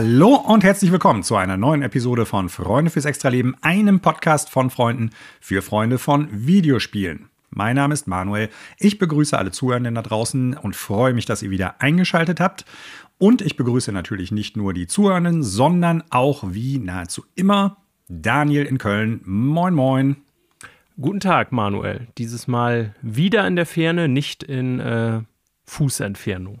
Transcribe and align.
Hallo 0.00 0.36
und 0.36 0.62
herzlich 0.62 0.92
willkommen 0.92 1.24
zu 1.24 1.34
einer 1.34 1.56
neuen 1.56 1.82
Episode 1.82 2.24
von 2.24 2.48
Freunde 2.48 2.88
fürs 2.88 3.04
Extraleben, 3.04 3.56
einem 3.62 3.98
Podcast 3.98 4.48
von 4.48 4.70
Freunden 4.70 5.10
für 5.40 5.60
Freunde 5.60 5.98
von 5.98 6.28
Videospielen. 6.30 7.28
Mein 7.50 7.74
Name 7.74 7.94
ist 7.94 8.06
Manuel. 8.06 8.48
Ich 8.78 8.98
begrüße 8.98 9.36
alle 9.36 9.50
Zuhörenden 9.50 9.96
da 9.96 10.02
draußen 10.02 10.56
und 10.56 10.76
freue 10.76 11.14
mich, 11.14 11.26
dass 11.26 11.42
ihr 11.42 11.50
wieder 11.50 11.80
eingeschaltet 11.80 12.38
habt. 12.38 12.64
Und 13.18 13.42
ich 13.42 13.56
begrüße 13.56 13.90
natürlich 13.90 14.30
nicht 14.30 14.56
nur 14.56 14.72
die 14.72 14.86
Zuhörenden, 14.86 15.42
sondern 15.42 16.04
auch 16.10 16.44
wie 16.46 16.78
nahezu 16.78 17.24
immer 17.34 17.78
Daniel 18.08 18.66
in 18.66 18.78
Köln. 18.78 19.20
Moin, 19.24 19.74
moin. 19.74 20.18
Guten 21.00 21.18
Tag, 21.18 21.50
Manuel. 21.50 22.06
Dieses 22.18 22.46
Mal 22.46 22.94
wieder 23.02 23.48
in 23.48 23.56
der 23.56 23.66
Ferne, 23.66 24.06
nicht 24.06 24.44
in 24.44 24.78
äh, 24.78 25.22
Fußentfernung. 25.64 26.60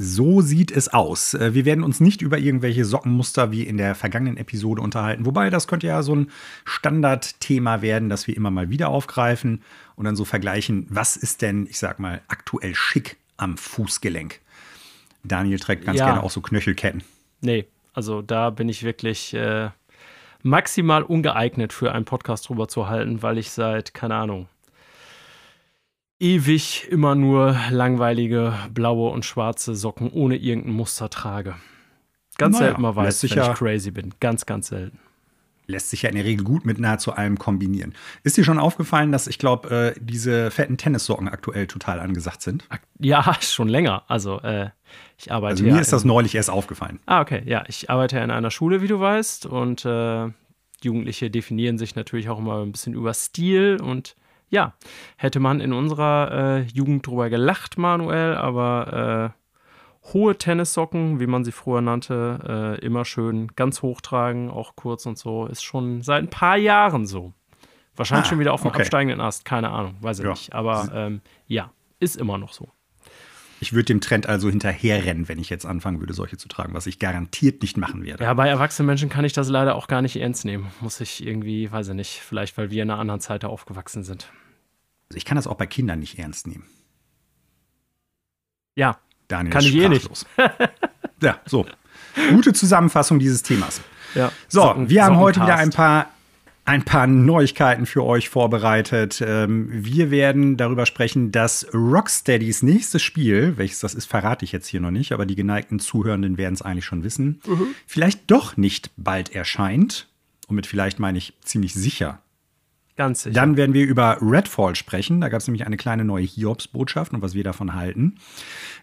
So 0.00 0.40
sieht 0.42 0.70
es 0.70 0.88
aus. 0.88 1.34
Äh, 1.34 1.54
wir 1.54 1.64
werden 1.64 1.82
uns 1.82 1.98
nicht 1.98 2.22
über 2.22 2.38
irgendwelche 2.38 2.84
Sockenmuster 2.84 3.50
wie 3.50 3.64
in 3.64 3.76
der 3.76 3.96
vergangenen 3.96 4.36
Episode 4.36 4.80
unterhalten. 4.80 5.26
Wobei, 5.26 5.50
das 5.50 5.66
könnte 5.66 5.88
ja 5.88 6.02
so 6.02 6.14
ein 6.14 6.30
Standardthema 6.64 7.82
werden, 7.82 8.08
das 8.08 8.28
wir 8.28 8.36
immer 8.36 8.52
mal 8.52 8.70
wieder 8.70 8.90
aufgreifen 8.90 9.62
und 9.96 10.04
dann 10.04 10.14
so 10.14 10.24
vergleichen, 10.24 10.86
was 10.88 11.16
ist 11.16 11.42
denn, 11.42 11.66
ich 11.66 11.78
sag 11.78 11.98
mal, 11.98 12.20
aktuell 12.28 12.76
schick 12.76 13.16
am 13.36 13.56
Fußgelenk. 13.56 14.40
Daniel 15.24 15.58
trägt 15.58 15.84
ganz 15.84 15.98
ja. 15.98 16.06
gerne 16.06 16.22
auch 16.22 16.30
so 16.30 16.40
Knöchelketten. 16.40 17.02
Nee, 17.40 17.66
also 17.92 18.22
da 18.22 18.50
bin 18.50 18.68
ich 18.68 18.84
wirklich 18.84 19.34
äh, 19.34 19.70
maximal 20.44 21.02
ungeeignet 21.02 21.72
für 21.72 21.92
einen 21.92 22.04
Podcast 22.04 22.48
drüber 22.48 22.68
zu 22.68 22.88
halten, 22.88 23.22
weil 23.22 23.38
ich 23.38 23.50
seit, 23.50 23.94
keine 23.94 24.14
Ahnung, 24.14 24.48
ewig 26.20 26.88
immer 26.90 27.14
nur 27.14 27.56
langweilige 27.70 28.54
blaue 28.72 29.10
und 29.10 29.24
schwarze 29.24 29.74
Socken 29.74 30.10
ohne 30.10 30.36
irgendein 30.36 30.72
Muster 30.72 31.10
trage. 31.10 31.54
Ganz 32.38 32.54
naja, 32.54 32.68
selten 32.68 32.82
mal 32.82 32.96
weiß, 32.96 33.22
wenn 33.24 33.42
ich 33.42 33.54
crazy 33.54 33.90
bin. 33.90 34.14
Ganz, 34.20 34.46
ganz 34.46 34.68
selten. 34.68 34.98
Lässt 35.66 35.90
sich 35.90 36.02
ja 36.02 36.08
in 36.08 36.14
der 36.14 36.24
Regel 36.24 36.44
gut 36.44 36.64
mit 36.64 36.78
nahezu 36.78 37.12
allem 37.12 37.38
kombinieren. 37.38 37.94
Ist 38.22 38.38
dir 38.38 38.44
schon 38.44 38.58
aufgefallen, 38.58 39.12
dass 39.12 39.26
ich 39.26 39.38
glaube, 39.38 39.94
äh, 39.96 40.00
diese 40.00 40.50
fetten 40.50 40.78
Tennissocken 40.78 41.28
aktuell 41.28 41.66
total 41.66 42.00
angesagt 42.00 42.40
sind? 42.40 42.64
Ja, 42.98 43.34
schon 43.40 43.68
länger. 43.68 44.04
Also, 44.08 44.40
äh, 44.40 44.70
ich 45.18 45.30
arbeite. 45.30 45.52
Also, 45.52 45.64
mir 45.64 45.74
ja 45.74 45.80
ist 45.80 45.92
das 45.92 46.04
neulich 46.04 46.34
erst 46.34 46.48
aufgefallen. 46.48 47.00
Ah, 47.04 47.20
okay. 47.20 47.42
Ja, 47.44 47.64
ich 47.68 47.90
arbeite 47.90 48.16
ja 48.16 48.24
in 48.24 48.30
einer 48.30 48.50
Schule, 48.50 48.80
wie 48.80 48.86
du 48.86 48.98
weißt. 48.98 49.44
Und 49.44 49.84
äh, 49.84 50.28
Jugendliche 50.82 51.30
definieren 51.30 51.76
sich 51.76 51.96
natürlich 51.96 52.30
auch 52.30 52.38
immer 52.38 52.62
ein 52.62 52.72
bisschen 52.72 52.94
über 52.94 53.12
Stil 53.12 53.78
und 53.82 54.16
ja, 54.50 54.74
hätte 55.16 55.40
man 55.40 55.60
in 55.60 55.72
unserer 55.72 56.60
äh, 56.60 56.62
Jugend 56.72 57.06
drüber 57.06 57.30
gelacht, 57.30 57.78
Manuel, 57.78 58.34
aber 58.34 59.34
äh, 59.34 60.12
hohe 60.12 60.36
Tennissocken, 60.36 61.20
wie 61.20 61.26
man 61.26 61.44
sie 61.44 61.52
früher 61.52 61.80
nannte, 61.80 62.76
äh, 62.80 62.84
immer 62.84 63.04
schön 63.04 63.48
ganz 63.56 63.82
hoch 63.82 64.00
tragen, 64.00 64.50
auch 64.50 64.76
kurz 64.76 65.06
und 65.06 65.18
so, 65.18 65.46
ist 65.46 65.62
schon 65.62 66.02
seit 66.02 66.22
ein 66.24 66.30
paar 66.30 66.56
Jahren 66.56 67.06
so. 67.06 67.32
Wahrscheinlich 67.96 68.26
ah, 68.26 68.30
schon 68.30 68.38
wieder 68.38 68.52
auf 68.52 68.62
dem 68.62 68.68
okay. 68.68 68.82
absteigenden 68.82 69.20
Ast, 69.20 69.44
keine 69.44 69.70
Ahnung, 69.70 69.96
weiß 70.00 70.20
ich 70.20 70.24
ja. 70.24 70.30
nicht. 70.30 70.52
Aber 70.52 70.88
ähm, 70.94 71.20
ja, 71.46 71.72
ist 71.98 72.16
immer 72.16 72.38
noch 72.38 72.52
so. 72.52 72.68
Ich 73.60 73.72
würde 73.72 73.86
dem 73.86 74.00
Trend 74.00 74.28
also 74.28 74.48
hinterherrennen, 74.48 75.28
wenn 75.28 75.40
ich 75.40 75.50
jetzt 75.50 75.66
anfangen 75.66 75.98
würde, 75.98 76.14
solche 76.14 76.36
zu 76.36 76.48
tragen, 76.48 76.74
was 76.74 76.86
ich 76.86 77.00
garantiert 77.00 77.60
nicht 77.62 77.76
machen 77.76 78.04
werde. 78.04 78.22
Ja, 78.22 78.32
bei 78.34 78.48
erwachsenen 78.48 78.86
Menschen 78.86 79.08
kann 79.08 79.24
ich 79.24 79.32
das 79.32 79.48
leider 79.48 79.74
auch 79.74 79.88
gar 79.88 80.00
nicht 80.00 80.14
ernst 80.14 80.44
nehmen. 80.44 80.70
Muss 80.80 81.00
ich 81.00 81.26
irgendwie, 81.26 81.70
weiß 81.70 81.88
ich 81.88 81.94
nicht, 81.94 82.20
vielleicht 82.20 82.56
weil 82.56 82.70
wir 82.70 82.84
in 82.84 82.90
einer 82.90 83.00
anderen 83.00 83.20
Zeit 83.20 83.44
aufgewachsen 83.44 84.04
sind. 84.04 84.30
Also 85.10 85.16
ich 85.16 85.24
kann 85.24 85.36
das 85.36 85.46
auch 85.46 85.56
bei 85.56 85.66
Kindern 85.66 86.00
nicht 86.00 86.18
ernst 86.18 86.46
nehmen. 86.46 86.64
Ja, 88.74 88.98
Daniel 89.26 89.52
kann 89.52 89.64
ich 89.64 89.74
eh 89.74 89.88
nicht. 89.88 90.08
ja, 91.22 91.40
so. 91.46 91.66
Gute 92.30 92.52
Zusammenfassung 92.52 93.18
dieses 93.18 93.42
Themas. 93.42 93.80
Ja, 94.14 94.32
so, 94.48 94.62
Socken, 94.62 94.88
wir 94.88 95.04
haben 95.04 95.18
heute 95.18 95.40
wieder 95.40 95.56
ein 95.56 95.70
paar, 95.70 96.10
ein 96.64 96.84
paar 96.84 97.06
Neuigkeiten 97.06 97.86
für 97.86 98.04
euch 98.04 98.28
vorbereitet. 98.28 99.22
Ähm, 99.26 99.68
wir 99.70 100.10
werden 100.10 100.56
darüber 100.56 100.86
sprechen, 100.86 101.32
dass 101.32 101.66
Rocksteadys 101.72 102.62
nächstes 102.62 103.02
Spiel, 103.02 103.54
welches 103.56 103.80
das 103.80 103.94
ist, 103.94 104.06
verrate 104.06 104.44
ich 104.44 104.52
jetzt 104.52 104.68
hier 104.68 104.80
noch 104.80 104.90
nicht, 104.90 105.12
aber 105.12 105.26
die 105.26 105.36
geneigten 105.36 105.78
Zuhörenden 105.78 106.38
werden 106.38 106.54
es 106.54 106.62
eigentlich 106.62 106.84
schon 106.84 107.02
wissen, 107.02 107.40
mhm. 107.46 107.68
vielleicht 107.86 108.30
doch 108.30 108.56
nicht 108.56 108.90
bald 108.96 109.34
erscheint. 109.34 110.08
Und 110.46 110.56
mit 110.56 110.66
vielleicht 110.66 110.98
meine 110.98 111.18
ich 111.18 111.34
ziemlich 111.42 111.74
sicher 111.74 112.22
Ganz 112.98 113.22
sicher. 113.22 113.32
Dann 113.32 113.56
werden 113.56 113.74
wir 113.74 113.86
über 113.86 114.18
Redfall 114.20 114.74
sprechen. 114.74 115.20
Da 115.20 115.28
gab 115.28 115.40
es 115.40 115.46
nämlich 115.46 115.64
eine 115.64 115.76
kleine 115.76 116.04
neue 116.04 116.24
Hiobs-Botschaft 116.24 117.14
und 117.14 117.22
was 117.22 117.32
wir 117.32 117.44
davon 117.44 117.76
halten. 117.76 118.16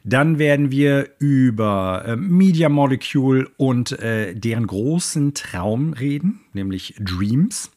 Dann 0.06 0.40
werden 0.40 0.72
wir 0.72 1.10
über 1.20 2.06
äh, 2.08 2.16
Media 2.16 2.70
Molecule 2.70 3.50
und 3.58 3.92
äh, 4.00 4.34
deren 4.34 4.68
großen 4.68 5.34
Traum 5.34 5.92
reden, 5.92 6.40
nämlich 6.54 6.96
Dreams. 6.98 7.72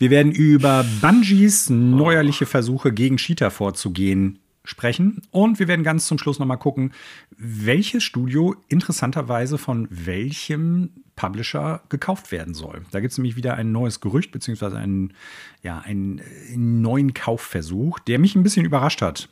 Wir 0.00 0.10
werden 0.10 0.32
über 0.32 0.84
Bungies 1.00 1.70
neuerliche 1.70 2.46
Versuche 2.46 2.92
gegen 2.92 3.18
Cheater 3.18 3.52
vorzugehen 3.52 4.40
sprechen. 4.64 5.22
Und 5.30 5.58
wir 5.58 5.68
werden 5.68 5.82
ganz 5.82 6.06
zum 6.06 6.18
Schluss 6.18 6.38
nochmal 6.38 6.58
gucken, 6.58 6.92
welches 7.36 8.04
Studio 8.04 8.54
interessanterweise 8.68 9.58
von 9.58 9.88
welchem 9.90 10.90
Publisher 11.16 11.82
gekauft 11.88 12.32
werden 12.32 12.54
soll. 12.54 12.82
Da 12.90 13.00
gibt 13.00 13.12
es 13.12 13.18
nämlich 13.18 13.36
wieder 13.36 13.54
ein 13.54 13.72
neues 13.72 14.00
Gerücht, 14.00 14.32
beziehungsweise 14.32 14.78
einen, 14.78 15.14
ja, 15.62 15.80
einen, 15.80 16.20
einen 16.52 16.80
neuen 16.80 17.14
Kaufversuch, 17.14 17.98
der 18.00 18.18
mich 18.18 18.34
ein 18.34 18.42
bisschen 18.42 18.64
überrascht 18.64 19.02
hat. 19.02 19.28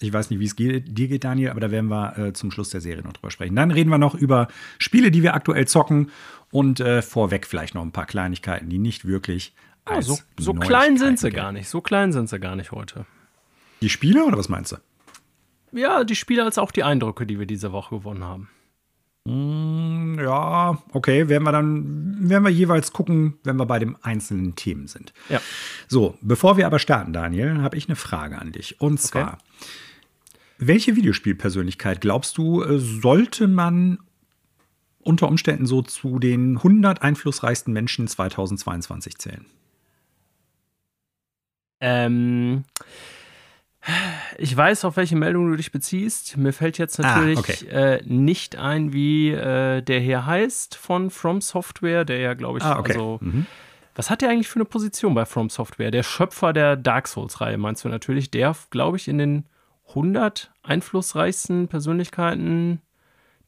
Ich 0.00 0.12
weiß 0.12 0.30
nicht, 0.30 0.40
wie 0.40 0.46
es 0.46 0.56
dir 0.56 0.80
geht, 1.08 1.22
Daniel, 1.22 1.50
aber 1.50 1.60
da 1.60 1.70
werden 1.70 1.88
wir 1.88 2.18
äh, 2.18 2.32
zum 2.32 2.50
Schluss 2.50 2.70
der 2.70 2.80
Serie 2.80 3.04
noch 3.04 3.12
drüber 3.12 3.30
sprechen. 3.30 3.54
Dann 3.54 3.70
reden 3.70 3.88
wir 3.88 3.98
noch 3.98 4.16
über 4.16 4.48
Spiele, 4.78 5.12
die 5.12 5.22
wir 5.22 5.34
aktuell 5.34 5.68
zocken 5.68 6.10
und 6.50 6.80
äh, 6.80 7.02
vorweg 7.02 7.46
vielleicht 7.46 7.74
noch 7.74 7.82
ein 7.82 7.92
paar 7.92 8.06
Kleinigkeiten, 8.06 8.68
die 8.68 8.78
nicht 8.78 9.04
wirklich. 9.04 9.54
Ja, 9.88 10.02
so, 10.02 10.18
so 10.38 10.54
klein 10.54 10.96
sind 10.96 11.18
sie 11.20 11.30
gar 11.30 11.52
nicht. 11.52 11.68
So 11.68 11.80
klein 11.80 12.12
sind 12.12 12.28
sie 12.28 12.40
gar 12.40 12.56
nicht 12.56 12.72
heute. 12.72 13.06
Die 13.82 13.88
Spiele 13.88 14.24
oder 14.24 14.38
was 14.38 14.48
meinst 14.48 14.72
du? 14.72 14.76
Ja, 15.72 16.04
die 16.04 16.14
Spiele 16.14 16.44
als 16.44 16.56
auch 16.56 16.70
die 16.70 16.84
Eindrücke, 16.84 17.26
die 17.26 17.38
wir 17.38 17.46
diese 17.46 17.72
Woche 17.72 17.96
gewonnen 17.96 18.22
haben. 18.22 18.48
Mm, 19.24 20.18
ja, 20.20 20.82
okay, 20.92 21.28
werden 21.28 21.44
wir 21.44 21.52
dann, 21.52 22.28
werden 22.28 22.44
wir 22.44 22.50
jeweils 22.50 22.92
gucken, 22.92 23.38
wenn 23.42 23.56
wir 23.56 23.66
bei 23.66 23.78
den 23.78 23.96
einzelnen 24.02 24.54
Themen 24.54 24.86
sind. 24.86 25.12
Ja. 25.28 25.40
So, 25.88 26.16
bevor 26.20 26.56
wir 26.56 26.66
aber 26.66 26.78
starten, 26.78 27.12
Daniel, 27.12 27.60
habe 27.62 27.76
ich 27.76 27.88
eine 27.88 27.96
Frage 27.96 28.38
an 28.38 28.52
dich. 28.52 28.80
Und 28.80 29.00
zwar, 29.00 29.34
okay. 29.34 29.68
welche 30.58 30.94
Videospielpersönlichkeit 30.94 32.00
glaubst 32.00 32.38
du, 32.38 32.62
äh, 32.62 32.78
sollte 32.78 33.48
man 33.48 33.98
unter 35.00 35.26
Umständen 35.28 35.66
so 35.66 35.82
zu 35.82 36.20
den 36.20 36.58
100 36.58 37.02
einflussreichsten 37.02 37.72
Menschen 37.72 38.06
2022 38.06 39.18
zählen? 39.18 39.46
Ähm. 41.80 42.64
Ich 44.38 44.56
weiß, 44.56 44.84
auf 44.84 44.96
welche 44.96 45.16
Meldung 45.16 45.50
du 45.50 45.56
dich 45.56 45.72
beziehst. 45.72 46.36
Mir 46.36 46.52
fällt 46.52 46.78
jetzt 46.78 47.00
ah, 47.00 47.02
natürlich 47.02 47.38
ah, 47.38 47.40
okay. 47.40 47.66
äh, 47.66 48.02
nicht 48.04 48.56
ein, 48.56 48.92
wie 48.92 49.30
äh, 49.30 49.82
der 49.82 50.00
hier 50.00 50.24
heißt 50.24 50.76
von 50.76 51.10
From 51.10 51.40
Software, 51.40 52.04
der 52.04 52.18
ja, 52.18 52.34
glaube 52.34 52.58
ich, 52.58 52.64
ah, 52.64 52.78
okay. 52.78 52.92
also. 52.92 53.18
Mhm. 53.20 53.46
Was 53.94 54.08
hat 54.08 54.22
der 54.22 54.30
eigentlich 54.30 54.48
für 54.48 54.56
eine 54.56 54.64
Position 54.64 55.14
bei 55.14 55.26
From 55.26 55.50
Software? 55.50 55.90
Der 55.90 56.02
Schöpfer 56.02 56.52
der 56.54 56.76
Dark 56.76 57.08
Souls-Reihe, 57.08 57.58
meinst 57.58 57.84
du 57.84 57.88
natürlich? 57.88 58.30
Der, 58.30 58.56
glaube 58.70 58.96
ich, 58.96 59.06
in 59.06 59.18
den 59.18 59.44
100 59.88 60.50
einflussreichsten 60.62 61.68
Persönlichkeiten 61.68 62.80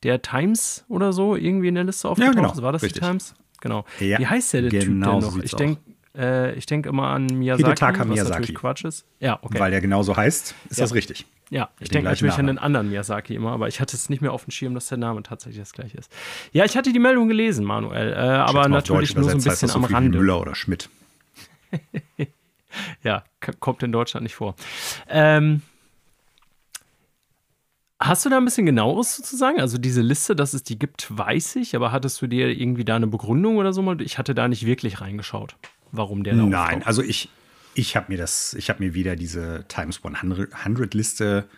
der 0.02 0.20
Times 0.20 0.84
oder 0.88 1.12
so 1.12 1.34
irgendwie 1.34 1.68
in 1.68 1.76
der 1.76 1.84
Liste 1.84 2.08
aufgetaucht. 2.08 2.34
Ja, 2.34 2.42
genau. 2.42 2.62
War 2.62 2.72
das 2.72 2.82
Richtig. 2.82 3.00
die 3.00 3.06
Times? 3.06 3.34
Genau. 3.62 3.86
Ja, 4.00 4.18
Wie 4.18 4.26
heißt 4.26 4.52
der, 4.52 4.62
der 4.62 4.84
genau 4.84 5.20
Typ 5.20 5.30
denn 5.30 5.38
noch? 5.38 5.44
Ich 5.44 5.54
denke, 5.54 5.80
äh, 6.16 6.54
ich 6.54 6.66
denke 6.66 6.88
immer 6.88 7.08
an 7.08 7.26
Miyazaki, 7.26 7.64
Hidetaka 7.64 8.00
was 8.00 8.06
Miyazaki. 8.06 8.30
natürlich 8.30 8.54
Quatsch 8.54 8.84
ist. 8.84 9.06
Ja, 9.20 9.38
okay. 9.42 9.58
Weil 9.58 9.70
der 9.70 9.80
genauso 9.80 10.16
heißt, 10.16 10.54
ist 10.70 10.78
ja. 10.78 10.84
das 10.84 10.94
richtig. 10.94 11.26
Ja, 11.50 11.70
ich 11.78 11.88
denke 11.88 12.08
natürlich 12.08 12.36
Namen. 12.36 12.48
an 12.50 12.56
den 12.56 12.58
anderen 12.62 12.90
Miyazaki 12.90 13.34
immer, 13.34 13.52
aber 13.52 13.68
ich 13.68 13.80
hatte 13.80 13.96
es 13.96 14.08
nicht 14.08 14.22
mehr 14.22 14.32
auf 14.32 14.44
dem 14.44 14.50
Schirm, 14.50 14.74
dass 14.74 14.88
der 14.88 14.98
Name 14.98 15.22
tatsächlich 15.22 15.60
das 15.60 15.72
gleiche 15.72 15.98
ist. 15.98 16.10
Ja, 16.52 16.64
ich 16.64 16.76
hatte 16.76 16.92
die 16.92 16.98
Meldung 16.98 17.28
gelesen, 17.28 17.64
Manuel, 17.64 18.12
äh, 18.12 18.16
aber 18.16 18.68
natürlich 18.68 19.14
nur 19.14 19.24
so 19.24 19.30
ein 19.30 19.42
bisschen 19.42 19.70
am 19.70 19.84
Rande. 19.84 20.18
Müller 20.18 20.40
oder 20.40 20.54
Schmidt. 20.54 20.88
ja, 23.02 23.24
kommt 23.60 23.82
in 23.82 23.92
Deutschland 23.92 24.24
nicht 24.24 24.34
vor. 24.34 24.54
Ähm, 25.08 25.62
Hast 28.00 28.26
du 28.26 28.28
da 28.28 28.36
ein 28.36 28.44
bisschen 28.44 28.66
genaueres 28.66 29.22
zu 29.22 29.36
sagen? 29.36 29.60
Also 29.60 29.78
diese 29.78 30.02
Liste, 30.02 30.36
dass 30.36 30.52
es 30.52 30.62
die 30.62 30.78
gibt, 30.78 31.16
weiß 31.16 31.56
ich, 31.56 31.74
aber 31.74 31.90
hattest 31.90 32.20
du 32.20 32.26
dir 32.26 32.48
irgendwie 32.48 32.84
da 32.84 32.96
eine 32.96 33.06
Begründung 33.06 33.56
oder 33.56 33.72
so 33.72 33.80
mal? 33.80 33.98
Ich 34.02 34.18
hatte 34.18 34.34
da 34.34 34.46
nicht 34.46 34.66
wirklich 34.66 35.00
reingeschaut 35.00 35.56
warum 35.96 36.24
der 36.24 36.34
da 36.34 36.44
Nein, 36.44 36.82
also 36.82 37.02
ich, 37.02 37.28
ich 37.74 37.96
habe 37.96 38.12
mir 38.12 38.18
das, 38.18 38.54
ich 38.54 38.70
habe 38.70 38.82
mir 38.82 38.94
wieder 38.94 39.16
diese 39.16 39.64
Times 39.68 40.00
100 40.04 40.94
Liste 40.94 41.48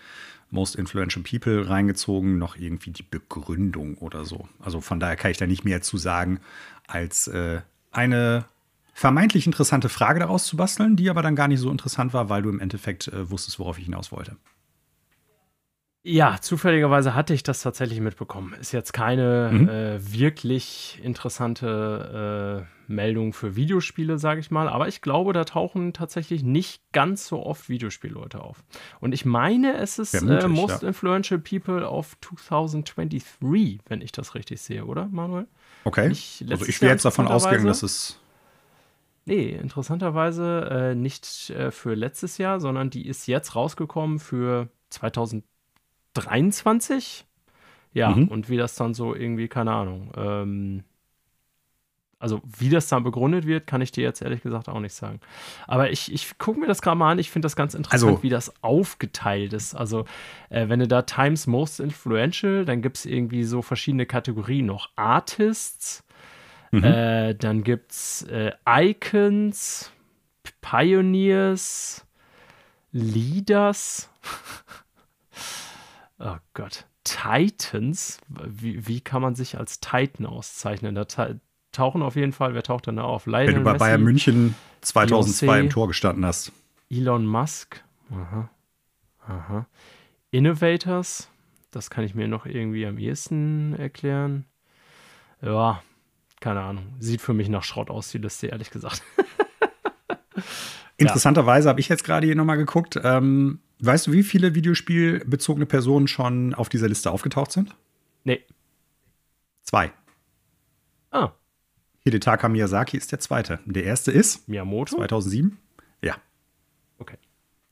Most 0.51 0.77
Influential 0.77 1.23
People 1.23 1.69
reingezogen, 1.69 2.39
noch 2.39 2.57
irgendwie 2.57 2.91
die 2.91 3.03
Begründung 3.03 3.97
oder 3.99 4.25
so. 4.25 4.49
Also 4.61 4.81
von 4.81 5.01
daher 5.01 5.17
kann 5.17 5.31
ich 5.31 5.39
da 5.39 5.47
nicht 5.47 5.65
mehr 5.65 5.83
zu 5.83 5.99
sagen, 5.99 6.41
als 6.87 7.27
äh, 7.27 7.61
eine 7.91 8.45
vermeintlich 8.95 9.47
interessante 9.47 9.89
Frage 9.89 10.21
daraus 10.21 10.47
zu 10.47 10.57
basteln, 10.57 10.97
die 10.97 11.11
aber 11.11 11.23
dann 11.23 11.37
gar 11.37 11.49
nicht 11.49 11.61
so 11.61 11.71
interessant 11.71 12.15
war, 12.15 12.29
weil 12.29 12.43
du 12.43 12.49
im 12.49 12.61
Endeffekt 12.61 13.09
äh, 13.09 13.29
wusstest, 13.31 13.59
worauf 13.59 13.79
ich 13.79 13.85
hinaus 13.85 14.13
wollte. 14.13 14.37
Ja, 16.09 16.37
zufälligerweise 16.41 17.17
hatte 17.17 17.35
ich 17.35 17.43
das 17.43 17.63
tatsächlich 17.63 18.01
mitbekommen. 18.01 18.55
Ist 18.61 18.71
jetzt 18.71 18.93
keine 18.93 19.51
mhm. 19.53 19.69
äh, 19.69 20.13
wirklich 20.13 21.01
interessante 21.03 22.65
äh, 22.65 22.93
Meldung 22.93 23.33
für 23.33 23.57
Videospiele, 23.57 24.17
sage 24.17 24.39
ich 24.39 24.53
mal. 24.53 24.69
Aber 24.69 24.87
ich 24.87 25.01
glaube, 25.01 25.33
da 25.33 25.45
tauchen 25.45 25.93
tatsächlich 25.93 26.45
nicht 26.45 26.81
ganz 26.93 27.27
so 27.27 27.45
oft 27.45 27.69
Videospielleute 27.69 28.41
auf. 28.41 28.63
Und 29.01 29.15
ich 29.15 29.25
meine, 29.25 29.79
es 29.79 29.99
ist 29.99 30.23
mutig, 30.23 30.45
äh, 30.45 30.49
Most 30.49 30.83
ja. 30.83 30.89
Influential 30.89 31.41
People 31.41 31.85
of 31.85 32.17
2023, 32.21 33.81
wenn 33.89 34.01
ich 34.01 34.13
das 34.13 34.37
richtig 34.37 34.61
sehe, 34.61 34.85
oder, 34.85 35.07
Manuel? 35.07 35.49
Okay. 35.83 36.07
also 36.07 36.67
ich 36.67 36.81
wäre 36.83 36.93
jetzt 36.93 37.05
davon 37.05 37.27
ausgegangen, 37.27 37.67
dass 37.67 37.83
es 37.83 38.21
Nee, 39.25 39.59
interessanterweise 39.61 40.69
äh, 40.71 40.95
nicht 40.95 41.51
äh, 41.51 41.73
für 41.73 41.95
letztes 41.95 42.39
Jahr, 42.39 42.61
sondern 42.61 42.91
die 42.91 43.09
ist 43.09 43.27
jetzt 43.27 43.57
rausgekommen 43.57 44.21
für 44.21 44.69
2023. 44.91 45.56
Ja, 47.93 48.11
mhm. 48.11 48.29
und 48.29 48.49
wie 48.49 48.57
das 48.57 48.75
dann 48.75 48.95
so 48.95 49.15
irgendwie, 49.15 49.49
keine 49.49 49.73
Ahnung. 49.73 50.11
Ähm, 50.17 50.85
also, 52.19 52.41
wie 52.45 52.71
das 52.71 52.89
dann 52.89 53.05
begründet 53.05 53.47
wird, 53.47 53.67
kann 53.67 53.83
ich 53.83 53.93
dir 53.93 54.03
jetzt 54.03 54.23
ehrlich 54.23 54.43
gesagt 54.43 54.69
auch 54.69 54.81
nicht 54.81 54.95
sagen. 54.95 55.21
Aber 55.67 55.91
ich, 55.91 56.13
ich 56.13 56.39
gucke 56.39 56.59
mir 56.59 56.67
das 56.67 56.81
gerade 56.81 56.97
mal 56.97 57.13
an. 57.13 57.19
Ich 57.19 57.31
finde 57.31 57.45
das 57.45 57.57
ganz 57.57 57.75
interessant, 57.75 58.11
also, 58.11 58.23
wie 58.23 58.31
das 58.31 58.53
aufgeteilt 58.63 59.53
ist. 59.53 59.75
Also, 59.75 60.07
äh, 60.49 60.69
wenn 60.69 60.81
du 60.81 60.89
da 60.89 61.03
Times 61.03 61.47
Most 61.47 61.79
Influential, 61.79 62.65
dann 62.65 62.81
gibt 62.81 62.97
es 62.97 63.07
irgendwie 63.07 63.45
so 63.45 63.61
verschiedene 63.61 64.07
Kategorien 64.07 64.67
noch. 64.67 64.91
Artists, 64.97 66.03
Mhm. 66.71 66.85
Äh, 66.85 67.35
dann 67.35 67.65
gibt 67.65 67.93
es 67.93 68.23
äh, 68.23 68.53
Icons, 68.69 69.93
Pioneers, 70.61 72.07
Leaders. 72.93 74.11
oh 76.19 76.37
Gott. 76.55 76.87
Titans. 77.05 78.19
Wie, 78.29 78.87
wie 78.87 79.01
kann 79.01 79.23
man 79.23 79.35
sich 79.35 79.59
als 79.59 79.81
Titan 79.81 80.27
auszeichnen? 80.27 80.95
Da 80.95 81.07
tauchen 81.73 82.03
auf 82.03 82.17
jeden 82.17 82.33
Fall, 82.33 82.55
wer 82.55 82.63
taucht 82.63 82.87
denn 82.87 82.97
da 82.97 83.03
auf? 83.03 83.27
Lionel 83.27 83.49
Wenn 83.49 83.55
du 83.57 83.63
bei 83.63 83.73
Messi, 83.73 83.85
Bayern 83.85 84.03
München 84.03 84.55
2002 84.81 85.47
Beyoncé, 85.47 85.61
im 85.61 85.71
Tor 85.71 85.89
gestanden 85.89 86.27
hast. 86.27 86.53
Elon 86.91 87.27
Musk. 87.27 87.83
Aha. 88.11 88.51
Aha. 89.27 89.67
Innovators. 90.31 91.29
Das 91.71 91.91
kann 91.91 92.05
ich 92.05 92.15
mir 92.15 92.29
noch 92.29 92.47
irgendwie 92.47 92.87
am 92.87 92.99
ehesten 92.99 93.75
erklären. 93.75 94.47
Ja, 95.43 95.83
keine 96.41 96.61
Ahnung. 96.61 96.95
Sieht 96.99 97.21
für 97.21 97.35
mich 97.35 97.49
nach 97.49 97.65
Schrott 97.65 97.91
aus, 97.91 98.11
die 98.11 98.19
Liste, 98.19 98.47
ehrlich 98.49 98.71
gesagt. 98.71 99.03
Interessanterweise 100.97 101.69
habe 101.69 101.81
ich 101.81 101.89
jetzt 101.89 102.05
gerade 102.05 102.27
hier 102.27 102.37
nochmal 102.37 102.57
geguckt. 102.57 102.99
Ähm, 103.03 103.61
weißt 103.81 104.07
du, 104.07 104.13
wie 104.13 104.23
viele 104.23 104.55
videospielbezogene 104.55 105.67
Personen 105.67 106.09
schon 106.09 106.55
auf 106.55 106.69
dieser 106.69 106.89
Liste 106.89 107.11
aufgetaucht 107.11 107.53
sind? 107.53 107.77
Nee. 108.25 108.45
Zwei. 109.63 109.93
Ah. 111.11 111.33
Hidetaka 112.05 112.49
Miyazaki 112.49 112.97
ist 112.97 113.13
der 113.13 113.21
zweite. 113.21 113.61
Der 113.65 113.85
erste 113.85 114.13
ist 114.13 114.49
Miyamoto? 114.49 114.97
2007. 114.97 115.59
Ja. 116.03 116.17
Okay. 116.99 117.17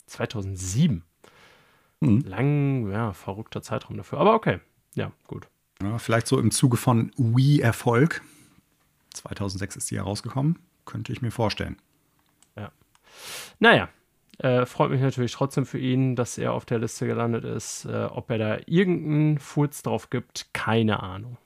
2007. 0.07 1.03
Mhm. 2.01 2.21
Lang, 2.21 2.91
ja, 2.91 3.13
verrückter 3.13 3.61
Zeitraum 3.61 3.97
dafür. 3.97 4.19
Aber 4.19 4.33
okay. 4.33 4.59
Ja, 4.95 5.11
gut. 5.27 5.47
Ja, 5.81 5.97
vielleicht 5.97 6.27
so 6.27 6.39
im 6.39 6.51
Zuge 6.51 6.77
von 6.77 7.11
Wii-Erfolg 7.17 8.21
2006 9.15 9.77
ist 9.77 9.91
die 9.91 9.97
herausgekommen. 9.97 10.59
Könnte 10.85 11.11
ich 11.11 11.21
mir 11.21 11.31
vorstellen. 11.31 11.77
Ja. 12.55 12.71
Naja, 13.59 13.89
äh, 14.39 14.65
freut 14.65 14.91
mich 14.91 15.01
natürlich 15.01 15.31
trotzdem 15.31 15.65
für 15.65 15.79
ihn, 15.79 16.15
dass 16.15 16.37
er 16.37 16.53
auf 16.53 16.65
der 16.65 16.79
Liste 16.79 17.07
gelandet 17.07 17.45
ist. 17.45 17.85
Äh, 17.85 18.05
ob 18.05 18.29
er 18.29 18.37
da 18.37 18.57
irgendeinen 18.65 19.39
Furz 19.39 19.81
drauf 19.83 20.09
gibt, 20.09 20.47
keine 20.53 21.01
Ahnung. 21.01 21.37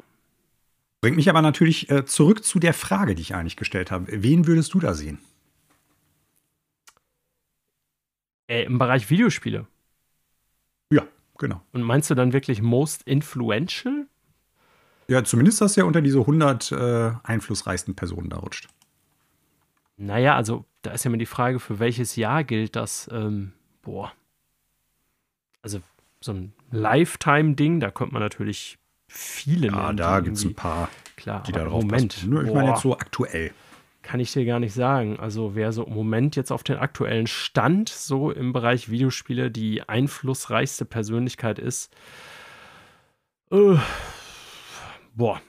Bringt 1.02 1.16
mich 1.16 1.30
aber 1.30 1.42
natürlich 1.42 1.90
äh, 1.90 2.06
zurück 2.06 2.44
zu 2.44 2.60
der 2.60 2.74
Frage, 2.74 3.16
die 3.16 3.22
ich 3.22 3.36
eigentlich 3.36 3.56
gestellt 3.56 3.92
habe. 3.92 4.08
Wen 4.10 4.48
würdest 4.48 4.74
du 4.74 4.80
da 4.80 4.94
sehen? 4.94 5.20
Äh, 8.48 8.64
Im 8.64 8.80
Bereich 8.80 9.10
Videospiele. 9.10 9.68
Ja, 10.92 11.04
genau. 11.38 11.62
Und 11.72 11.84
meinst 11.84 12.10
du 12.10 12.16
dann 12.16 12.34
wirklich 12.34 12.62
most 12.62 13.04
influential? 13.04 14.08
Ja, 15.08 15.24
zumindest, 15.24 15.62
dass 15.62 15.78
er 15.78 15.86
unter 15.86 16.02
diese 16.02 16.20
100 16.20 16.72
äh, 16.72 17.12
einflussreichsten 17.24 17.96
Personen 17.96 18.30
da 18.30 18.38
rutscht. 18.38 18.68
Naja, 20.00 20.36
also 20.36 20.66
da 20.82 20.92
ist 20.92 21.04
ja 21.04 21.10
immer 21.10 21.18
die 21.18 21.26
Frage, 21.26 21.60
für 21.60 21.80
welches 21.80 22.16
Jahr 22.16 22.46
gilt 22.46 22.78
das? 22.78 23.10
Ähm, 23.12 23.52
boah. 23.82 24.14
Also 25.62 25.82
so 26.22 26.32
ein 26.32 26.54
Lifetime-Ding, 26.72 27.82
da 27.82 27.92
könnte 27.92 28.14
man 28.14 28.24
natürlich 28.24 28.78
viele 29.08 29.68
Ja, 29.68 29.88
nennen, 29.88 29.98
da 29.98 30.22
gibt 30.22 30.38
es 30.38 30.46
ein 30.46 30.56
paar, 30.56 30.90
klar, 31.18 31.44
die 31.44 31.52
da 31.52 31.66
drauf 31.66 31.84
Moment, 31.84 32.16
passen. 32.16 32.30
Nur, 32.30 32.46
ich 32.46 32.54
meine 32.54 32.70
jetzt 32.70 32.82
so 32.82 32.98
aktuell. 32.98 33.52
Kann 34.02 34.22
ich 34.22 34.32
dir 34.32 34.46
gar 34.46 34.62
nicht 34.62 34.74
sagen. 34.74 35.20
Also 35.20 35.54
wer 35.56 35.74
so 35.74 35.86
im 35.86 35.94
Moment 35.94 36.38
jetzt 36.38 36.52
auf 36.52 36.64
den 36.64 36.78
aktuellen 36.78 37.28
Stand 37.28 37.90
so 37.90 38.32
im 38.32 38.54
Bereich 38.54 38.90
Videospiele 38.90 39.52
die 39.52 39.88
einflussreichste 39.88 40.86
Persönlichkeit 40.86 41.60
ist, 41.60 41.94
äh, 43.52 43.76
boah, 45.14 45.42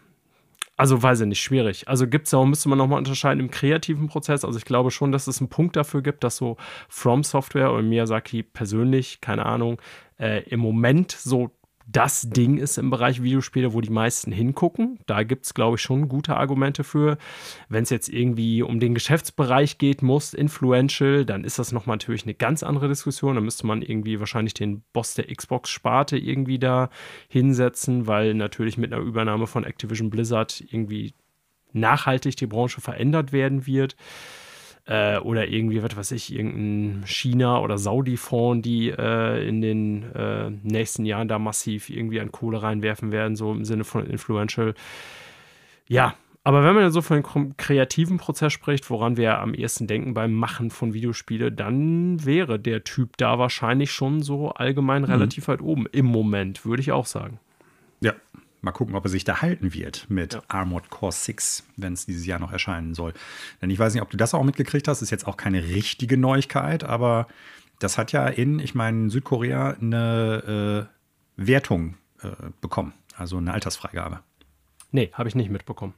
also 0.80 1.02
weiß 1.02 1.20
ich 1.20 1.26
nicht, 1.26 1.42
schwierig. 1.42 1.88
Also 1.88 2.06
gibt 2.06 2.24
es 2.24 2.30
da, 2.30 2.42
müsste 2.42 2.70
man 2.70 2.78
nochmal 2.78 2.96
unterscheiden 2.96 3.38
im 3.38 3.50
kreativen 3.50 4.08
Prozess. 4.08 4.46
Also 4.46 4.58
ich 4.58 4.64
glaube 4.64 4.90
schon, 4.90 5.12
dass 5.12 5.26
es 5.26 5.38
einen 5.38 5.50
Punkt 5.50 5.76
dafür 5.76 6.00
gibt, 6.00 6.24
dass 6.24 6.38
so 6.38 6.56
From 6.88 7.22
Software 7.22 7.70
oder 7.70 7.82
Miyazaki 7.82 8.42
persönlich, 8.42 9.20
keine 9.20 9.44
Ahnung, 9.44 9.78
äh, 10.18 10.42
im 10.48 10.60
Moment 10.60 11.12
so 11.12 11.50
das 11.92 12.28
Ding 12.28 12.58
ist 12.58 12.78
im 12.78 12.90
Bereich 12.90 13.22
Videospiele, 13.22 13.72
wo 13.72 13.80
die 13.80 13.90
meisten 13.90 14.30
hingucken. 14.30 14.98
Da 15.06 15.22
gibt 15.22 15.46
es, 15.46 15.54
glaube 15.54 15.76
ich, 15.76 15.82
schon 15.82 16.08
gute 16.08 16.36
Argumente 16.36 16.84
für. 16.84 17.18
Wenn 17.68 17.82
es 17.82 17.90
jetzt 17.90 18.08
irgendwie 18.08 18.62
um 18.62 18.78
den 18.78 18.94
Geschäftsbereich 18.94 19.78
geht, 19.78 20.02
muss 20.02 20.32
influential, 20.32 21.24
dann 21.24 21.44
ist 21.44 21.58
das 21.58 21.72
nochmal 21.72 21.96
natürlich 21.96 22.24
eine 22.24 22.34
ganz 22.34 22.62
andere 22.62 22.88
Diskussion. 22.88 23.34
Da 23.34 23.40
müsste 23.40 23.66
man 23.66 23.82
irgendwie 23.82 24.20
wahrscheinlich 24.20 24.54
den 24.54 24.82
Boss 24.92 25.14
der 25.14 25.34
Xbox-Sparte 25.34 26.16
irgendwie 26.16 26.58
da 26.58 26.90
hinsetzen, 27.28 28.06
weil 28.06 28.34
natürlich 28.34 28.78
mit 28.78 28.92
einer 28.92 29.02
Übernahme 29.02 29.46
von 29.46 29.64
Activision 29.64 30.10
Blizzard 30.10 30.62
irgendwie 30.70 31.14
nachhaltig 31.72 32.36
die 32.36 32.46
Branche 32.46 32.80
verändert 32.80 33.32
werden 33.32 33.66
wird 33.66 33.96
äh, 34.86 35.18
oder 35.18 35.48
irgendwie, 35.48 35.82
was 35.82 35.96
weiß 35.96 36.12
ich, 36.12 36.34
irgendein 36.34 37.06
China- 37.06 37.60
oder 37.60 37.78
Saudi-Fonds, 37.78 38.62
die 38.62 38.90
äh, 38.90 39.46
in 39.46 39.60
den 39.60 40.12
äh, 40.14 40.50
nächsten 40.62 41.04
Jahren 41.04 41.28
da 41.28 41.38
massiv 41.38 41.90
irgendwie 41.90 42.20
an 42.20 42.32
Kohle 42.32 42.62
reinwerfen 42.62 43.12
werden, 43.12 43.36
so 43.36 43.52
im 43.52 43.64
Sinne 43.64 43.84
von 43.84 44.06
influential. 44.06 44.74
Ja, 45.86 46.14
aber 46.42 46.64
wenn 46.64 46.74
man 46.74 46.84
dann 46.84 46.92
so 46.92 47.02
von 47.02 47.22
dem 47.22 47.56
kreativen 47.56 48.16
Prozess 48.16 48.52
spricht, 48.52 48.88
woran 48.88 49.16
wir 49.16 49.38
am 49.38 49.52
ehesten 49.52 49.86
denken 49.86 50.14
beim 50.14 50.32
Machen 50.32 50.70
von 50.70 50.94
Videospiele, 50.94 51.52
dann 51.52 52.24
wäre 52.24 52.58
der 52.58 52.82
Typ 52.82 53.16
da 53.18 53.38
wahrscheinlich 53.38 53.92
schon 53.92 54.22
so 54.22 54.50
allgemein 54.50 55.02
mhm. 55.02 55.08
relativ 55.08 55.48
weit 55.48 55.60
oben. 55.60 55.86
Im 55.92 56.06
Moment, 56.06 56.64
würde 56.64 56.80
ich 56.80 56.92
auch 56.92 57.06
sagen. 57.06 57.38
Ja, 58.00 58.14
Mal 58.62 58.72
gucken, 58.72 58.94
ob 58.94 59.04
er 59.04 59.10
sich 59.10 59.24
da 59.24 59.40
halten 59.40 59.72
wird 59.72 60.06
mit 60.10 60.34
ja. 60.34 60.42
Armored 60.48 60.90
Core 60.90 61.12
6, 61.12 61.64
wenn 61.76 61.94
es 61.94 62.04
dieses 62.04 62.26
Jahr 62.26 62.38
noch 62.38 62.52
erscheinen 62.52 62.94
soll. 62.94 63.14
Denn 63.62 63.70
ich 63.70 63.78
weiß 63.78 63.94
nicht, 63.94 64.02
ob 64.02 64.10
du 64.10 64.16
das 64.16 64.34
auch 64.34 64.44
mitgekriegt 64.44 64.86
hast. 64.86 65.00
Ist 65.00 65.10
jetzt 65.10 65.26
auch 65.26 65.36
keine 65.36 65.62
richtige 65.64 66.18
Neuigkeit, 66.18 66.84
aber 66.84 67.26
das 67.78 67.96
hat 67.96 68.12
ja 68.12 68.26
in, 68.26 68.58
ich 68.58 68.74
meine, 68.74 69.10
Südkorea 69.10 69.76
eine 69.80 70.88
äh, 71.38 71.46
Wertung 71.46 71.96
äh, 72.22 72.28
bekommen. 72.60 72.92
Also 73.16 73.38
eine 73.38 73.52
Altersfreigabe. 73.52 74.20
Nee, 74.92 75.10
habe 75.12 75.28
ich 75.28 75.34
nicht 75.34 75.50
mitbekommen. 75.50 75.94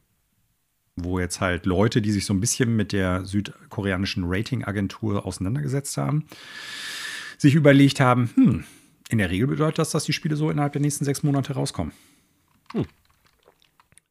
Wo 0.97 1.19
jetzt 1.19 1.41
halt 1.41 1.67
Leute, 1.67 2.03
die 2.03 2.13
sich 2.13 2.27
so 2.27 2.35
ein 2.35 2.41
bisschen 2.41 2.77
mit 2.77 2.93
der 2.93 3.25
südkoreanischen 3.25 4.25
Ratingagentur 4.27 5.27
auseinandergesetzt 5.27 5.97
haben, 5.97 6.27
sich 7.39 7.55
überlegt 7.55 7.99
haben, 7.99 8.31
hm, 8.35 8.65
in 9.09 9.19
der 9.19 9.31
Regel 9.31 9.49
bedeutet 9.49 9.79
das, 9.79 9.91
dass 9.91 10.05
die 10.05 10.13
Spiele 10.13 10.37
so 10.37 10.51
innerhalb 10.51 10.73
der 10.73 10.83
nächsten 10.83 11.05
sechs 11.05 11.23
Monate 11.23 11.55
rauskommen. 11.55 11.93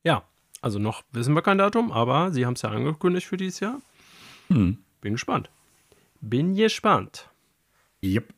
Ja, 0.03 0.23
also 0.61 0.79
noch 0.79 1.03
wissen 1.11 1.33
wir 1.33 1.41
kein 1.41 1.57
Datum, 1.57 1.91
aber 1.91 2.31
Sie 2.31 2.45
haben 2.45 2.53
es 2.53 2.61
ja 2.61 2.69
angekündigt 2.69 3.27
für 3.27 3.37
dieses 3.37 3.59
Jahr. 3.59 3.81
Hm. 4.47 4.77
Bin 5.01 5.13
gespannt. 5.13 5.49
Bin 6.21 6.55
gespannt. 6.55 7.29
Yep. 8.03 8.33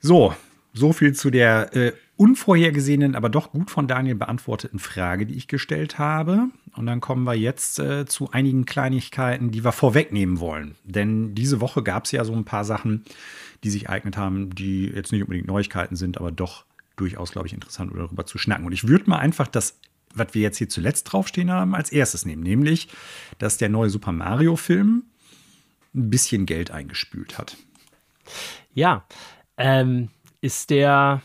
So, 0.00 0.34
so 0.72 0.92
viel 0.92 1.14
zu 1.14 1.30
der 1.30 1.74
äh, 1.74 1.92
unvorhergesehenen, 2.16 3.14
aber 3.14 3.28
doch 3.28 3.50
gut 3.50 3.70
von 3.70 3.88
Daniel 3.88 4.14
beantworteten 4.14 4.78
Frage, 4.78 5.26
die 5.26 5.34
ich 5.34 5.48
gestellt 5.48 5.98
habe. 5.98 6.48
Und 6.76 6.86
dann 6.86 7.00
kommen 7.00 7.24
wir 7.24 7.34
jetzt 7.34 7.78
äh, 7.78 8.06
zu 8.06 8.30
einigen 8.30 8.64
Kleinigkeiten, 8.64 9.50
die 9.50 9.64
wir 9.64 9.72
vorwegnehmen 9.72 10.38
wollen. 10.40 10.76
Denn 10.84 11.34
diese 11.34 11.60
Woche 11.60 11.82
gab 11.82 12.04
es 12.04 12.12
ja 12.12 12.24
so 12.24 12.32
ein 12.32 12.44
paar 12.44 12.64
Sachen, 12.64 13.04
die 13.64 13.70
sich 13.70 13.88
eignet 13.88 14.16
haben, 14.16 14.54
die 14.54 14.86
jetzt 14.86 15.12
nicht 15.12 15.22
unbedingt 15.22 15.46
Neuigkeiten 15.46 15.96
sind, 15.96 16.18
aber 16.18 16.30
doch 16.30 16.64
durchaus, 16.96 17.32
glaube 17.32 17.46
ich, 17.46 17.52
interessant, 17.52 17.92
darüber 17.94 18.26
zu 18.26 18.38
schnacken. 18.38 18.66
Und 18.66 18.72
ich 18.72 18.88
würde 18.88 19.08
mal 19.08 19.18
einfach 19.18 19.46
das, 19.48 19.78
was 20.14 20.28
wir 20.32 20.42
jetzt 20.42 20.58
hier 20.58 20.68
zuletzt 20.68 21.12
draufstehen 21.12 21.50
haben, 21.50 21.74
als 21.74 21.92
erstes 21.92 22.24
nehmen. 22.24 22.42
Nämlich, 22.42 22.88
dass 23.38 23.58
der 23.58 23.68
neue 23.68 23.90
Super 23.90 24.12
Mario-Film 24.12 25.04
ein 25.94 26.10
bisschen 26.10 26.46
Geld 26.46 26.70
eingespült 26.70 27.38
hat. 27.38 27.56
Ja, 28.74 29.06
ähm, 29.56 30.10
ist 30.40 30.70
der 30.70 31.22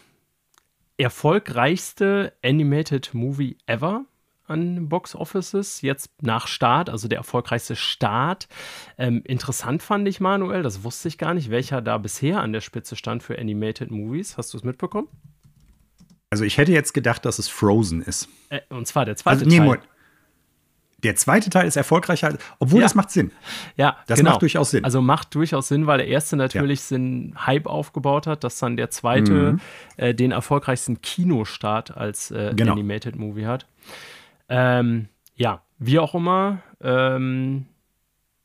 erfolgreichste 0.98 2.34
Animated 2.44 3.14
Movie 3.14 3.58
ever 3.66 4.06
an 4.48 4.90
Box 4.90 5.16
Offices, 5.16 5.82
jetzt 5.82 6.12
nach 6.22 6.48
Start, 6.48 6.90
also 6.90 7.08
der 7.08 7.18
erfolgreichste 7.20 7.76
Start. 7.76 8.48
Ähm, 8.98 9.22
interessant 9.26 9.82
fand 9.82 10.08
ich, 10.08 10.20
Manuel, 10.20 10.62
das 10.62 10.84
wusste 10.84 11.08
ich 11.08 11.18
gar 11.18 11.34
nicht, 11.34 11.50
welcher 11.50 11.82
da 11.82 11.98
bisher 11.98 12.42
an 12.42 12.54
der 12.54 12.62
Spitze 12.62 12.96
stand 12.96 13.24
für 13.24 13.40
Animated 13.40 13.92
Movies. 13.92 14.38
Hast 14.38 14.54
du 14.54 14.58
es 14.58 14.64
mitbekommen? 14.64 15.08
Also 16.32 16.46
ich 16.46 16.58
hätte 16.58 16.72
jetzt 16.72 16.94
gedacht, 16.94 17.26
dass 17.26 17.40
es 17.40 17.50
Frozen 17.50 18.02
ist. 18.02 18.30
Äh, 18.50 18.62
und 18.70 18.88
zwar 18.88 19.06
der 19.06 19.18
zweite 19.18 19.46
also, 19.46 19.50
nee, 19.50 19.58
Teil. 19.58 19.80
Der 21.04 21.16
zweite 21.16 21.50
Teil 21.50 21.68
ist 21.68 21.76
erfolgreicher, 21.76 22.38
obwohl 22.60 22.80
ja. 22.80 22.86
das 22.86 22.96
macht 22.96 23.12
Sinn. 23.12 23.32
Ja, 23.76 23.98
das 24.08 24.20
genau. 24.20 24.32
macht 24.32 24.42
durchaus 24.42 24.72
Sinn. 24.72 24.86
Also 24.86 25.02
macht 25.02 25.36
durchaus 25.36 25.68
Sinn, 25.68 25.88
weil 25.88 25.98
der 25.98 26.08
erste 26.08 26.38
natürlich 26.38 26.90
ja. 26.90 26.98
den 26.98 27.36
Hype 27.46 27.66
aufgebaut 27.66 28.28
hat, 28.28 28.44
dass 28.44 28.60
dann 28.60 28.78
der 28.78 28.92
zweite 28.92 29.54
mhm. 29.54 29.60
äh, 29.98 30.14
den 30.14 30.32
erfolgreichsten 30.32 31.02
Kinostart 31.02 31.98
als 31.98 32.32
äh, 32.32 32.54
genau. 32.56 32.74
Animated 32.74 33.16
Movie 33.18 33.48
hat. 33.48 33.66
Ähm, 34.48 35.10
ja, 35.36 35.64
wie 35.80 36.00
auch 36.00 36.16
immer, 36.16 36.60
ähm, 36.82 37.66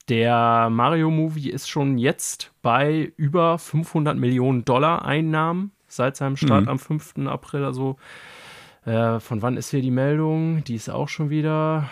der 0.09 0.71
Mario-Movie 0.71 1.51
ist 1.51 1.69
schon 1.69 1.99
jetzt 1.99 2.53
bei 2.63 3.13
über 3.17 3.59
500 3.59 4.17
Millionen 4.17 4.65
Dollar 4.65 5.05
Einnahmen 5.05 5.73
seit 5.97 6.17
seinem 6.17 6.37
Start 6.37 6.63
mhm. 6.63 6.69
am 6.69 6.79
5. 6.79 7.15
April. 7.27 7.65
Also 7.65 7.97
äh, 8.85 9.21
von 9.21 9.43
wann 9.43 9.57
ist 9.57 9.71
hier 9.71 9.83
die 9.83 9.91
Meldung? 9.91 10.63
Die 10.65 10.75
ist 10.75 10.89
auch 10.89 11.09
schon 11.09 11.31
wieder 11.31 11.91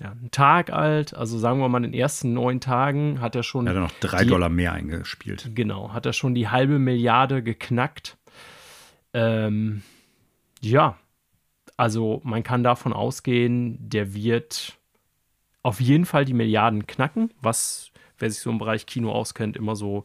ja, 0.00 0.10
ein 0.10 0.30
Tag 0.30 0.72
alt. 0.72 1.14
Also 1.14 1.38
sagen 1.38 1.60
wir 1.60 1.68
mal, 1.68 1.78
in 1.78 1.92
den 1.92 1.94
ersten 1.94 2.32
neun 2.32 2.60
Tagen 2.60 3.20
hat 3.20 3.36
er 3.36 3.42
schon. 3.42 3.68
Hat 3.68 3.76
er 3.76 3.82
noch 3.82 3.92
drei 4.00 4.24
die, 4.24 4.30
Dollar 4.30 4.48
mehr 4.48 4.72
eingespielt. 4.72 5.50
Genau, 5.54 5.92
hat 5.92 6.06
er 6.06 6.12
schon 6.12 6.34
die 6.34 6.48
halbe 6.48 6.78
Milliarde 6.78 7.42
geknackt. 7.42 8.16
Ähm, 9.12 9.82
ja, 10.60 10.96
also 11.76 12.20
man 12.24 12.42
kann 12.42 12.62
davon 12.62 12.92
ausgehen, 12.92 13.76
der 13.80 14.14
wird 14.14 14.76
auf 15.62 15.80
jeden 15.80 16.04
Fall 16.04 16.24
die 16.24 16.34
Milliarden 16.34 16.86
knacken, 16.86 17.32
was, 17.40 17.90
wer 18.18 18.30
sich 18.30 18.40
so 18.40 18.50
im 18.50 18.58
Bereich 18.58 18.86
Kino 18.86 19.12
auskennt, 19.12 19.56
immer 19.56 19.76
so, 19.76 20.04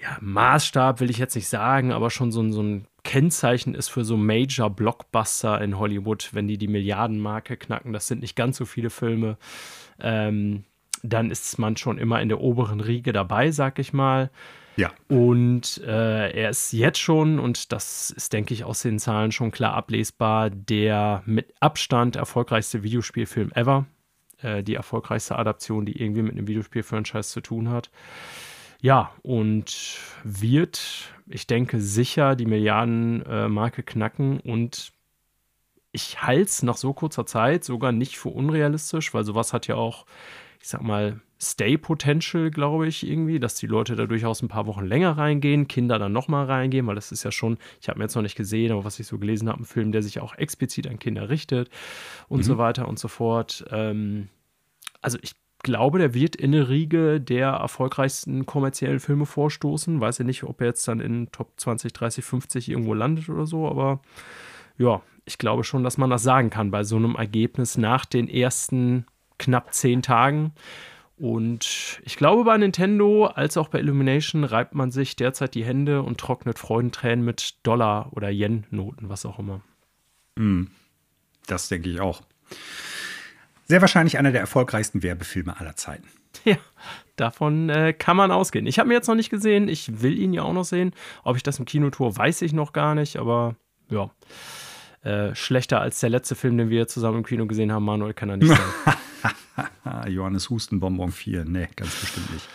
ja, 0.00 0.16
Maßstab 0.20 1.00
will 1.00 1.10
ich 1.10 1.18
jetzt 1.18 1.34
nicht 1.34 1.48
sagen, 1.48 1.92
aber 1.92 2.10
schon 2.10 2.30
so, 2.30 2.48
so 2.50 2.62
ein 2.62 2.86
Kennzeichen 3.04 3.74
ist 3.74 3.88
für 3.88 4.04
so 4.04 4.16
Major 4.16 4.70
Blockbuster 4.70 5.60
in 5.60 5.78
Hollywood, 5.78 6.30
wenn 6.32 6.46
die 6.46 6.58
die 6.58 6.68
Milliardenmarke 6.68 7.56
knacken. 7.56 7.92
Das 7.92 8.06
sind 8.06 8.20
nicht 8.20 8.36
ganz 8.36 8.56
so 8.56 8.64
viele 8.64 8.90
Filme. 8.90 9.38
Ähm, 9.98 10.64
dann 11.02 11.30
ist 11.30 11.58
man 11.58 11.76
schon 11.76 11.98
immer 11.98 12.20
in 12.20 12.28
der 12.28 12.40
oberen 12.40 12.80
Riege 12.80 13.12
dabei, 13.12 13.50
sag 13.50 13.78
ich 13.78 13.92
mal. 13.92 14.30
Ja. 14.76 14.92
Und 15.08 15.78
äh, 15.84 16.30
er 16.30 16.50
ist 16.50 16.72
jetzt 16.72 16.98
schon, 16.98 17.40
und 17.40 17.72
das 17.72 18.10
ist, 18.10 18.32
denke 18.32 18.54
ich, 18.54 18.64
aus 18.64 18.82
den 18.82 19.00
Zahlen 19.00 19.32
schon 19.32 19.50
klar 19.50 19.74
ablesbar, 19.74 20.50
der 20.50 21.22
mit 21.26 21.52
Abstand 21.58 22.14
erfolgreichste 22.14 22.84
Videospielfilm 22.84 23.50
ever. 23.52 23.86
Äh, 24.40 24.62
die 24.62 24.74
erfolgreichste 24.74 25.36
Adaption, 25.36 25.84
die 25.84 26.00
irgendwie 26.00 26.22
mit 26.22 26.32
einem 26.32 26.46
Videospiel-Franchise 26.46 27.30
zu 27.30 27.40
tun 27.40 27.70
hat. 27.70 27.90
Ja, 28.80 29.12
und 29.22 29.98
wird, 30.22 31.12
ich 31.26 31.46
denke, 31.46 31.80
sicher 31.80 32.36
die 32.36 32.46
Milliardenmarke 32.46 33.82
äh, 33.82 33.84
knacken 33.84 34.38
und 34.40 34.92
ich 35.90 36.22
halte 36.22 36.42
es 36.42 36.62
nach 36.62 36.76
so 36.76 36.92
kurzer 36.92 37.26
Zeit 37.26 37.64
sogar 37.64 37.92
nicht 37.92 38.18
für 38.18 38.28
unrealistisch, 38.28 39.12
weil 39.14 39.24
sowas 39.24 39.52
hat 39.52 39.66
ja 39.66 39.74
auch, 39.74 40.06
ich 40.60 40.68
sag 40.68 40.82
mal, 40.82 41.20
Stay-Potential, 41.40 42.50
glaube 42.50 42.88
ich, 42.88 43.06
irgendwie, 43.06 43.38
dass 43.38 43.54
die 43.54 43.66
Leute 43.66 43.94
da 43.94 44.06
durchaus 44.06 44.42
ein 44.42 44.48
paar 44.48 44.66
Wochen 44.66 44.84
länger 44.84 45.16
reingehen, 45.16 45.68
Kinder 45.68 45.98
dann 45.98 46.12
nochmal 46.12 46.46
reingehen, 46.46 46.86
weil 46.86 46.96
das 46.96 47.12
ist 47.12 47.22
ja 47.22 47.30
schon, 47.30 47.58
ich 47.80 47.88
habe 47.88 47.98
mir 47.98 48.04
jetzt 48.04 48.16
noch 48.16 48.22
nicht 48.22 48.36
gesehen, 48.36 48.72
aber 48.72 48.84
was 48.84 48.98
ich 48.98 49.06
so 49.06 49.18
gelesen 49.18 49.48
habe, 49.48 49.62
ein 49.62 49.66
Film, 49.66 49.92
der 49.92 50.02
sich 50.02 50.20
auch 50.20 50.34
explizit 50.34 50.88
an 50.88 50.98
Kinder 50.98 51.28
richtet 51.28 51.70
und 52.28 52.38
mhm. 52.38 52.44
so 52.44 52.58
weiter 52.58 52.88
und 52.88 52.98
so 52.98 53.08
fort. 53.08 53.64
Ähm, 53.70 54.28
also 55.00 55.18
ich 55.22 55.32
glaube, 55.60 55.98
der 55.98 56.14
wird 56.14 56.36
in 56.36 56.54
eine 56.54 56.68
Riege 56.68 57.20
der 57.20 57.48
erfolgreichsten 57.48 58.46
kommerziellen 58.46 59.00
Filme 59.00 59.26
vorstoßen. 59.26 60.00
Weiß 60.00 60.18
ja 60.18 60.24
nicht, 60.24 60.44
ob 60.44 60.60
er 60.60 60.68
jetzt 60.68 60.86
dann 60.86 61.00
in 61.00 61.30
Top 61.32 61.52
20, 61.56 61.92
30, 61.92 62.24
50 62.24 62.68
irgendwo 62.68 62.94
landet 62.94 63.28
oder 63.28 63.46
so, 63.46 63.68
aber 63.68 64.00
ja, 64.78 65.02
ich 65.24 65.38
glaube 65.38 65.64
schon, 65.64 65.84
dass 65.84 65.98
man 65.98 66.10
das 66.10 66.22
sagen 66.22 66.50
kann 66.50 66.70
bei 66.70 66.84
so 66.84 66.96
einem 66.96 67.14
Ergebnis 67.16 67.76
nach 67.76 68.06
den 68.06 68.28
ersten 68.28 69.04
knapp 69.38 69.74
zehn 69.74 70.02
Tagen. 70.02 70.52
Und 71.18 72.00
ich 72.04 72.16
glaube, 72.16 72.44
bei 72.44 72.56
Nintendo 72.56 73.26
als 73.26 73.56
auch 73.56 73.68
bei 73.68 73.80
Illumination 73.80 74.44
reibt 74.44 74.74
man 74.74 74.92
sich 74.92 75.16
derzeit 75.16 75.54
die 75.54 75.64
Hände 75.64 76.02
und 76.02 76.18
trocknet 76.18 76.58
Freudentränen 76.58 77.24
mit 77.24 77.56
Dollar- 77.64 78.12
oder 78.12 78.30
Yen-Noten, 78.30 79.08
was 79.08 79.26
auch 79.26 79.38
immer. 79.40 79.60
Hm, 80.36 80.70
das 81.46 81.68
denke 81.68 81.90
ich 81.90 82.00
auch. 82.00 82.22
Sehr 83.68 83.80
wahrscheinlich 83.82 84.18
einer 84.18 84.32
der 84.32 84.40
erfolgreichsten 84.40 85.02
Werbefilme 85.02 85.60
aller 85.60 85.76
Zeiten. 85.76 86.08
Ja, 86.44 86.56
davon 87.16 87.68
äh, 87.68 87.92
kann 87.92 88.16
man 88.16 88.30
ausgehen. 88.30 88.66
Ich 88.66 88.78
habe 88.78 88.88
ihn 88.88 88.92
jetzt 88.92 89.08
noch 89.08 89.14
nicht 89.14 89.30
gesehen. 89.30 89.68
Ich 89.68 90.00
will 90.02 90.18
ihn 90.18 90.32
ja 90.32 90.42
auch 90.42 90.52
noch 90.52 90.64
sehen. 90.64 90.92
Ob 91.22 91.36
ich 91.36 91.42
das 91.42 91.58
im 91.58 91.64
Kino 91.64 91.90
tue, 91.90 92.16
weiß 92.16 92.42
ich 92.42 92.52
noch 92.52 92.72
gar 92.72 92.94
nicht. 92.94 93.16
Aber 93.16 93.56
ja, 93.90 94.10
äh, 95.02 95.34
schlechter 95.34 95.80
als 95.80 96.00
der 96.00 96.10
letzte 96.10 96.34
Film, 96.34 96.56
den 96.56 96.70
wir 96.70 96.88
zusammen 96.88 97.18
im 97.18 97.24
Kino 97.24 97.46
gesehen 97.46 97.72
haben, 97.72 97.84
Manuel, 97.84 98.14
kann 98.14 98.30
er 98.30 98.36
nicht 98.38 98.56
sein. 98.56 100.06
Johannes 100.08 100.48
Hustenbonbon 100.48 101.12
4. 101.12 101.44
Nee, 101.44 101.68
ganz 101.76 101.94
bestimmt 102.00 102.32
nicht. 102.32 102.48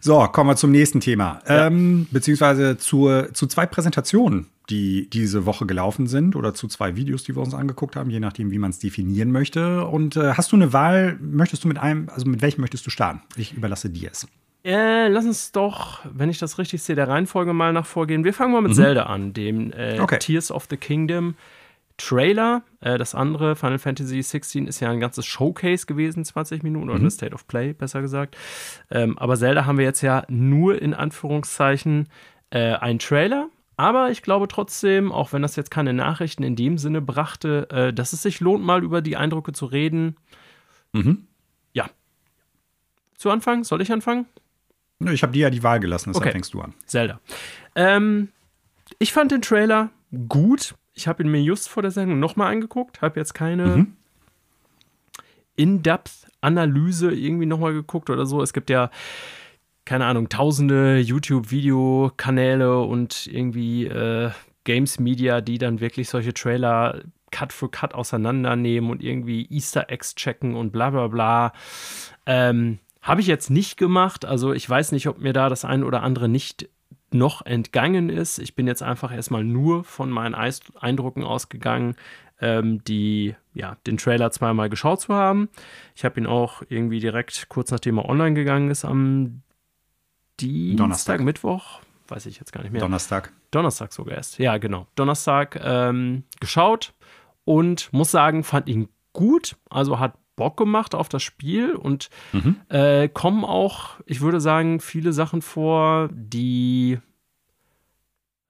So, 0.00 0.26
kommen 0.28 0.50
wir 0.50 0.56
zum 0.56 0.70
nächsten 0.70 1.00
Thema. 1.00 1.40
Ja. 1.48 1.66
Ähm, 1.66 2.06
beziehungsweise 2.10 2.76
zur, 2.76 3.32
zu 3.32 3.46
zwei 3.46 3.66
Präsentationen, 3.66 4.46
die 4.70 5.08
diese 5.10 5.46
Woche 5.46 5.66
gelaufen 5.66 6.06
sind 6.06 6.36
oder 6.36 6.54
zu 6.54 6.68
zwei 6.68 6.96
Videos, 6.96 7.24
die 7.24 7.36
wir 7.36 7.42
uns 7.42 7.54
angeguckt 7.54 7.96
haben, 7.96 8.10
je 8.10 8.20
nachdem, 8.20 8.50
wie 8.50 8.58
man 8.58 8.70
es 8.70 8.78
definieren 8.78 9.30
möchte. 9.30 9.86
Und 9.86 10.16
äh, 10.16 10.32
hast 10.34 10.52
du 10.52 10.56
eine 10.56 10.72
Wahl? 10.72 11.18
Möchtest 11.20 11.64
du 11.64 11.68
mit 11.68 11.78
einem, 11.78 12.08
also 12.12 12.28
mit 12.28 12.42
welchem 12.42 12.60
möchtest 12.60 12.86
du 12.86 12.90
starten? 12.90 13.22
Ich 13.36 13.52
überlasse 13.52 13.90
dir 13.90 14.10
es. 14.12 14.26
Äh, 14.64 15.06
lass 15.08 15.24
uns 15.24 15.52
doch, 15.52 16.00
wenn 16.12 16.28
ich 16.28 16.38
das 16.38 16.58
richtig 16.58 16.82
sehe, 16.82 16.96
der 16.96 17.06
Reihenfolge 17.06 17.52
mal 17.52 17.72
nach 17.72 17.86
vorgehen. 17.86 18.24
Wir 18.24 18.34
fangen 18.34 18.52
mal 18.52 18.62
mit 18.62 18.72
mhm. 18.72 18.76
Zelda 18.76 19.04
an, 19.04 19.32
dem 19.32 19.72
äh, 19.72 20.00
okay. 20.00 20.18
Tears 20.18 20.50
of 20.50 20.66
the 20.68 20.76
Kingdom. 20.76 21.36
Trailer. 21.96 22.62
Äh, 22.80 22.98
das 22.98 23.14
andere, 23.14 23.56
Final 23.56 23.78
Fantasy 23.78 24.22
16, 24.22 24.66
ist 24.66 24.80
ja 24.80 24.90
ein 24.90 25.00
ganzes 25.00 25.26
Showcase 25.26 25.86
gewesen, 25.86 26.24
20 26.24 26.62
Minuten, 26.62 26.90
oder 26.90 26.98
mhm. 26.98 27.10
State 27.10 27.34
of 27.34 27.46
Play, 27.46 27.72
besser 27.72 28.02
gesagt. 28.02 28.36
Ähm, 28.90 29.18
aber 29.18 29.36
Zelda 29.36 29.66
haben 29.66 29.78
wir 29.78 29.84
jetzt 29.84 30.02
ja 30.02 30.24
nur 30.28 30.80
in 30.80 30.94
Anführungszeichen 30.94 32.08
äh, 32.50 32.74
einen 32.74 32.98
Trailer. 32.98 33.48
Aber 33.76 34.10
ich 34.10 34.22
glaube 34.22 34.48
trotzdem, 34.48 35.12
auch 35.12 35.32
wenn 35.32 35.42
das 35.42 35.56
jetzt 35.56 35.70
keine 35.70 35.92
Nachrichten 35.92 36.42
in 36.42 36.56
dem 36.56 36.78
Sinne 36.78 37.02
brachte, 37.02 37.68
äh, 37.70 37.92
dass 37.92 38.12
es 38.12 38.22
sich 38.22 38.40
lohnt, 38.40 38.64
mal 38.64 38.82
über 38.82 39.02
die 39.02 39.16
Eindrücke 39.16 39.52
zu 39.52 39.66
reden. 39.66 40.16
Mhm. 40.92 41.26
Ja. 41.72 41.90
Zu 43.16 43.30
Anfang? 43.30 43.64
Soll 43.64 43.82
ich 43.82 43.92
anfangen? 43.92 44.26
Ich 45.00 45.22
habe 45.22 45.32
dir 45.32 45.40
ja 45.40 45.50
die 45.50 45.62
Wahl 45.62 45.78
gelassen, 45.78 46.10
deshalb 46.10 46.24
okay. 46.24 46.32
fängst 46.32 46.54
du 46.54 46.62
an. 46.62 46.72
Zelda. 46.86 47.20
Ähm, 47.74 48.28
ich 48.98 49.12
fand 49.12 49.30
den 49.30 49.42
Trailer 49.42 49.90
gut 50.28 50.74
ich 50.96 51.06
habe 51.06 51.22
ihn 51.22 51.30
mir 51.30 51.42
just 51.42 51.68
vor 51.68 51.82
der 51.82 51.92
Sendung 51.92 52.18
nochmal 52.18 52.52
angeguckt, 52.52 53.02
habe 53.02 53.20
jetzt 53.20 53.34
keine 53.34 53.66
mhm. 53.66 53.96
In-Depth-Analyse 55.54 57.12
irgendwie 57.12 57.46
nochmal 57.46 57.74
geguckt 57.74 58.10
oder 58.10 58.26
so. 58.26 58.42
Es 58.42 58.52
gibt 58.52 58.70
ja, 58.70 58.90
keine 59.84 60.06
Ahnung, 60.06 60.28
tausende 60.28 60.98
YouTube-Videokanäle 60.98 62.80
und 62.80 63.26
irgendwie 63.26 63.86
äh, 63.86 64.30
Games 64.64 64.98
Media, 64.98 65.40
die 65.40 65.58
dann 65.58 65.80
wirklich 65.80 66.08
solche 66.08 66.34
Trailer 66.34 67.02
Cut 67.30 67.52
für 67.52 67.68
Cut 67.68 67.94
auseinandernehmen 67.94 68.90
und 68.90 69.02
irgendwie 69.02 69.46
Easter 69.50 69.90
Eggs 69.90 70.14
checken 70.14 70.54
und 70.54 70.72
bla 70.72 70.90
bla 70.90 71.08
bla. 71.08 71.52
Ähm, 72.24 72.78
habe 73.02 73.20
ich 73.20 73.26
jetzt 73.26 73.50
nicht 73.50 73.76
gemacht. 73.76 74.24
Also 74.24 74.52
ich 74.52 74.68
weiß 74.68 74.92
nicht, 74.92 75.08
ob 75.08 75.18
mir 75.18 75.32
da 75.32 75.48
das 75.48 75.64
ein 75.64 75.84
oder 75.84 76.02
andere 76.02 76.28
nicht 76.28 76.68
noch 77.12 77.44
entgangen 77.44 78.08
ist. 78.08 78.38
Ich 78.38 78.54
bin 78.54 78.66
jetzt 78.66 78.82
einfach 78.82 79.12
erstmal 79.12 79.44
nur 79.44 79.84
von 79.84 80.10
meinen 80.10 80.34
Eindrücken 80.34 81.24
ausgegangen, 81.24 81.96
ähm, 82.40 82.82
die 82.84 83.34
ja 83.54 83.76
den 83.86 83.96
Trailer 83.96 84.30
zweimal 84.30 84.68
geschaut 84.68 85.00
zu 85.00 85.14
haben. 85.14 85.48
Ich 85.94 86.04
habe 86.04 86.20
ihn 86.20 86.26
auch 86.26 86.62
irgendwie 86.68 87.00
direkt 87.00 87.48
kurz 87.48 87.70
nachdem 87.70 87.98
er 87.98 88.08
online 88.08 88.34
gegangen 88.34 88.70
ist 88.70 88.84
am 88.84 89.42
Dienstag, 90.40 90.76
Donnerstag. 90.76 91.20
Mittwoch, 91.20 91.80
weiß 92.08 92.26
ich 92.26 92.38
jetzt 92.38 92.52
gar 92.52 92.62
nicht 92.62 92.72
mehr. 92.72 92.80
Donnerstag. 92.80 93.32
Donnerstag 93.50 93.92
sogar 93.92 94.16
erst. 94.16 94.38
Ja, 94.38 94.58
genau. 94.58 94.86
Donnerstag 94.96 95.58
ähm, 95.62 96.24
geschaut 96.40 96.92
und 97.44 97.90
muss 97.92 98.10
sagen, 98.10 98.44
fand 98.44 98.68
ihn 98.68 98.88
gut. 99.12 99.56
Also 99.70 99.98
hat 99.98 100.18
Bock 100.36 100.56
gemacht 100.56 100.94
auf 100.94 101.08
das 101.08 101.22
Spiel 101.22 101.74
und 101.74 102.10
mhm. 102.32 102.56
äh, 102.68 103.08
kommen 103.08 103.44
auch, 103.44 104.00
ich 104.06 104.20
würde 104.20 104.40
sagen, 104.40 104.80
viele 104.80 105.12
Sachen 105.12 105.42
vor, 105.42 106.10
die 106.12 106.98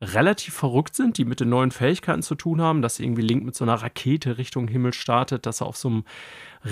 relativ 0.03 0.53
verrückt 0.53 0.95
sind, 0.95 1.17
die 1.17 1.25
mit 1.25 1.41
den 1.41 1.49
neuen 1.49 1.71
Fähigkeiten 1.71 2.23
zu 2.23 2.35
tun 2.35 2.61
haben, 2.61 2.83
dass 2.83 3.01
irgendwie 3.01 3.23
Link 3.23 3.45
mit 3.45 3.55
so 3.55 3.65
einer 3.65 3.75
Rakete 3.75 4.37
Richtung 4.37 4.69
Himmel 4.69 4.93
startet, 4.93 5.47
dass 5.47 5.63
er 5.63 5.67
auf 5.67 5.77
so 5.77 5.89
einem 5.89 6.05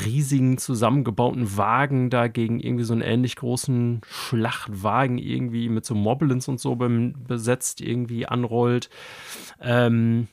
riesigen 0.04 0.58
zusammengebauten 0.58 1.56
Wagen 1.56 2.10
da 2.10 2.28
gegen 2.28 2.60
irgendwie 2.60 2.84
so 2.84 2.92
einen 2.92 3.02
ähnlich 3.02 3.36
großen 3.36 4.02
Schlachtwagen 4.06 5.16
irgendwie 5.16 5.70
mit 5.70 5.86
so 5.86 5.94
Moblins 5.94 6.48
und 6.48 6.60
so 6.60 6.76
besetzt 6.76 7.80
irgendwie 7.80 8.26
anrollt. 8.26 8.90
Ähm, 9.60 10.28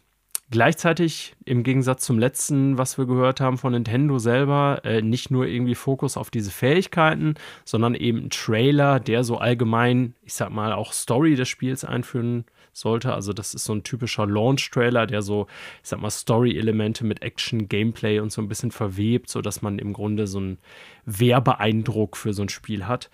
Gleichzeitig, 0.51 1.33
im 1.45 1.63
Gegensatz 1.63 2.03
zum 2.03 2.19
letzten, 2.19 2.77
was 2.77 2.97
wir 2.97 3.05
gehört 3.05 3.39
haben 3.39 3.57
von 3.57 3.71
Nintendo 3.71 4.19
selber, 4.19 4.81
äh, 4.83 5.01
nicht 5.01 5.31
nur 5.31 5.47
irgendwie 5.47 5.75
Fokus 5.75 6.17
auf 6.17 6.29
diese 6.29 6.51
Fähigkeiten, 6.51 7.35
sondern 7.63 7.95
eben 7.95 8.25
ein 8.25 8.29
Trailer, 8.31 8.99
der 8.99 9.23
so 9.23 9.37
allgemein, 9.37 10.13
ich 10.23 10.33
sag 10.33 10.49
mal, 10.49 10.73
auch 10.73 10.91
Story 10.91 11.35
des 11.35 11.47
Spiels 11.47 11.85
einführen 11.85 12.43
sollte. 12.73 13.13
Also, 13.13 13.31
das 13.31 13.53
ist 13.53 13.63
so 13.63 13.73
ein 13.73 13.83
typischer 13.83 14.27
Launch-Trailer, 14.27 15.07
der 15.07 15.21
so, 15.21 15.47
ich 15.83 15.87
sag 15.87 16.01
mal, 16.01 16.09
Story-Elemente 16.09 17.05
mit 17.05 17.21
Action, 17.21 17.69
Gameplay 17.69 18.19
und 18.19 18.33
so 18.33 18.41
ein 18.41 18.49
bisschen 18.49 18.71
verwebt, 18.71 19.29
sodass 19.29 19.61
man 19.61 19.79
im 19.79 19.93
Grunde 19.93 20.27
so 20.27 20.39
einen 20.39 20.57
Werbeeindruck 21.05 22.17
für 22.17 22.33
so 22.33 22.41
ein 22.41 22.49
Spiel 22.49 22.87
hat. 22.87 23.09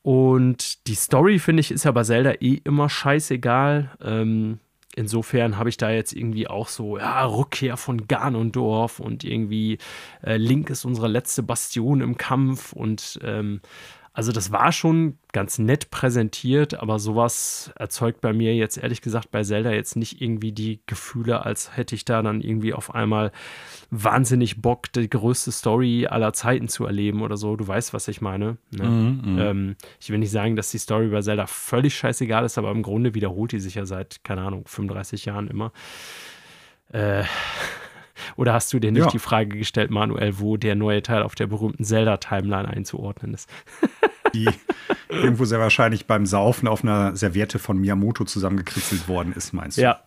Und 0.00 0.86
die 0.86 0.94
Story, 0.94 1.38
finde 1.38 1.60
ich, 1.60 1.70
ist 1.70 1.84
ja 1.84 1.92
bei 1.92 2.04
Zelda 2.04 2.32
eh 2.40 2.62
immer 2.64 2.88
scheißegal. 2.88 3.90
Ähm, 4.02 4.60
insofern 4.96 5.58
habe 5.58 5.68
ich 5.68 5.76
da 5.76 5.90
jetzt 5.90 6.12
irgendwie 6.12 6.48
auch 6.48 6.68
so, 6.68 6.98
ja, 6.98 7.24
Rückkehr 7.24 7.76
von 7.76 8.06
Ganondorf 8.06 9.00
und 9.00 9.24
irgendwie 9.24 9.78
äh, 10.22 10.36
Link 10.36 10.70
ist 10.70 10.84
unsere 10.84 11.08
letzte 11.08 11.42
Bastion 11.42 12.00
im 12.00 12.16
Kampf 12.16 12.72
und 12.72 13.18
ähm, 13.22 13.60
also 14.16 14.30
das 14.30 14.52
war 14.52 14.70
schon 14.70 15.18
ganz 15.32 15.58
nett 15.58 15.90
präsentiert, 15.90 16.74
aber 16.74 17.00
sowas 17.00 17.72
erzeugt 17.74 18.20
bei 18.20 18.32
mir 18.32 18.54
jetzt 18.54 18.76
ehrlich 18.76 19.02
gesagt 19.02 19.32
bei 19.32 19.42
Zelda 19.42 19.72
jetzt 19.72 19.96
nicht 19.96 20.22
irgendwie 20.22 20.52
die 20.52 20.80
Gefühle, 20.86 21.44
als 21.44 21.76
hätte 21.76 21.96
ich 21.96 22.04
da 22.04 22.22
dann 22.22 22.40
irgendwie 22.40 22.74
auf 22.74 22.94
einmal 22.94 23.32
wahnsinnig 23.90 24.62
Bock, 24.62 24.92
die 24.92 25.10
größte 25.10 25.50
Story 25.50 26.06
aller 26.06 26.32
Zeiten 26.32 26.68
zu 26.68 26.86
erleben 26.86 27.22
oder 27.22 27.36
so. 27.36 27.56
Du 27.56 27.66
weißt, 27.66 27.92
was 27.92 28.06
ich 28.06 28.20
meine. 28.20 28.56
Ne? 28.70 28.88
Mm, 28.88 29.34
mm. 29.34 29.38
Ähm, 29.40 29.76
ich 30.00 30.10
will 30.10 30.18
nicht 30.18 30.30
sagen, 30.30 30.54
dass 30.54 30.70
die 30.70 30.78
Story 30.78 31.08
bei 31.08 31.20
Zelda 31.20 31.48
völlig 31.48 31.96
scheißegal 31.96 32.44
ist, 32.44 32.56
aber 32.56 32.70
im 32.70 32.84
Grunde 32.84 33.14
wiederholt 33.14 33.50
die 33.50 33.58
sich 33.58 33.74
ja 33.74 33.84
seit, 33.84 34.22
keine 34.22 34.42
Ahnung, 34.42 34.64
35 34.68 35.24
Jahren 35.24 35.48
immer. 35.48 35.72
Äh, 36.92 37.24
oder 38.36 38.52
hast 38.52 38.72
du 38.72 38.78
dir 38.78 38.92
nicht 38.92 39.04
ja. 39.04 39.10
die 39.10 39.18
Frage 39.18 39.56
gestellt, 39.58 39.90
Manuel, 39.90 40.38
wo 40.38 40.56
der 40.56 40.74
neue 40.74 41.02
Teil 41.02 41.22
auf 41.22 41.34
der 41.34 41.46
berühmten 41.46 41.84
Zelda-Timeline 41.84 42.68
einzuordnen 42.68 43.34
ist? 43.34 43.48
die 44.34 44.48
irgendwo 45.08 45.44
sehr 45.44 45.60
wahrscheinlich 45.60 46.06
beim 46.06 46.26
Saufen 46.26 46.68
auf 46.68 46.82
einer 46.82 47.16
Serviette 47.16 47.58
von 47.58 47.78
Miyamoto 47.78 48.24
zusammengekritzelt 48.24 49.08
worden 49.08 49.32
ist, 49.36 49.52
meinst 49.52 49.78
du? 49.78 49.82
Ja. 49.82 50.00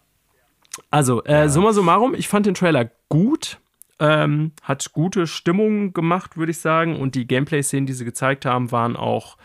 Also, 0.91 1.23
äh, 1.23 1.31
ja. 1.31 1.49
summa 1.49 1.73
summarum, 1.73 2.13
ich 2.13 2.27
fand 2.27 2.45
den 2.45 2.53
Trailer 2.53 2.89
gut. 3.09 3.57
Ähm, 3.99 4.51
hat 4.61 4.91
gute 4.93 5.25
Stimmung 5.25 5.91
gemacht, 5.91 6.37
würde 6.37 6.51
ich 6.51 6.59
sagen. 6.59 6.99
Und 6.99 7.15
die 7.15 7.25
Gameplay-Szenen, 7.25 7.87
die 7.87 7.93
sie 7.93 8.05
gezeigt 8.05 8.45
haben, 8.45 8.71
waren 8.71 8.95
auch 8.95 9.37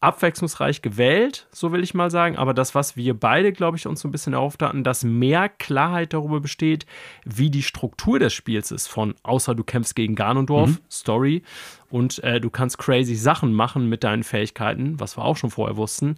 abwechslungsreich 0.00 0.82
gewählt, 0.82 1.46
so 1.50 1.72
will 1.72 1.82
ich 1.82 1.94
mal 1.94 2.10
sagen. 2.10 2.36
Aber 2.36 2.54
das, 2.54 2.74
was 2.74 2.96
wir 2.96 3.18
beide, 3.18 3.52
glaube 3.52 3.76
ich, 3.76 3.86
uns 3.86 4.00
so 4.00 4.08
ein 4.08 4.12
bisschen 4.12 4.34
erhofft 4.34 4.62
hatten, 4.62 4.84
dass 4.84 5.04
mehr 5.04 5.48
Klarheit 5.48 6.12
darüber 6.12 6.40
besteht, 6.40 6.86
wie 7.24 7.50
die 7.50 7.62
Struktur 7.62 8.18
des 8.18 8.34
Spiels 8.34 8.70
ist, 8.70 8.88
von 8.88 9.14
außer 9.22 9.54
du 9.54 9.64
kämpfst 9.64 9.96
gegen 9.96 10.14
Ganondorf, 10.14 10.70
mhm. 10.70 10.78
Story, 10.90 11.42
und 11.88 12.22
äh, 12.24 12.40
du 12.40 12.50
kannst 12.50 12.78
crazy 12.78 13.14
Sachen 13.14 13.54
machen 13.54 13.88
mit 13.88 14.04
deinen 14.04 14.22
Fähigkeiten, 14.22 15.00
was 15.00 15.16
wir 15.16 15.24
auch 15.24 15.36
schon 15.36 15.50
vorher 15.50 15.76
wussten. 15.76 16.16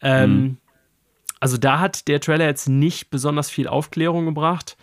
Ähm, 0.00 0.30
mhm. 0.30 0.56
Also 1.40 1.56
da 1.56 1.80
hat 1.80 2.08
der 2.08 2.20
Trailer 2.20 2.46
jetzt 2.46 2.68
nicht 2.68 3.10
besonders 3.10 3.50
viel 3.50 3.68
Aufklärung 3.68 4.24
gebracht 4.26 4.76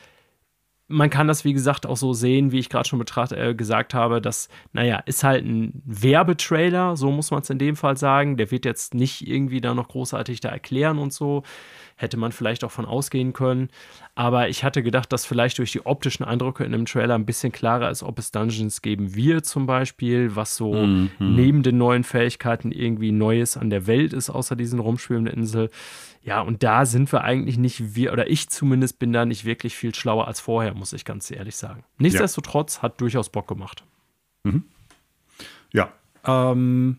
man 0.93 1.09
kann 1.09 1.27
das, 1.27 1.43
wie 1.43 1.53
gesagt, 1.53 1.85
auch 1.85 1.97
so 1.97 2.13
sehen, 2.13 2.51
wie 2.51 2.59
ich 2.59 2.69
gerade 2.69 2.87
schon 2.87 3.03
äh, 3.31 3.55
gesagt 3.55 3.93
habe, 3.93 4.21
dass, 4.21 4.47
naja, 4.71 4.99
ist 5.05 5.23
halt 5.23 5.43
ein 5.43 5.81
Werbetrailer, 5.85 6.95
so 6.95 7.11
muss 7.11 7.31
man 7.31 7.41
es 7.41 7.49
in 7.49 7.57
dem 7.57 7.75
Fall 7.75 7.97
sagen. 7.97 8.37
Der 8.37 8.51
wird 8.51 8.63
jetzt 8.63 8.93
nicht 8.93 9.27
irgendwie 9.27 9.59
da 9.59 9.73
noch 9.73 9.89
großartig 9.89 10.39
da 10.39 10.49
erklären 10.49 10.99
und 10.99 11.11
so. 11.11 11.43
Hätte 12.03 12.17
man 12.17 12.33
vielleicht 12.33 12.65
auch 12.65 12.71
von 12.71 12.83
ausgehen 12.83 13.31
können. 13.31 13.69
Aber 14.13 14.49
ich 14.49 14.65
hatte 14.65 14.83
gedacht, 14.83 15.13
dass 15.13 15.25
vielleicht 15.25 15.57
durch 15.57 15.71
die 15.71 15.85
optischen 15.85 16.25
Eindrücke 16.25 16.65
in 16.65 16.73
einem 16.73 16.85
Trailer 16.85 17.15
ein 17.15 17.25
bisschen 17.25 17.53
klarer 17.53 17.89
ist, 17.89 18.03
ob 18.03 18.19
es 18.19 18.33
Dungeons 18.33 18.81
geben 18.81 19.15
wird, 19.15 19.45
zum 19.45 19.67
Beispiel, 19.67 20.35
was 20.35 20.57
so 20.57 20.73
mhm. 20.73 21.11
neben 21.17 21.63
den 21.63 21.77
neuen 21.77 22.03
Fähigkeiten 22.03 22.73
irgendwie 22.73 23.13
Neues 23.13 23.55
an 23.55 23.69
der 23.69 23.87
Welt 23.87 24.11
ist, 24.11 24.29
außer 24.29 24.57
diesen 24.57 24.79
rumschwebenden 24.79 25.33
Insel. 25.33 25.69
Ja, 26.23 26.41
und 26.41 26.61
da 26.61 26.85
sind 26.85 27.09
wir 27.13 27.23
eigentlich 27.23 27.57
nicht, 27.57 27.95
wir, 27.95 28.11
oder 28.11 28.29
ich 28.29 28.49
zumindest 28.49 28.99
bin 28.99 29.13
da 29.13 29.23
nicht 29.23 29.45
wirklich 29.45 29.73
viel 29.73 29.95
schlauer 29.95 30.27
als 30.27 30.41
vorher, 30.41 30.73
muss 30.73 30.91
ich 30.91 31.05
ganz 31.05 31.31
ehrlich 31.31 31.55
sagen. 31.55 31.85
Nichtsdestotrotz 31.99 32.75
ja. 32.75 32.81
hat 32.81 32.99
durchaus 32.99 33.29
Bock 33.29 33.47
gemacht. 33.47 33.85
Mhm. 34.43 34.65
Ja. 35.71 35.93
Ähm, 36.27 36.97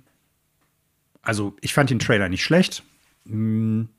also, 1.20 1.54
ich 1.60 1.74
fand 1.74 1.90
den 1.90 1.98
Trailer 1.98 2.30
nicht 2.30 2.42
schlecht. 2.42 2.82
Hm, 3.26 3.90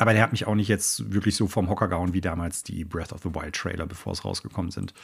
aber 0.00 0.14
der 0.14 0.22
hat 0.22 0.32
mich 0.32 0.46
auch 0.46 0.54
nicht 0.54 0.68
jetzt 0.68 1.12
wirklich 1.12 1.36
so 1.36 1.46
vom 1.46 1.68
Hocker 1.68 1.86
gehauen 1.86 2.14
wie 2.14 2.22
damals 2.22 2.62
die 2.62 2.84
Breath 2.84 3.12
of 3.12 3.20
the 3.22 3.34
Wild 3.34 3.54
Trailer, 3.54 3.86
bevor 3.86 4.14
es 4.14 4.24
rausgekommen 4.24 4.70
sind. 4.70 4.94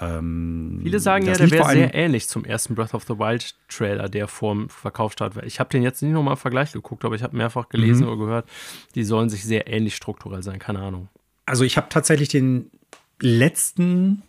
Ähm, 0.00 0.80
Viele 0.82 1.00
sagen 1.00 1.26
ja, 1.26 1.34
der 1.34 1.50
wäre 1.50 1.68
sehr 1.68 1.94
ähnlich 1.94 2.28
zum 2.28 2.46
ersten 2.46 2.74
Breath 2.74 2.94
of 2.94 3.04
the 3.04 3.18
Wild 3.18 3.54
Trailer, 3.68 4.08
der 4.08 4.26
vorm 4.26 4.70
verkauft 4.70 5.20
hat. 5.20 5.36
Ich 5.44 5.60
habe 5.60 5.68
den 5.68 5.82
jetzt 5.82 6.02
nicht 6.02 6.12
nochmal 6.12 6.32
im 6.32 6.38
Vergleich 6.38 6.72
geguckt, 6.72 7.04
aber 7.04 7.14
ich 7.14 7.22
habe 7.22 7.36
mehrfach 7.36 7.68
gelesen 7.68 8.06
mhm. 8.06 8.12
oder 8.12 8.24
gehört, 8.24 8.48
die 8.94 9.04
sollen 9.04 9.28
sich 9.28 9.44
sehr 9.44 9.66
ähnlich 9.66 9.94
strukturell 9.94 10.42
sein, 10.42 10.58
keine 10.58 10.78
Ahnung. 10.78 11.08
Also 11.44 11.64
ich 11.64 11.76
habe 11.76 11.88
tatsächlich 11.90 12.30
den 12.30 12.70
letzten 13.20 14.22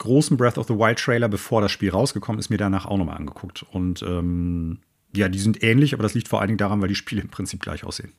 großen 0.00 0.36
Breath 0.36 0.58
of 0.58 0.66
the 0.66 0.74
Wild 0.74 0.98
Trailer, 0.98 1.28
bevor 1.28 1.60
das 1.60 1.70
Spiel 1.70 1.90
rausgekommen 1.90 2.40
ist, 2.40 2.50
mir 2.50 2.58
danach 2.58 2.86
auch 2.86 2.98
nochmal 2.98 3.18
angeguckt. 3.18 3.64
Und 3.70 4.02
ähm, 4.02 4.78
ja, 5.14 5.28
die 5.28 5.38
sind 5.38 5.62
ähnlich, 5.62 5.94
aber 5.94 6.02
das 6.02 6.14
liegt 6.14 6.26
vor 6.26 6.40
allen 6.40 6.48
Dingen 6.48 6.58
daran, 6.58 6.80
weil 6.80 6.88
die 6.88 6.96
Spiele 6.96 7.22
im 7.22 7.28
Prinzip 7.28 7.60
gleich 7.60 7.84
aussehen. 7.84 8.12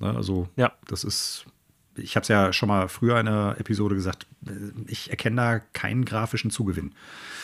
Ne, 0.00 0.14
also, 0.14 0.48
ja. 0.56 0.72
das 0.86 1.04
ist, 1.04 1.46
ich 1.96 2.16
habe 2.16 2.22
es 2.22 2.28
ja 2.28 2.52
schon 2.52 2.68
mal 2.68 2.88
früher 2.88 3.18
in 3.18 3.28
einer 3.28 3.56
Episode 3.58 3.94
gesagt, 3.94 4.26
ich 4.86 5.10
erkenne 5.10 5.36
da 5.36 5.58
keinen 5.58 6.04
grafischen 6.04 6.50
Zugewinn. 6.50 6.92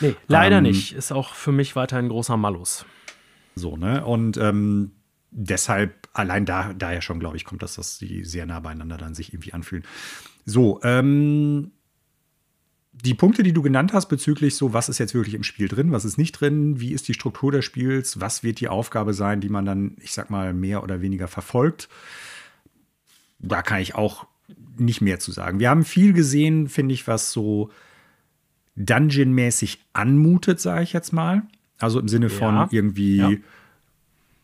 Nee, 0.01 0.15
leider 0.29 0.59
ähm, 0.59 0.65
nicht. 0.65 0.93
Ist 0.93 1.13
auch 1.13 1.35
für 1.35 1.53
mich 1.53 1.77
weiterhin 1.77 2.07
ein 2.07 2.11
großer 2.11 2.37
Malus. 2.37 2.87
So, 3.57 3.77
ne? 3.77 4.05
Und 4.05 4.37
ähm, 4.37 4.93
deshalb, 5.31 6.09
allein 6.13 6.47
da, 6.47 6.73
daher 6.73 7.03
schon, 7.03 7.21
glaube 7.21 7.37
ich, 7.37 7.45
kommt 7.45 7.63
das, 7.63 7.75
dass 7.75 7.99
die 7.99 8.25
sehr 8.25 8.47
nah 8.47 8.61
beieinander 8.61 8.97
dann 8.97 9.15
sich 9.15 9.33
irgendwie 9.33 9.53
anfühlen. 9.53 9.85
So, 10.45 10.81
ähm, 10.83 11.73
die 12.93 13.15
Punkte, 13.15 13.43
die 13.43 13.53
du 13.53 13.63
genannt 13.63 13.93
hast 13.93 14.07
bezüglich 14.07 14.57
so, 14.57 14.73
was 14.73 14.89
ist 14.89 14.99
jetzt 14.99 15.15
wirklich 15.15 15.35
im 15.35 15.43
Spiel 15.43 15.69
drin, 15.69 15.91
was 15.91 16.05
ist 16.05 16.17
nicht 16.17 16.33
drin, 16.33 16.81
wie 16.81 16.93
ist 16.93 17.09
die 17.09 17.15
Struktur 17.15 17.51
des 17.51 17.65
Spiels, 17.65 18.21
was 18.21 18.45
wird 18.45 18.61
die 18.61 18.69
Aufgabe 18.69 19.15
sein, 19.15 19.41
die 19.41 19.49
man 19.49 19.65
dann, 19.65 19.97
ich 20.01 20.13
sag 20.13 20.31
mal, 20.31 20.53
mehr 20.53 20.83
oder 20.83 21.01
weniger 21.01 21.27
verfolgt, 21.27 21.89
da 23.49 23.63
kann 23.63 23.81
ich 23.81 23.95
auch 23.95 24.27
nicht 24.77 25.01
mehr 25.01 25.21
zu 25.21 25.33
sagen. 25.33 25.61
Wir 25.61 25.71
haben 25.71 25.85
viel 25.85 26.13
gesehen, 26.13 26.69
finde 26.69 26.95
ich, 26.95 27.07
was 27.07 27.33
so 27.33 27.71
Dungeon-mäßig 28.77 29.79
anmutet, 29.93 30.61
sage 30.61 30.83
ich 30.83 30.93
jetzt 30.93 31.13
mal. 31.13 31.43
Also 31.79 32.01
im 32.01 32.09
Sinne 32.09 32.31
von 32.31 32.55
ja. 32.55 32.69
irgendwie 32.71 33.17
ja. 33.17 33.31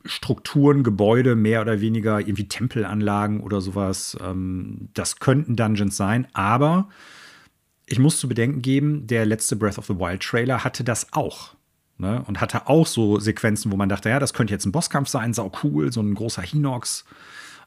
Strukturen, 0.05 0.83
Gebäude, 0.83 1.37
mehr 1.37 1.61
oder 1.61 1.81
weniger, 1.81 2.21
irgendwie 2.21 2.49
Tempelanlagen 2.49 3.41
oder 3.41 3.61
sowas. 3.61 4.17
Ähm, 4.23 4.89
das 4.95 5.19
könnten 5.19 5.57
Dungeons 5.57 5.97
sein, 5.97 6.27
aber 6.33 6.89
ich 7.87 7.99
muss 7.99 8.21
zu 8.21 8.29
bedenken 8.29 8.63
geben, 8.63 9.07
der 9.07 9.27
letzte 9.27 9.57
Breath 9.57 9.79
of 9.79 9.87
the 9.87 9.99
Wild 9.99 10.23
Trailer 10.23 10.63
hatte 10.65 10.85
das 10.85 11.13
auch. 11.13 11.57
Ne? 11.99 12.23
Und 12.27 12.41
hatte 12.41 12.67
auch 12.69 12.87
so 12.87 13.19
Sequenzen, 13.19 13.71
wo 13.71 13.77
man 13.77 13.89
dachte, 13.89 14.09
ja, 14.09 14.19
das 14.19 14.33
könnte 14.33 14.55
jetzt 14.55 14.65
ein 14.65 14.73
Bosskampf 14.73 15.09
sein, 15.09 15.35
sau 15.35 15.53
cool, 15.63 15.93
so 15.93 16.01
ein 16.01 16.15
großer 16.15 16.41
Hinox. 16.41 17.05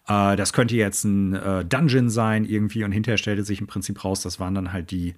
Äh, 0.07 0.35
das 0.35 0.53
könnte 0.53 0.75
jetzt 0.75 1.03
ein 1.03 1.33
äh, 1.33 1.65
Dungeon 1.65 2.09
sein 2.09 2.45
irgendwie 2.45 2.83
und 2.83 2.91
hinterher 2.91 3.17
stellte 3.17 3.43
sich 3.43 3.61
im 3.61 3.67
Prinzip 3.67 4.03
raus, 4.03 4.21
das 4.21 4.39
waren 4.39 4.55
dann 4.55 4.73
halt 4.73 4.91
die 4.91 5.15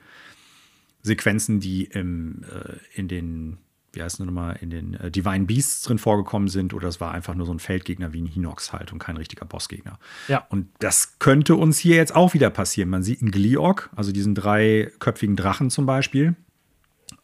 Sequenzen, 1.02 1.60
die 1.60 1.86
im, 1.86 2.44
äh, 2.44 3.00
in 3.00 3.08
den, 3.08 3.58
wie 3.94 4.02
heißt 4.02 4.20
es 4.20 4.26
nochmal, 4.26 4.58
in 4.62 4.72
den 4.72 4.96
äh, 4.96 5.12
Divine 5.12 5.46
Beasts 5.46 5.84
drin 5.84 6.00
vorgekommen 6.00 6.48
sind 6.48 6.74
oder 6.74 6.88
es 6.88 7.00
war 7.00 7.12
einfach 7.12 7.36
nur 7.36 7.46
so 7.46 7.54
ein 7.54 7.60
Feldgegner 7.60 8.12
wie 8.12 8.22
ein 8.22 8.26
Hinox 8.26 8.74
halt 8.74 8.92
und 8.92 9.00
kein 9.00 9.18
richtiger 9.18 9.46
Bossgegner. 9.46 10.00
Ja. 10.28 10.46
Und 10.50 10.68
das 10.80 11.20
könnte 11.20 11.56
uns 11.56 11.78
hier 11.78 11.96
jetzt 11.96 12.16
auch 12.16 12.34
wieder 12.34 12.50
passieren. 12.50 12.90
Man 12.90 13.04
sieht 13.04 13.22
einen 13.22 13.32
Gliok, 13.32 13.90
also 13.96 14.12
diesen 14.12 14.34
dreiköpfigen 14.34 15.36
Drachen 15.36 15.70
zum 15.70 15.86
Beispiel. 15.86 16.36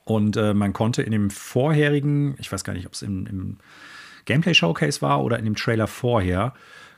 Und 0.04 0.38
äh, 0.38 0.54
man 0.54 0.74
konnte 0.74 1.02
in 1.04 1.12
dem 1.12 1.30
vorherigen, 1.30 2.36
ich 2.40 2.52
weiß 2.52 2.64
gar 2.64 2.74
nicht, 2.74 2.86
ob 2.86 2.94
es 2.94 3.02
im, 3.02 3.26
im 3.26 3.58
Gameplay-Showcase 4.26 5.02
war 5.02 5.24
oder 5.24 5.40
in 5.40 5.46
dem 5.46 5.56
Trailer 5.56 5.88
vorher, 5.88 6.54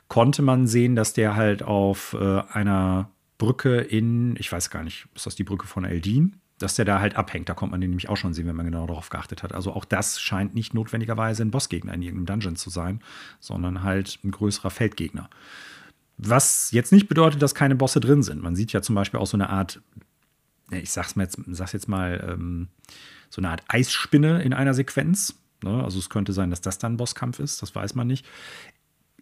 konnte 0.08 0.42
man 0.42 0.66
sehen, 0.66 0.96
dass 0.96 1.12
der 1.12 1.36
halt 1.36 1.62
auf 1.62 2.16
äh, 2.18 2.42
einer 2.52 3.10
Brücke 3.38 3.78
in, 3.78 4.36
ich 4.36 4.50
weiß 4.50 4.70
gar 4.70 4.84
nicht, 4.84 5.06
ist 5.14 5.26
das 5.26 5.34
die 5.34 5.44
Brücke 5.44 5.66
von 5.66 5.84
Eldin? 5.84 6.36
Dass 6.58 6.76
der 6.76 6.84
da 6.84 7.00
halt 7.00 7.16
abhängt. 7.16 7.48
Da 7.48 7.54
kommt 7.54 7.72
man 7.72 7.80
den 7.80 7.90
nämlich 7.90 8.08
auch 8.08 8.16
schon 8.16 8.32
sehen, 8.32 8.46
wenn 8.46 8.54
man 8.54 8.66
genau 8.66 8.86
darauf 8.86 9.10
geachtet 9.10 9.42
hat. 9.42 9.52
Also 9.52 9.72
auch 9.72 9.84
das 9.84 10.20
scheint 10.20 10.54
nicht 10.54 10.72
notwendigerweise 10.72 11.42
ein 11.42 11.50
Bossgegner 11.50 11.92
in 11.92 12.02
irgendeinem 12.02 12.26
Dungeon 12.26 12.56
zu 12.56 12.70
sein, 12.70 13.00
sondern 13.40 13.82
halt 13.82 14.20
ein 14.22 14.30
größerer 14.30 14.70
Feldgegner. 14.70 15.28
Was 16.16 16.70
jetzt 16.70 16.92
nicht 16.92 17.08
bedeutet, 17.08 17.42
dass 17.42 17.56
keine 17.56 17.74
Bosse 17.74 17.98
drin 17.98 18.22
sind. 18.22 18.40
Man 18.40 18.54
sieht 18.54 18.72
ja 18.72 18.82
zum 18.82 18.94
Beispiel 18.94 19.18
auch 19.18 19.26
so 19.26 19.36
eine 19.36 19.50
Art, 19.50 19.82
ich 20.70 20.92
sag's, 20.92 21.16
mal 21.16 21.24
jetzt, 21.24 21.40
sag's 21.48 21.72
jetzt 21.72 21.88
mal, 21.88 22.24
ähm, 22.30 22.68
so 23.30 23.40
eine 23.40 23.50
Art 23.50 23.64
Eisspinne 23.66 24.42
in 24.42 24.52
einer 24.52 24.74
Sequenz. 24.74 25.34
Ne? 25.64 25.82
Also 25.82 25.98
es 25.98 26.08
könnte 26.08 26.32
sein, 26.32 26.50
dass 26.50 26.60
das 26.60 26.78
dann 26.78 26.96
Bosskampf 26.96 27.40
ist, 27.40 27.62
das 27.62 27.74
weiß 27.74 27.96
man 27.96 28.06
nicht. 28.06 28.24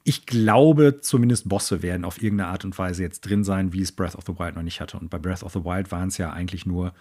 Ich 0.05 0.27
glaube, 0.27 1.01
zumindest 1.01 1.49
Bosse 1.49 1.83
werden 1.83 2.05
auf 2.05 2.21
irgendeine 2.23 2.51
Art 2.51 2.65
und 2.65 2.77
Weise 2.77 3.03
jetzt 3.03 3.21
drin 3.21 3.45
sein, 3.45 3.73
wie 3.73 3.83
es 3.83 3.93
Breath 3.93 4.17
of 4.17 4.25
the 4.27 4.39
Wild 4.39 4.57
noch 4.57 4.63
nicht 4.63 4.81
hatte. 4.81 4.99
Und 4.99 5.11
bei 5.11 5.19
Breath 5.19 5.43
of 5.43 5.53
the 5.53 5.65
Wild 5.65 5.93
waren 5.93 6.09
es 6.09 6.19
ja 6.19 6.33
eigentlich 6.33 6.67
nur, 6.67 6.93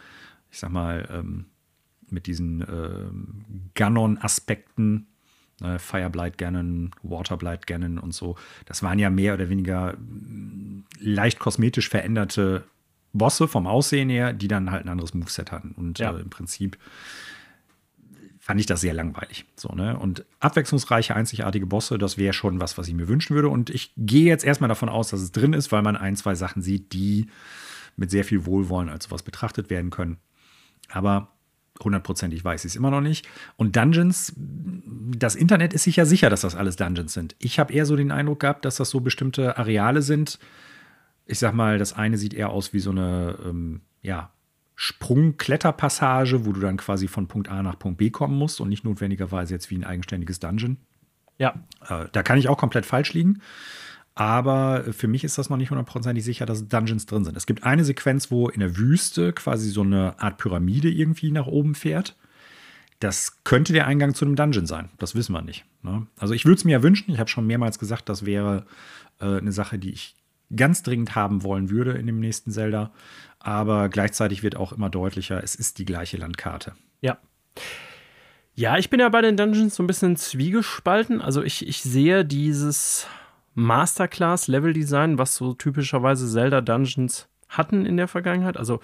ich 0.52 0.60
sag 0.60 0.72
mal, 0.72 1.08
ähm, 1.12 1.46
mit 2.10 2.28
diesen 2.28 2.62
ähm, 2.62 3.46
Ganon-Aspekten, 3.74 5.08
ne, 5.62 5.80
Fireblight 5.80 6.38
Ganon, 6.38 6.92
Waterblight 7.02 7.66
Ganon 7.66 7.98
und 7.98 8.14
so. 8.14 8.36
Das 8.66 8.84
waren 8.84 9.00
ja 9.00 9.10
mehr 9.10 9.34
oder 9.34 9.50
weniger 9.50 9.94
mm, 9.94 10.86
leicht 11.00 11.40
kosmetisch 11.40 11.90
veränderte 11.90 12.66
Bosse 13.14 13.48
vom 13.48 13.68
Aussehen 13.68 14.10
her, 14.10 14.34
die 14.34 14.48
dann 14.48 14.72
halt 14.72 14.86
ein 14.86 14.90
anderes 14.90 15.14
Moveset 15.14 15.52
hatten. 15.52 15.72
Und 15.72 16.00
ja. 16.00 16.12
äh, 16.12 16.22
im 16.22 16.30
Prinzip 16.30 16.78
fand 18.42 18.60
ich 18.60 18.66
das 18.66 18.82
sehr 18.82 18.96
langweilig. 18.96 19.46
So, 19.56 19.70
ne? 19.70 19.98
Und 19.98 20.26
abwechslungsreiche, 20.40 21.16
einzigartige 21.16 21.68
Bosse, 21.68 22.00
das 22.00 22.18
wäre 22.18 22.34
schon 22.34 22.60
was, 22.60 22.76
was 22.76 22.88
ich 22.88 22.96
mir 22.96 23.08
wünschen 23.08 23.36
würde. 23.36 23.50
Und 23.50 23.70
ich 23.70 23.94
gehe 23.96 24.26
jetzt 24.26 24.44
erstmal 24.44 24.68
davon 24.68 24.90
aus, 24.90 25.12
dass 25.12 25.22
es 25.22 25.32
drin 25.32 25.54
ist, 25.54 25.72
weil 25.72 25.84
man 25.84 25.96
ein, 25.96 26.16
zwei 26.16 26.34
Sachen 26.34 26.64
sieht, 26.64 26.92
die 26.92 27.28
mit 27.98 28.10
sehr 28.10 28.26
viel 28.26 28.48
Wohlwollen 28.48 28.90
als 28.90 29.06
sowas 29.06 29.22
betrachtet 29.22 29.70
werden 29.70 29.92
können. 29.92 30.18
Aber 30.90 31.30
hundertprozentig 31.84 32.44
weiß 32.44 32.66
ich 32.66 32.72
es 32.72 32.76
immer 32.76 32.90
noch 32.90 33.02
nicht. 33.02 33.28
Und 33.58 33.76
Dungeons, 33.76 34.34
das 34.36 35.36
Internet 35.36 35.74
ist 35.74 35.84
sich 35.84 35.98
ja 35.98 36.06
sicher, 36.06 36.32
dass 36.32 36.42
das 36.42 36.56
alles 36.56 36.78
Dungeons 36.78 37.14
sind. 37.14 37.36
Ich 37.38 37.60
habe 37.60 37.72
eher 37.72 37.86
so 37.86 37.96
den 37.96 38.12
Eindruck 38.12 38.40
gehabt, 38.40 38.66
dass 38.66 38.78
das 38.78 38.90
so 38.90 39.02
bestimmte 39.02 39.60
Areale 39.60 40.02
sind. 40.02 40.40
Ich 41.28 41.38
sag 41.38 41.54
mal, 41.54 41.78
das 41.78 41.94
eine 41.94 42.18
sieht 42.18 42.34
eher 42.34 42.50
aus 42.50 42.74
wie 42.74 42.80
so 42.80 42.90
eine, 42.90 43.38
ähm, 43.46 43.82
ja, 44.02 44.32
Sprung-Kletterpassage, 44.84 46.44
wo 46.44 46.54
du 46.54 46.60
dann 46.60 46.78
quasi 46.78 47.08
von 47.08 47.28
Punkt 47.28 47.50
A 47.50 47.62
nach 47.62 47.78
Punkt 47.78 48.00
B 48.00 48.10
kommen 48.10 48.36
musst 48.36 48.60
und 48.60 48.68
nicht 48.68 48.84
notwendigerweise 48.84 49.54
jetzt 49.54 49.70
wie 49.70 49.78
ein 49.78 49.84
eigenständiges 49.84 50.40
Dungeon. 50.40 50.78
Ja. 51.38 51.54
Äh, 51.88 52.06
da 52.12 52.24
kann 52.24 52.40
ich 52.40 52.50
auch 52.50 52.58
komplett 52.58 52.88
falsch 52.88 53.14
liegen. 53.14 53.42
Aber 54.16 54.86
für 54.92 55.08
mich 55.08 55.24
ist 55.24 55.38
das 55.38 55.52
noch 55.52 55.58
nicht 55.58 55.70
hundertprozentig 55.70 56.24
sicher, 56.24 56.48
dass 56.48 56.68
Dungeons 56.68 57.06
drin 57.06 57.24
sind. 57.24 57.38
Es 57.38 57.46
gibt 57.46 57.64
eine 57.64 57.86
Sequenz, 57.86 58.32
wo 58.32 58.50
in 58.50 58.60
der 58.60 58.76
Wüste 58.76 59.34
quasi 59.34 59.70
so 59.70 59.82
eine 59.82 60.20
Art 60.20 60.40
Pyramide 60.40 60.90
irgendwie 60.90 61.30
nach 61.30 61.46
oben 61.46 61.76
fährt. 61.76 62.18
Das 62.98 63.44
könnte 63.44 63.74
der 63.74 63.86
Eingang 63.86 64.16
zu 64.16 64.26
einem 64.26 64.36
Dungeon 64.36 64.66
sein. 64.66 64.90
Das 64.98 65.14
wissen 65.14 65.34
wir 65.34 65.44
nicht. 65.44 65.64
Ne? 65.84 66.08
Also 66.18 66.34
ich 66.34 66.46
würde 66.46 66.56
es 66.56 66.66
mir 66.66 66.72
ja 66.72 66.82
wünschen. 66.82 67.12
Ich 67.14 67.20
habe 67.20 67.30
schon 67.30 67.46
mehrmals 67.46 67.78
gesagt, 67.78 68.10
das 68.10 68.26
wäre 68.26 68.66
äh, 69.20 69.38
eine 69.38 69.52
Sache, 69.52 69.78
die 69.78 69.92
ich 69.92 70.16
ganz 70.56 70.84
dringend 70.84 71.16
haben 71.16 71.44
wollen 71.44 71.70
würde 71.70 71.92
in 71.92 72.06
dem 72.06 72.20
nächsten 72.20 72.52
Zelda. 72.52 72.92
Aber 73.40 73.90
gleichzeitig 73.90 74.44
wird 74.44 74.56
auch 74.56 74.72
immer 74.72 74.90
deutlicher, 74.90 75.44
es 75.44 75.56
ist 75.56 75.80
die 75.80 75.86
gleiche 75.86 76.18
Landkarte. 76.18 76.74
Ja. 77.02 77.18
Ja, 78.54 78.78
ich 78.78 78.90
bin 78.90 79.00
ja 79.00 79.10
bei 79.10 79.22
den 79.22 79.38
Dungeons 79.38 79.76
so 79.76 79.84
ein 79.84 79.88
bisschen 79.88 80.16
zwiegespalten. 80.18 81.22
Also 81.22 81.42
ich, 81.42 81.68
ich 81.68 81.82
sehe 81.82 82.26
dieses 82.26 83.08
Masterclass-Level-Design, 83.56 85.18
was 85.18 85.36
so 85.36 85.54
typischerweise 85.54 86.28
Zelda-Dungeons 86.28 87.28
hatten 87.48 87.86
in 87.86 87.98
der 87.98 88.08
Vergangenheit. 88.08 88.58
Also 88.58 88.80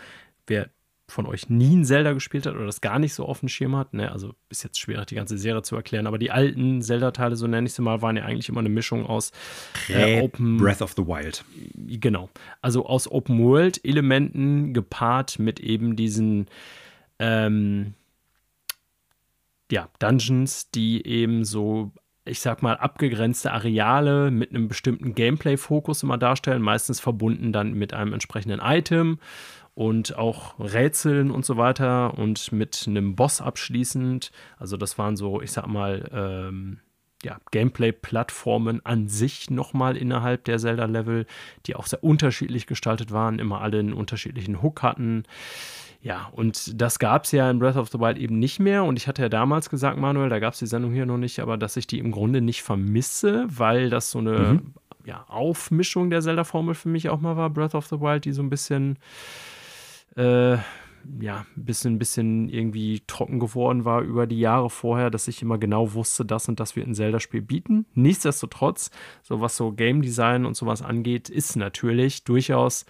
wer 0.48 0.70
von 1.10 1.26
euch 1.26 1.50
nie 1.50 1.76
ein 1.76 1.86
Zelda 1.86 2.12
gespielt 2.12 2.46
hat 2.46 2.56
oder 2.56 2.66
das 2.66 2.82
gar 2.82 3.00
nicht 3.00 3.14
so 3.14 3.26
auf 3.26 3.40
dem 3.40 3.50
Schirm 3.50 3.76
hat, 3.76 3.94
ne, 3.94 4.12
also 4.12 4.34
ist 4.50 4.64
jetzt 4.64 4.80
schwierig, 4.80 5.06
die 5.08 5.16
ganze 5.16 5.38
Serie 5.38 5.62
zu 5.62 5.76
erklären, 5.76 6.06
aber 6.06 6.18
die 6.18 6.32
alten 6.32 6.82
Zelda-Teile, 6.82 7.38
so 7.38 7.48
nenne 7.48 7.68
ich 7.68 7.74
sie 7.74 7.82
mal, 7.82 8.02
waren 8.02 8.18
ja 8.18 8.24
eigentlich 8.24 8.50
immer 8.50 8.60
eine 8.60 8.70
Mischung 8.70 9.06
aus 9.06 9.32
äh, 9.88 10.22
Open 10.22 10.58
Breath 10.58 10.82
of 10.82 10.94
the 10.94 11.08
Wild. 11.08 11.46
Genau. 11.76 12.30
Also 12.62 12.86
aus 12.86 13.10
Open 13.10 13.40
World-Elementen 13.40 14.74
gepaart 14.74 15.40
mit 15.40 15.62
eben 15.62 15.96
diesen 15.96 16.48
ähm, 17.20 17.94
ja, 19.72 19.90
Dungeons, 20.00 20.72
die 20.72 21.06
eben 21.06 21.46
so 21.46 21.92
ich 22.26 22.42
sag 22.42 22.62
mal, 22.62 22.76
abgegrenzte 22.76 23.54
Areale 23.54 24.32
mit 24.32 24.50
einem 24.50 24.68
bestimmten 24.68 25.16
Gameplay-Fokus 25.16 26.04
immer 26.04 26.18
darstellen, 26.18 26.62
meistens 26.62 27.00
verbunden 27.00 27.54
dann 27.54 27.74
mit 27.74 27.94
einem 27.94 28.12
entsprechenden 28.12 28.60
Item 28.62 29.20
und 29.78 30.18
auch 30.18 30.56
Rätseln 30.58 31.30
und 31.30 31.46
so 31.46 31.56
weiter 31.56 32.18
und 32.18 32.52
mit 32.52 32.86
einem 32.88 33.16
Boss 33.16 33.42
abschließend. 33.42 34.32
Also 34.58 34.76
das 34.76 34.98
waren 34.98 35.16
so, 35.16 35.40
ich 35.40 35.52
sag 35.52 35.68
mal, 35.68 36.10
ähm, 36.12 36.80
ja, 37.24 37.38
Gameplay-Plattformen 37.52 38.84
an 38.84 39.08
sich 39.08 39.52
nochmal 39.52 39.96
innerhalb 39.96 40.46
der 40.46 40.58
Zelda-Level, 40.58 41.28
die 41.68 41.76
auch 41.76 41.86
sehr 41.86 42.04
unterschiedlich 42.04 42.66
gestaltet 42.66 43.12
waren, 43.12 43.38
immer 43.38 43.62
alle 43.62 43.78
einen 43.78 43.94
unterschiedlichen 43.94 44.64
Hook 44.64 44.82
hatten. 44.82 45.26
Ja, 46.02 46.30
und 46.32 46.82
das 46.82 46.98
gab 46.98 47.26
es 47.26 47.32
ja 47.32 47.48
in 47.48 47.60
Breath 47.60 47.78
of 47.78 47.90
the 47.90 48.00
Wild 48.00 48.18
eben 48.18 48.40
nicht 48.40 48.60
mehr. 48.60 48.84
Und 48.84 48.98
ich 48.98 49.08
hatte 49.08 49.22
ja 49.22 49.30
damals 49.30 49.70
gesagt, 49.70 50.00
Manuel, 50.00 50.30
da 50.30 50.40
gab 50.40 50.54
es 50.54 50.60
die 50.60 50.66
Sendung 50.66 50.92
hier 50.92 51.06
noch 51.06 51.20
nicht, 51.20 51.40
aber 51.40 51.56
dass 51.56 51.78
ich 51.78 51.86
die 51.86 52.00
im 52.00 52.12
Grunde 52.12 52.42
nicht 52.42 52.64
vermisse, 52.64 53.46
weil 53.48 53.92
das 53.92 54.10
so 54.10 54.18
eine 54.18 54.40
mhm. 54.40 54.74
ja, 55.06 55.24
Aufmischung 55.28 56.10
der 56.10 56.22
Zelda-Formel 56.22 56.74
für 56.74 56.90
mich 56.90 57.10
auch 57.10 57.20
mal 57.20 57.38
war, 57.38 57.52
Breath 57.52 57.76
of 57.76 57.86
the 57.86 58.02
Wild, 58.02 58.26
die 58.26 58.32
so 58.32 58.42
ein 58.42 58.50
bisschen, 58.50 58.98
äh, 60.18 60.58
ja, 61.20 61.46
ein 61.56 61.66
bisschen, 61.66 62.00
bisschen 62.00 62.50
irgendwie 62.50 63.02
trocken 63.08 63.40
geworden 63.40 63.86
war 63.86 64.02
über 64.02 64.28
die 64.28 64.40
Jahre 64.40 64.70
vorher, 64.70 65.10
dass 65.10 65.28
ich 65.28 65.42
immer 65.42 65.58
genau 65.58 65.94
wusste, 65.94 66.26
das 66.26 66.50
und 66.50 66.60
das 66.60 66.76
wird 66.76 66.88
ein 66.88 66.96
Zelda-Spiel 66.96 67.42
bieten. 67.42 67.86
Nichtsdestotrotz, 67.94 68.92
so 69.24 69.40
was 69.40 69.56
so 69.56 69.72
Game 69.72 70.02
Design 70.02 70.46
und 70.46 70.56
sowas 70.56 70.82
angeht, 70.82 71.30
ist 71.30 71.56
natürlich 71.56 72.24
durchaus 72.24 72.86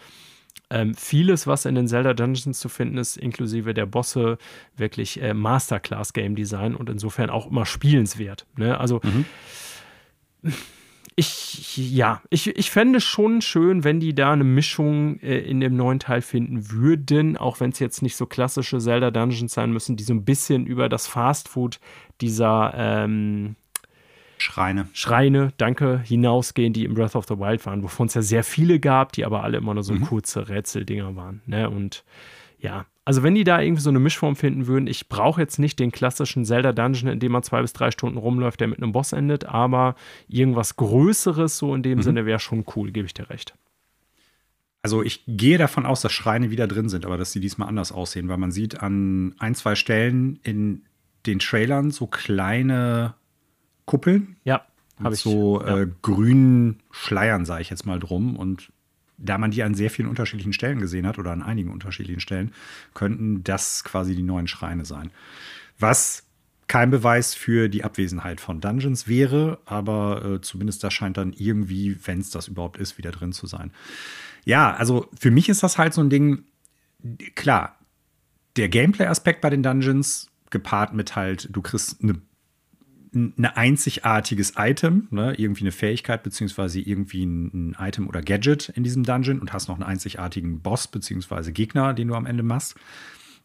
ähm, 0.70 0.96
vieles, 0.96 1.48
was 1.48 1.66
in 1.66 1.76
den 1.76 1.88
Zelda 1.88 2.14
Dungeons 2.14 2.60
zu 2.60 2.70
finden 2.70 2.98
ist, 2.98 3.18
inklusive 3.18 3.74
der 3.74 3.86
Bosse, 3.86 4.38
wirklich 4.76 5.22
äh, 5.22 5.34
Masterclass 5.34 6.14
Game 6.14 6.36
Design 6.36 6.76
und 6.76 6.90
insofern 6.90 7.30
auch 7.30 7.48
immer 7.48 7.66
spielenswert. 7.66 8.48
Ne? 8.58 8.80
Also 8.80 9.00
mhm. 9.04 9.26
Ich, 11.20 11.76
ja, 11.78 12.22
ich, 12.30 12.46
ich 12.56 12.70
fände 12.70 13.02
schon 13.02 13.42
schön, 13.42 13.84
wenn 13.84 14.00
die 14.00 14.14
da 14.14 14.34
eine 14.34 14.44
Mischung 14.44 15.20
äh, 15.22 15.40
in 15.40 15.60
dem 15.60 15.76
neuen 15.76 16.00
Teil 16.00 16.22
finden 16.22 16.70
würden, 16.70 17.38
auch 17.38 17.60
wenn 17.60 17.72
es 17.72 17.80
jetzt 17.80 18.04
nicht 18.04 18.16
so 18.16 18.28
klassische 18.28 18.78
Zelda 18.78 19.10
Dungeons 19.10 19.52
sein 19.52 19.72
müssen, 19.72 19.96
die 19.96 20.04
so 20.04 20.14
ein 20.14 20.26
bisschen 20.26 20.68
über 20.68 20.90
das 20.90 21.08
Fastfood 21.08 21.80
dieser 22.22 22.72
ähm, 22.76 23.56
Schreine. 24.38 24.90
Schreine, 24.94 25.54
danke, 25.58 26.00
hinausgehen, 26.06 26.72
die 26.72 26.86
im 26.86 26.94
Breath 26.94 27.16
of 27.16 27.26
the 27.26 27.40
Wild 27.40 27.66
waren, 27.66 27.82
wovon 27.82 28.06
es 28.06 28.14
ja 28.14 28.22
sehr 28.22 28.44
viele 28.44 28.80
gab, 28.80 29.12
die 29.14 29.26
aber 29.26 29.44
alle 29.44 29.58
immer 29.58 29.74
nur 29.74 29.84
so 29.84 29.94
mhm. 29.94 30.02
kurze 30.02 30.50
Rätseldinger 30.50 31.16
waren. 31.16 31.42
Ne? 31.48 31.68
Und 31.68 32.04
ja, 32.60 32.86
also 33.08 33.24
wenn 33.24 33.36
die 33.36 33.46
da 33.46 33.62
irgendwie 33.62 33.82
so 33.82 33.90
eine 33.90 34.00
Mischform 34.00 34.36
finden 34.36 34.68
würden, 34.68 34.86
ich 34.86 35.08
brauche 35.08 35.40
jetzt 35.40 35.60
nicht 35.60 35.80
den 35.80 35.94
klassischen 35.94 36.44
Zelda-Dungeon, 36.44 37.08
in 37.08 37.22
dem 37.22 37.32
man 37.32 37.42
zwei 37.42 37.62
bis 37.62 37.72
drei 37.72 37.90
Stunden 37.90 38.18
rumläuft, 38.18 38.60
der 38.60 38.68
mit 38.68 38.80
einem 38.80 38.92
Boss 38.92 39.14
endet, 39.14 39.46
aber 39.46 39.96
irgendwas 40.28 40.76
Größeres 40.76 41.58
so 41.58 41.74
in 41.74 41.84
dem 41.84 42.00
mhm. 42.00 42.04
Sinne 42.04 42.26
wäre 42.26 42.40
schon 42.40 42.66
cool, 42.76 42.92
gebe 42.92 43.06
ich 43.06 43.14
dir 43.14 43.30
recht. 43.30 43.54
Also 44.82 45.04
ich 45.04 45.24
gehe 45.26 45.58
davon 45.58 45.86
aus, 45.86 46.02
dass 46.02 46.12
Schreine 46.12 46.52
wieder 46.52 46.68
drin 46.68 46.90
sind, 46.90 47.06
aber 47.06 47.18
dass 47.18 47.32
sie 47.32 47.40
diesmal 47.40 47.70
anders 47.70 47.94
aussehen, 47.94 48.28
weil 48.28 48.40
man 48.40 48.52
sieht 48.52 48.84
an 48.84 49.36
ein, 49.40 49.56
zwei 49.56 49.76
Stellen 49.76 50.42
in 50.44 50.84
den 51.26 51.40
Trailern 51.40 51.92
so 51.92 52.08
kleine 52.08 53.14
Kuppeln. 53.86 54.36
Ja, 54.44 54.66
habe 55.02 55.16
ich. 55.16 55.22
So 55.22 55.62
ja. 55.62 55.78
äh, 55.78 55.88
grünen 56.02 56.84
Schleiern, 56.92 57.46
sage 57.46 57.62
ich 57.62 57.70
jetzt 57.70 57.86
mal 57.86 58.00
drum. 58.00 58.36
Und 58.36 58.70
da 59.18 59.38
man 59.38 59.52
die 59.52 59.64
an 59.64 59.74
sehr 59.74 59.90
vielen 59.90 60.10
unterschiedlichen 60.10 60.54
Stellen 60.54 60.80
gesehen 60.80 61.08
hat 61.08 61.18
oder 61.18 61.32
an 61.32 61.42
einigen 61.42 61.72
unterschiedlichen 61.72 62.22
Stellen, 62.22 62.54
könnten 62.94 63.44
das 63.44 63.84
quasi 63.84 64.16
die 64.16 64.24
neuen 64.24 64.48
Schreine 64.48 64.86
sein. 64.86 65.12
Was 65.80 66.24
kein 66.68 66.92
Beweis 66.92 67.34
für 67.34 67.70
die 67.70 67.84
Abwesenheit 67.84 68.42
von 68.42 68.60
Dungeons 68.60 69.08
wäre, 69.08 69.60
aber 69.66 70.26
äh, 70.26 70.42
zumindest 70.42 70.84
da 70.84 70.92
scheint 70.92 71.18
dann 71.18 71.34
irgendwie, 71.34 71.98
wenn 72.06 72.20
es 72.20 72.30
das 72.30 72.48
überhaupt 72.48 72.78
ist, 72.78 72.98
wieder 72.98 73.12
drin 73.12 73.32
zu 73.32 73.48
sein. 73.48 73.72
Ja, 74.44 74.74
also 74.76 75.08
für 75.18 75.32
mich 75.32 75.50
ist 75.50 75.64
das 75.64 75.78
halt 75.78 75.94
so 75.94 76.02
ein 76.02 76.10
Ding, 76.10 76.44
klar, 77.36 77.80
der 78.58 78.70
Gameplay-Aspekt 78.70 79.42
bei 79.42 79.50
den 79.50 79.64
Dungeons 79.64 80.30
gepaart 80.50 80.94
mit 80.94 81.16
halt, 81.16 81.48
du 81.52 81.62
kriegst 81.62 82.04
eine 82.04 82.22
ein 83.14 83.46
einzigartiges 83.46 84.54
Item, 84.58 85.08
ne? 85.12 85.34
irgendwie 85.36 85.62
eine 85.62 85.72
Fähigkeit, 85.72 86.24
beziehungsweise 86.24 86.80
irgendwie 86.80 87.26
ein, 87.26 87.46
ein, 87.54 87.78
Item 87.80 88.08
oder 88.08 88.22
Gadget 88.22 88.70
in 88.70 88.84
diesem 88.84 89.04
Dungeon 89.04 89.40
und 89.40 89.54
hast 89.54 89.68
noch 89.68 89.76
einen 89.76 89.84
einzigartigen 89.84 90.62
Boss, 90.62 90.88
beziehungsweise 90.88 91.52
Gegner, 91.52 91.94
den 91.94 92.08
du 92.08 92.16
am 92.16 92.26
Ende 92.26 92.44
machst. 92.44 92.76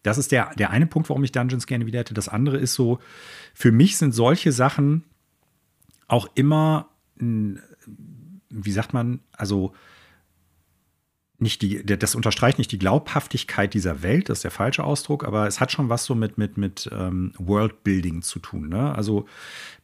Das 0.02 0.18
ist 0.18 0.32
der, 0.32 0.54
der 0.56 0.70
eine 0.70 0.86
Punkt, 0.86 1.08
warum 1.08 1.22
ich 1.22 1.32
Dungeons 1.32 1.66
gerne 1.66 1.86
wieder 1.86 2.00
hätte. 2.00 2.14
Das 2.14 2.28
andere 2.28 2.56
ist 2.56 2.74
so, 2.74 2.98
für 3.54 3.70
mich 3.70 3.96
sind 3.96 4.12
solche 4.12 4.50
Sachen 4.50 5.04
auch 6.08 6.28
immer, 6.34 6.88
wie 7.16 8.72
sagt 8.72 8.92
man, 8.92 9.20
also 9.32 9.74
nicht 11.42 11.62
die, 11.62 11.84
das 11.84 12.14
unterstreicht 12.14 12.58
nicht 12.58 12.72
die 12.72 12.78
Glaubhaftigkeit 12.78 13.74
dieser 13.74 14.02
Welt, 14.02 14.28
das 14.28 14.38
ist 14.38 14.44
der 14.44 14.50
falsche 14.50 14.84
Ausdruck, 14.84 15.24
aber 15.24 15.46
es 15.46 15.60
hat 15.60 15.72
schon 15.72 15.88
was 15.88 16.04
so 16.04 16.14
mit, 16.14 16.38
mit, 16.38 16.56
mit 16.56 16.88
ähm, 16.92 17.32
Worldbuilding 17.38 18.22
zu 18.22 18.38
tun. 18.38 18.68
Ne? 18.68 18.94
Also, 18.94 19.26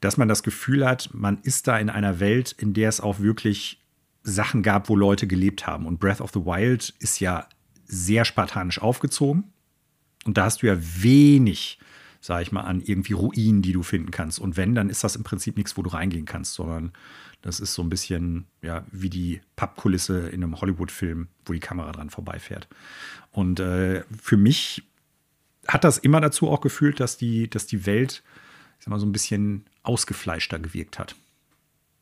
dass 0.00 0.16
man 0.16 0.28
das 0.28 0.42
Gefühl 0.42 0.86
hat, 0.86 1.10
man 1.12 1.38
ist 1.42 1.68
da 1.68 1.78
in 1.78 1.90
einer 1.90 2.20
Welt, 2.20 2.52
in 2.52 2.72
der 2.72 2.88
es 2.88 3.00
auch 3.00 3.18
wirklich 3.20 3.80
Sachen 4.22 4.62
gab, 4.62 4.88
wo 4.88 4.96
Leute 4.96 5.26
gelebt 5.26 5.66
haben. 5.66 5.86
Und 5.86 5.98
Breath 6.00 6.20
of 6.20 6.30
the 6.32 6.40
Wild 6.40 6.94
ist 6.98 7.20
ja 7.20 7.48
sehr 7.84 8.24
spartanisch 8.24 8.80
aufgezogen. 8.80 9.44
Und 10.24 10.36
da 10.36 10.44
hast 10.44 10.62
du 10.62 10.66
ja 10.66 10.76
wenig, 10.78 11.78
sag 12.20 12.42
ich 12.42 12.52
mal, 12.52 12.62
an 12.62 12.80
irgendwie 12.80 13.14
Ruinen, 13.14 13.62
die 13.62 13.72
du 13.72 13.82
finden 13.82 14.10
kannst. 14.10 14.38
Und 14.38 14.56
wenn, 14.56 14.74
dann 14.74 14.90
ist 14.90 15.04
das 15.04 15.16
im 15.16 15.24
Prinzip 15.24 15.56
nichts, 15.56 15.76
wo 15.76 15.82
du 15.82 15.90
reingehen 15.90 16.26
kannst, 16.26 16.54
sondern 16.54 16.92
das 17.48 17.60
ist 17.60 17.72
so 17.72 17.82
ein 17.82 17.88
bisschen 17.88 18.44
ja, 18.60 18.84
wie 18.92 19.08
die 19.08 19.40
Pappkulisse 19.56 20.28
in 20.28 20.44
einem 20.44 20.60
Hollywood-Film, 20.60 21.28
wo 21.46 21.54
die 21.54 21.60
Kamera 21.60 21.92
dran 21.92 22.10
vorbeifährt. 22.10 22.68
Und 23.32 23.58
äh, 23.58 24.04
für 24.20 24.36
mich 24.36 24.82
hat 25.66 25.82
das 25.82 25.96
immer 25.96 26.20
dazu 26.20 26.48
auch 26.50 26.60
gefühlt, 26.60 27.00
dass 27.00 27.16
die, 27.16 27.48
dass 27.48 27.66
die 27.66 27.86
Welt, 27.86 28.22
ich 28.78 28.84
sag 28.84 28.90
mal, 28.90 29.00
so 29.00 29.06
ein 29.06 29.12
bisschen 29.12 29.64
ausgefleischter 29.82 30.58
gewirkt 30.58 30.98
hat. 30.98 31.16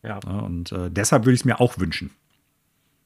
Ja. 0.02 0.18
ja 0.26 0.38
und 0.40 0.72
äh, 0.72 0.90
deshalb 0.90 1.24
würde 1.24 1.34
ich 1.34 1.42
es 1.42 1.44
mir 1.44 1.60
auch 1.60 1.78
wünschen. 1.78 2.10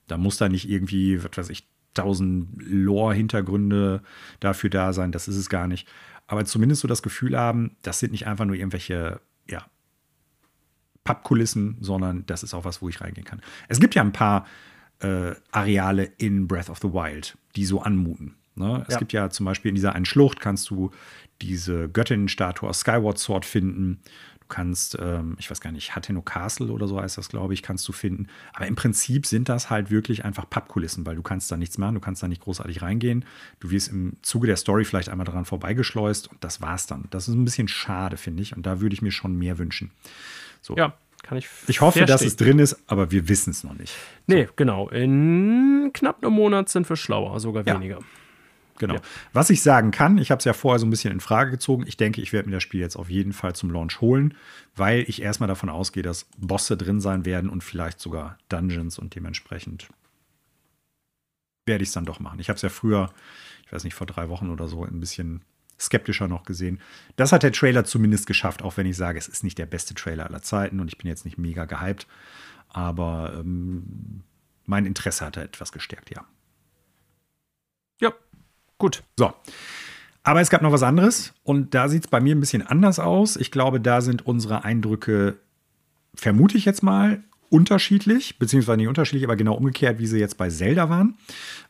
Da 0.07 0.17
muss 0.17 0.39
da 0.39 0.49
nicht 0.49 0.67
irgendwie, 0.67 1.23
was 1.23 1.37
weiß 1.37 1.51
ich, 1.51 1.69
tausend 1.93 2.49
Lore-Hintergründe 2.57 4.03
dafür 4.41 4.71
da 4.71 4.95
sein. 4.95 5.13
Das 5.13 5.29
ist 5.29 5.37
es 5.37 5.51
gar 5.51 5.69
nicht. 5.69 5.87
Aber 6.27 6.47
zumindest 6.47 6.81
so 6.81 6.89
das 6.89 7.03
Gefühl 7.03 7.39
haben, 7.39 7.77
das 7.83 7.99
sind 7.99 8.13
nicht 8.13 8.27
einfach 8.27 8.47
nur 8.47 8.57
irgendwelche, 8.57 9.21
ja, 9.47 9.67
Pappkulissen, 11.11 11.77
sondern 11.81 12.25
das 12.27 12.45
ist 12.45 12.55
auch 12.55 12.65
was, 12.65 12.83
wo 12.83 12.89
ich 12.89 13.01
reingehen 13.01 13.25
kann. 13.25 13.41
Es 13.67 13.81
gibt 13.81 13.97
ja 13.97 14.03
ein 14.03 14.13
paar 14.13 14.47
äh, 15.01 15.33
Areale 15.51 16.05
in 16.19 16.47
Breath 16.47 16.71
of 16.71 16.79
the 16.79 16.93
Wild, 16.93 17.37
die 17.57 17.65
so 17.65 17.83
anmuten. 17.83 18.37
Ne? 18.55 18.85
Es 18.87 18.95
ja. 18.95 18.99
gibt 19.01 19.13
ja 19.13 19.29
zum 19.29 19.45
Beispiel 19.45 19.71
in 19.71 19.75
dieser 19.75 19.97
einen 19.97 20.05
Schlucht 20.05 20.39
kannst 20.39 20.71
du 20.71 20.93
diese 21.43 21.89
Göttinnenstatue 21.89 22.69
aus 22.69 22.81
Skyward 22.81 23.19
Sword 23.19 23.45
finden 23.45 24.01
kannst, 24.49 24.99
ähm, 25.01 25.37
ich 25.39 25.51
weiß 25.51 25.61
gar 25.61 25.73
nicht, 25.73 25.97
Hateno 25.97 26.23
Castle 26.23 26.71
oder 26.73 26.87
so 26.87 27.01
heißt 27.01 27.17
das, 27.17 27.29
glaube 27.29 27.55
ich, 27.55 27.63
kannst 27.63 27.89
du 27.89 27.93
finden. 27.93 28.27
Aber 28.53 28.67
im 28.67 28.75
Prinzip 28.75 29.25
sind 29.25 29.49
das 29.49 29.71
halt 29.71 29.91
wirklich 29.91 30.25
einfach 30.25 30.49
Pappkulissen, 30.51 31.07
weil 31.07 31.15
du 31.15 31.23
kannst 31.23 31.51
da 31.51 31.57
nichts 31.57 31.79
machen, 31.79 31.95
du 31.95 32.01
kannst 32.01 32.23
da 32.23 32.29
nicht 32.29 32.43
großartig 32.43 32.83
reingehen. 32.83 33.25
Du 33.61 33.71
wirst 33.71 33.89
im 33.89 34.17
Zuge 34.23 34.49
der 34.49 34.57
Story 34.57 34.85
vielleicht 34.85 35.09
einmal 35.09 35.25
daran 35.25 35.45
vorbeigeschleust 35.45 36.29
und 36.33 36.43
das 36.45 36.61
war's 36.61 36.87
dann. 36.87 37.05
Das 37.11 37.29
ist 37.29 37.35
ein 37.35 37.45
bisschen 37.45 37.69
schade, 37.69 38.17
finde 38.17 38.43
ich. 38.43 38.57
Und 38.57 38.67
da 38.67 38.81
würde 38.81 38.95
ich 38.95 39.03
mir 39.03 39.13
schon 39.13 39.39
mehr 39.39 39.59
wünschen. 39.59 39.93
So. 40.61 40.77
Ja, 40.77 40.95
kann 41.23 41.39
ich. 41.39 41.49
Ich 41.67 41.81
hoffe, 41.81 42.05
dass 42.05 42.23
es 42.23 42.37
drin 42.37 42.59
ist, 42.59 42.77
aber 42.87 43.11
wir 43.11 43.29
wissen 43.29 43.51
es 43.51 43.65
noch 43.65 43.75
nicht. 43.75 43.95
Nee, 44.27 44.49
genau. 44.57 44.89
In 44.89 45.91
knapp 45.93 46.23
einem 46.23 46.35
Monat 46.35 46.69
sind 46.69 46.89
wir 46.89 46.97
schlauer, 46.97 47.41
sogar 47.41 47.67
weniger. 47.67 47.99
Ja. 47.99 48.05
Genau. 48.81 48.95
Ja. 48.95 49.01
Was 49.35 49.51
ich 49.51 49.63
sagen 49.63 49.91
kann, 49.91 50.17
ich 50.17 50.31
habe 50.31 50.39
es 50.39 50.47
ja 50.47 50.55
vorher 50.55 50.79
so 50.79 50.87
ein 50.87 50.91
bisschen 50.91 51.13
in 51.13 51.21
Frage 51.21 51.51
gezogen. 51.51 51.85
Ich 51.87 51.99
denke, 51.99 52.23
ich 52.23 52.33
werde 52.33 52.49
mir 52.49 52.57
das 52.57 52.63
Spiel 52.63 52.81
jetzt 52.81 52.97
auf 52.97 53.11
jeden 53.11 53.35
Fall 53.35 53.55
zum 53.55 53.71
Launch 53.71 54.01
holen, 54.01 54.35
weil 54.75 55.05
ich 55.07 55.21
erstmal 55.21 55.49
davon 55.49 55.69
ausgehe, 55.69 56.03
dass 56.03 56.27
Bosse 56.39 56.79
drin 56.79 57.01
sein 57.01 57.27
werden 57.27 57.51
und 57.51 57.63
vielleicht 57.63 58.01
sogar 58.01 58.39
Dungeons 58.49 58.99
und 58.99 59.15
dementsprechend 59.15 59.89
werde 61.67 61.83
ich 61.83 61.91
es 61.91 61.95
dann 61.95 62.07
doch 62.07 62.21
machen. 62.21 62.41
Ich 62.41 62.49
habe 62.49 62.57
es 62.57 62.63
ja 62.63 62.71
früher, 62.71 63.13
ich 63.67 63.73
weiß 63.73 63.85
nicht, 63.85 63.95
vor 63.95 64.07
drei 64.07 64.31
Wochen 64.31 64.49
oder 64.49 64.67
so 64.67 64.83
ein 64.83 64.99
bisschen 64.99 65.43
skeptischer 65.81 66.29
noch 66.29 66.45
gesehen. 66.45 66.81
Das 67.17 67.33
hat 67.33 67.43
der 67.43 67.53
Trailer 67.53 67.85
zumindest 67.85 68.27
geschafft, 68.27 68.63
auch 68.63 68.77
wenn 68.77 68.87
ich 68.87 68.97
sage, 68.97 69.19
es 69.19 69.29
ist 69.29 69.45
nicht 69.45 69.59
der 69.59 69.67
beste 69.67 69.95
Trailer 69.95 70.27
aller 70.27 70.43
Zeiten 70.43 70.81
und 70.81 70.89
ich 70.89 70.99
bin 70.99 71.09
jetzt 71.09 71.25
nicht 71.25 71.39
mega 71.39 71.65
gehypt. 71.65 72.07
Aber 72.69 73.33
ähm, 73.41 74.23
mein 74.67 74.87
Interesse 74.87 75.25
hat 75.27 75.37
etwas 75.37 75.73
gestärkt, 75.73 76.11
ja. 76.11 76.25
Ja, 78.01 78.13
Gut. 78.81 79.03
So. 79.19 79.33
Aber 80.23 80.41
es 80.41 80.51
gab 80.51 80.63
noch 80.63 80.73
was 80.73 80.83
anderes 80.83 81.35
und 81.45 81.75
da 81.75 81.89
sieht 81.89 82.05
es 82.05 82.11
bei 82.11 82.21
mir 82.21 82.35
ein 82.35 82.41
bisschen 82.41 82.67
anders 82.67 82.99
aus. 82.99 83.37
Ich 83.37 83.51
glaube, 83.51 83.81
da 83.81 84.01
sind 84.01 84.27
unsere 84.27 84.65
Eindrücke, 84.65 85.39
vermute 86.15 86.57
ich 86.57 86.65
jetzt 86.65 86.83
mal, 86.83 87.23
unterschiedlich, 87.51 88.39
beziehungsweise 88.39 88.79
nicht 88.79 88.89
unterschiedlich, 88.89 89.25
aber 89.25 89.37
genau 89.37 89.55
umgekehrt, 89.55 89.99
wie 89.99 90.07
sie 90.07 90.19
jetzt 90.19 90.39
bei 90.39 90.49
Zelda 90.49 90.89
waren. 90.89 91.15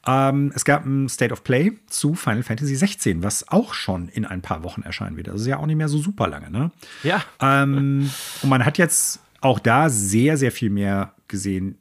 Ähm, 0.07 0.53
es 0.55 0.65
gab 0.65 0.85
ein 0.85 1.09
State 1.09 1.33
of 1.33 1.43
Play 1.43 1.73
zu 1.87 2.15
Final 2.15 2.43
Fantasy 2.43 2.77
16, 2.77 3.23
was 3.23 3.49
auch 3.49 3.75
schon 3.75 4.09
in 4.09 4.25
ein 4.25 4.43
paar 4.43 4.63
Wochen 4.63 4.83
erscheinen 4.83 5.17
wird. 5.17 5.29
Das 5.29 5.41
ist 5.41 5.47
ja 5.47 5.59
auch 5.59 5.67
nicht 5.67 5.77
mehr 5.77 5.89
so 5.89 5.99
super 5.99 6.29
lange, 6.29 6.51
ne? 6.51 6.71
Ja. 7.03 7.25
Ähm, 7.41 8.11
und 8.43 8.49
man 8.49 8.65
hat 8.65 8.79
jetzt 8.79 9.21
auch 9.41 9.59
da 9.59 9.89
sehr, 9.89 10.37
sehr 10.37 10.53
viel 10.53 10.71
mehr 10.71 11.15
gesehen, 11.29 11.79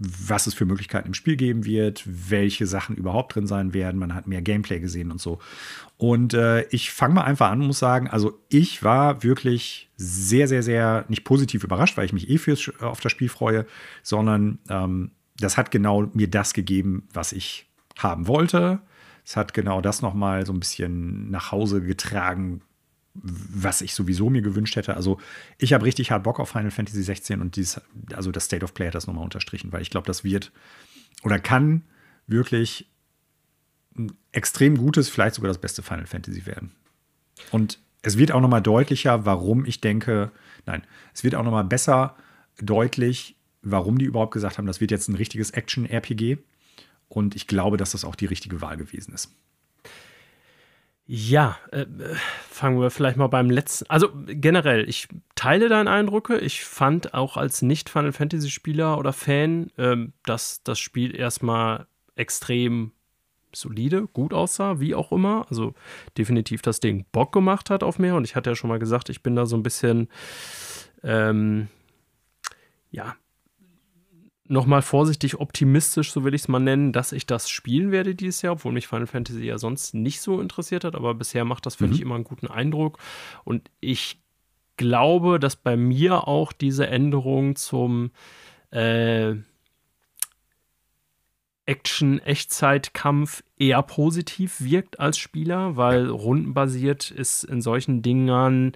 was 0.00 0.46
es 0.46 0.54
für 0.54 0.64
Möglichkeiten 0.64 1.08
im 1.08 1.14
Spiel 1.14 1.36
geben 1.36 1.66
wird, 1.66 2.02
welche 2.06 2.66
Sachen 2.66 2.96
überhaupt 2.96 3.34
drin 3.34 3.46
sein 3.46 3.74
werden. 3.74 4.00
Man 4.00 4.14
hat 4.14 4.26
mehr 4.26 4.40
Gameplay 4.40 4.80
gesehen 4.80 5.10
und 5.10 5.20
so. 5.20 5.38
Und 5.98 6.32
äh, 6.32 6.62
ich 6.70 6.90
fange 6.90 7.14
mal 7.14 7.24
einfach 7.24 7.50
an 7.50 7.60
und 7.60 7.66
muss 7.66 7.78
sagen, 7.78 8.08
also 8.08 8.40
ich 8.48 8.82
war 8.82 9.22
wirklich 9.22 9.90
sehr, 9.96 10.48
sehr, 10.48 10.62
sehr 10.62 11.04
nicht 11.08 11.24
positiv 11.24 11.64
überrascht, 11.64 11.98
weil 11.98 12.06
ich 12.06 12.14
mich 12.14 12.30
eh 12.30 12.38
fürs, 12.38 12.72
auf 12.80 13.00
das 13.00 13.12
Spiel 13.12 13.28
freue, 13.28 13.66
sondern 14.02 14.58
ähm, 14.70 15.10
das 15.38 15.58
hat 15.58 15.70
genau 15.70 16.08
mir 16.14 16.28
das 16.28 16.54
gegeben, 16.54 17.06
was 17.12 17.32
ich 17.32 17.66
haben 17.98 18.26
wollte. 18.26 18.80
Es 19.26 19.36
hat 19.36 19.52
genau 19.52 19.82
das 19.82 20.00
nochmal 20.00 20.46
so 20.46 20.54
ein 20.54 20.60
bisschen 20.60 21.30
nach 21.30 21.52
Hause 21.52 21.82
getragen, 21.82 22.62
was 23.22 23.82
ich 23.82 23.94
sowieso 23.94 24.30
mir 24.30 24.42
gewünscht 24.42 24.76
hätte. 24.76 24.96
Also 24.96 25.18
ich 25.58 25.72
habe 25.72 25.84
richtig 25.84 26.10
hart 26.10 26.22
Bock 26.22 26.40
auf 26.40 26.50
Final 26.50 26.70
Fantasy 26.70 27.02
16 27.02 27.40
und 27.40 27.56
dieses, 27.56 27.80
also 28.14 28.30
das 28.32 28.44
State 28.44 28.64
of 28.64 28.74
Play 28.74 28.86
hat 28.86 28.94
das 28.94 29.06
nochmal 29.06 29.24
unterstrichen, 29.24 29.72
weil 29.72 29.82
ich 29.82 29.90
glaube, 29.90 30.06
das 30.06 30.24
wird 30.24 30.52
oder 31.22 31.38
kann 31.38 31.82
wirklich 32.26 32.88
ein 33.96 34.12
extrem 34.32 34.78
gutes, 34.78 35.08
vielleicht 35.08 35.34
sogar 35.34 35.48
das 35.48 35.60
beste 35.60 35.82
Final 35.82 36.06
Fantasy 36.06 36.46
werden. 36.46 36.72
Und 37.50 37.78
es 38.02 38.16
wird 38.16 38.32
auch 38.32 38.40
nochmal 38.40 38.62
deutlicher, 38.62 39.26
warum 39.26 39.64
ich 39.64 39.80
denke, 39.80 40.30
nein, 40.66 40.82
es 41.12 41.24
wird 41.24 41.34
auch 41.34 41.42
nochmal 41.42 41.64
besser 41.64 42.16
deutlich, 42.58 43.36
warum 43.62 43.98
die 43.98 44.06
überhaupt 44.06 44.32
gesagt 44.32 44.58
haben, 44.58 44.66
das 44.66 44.80
wird 44.80 44.90
jetzt 44.90 45.08
ein 45.08 45.16
richtiges 45.16 45.50
Action-RPG. 45.50 46.38
Und 47.08 47.34
ich 47.34 47.46
glaube, 47.46 47.76
dass 47.76 47.90
das 47.90 48.04
auch 48.04 48.14
die 48.14 48.26
richtige 48.26 48.60
Wahl 48.60 48.76
gewesen 48.76 49.12
ist. 49.12 49.34
Ja, 51.12 51.58
äh, 51.72 51.86
fangen 52.48 52.80
wir 52.80 52.88
vielleicht 52.88 53.16
mal 53.16 53.26
beim 53.26 53.50
letzten. 53.50 53.90
Also 53.90 54.10
generell, 54.26 54.88
ich 54.88 55.08
teile 55.34 55.68
deine 55.68 55.90
Eindrücke. 55.90 56.38
Ich 56.38 56.64
fand 56.64 57.14
auch 57.14 57.36
als 57.36 57.62
Nicht-Final 57.62 58.12
Fantasy-Spieler 58.12 58.96
oder 58.96 59.12
Fan, 59.12 59.72
ähm, 59.76 60.12
dass 60.24 60.62
das 60.62 60.78
Spiel 60.78 61.16
erstmal 61.16 61.88
extrem 62.14 62.92
solide, 63.52 64.06
gut 64.06 64.32
aussah, 64.32 64.78
wie 64.78 64.94
auch 64.94 65.10
immer. 65.10 65.46
Also 65.50 65.74
definitiv 66.16 66.62
das 66.62 66.78
Ding 66.78 67.04
Bock 67.10 67.32
gemacht 67.32 67.70
hat 67.70 67.82
auf 67.82 67.98
mehr. 67.98 68.14
Und 68.14 68.22
ich 68.22 68.36
hatte 68.36 68.50
ja 68.50 68.54
schon 68.54 68.68
mal 68.68 68.78
gesagt, 68.78 69.08
ich 69.08 69.20
bin 69.20 69.34
da 69.34 69.46
so 69.46 69.56
ein 69.56 69.64
bisschen, 69.64 70.06
ähm, 71.02 71.66
ja, 72.92 73.16
nochmal 74.50 74.82
vorsichtig 74.82 75.38
optimistisch, 75.38 76.12
so 76.12 76.24
will 76.24 76.34
ich 76.34 76.42
es 76.42 76.48
mal 76.48 76.58
nennen, 76.58 76.92
dass 76.92 77.12
ich 77.12 77.24
das 77.24 77.48
spielen 77.48 77.92
werde 77.92 78.14
dieses 78.14 78.42
Jahr, 78.42 78.54
obwohl 78.54 78.72
mich 78.72 78.88
Final 78.88 79.06
Fantasy 79.06 79.44
ja 79.44 79.58
sonst 79.58 79.94
nicht 79.94 80.20
so 80.20 80.40
interessiert 80.40 80.84
hat, 80.84 80.96
aber 80.96 81.14
bisher 81.14 81.44
macht 81.44 81.66
das, 81.66 81.76
finde 81.76 81.92
mhm. 81.92 81.94
ich, 81.94 82.02
immer 82.02 82.16
einen 82.16 82.24
guten 82.24 82.48
Eindruck. 82.48 82.98
Und 83.44 83.70
ich 83.80 84.20
glaube, 84.76 85.38
dass 85.38 85.54
bei 85.56 85.76
mir 85.76 86.26
auch 86.26 86.52
diese 86.52 86.88
Änderung 86.88 87.54
zum 87.54 88.10
äh, 88.70 89.36
Action-Echtzeitkampf 91.66 93.44
eher 93.56 93.82
positiv 93.82 94.60
wirkt 94.60 94.98
als 94.98 95.18
Spieler, 95.18 95.76
weil 95.76 96.08
rundenbasiert 96.08 97.12
ist 97.12 97.44
in 97.44 97.60
solchen 97.60 98.02
Dingern 98.02 98.72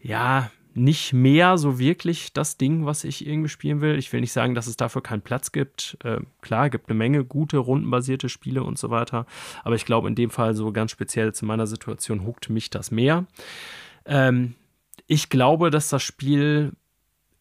ja 0.00 0.50
nicht 0.74 1.12
mehr 1.12 1.58
so 1.58 1.78
wirklich 1.78 2.32
das 2.32 2.56
Ding, 2.56 2.86
was 2.86 3.04
ich 3.04 3.26
irgendwie 3.26 3.48
spielen 3.48 3.80
will. 3.80 3.98
Ich 3.98 4.12
will 4.12 4.20
nicht 4.20 4.32
sagen, 4.32 4.54
dass 4.54 4.66
es 4.66 4.76
dafür 4.76 5.02
keinen 5.02 5.22
Platz 5.22 5.52
gibt. 5.52 5.98
Äh, 6.04 6.18
klar, 6.40 6.70
gibt 6.70 6.88
eine 6.88 6.98
Menge 6.98 7.24
gute 7.24 7.58
rundenbasierte 7.58 8.28
Spiele 8.28 8.62
und 8.62 8.78
so 8.78 8.90
weiter. 8.90 9.26
Aber 9.64 9.74
ich 9.74 9.84
glaube, 9.84 10.08
in 10.08 10.14
dem 10.14 10.30
Fall 10.30 10.54
so 10.54 10.72
ganz 10.72 10.90
speziell 10.90 11.32
zu 11.34 11.44
meiner 11.44 11.66
Situation 11.66 12.24
huckt 12.24 12.50
mich 12.50 12.70
das 12.70 12.90
mehr. 12.90 13.26
Ähm, 14.06 14.54
ich 15.06 15.28
glaube, 15.28 15.70
dass 15.70 15.88
das 15.88 16.02
Spiel 16.02 16.72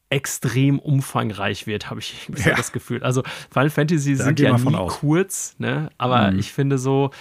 extrem 0.10 0.78
umfangreich 0.78 1.68
wird, 1.68 1.90
habe 1.90 2.02
ich 2.02 2.30
ja. 2.46 2.56
das 2.56 2.72
Gefühl. 2.72 3.02
Also 3.02 3.24
Final 3.50 3.70
Fantasy 3.70 4.18
da 4.18 4.26
sind 4.26 4.40
ja 4.40 4.58
nie 4.58 4.76
aus. 4.76 5.00
kurz, 5.00 5.56
ne? 5.58 5.90
aber 5.98 6.32
mhm. 6.32 6.40
ich 6.40 6.52
finde 6.52 6.78
so, 6.78 7.12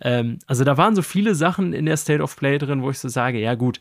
ähm, 0.00 0.40
also 0.46 0.64
da 0.64 0.76
waren 0.76 0.96
so 0.96 1.02
viele 1.02 1.34
Sachen 1.36 1.72
in 1.72 1.86
der 1.86 1.96
State 1.96 2.22
of 2.22 2.36
Play 2.36 2.58
drin, 2.58 2.82
wo 2.82 2.90
ich 2.90 2.98
so 2.98 3.08
sage, 3.08 3.38
ja 3.38 3.54
gut, 3.54 3.78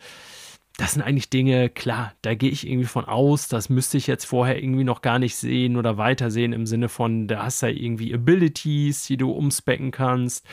das 0.79 0.93
sind 0.93 1.01
eigentlich 1.01 1.29
Dinge, 1.29 1.67
klar, 1.67 2.13
da 2.21 2.35
gehe 2.35 2.49
ich 2.49 2.65
irgendwie 2.65 2.87
von 2.87 3.03
aus, 3.03 3.49
das 3.49 3.67
müsste 3.67 3.97
ich 3.97 4.07
jetzt 4.07 4.23
vorher 4.23 4.63
irgendwie 4.63 4.85
noch 4.85 5.01
gar 5.01 5.19
nicht 5.19 5.35
sehen 5.35 5.75
oder 5.75 5.97
weitersehen 5.97 6.53
im 6.53 6.65
Sinne 6.65 6.87
von, 6.87 7.27
da 7.27 7.43
hast 7.43 7.61
du 7.61 7.67
ja 7.67 7.73
irgendwie 7.73 8.13
Abilities, 8.13 9.05
die 9.05 9.17
du 9.17 9.29
umspecken 9.29 9.91
kannst, 9.91 10.45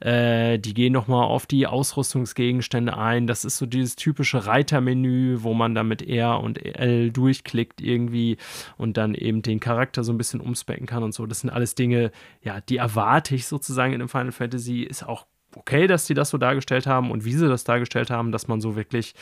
äh, 0.00 0.58
die 0.58 0.72
gehen 0.72 0.94
nochmal 0.94 1.24
auf 1.24 1.44
die 1.44 1.66
Ausrüstungsgegenstände 1.66 2.96
ein, 2.96 3.26
das 3.26 3.44
ist 3.44 3.58
so 3.58 3.66
dieses 3.66 3.94
typische 3.94 4.46
Reitermenü, 4.46 5.42
wo 5.42 5.52
man 5.52 5.74
dann 5.74 5.88
mit 5.88 6.00
R 6.00 6.40
und 6.40 6.64
L 6.64 7.10
durchklickt 7.10 7.82
irgendwie 7.82 8.38
und 8.78 8.96
dann 8.96 9.14
eben 9.14 9.42
den 9.42 9.60
Charakter 9.60 10.02
so 10.02 10.14
ein 10.14 10.18
bisschen 10.18 10.40
umspecken 10.40 10.86
kann 10.86 11.02
und 11.02 11.12
so, 11.12 11.26
das 11.26 11.40
sind 11.40 11.50
alles 11.50 11.74
Dinge, 11.74 12.10
ja, 12.40 12.62
die 12.62 12.78
erwarte 12.78 13.34
ich 13.34 13.46
sozusagen 13.46 13.92
in 13.92 13.98
dem 13.98 14.08
Final 14.08 14.32
Fantasy, 14.32 14.80
ist 14.80 15.06
auch 15.06 15.26
okay, 15.56 15.86
dass 15.86 16.06
die 16.06 16.14
das 16.14 16.30
so 16.30 16.38
dargestellt 16.38 16.86
haben 16.86 17.10
und 17.10 17.24
wie 17.24 17.32
sie 17.32 17.48
das 17.48 17.64
dargestellt 17.64 18.10
haben, 18.10 18.32
dass 18.32 18.48
man 18.48 18.60
so 18.60 18.76
wirklich 18.76 19.14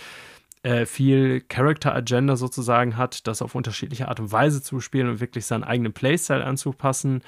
äh, 0.62 0.86
viel 0.86 1.40
Character 1.40 1.94
Agenda 1.94 2.36
sozusagen 2.36 2.96
hat, 2.96 3.26
das 3.26 3.42
auf 3.42 3.54
unterschiedliche 3.54 4.08
Art 4.08 4.20
und 4.20 4.32
Weise 4.32 4.62
zu 4.62 4.80
spielen 4.80 5.08
und 5.08 5.20
wirklich 5.20 5.46
seinen 5.46 5.64
eigenen 5.64 5.92
Playstyle 5.92 6.44
anzupassen. 6.44 7.22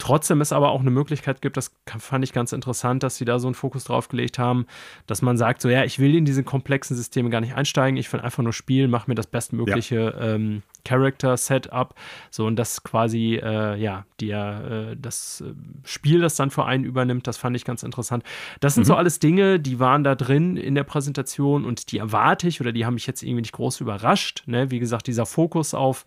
Trotzdem 0.00 0.40
es 0.40 0.52
aber 0.52 0.70
auch 0.70 0.80
eine 0.80 0.90
Möglichkeit 0.90 1.42
gibt, 1.42 1.58
das 1.58 1.76
fand 1.98 2.24
ich 2.24 2.32
ganz 2.32 2.52
interessant, 2.52 3.02
dass 3.02 3.16
sie 3.16 3.26
da 3.26 3.38
so 3.38 3.48
einen 3.48 3.54
Fokus 3.54 3.84
drauf 3.84 4.08
gelegt 4.08 4.38
haben, 4.38 4.66
dass 5.06 5.20
man 5.20 5.36
sagt, 5.36 5.60
so 5.60 5.68
ja, 5.68 5.84
ich 5.84 5.98
will 5.98 6.14
in 6.16 6.24
diese 6.24 6.42
komplexen 6.42 6.96
Systeme 6.96 7.28
gar 7.28 7.42
nicht 7.42 7.54
einsteigen, 7.54 7.98
ich 7.98 8.10
will 8.12 8.20
einfach 8.20 8.42
nur 8.42 8.54
spielen, 8.54 8.90
mach 8.90 9.06
mir 9.06 9.14
das 9.14 9.26
bestmögliche 9.26 9.96
ja. 9.96 10.34
ähm, 10.34 10.62
Character 10.86 11.36
Setup, 11.36 11.94
so 12.30 12.46
und 12.46 12.56
das 12.56 12.82
quasi 12.82 13.38
äh, 13.42 13.76
ja, 13.76 14.06
die, 14.20 14.30
äh, 14.30 14.96
das 14.96 15.42
äh, 15.42 15.52
Spiel, 15.84 16.20
das 16.22 16.34
dann 16.34 16.50
für 16.50 16.64
einen 16.64 16.84
übernimmt, 16.84 17.26
das 17.26 17.36
fand 17.36 17.54
ich 17.54 17.66
ganz 17.66 17.82
interessant. 17.82 18.24
Das 18.60 18.74
sind 18.74 18.84
mhm. 18.84 18.88
so 18.88 18.94
alles 18.94 19.18
Dinge, 19.18 19.60
die 19.60 19.78
waren 19.78 20.02
da 20.02 20.14
drin 20.14 20.56
in 20.56 20.74
der 20.74 20.84
Präsentation 20.84 21.66
und 21.66 21.92
die 21.92 21.98
erwarte 21.98 22.48
ich 22.48 22.62
oder 22.62 22.72
die 22.72 22.86
haben 22.86 22.94
mich 22.94 23.06
jetzt 23.06 23.22
irgendwie 23.22 23.42
nicht 23.42 23.52
groß 23.52 23.80
überrascht. 23.80 24.44
Ne? 24.46 24.70
Wie 24.70 24.78
gesagt, 24.78 25.06
dieser 25.06 25.26
Fokus 25.26 25.74
auf 25.74 26.06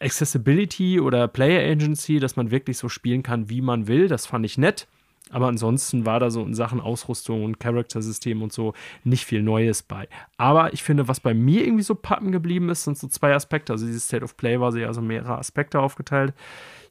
Accessibility 0.00 1.00
oder 1.00 1.28
Player 1.28 1.70
Agency, 1.70 2.20
dass 2.20 2.36
man 2.36 2.50
wirklich 2.50 2.78
so 2.78 2.88
spielen 2.88 3.22
kann, 3.22 3.48
wie 3.48 3.60
man 3.60 3.86
will. 3.86 4.08
Das 4.08 4.26
fand 4.26 4.44
ich 4.44 4.58
nett. 4.58 4.86
Aber 5.30 5.48
ansonsten 5.48 6.06
war 6.06 6.20
da 6.20 6.30
so 6.30 6.42
in 6.42 6.54
Sachen 6.54 6.80
Ausrüstung 6.80 7.44
und 7.44 7.60
Charaktersystem 7.60 8.42
und 8.42 8.52
so 8.52 8.72
nicht 9.04 9.26
viel 9.26 9.42
Neues 9.42 9.82
bei. 9.82 10.08
Aber 10.38 10.72
ich 10.72 10.82
finde, 10.82 11.06
was 11.06 11.20
bei 11.20 11.34
mir 11.34 11.64
irgendwie 11.64 11.82
so 11.82 11.94
pappen 11.94 12.32
geblieben 12.32 12.70
ist, 12.70 12.84
sind 12.84 12.98
so 12.98 13.08
zwei 13.08 13.34
Aspekte. 13.34 13.72
Also 13.74 13.86
dieses 13.86 14.06
State 14.06 14.24
of 14.24 14.36
Play 14.36 14.58
war 14.58 14.72
so 14.72 14.78
ja 14.78 14.92
so 14.92 15.02
mehrere 15.02 15.36
Aspekte 15.36 15.80
aufgeteilt. 15.80 16.32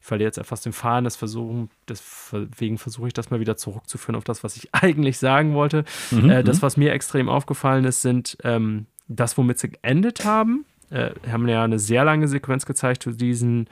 Ich 0.00 0.06
verliere 0.06 0.28
jetzt 0.28 0.38
etwas 0.38 0.60
den 0.60 0.72
Faden, 0.72 1.04
das 1.04 1.16
versuchen, 1.16 1.70
deswegen 1.88 2.78
versuche 2.78 3.08
ich 3.08 3.12
das 3.12 3.30
mal 3.30 3.40
wieder 3.40 3.56
zurückzuführen 3.56 4.14
auf 4.14 4.22
das, 4.22 4.44
was 4.44 4.56
ich 4.56 4.68
eigentlich 4.72 5.18
sagen 5.18 5.54
wollte. 5.54 5.84
Mhm, 6.12 6.30
äh, 6.30 6.44
das, 6.44 6.58
mhm. 6.58 6.62
was 6.62 6.76
mir 6.76 6.92
extrem 6.92 7.28
aufgefallen 7.28 7.84
ist, 7.84 8.02
sind 8.02 8.38
ähm, 8.44 8.86
das, 9.08 9.36
womit 9.36 9.58
sie 9.58 9.70
geendet 9.70 10.24
haben 10.24 10.64
äh, 10.90 11.10
haben 11.30 11.48
ja 11.48 11.64
eine 11.64 11.78
sehr 11.78 12.04
lange 12.04 12.28
Sequenz 12.28 12.66
gezeigt 12.66 13.02
zu 13.02 13.12
diesen 13.12 13.68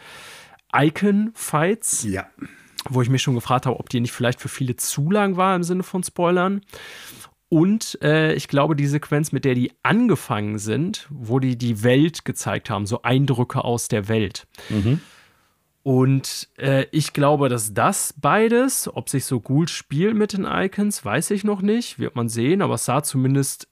Icon-Fights. 0.75 2.05
Ja. 2.05 2.27
Wo 2.89 3.03
ich 3.03 3.11
mich 3.11 3.23
schon 3.23 3.35
gefragt 3.35 3.67
habe, 3.67 3.81
ob 3.81 3.89
die 3.89 4.01
nicht 4.01 4.13
vielleicht 4.13 4.41
für 4.41 4.49
viele 4.49 4.77
zu 4.77 5.11
lang 5.11 5.37
war 5.37 5.57
im 5.57 5.65
Sinne 5.65 5.83
von 5.83 6.05
Spoilern. 6.05 6.61
Und 7.49 7.99
äh, 8.03 8.35
ich 8.35 8.49
glaube, 8.49 8.75
die 8.77 8.87
Sequenz, 8.87 9.33
mit 9.33 9.45
der 9.45 9.55
die 9.55 9.73
angefangen 9.83 10.59
sind, 10.59 11.07
wo 11.11 11.39
die 11.39 11.57
die 11.57 11.83
Welt 11.83 12.25
gezeigt 12.25 12.71
haben, 12.71 12.87
so 12.87 13.03
Eindrücke 13.03 13.65
aus 13.65 13.89
der 13.89 14.09
Welt. 14.09 14.47
Mhm. 14.69 15.01
Und 15.85 16.49
äh, 16.59 16.87
ich 16.91 17.13
glaube, 17.13 17.49
dass 17.49 17.73
das 17.73 18.13
beides, 18.17 18.91
ob 18.93 19.09
sich 19.09 19.25
so 19.25 19.39
gut 19.39 19.71
spielt 19.71 20.17
mit 20.17 20.33
den 20.33 20.45
Icons, 20.45 21.05
weiß 21.05 21.31
ich 21.31 21.45
noch 21.45 21.63
nicht, 21.63 22.01
wird 22.01 22.17
man 22.17 22.29
sehen, 22.29 22.61
aber 22.61 22.75
es 22.75 22.85
sah 22.85 23.05
zumindest 23.05 23.69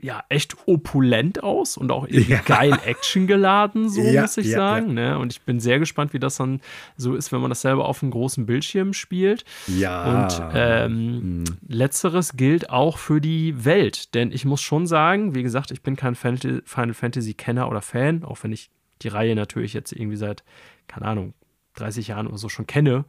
ja 0.00 0.22
echt 0.28 0.56
opulent 0.66 1.42
aus 1.42 1.76
und 1.76 1.90
auch 1.90 2.06
irgendwie 2.06 2.32
ja. 2.32 2.40
geil 2.44 2.78
Action 2.84 3.26
geladen, 3.26 3.88
so 3.88 4.02
ja, 4.02 4.22
muss 4.22 4.36
ich 4.36 4.48
ja, 4.48 4.58
sagen. 4.58 4.94
Ne? 4.94 5.18
Und 5.18 5.32
ich 5.32 5.42
bin 5.42 5.58
sehr 5.58 5.78
gespannt, 5.78 6.12
wie 6.12 6.18
das 6.18 6.36
dann 6.36 6.60
so 6.96 7.14
ist, 7.14 7.32
wenn 7.32 7.40
man 7.40 7.50
das 7.50 7.62
selber 7.62 7.86
auf 7.86 8.02
einem 8.02 8.10
großen 8.10 8.44
Bildschirm 8.44 8.92
spielt. 8.92 9.44
Ja. 9.66 10.26
Und 10.26 10.42
ähm, 10.54 10.92
hm. 10.92 11.44
letzteres 11.66 12.36
gilt 12.36 12.68
auch 12.70 12.98
für 12.98 13.20
die 13.20 13.64
Welt, 13.64 14.14
denn 14.14 14.32
ich 14.32 14.44
muss 14.44 14.60
schon 14.60 14.86
sagen, 14.86 15.34
wie 15.34 15.42
gesagt, 15.42 15.70
ich 15.70 15.82
bin 15.82 15.96
kein 15.96 16.14
Final 16.14 16.62
Fantasy 16.94 17.34
Kenner 17.34 17.68
oder 17.70 17.80
Fan, 17.80 18.22
auch 18.22 18.42
wenn 18.42 18.52
ich 18.52 18.70
die 19.02 19.08
Reihe 19.08 19.34
natürlich 19.34 19.72
jetzt 19.72 19.92
irgendwie 19.92 20.16
seit, 20.16 20.44
keine 20.88 21.06
Ahnung, 21.06 21.34
30 21.74 22.08
Jahren 22.08 22.26
oder 22.26 22.38
so 22.38 22.48
schon 22.48 22.66
kenne. 22.66 23.04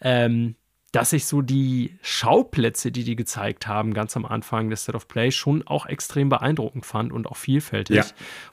Ähm, 0.00 0.56
dass 0.94 1.12
ich 1.12 1.26
so 1.26 1.42
die 1.42 1.98
Schauplätze, 2.02 2.92
die 2.92 3.02
die 3.02 3.16
gezeigt 3.16 3.66
haben, 3.66 3.94
ganz 3.94 4.16
am 4.16 4.24
Anfang 4.24 4.70
des 4.70 4.84
Set 4.84 4.94
of 4.94 5.08
Play, 5.08 5.32
schon 5.32 5.66
auch 5.66 5.86
extrem 5.86 6.28
beeindruckend 6.28 6.86
fand 6.86 7.12
und 7.12 7.26
auch 7.26 7.36
vielfältig. 7.36 7.96
Ja. 7.96 8.04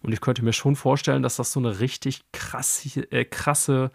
Und 0.02 0.12
ich 0.12 0.22
könnte 0.22 0.44
mir 0.44 0.54
schon 0.54 0.76
vorstellen, 0.76 1.22
dass 1.22 1.36
das 1.36 1.52
so 1.52 1.60
eine 1.60 1.80
richtig 1.80 2.22
krasse, 2.32 3.02
äh, 3.12 3.26
krasse 3.26 3.92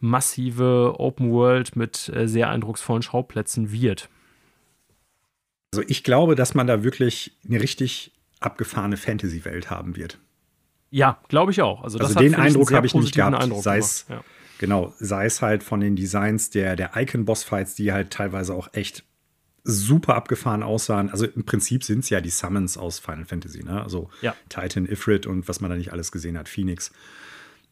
massive 0.00 0.96
Open 0.98 1.30
World 1.30 1.76
mit 1.76 2.08
äh, 2.08 2.26
sehr 2.26 2.50
eindrucksvollen 2.50 3.02
Schauplätzen 3.02 3.70
wird. 3.70 4.08
Also 5.72 5.84
ich 5.88 6.02
glaube, 6.02 6.34
dass 6.34 6.54
man 6.54 6.66
da 6.66 6.82
wirklich 6.82 7.36
eine 7.48 7.60
richtig 7.60 8.10
abgefahrene 8.40 8.96
Fantasy-Welt 8.96 9.70
haben 9.70 9.94
wird. 9.94 10.18
Ja, 10.90 11.20
glaube 11.28 11.52
ich 11.52 11.62
auch. 11.62 11.84
Also, 11.84 11.98
also 11.98 12.14
den 12.18 12.34
Eindruck 12.34 12.72
habe 12.72 12.86
ich 12.88 12.94
nicht 12.94 13.14
gehabt. 13.14 13.40
Eindruck 13.40 13.62
sei 13.62 13.78
es 13.78 14.06
ja. 14.08 14.24
Genau, 14.58 14.94
sei 14.98 15.26
es 15.26 15.42
halt 15.42 15.62
von 15.62 15.80
den 15.80 15.96
Designs 15.96 16.50
der, 16.50 16.76
der 16.76 16.92
Icon-Boss-Fights, 16.94 17.74
die 17.74 17.92
halt 17.92 18.10
teilweise 18.10 18.54
auch 18.54 18.68
echt 18.72 19.04
super 19.64 20.14
abgefahren 20.14 20.62
aussahen. 20.62 21.10
Also 21.10 21.26
im 21.26 21.44
Prinzip 21.44 21.84
sind 21.84 22.00
es 22.00 22.10
ja 22.10 22.20
die 22.20 22.30
Summons 22.30 22.76
aus 22.76 22.98
Final 22.98 23.24
Fantasy, 23.24 23.64
ne? 23.64 23.82
Also 23.82 24.10
ja. 24.20 24.36
Titan, 24.50 24.86
Ifrit 24.86 25.26
und 25.26 25.48
was 25.48 25.60
man 25.60 25.70
da 25.70 25.76
nicht 25.76 25.92
alles 25.92 26.12
gesehen 26.12 26.38
hat, 26.38 26.48
Phoenix. 26.48 26.92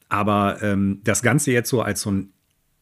Aber 0.09 0.63
ähm, 0.63 1.01
das 1.05 1.23
Ganze 1.23 1.53
jetzt 1.53 1.69
so 1.69 1.83
als 1.83 2.01
so 2.01 2.11
ein 2.11 2.33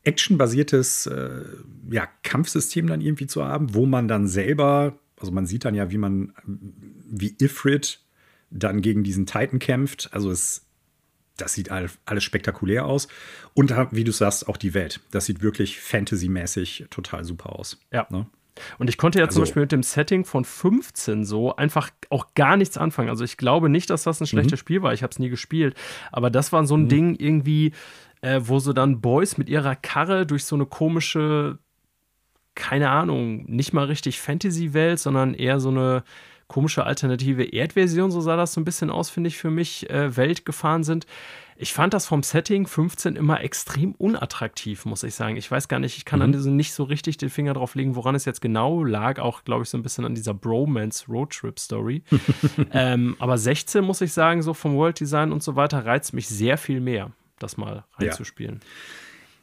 actionbasiertes 0.04 1.06
äh, 1.06 1.44
ja, 1.90 2.08
Kampfsystem 2.22 2.86
dann 2.86 3.00
irgendwie 3.00 3.26
zu 3.26 3.44
haben, 3.44 3.74
wo 3.74 3.84
man 3.84 4.08
dann 4.08 4.26
selber, 4.26 4.98
also 5.18 5.32
man 5.32 5.46
sieht 5.46 5.64
dann 5.64 5.74
ja, 5.74 5.90
wie 5.90 5.98
man, 5.98 6.32
wie 6.46 7.36
Ifrit 7.38 8.00
dann 8.50 8.80
gegen 8.80 9.04
diesen 9.04 9.26
Titan 9.26 9.58
kämpft. 9.58 10.08
Also 10.12 10.30
es 10.30 10.66
das 11.40 11.54
sieht 11.54 11.70
alles 11.70 12.24
spektakulär 12.24 12.86
aus. 12.86 13.08
Und 13.54 13.74
wie 13.92 14.04
du 14.04 14.12
sagst, 14.12 14.48
auch 14.48 14.56
die 14.56 14.74
Welt. 14.74 15.00
Das 15.10 15.26
sieht 15.26 15.42
wirklich 15.42 15.80
fantasymäßig 15.80 16.86
total 16.90 17.24
super 17.24 17.58
aus. 17.58 17.78
Ja. 17.92 18.06
Ne? 18.10 18.26
Und 18.78 18.88
ich 18.88 18.98
konnte 18.98 19.18
ja 19.18 19.24
also, 19.24 19.34
zum 19.34 19.42
Beispiel 19.42 19.62
mit 19.62 19.72
dem 19.72 19.82
Setting 19.82 20.24
von 20.24 20.44
15 20.44 21.24
so 21.24 21.56
einfach 21.56 21.90
auch 22.10 22.34
gar 22.34 22.56
nichts 22.56 22.76
anfangen. 22.76 23.08
Also 23.08 23.24
ich 23.24 23.36
glaube 23.36 23.68
nicht, 23.68 23.90
dass 23.90 24.02
das 24.02 24.20
ein 24.20 24.26
schlechtes 24.26 24.58
mhm. 24.58 24.60
Spiel 24.60 24.82
war. 24.82 24.92
Ich 24.92 25.02
habe 25.02 25.10
es 25.10 25.18
nie 25.18 25.28
gespielt. 25.28 25.74
Aber 26.12 26.30
das 26.30 26.52
war 26.52 26.66
so 26.66 26.76
ein 26.76 26.84
mhm. 26.84 26.88
Ding 26.88 27.16
irgendwie, 27.16 27.72
äh, 28.22 28.40
wo 28.42 28.58
so 28.58 28.72
dann 28.72 29.00
Boys 29.00 29.38
mit 29.38 29.48
ihrer 29.48 29.76
Karre 29.76 30.26
durch 30.26 30.44
so 30.44 30.56
eine 30.56 30.66
komische, 30.66 31.58
keine 32.54 32.90
Ahnung, 32.90 33.44
nicht 33.46 33.72
mal 33.72 33.86
richtig 33.86 34.20
Fantasy-Welt, 34.20 34.98
sondern 34.98 35.34
eher 35.34 35.60
so 35.60 35.70
eine 35.70 36.04
komische 36.50 36.84
alternative 36.84 37.44
Erdversion, 37.44 38.10
so 38.10 38.20
sah 38.20 38.36
das 38.36 38.52
so 38.52 38.60
ein 38.60 38.64
bisschen 38.64 38.90
aus, 38.90 39.08
finde 39.08 39.28
ich, 39.28 39.38
für 39.38 39.50
mich, 39.50 39.88
äh, 39.88 40.16
Welt 40.16 40.44
gefahren 40.44 40.82
sind. 40.82 41.06
Ich 41.56 41.72
fand 41.72 41.94
das 41.94 42.06
vom 42.06 42.24
Setting 42.24 42.66
15 42.66 43.14
immer 43.14 43.40
extrem 43.40 43.92
unattraktiv, 43.92 44.84
muss 44.84 45.04
ich 45.04 45.14
sagen. 45.14 45.36
Ich 45.36 45.48
weiß 45.48 45.68
gar 45.68 45.78
nicht, 45.78 45.96
ich 45.96 46.04
kann 46.04 46.18
mhm. 46.18 46.24
an 46.24 46.32
diesem 46.32 46.56
nicht 46.56 46.72
so 46.72 46.82
richtig 46.82 47.18
den 47.18 47.30
Finger 47.30 47.54
drauf 47.54 47.76
legen, 47.76 47.94
woran 47.94 48.16
es 48.16 48.24
jetzt 48.24 48.40
genau 48.40 48.82
lag. 48.82 49.20
Auch, 49.20 49.44
glaube 49.44 49.62
ich, 49.62 49.70
so 49.70 49.78
ein 49.78 49.82
bisschen 49.82 50.04
an 50.04 50.16
dieser 50.16 50.34
Bromance 50.34 51.04
Roadtrip 51.08 51.60
Story. 51.60 52.02
ähm, 52.72 53.14
aber 53.20 53.38
16, 53.38 53.84
muss 53.84 54.00
ich 54.00 54.12
sagen, 54.12 54.42
so 54.42 54.52
vom 54.52 54.74
World 54.74 54.98
Design 54.98 55.30
und 55.30 55.44
so 55.44 55.54
weiter, 55.54 55.86
reizt 55.86 56.14
mich 56.14 56.28
sehr 56.28 56.58
viel 56.58 56.80
mehr, 56.80 57.12
das 57.38 57.58
mal 57.58 57.84
reinzuspielen. 57.96 58.60
Ja 58.60 58.66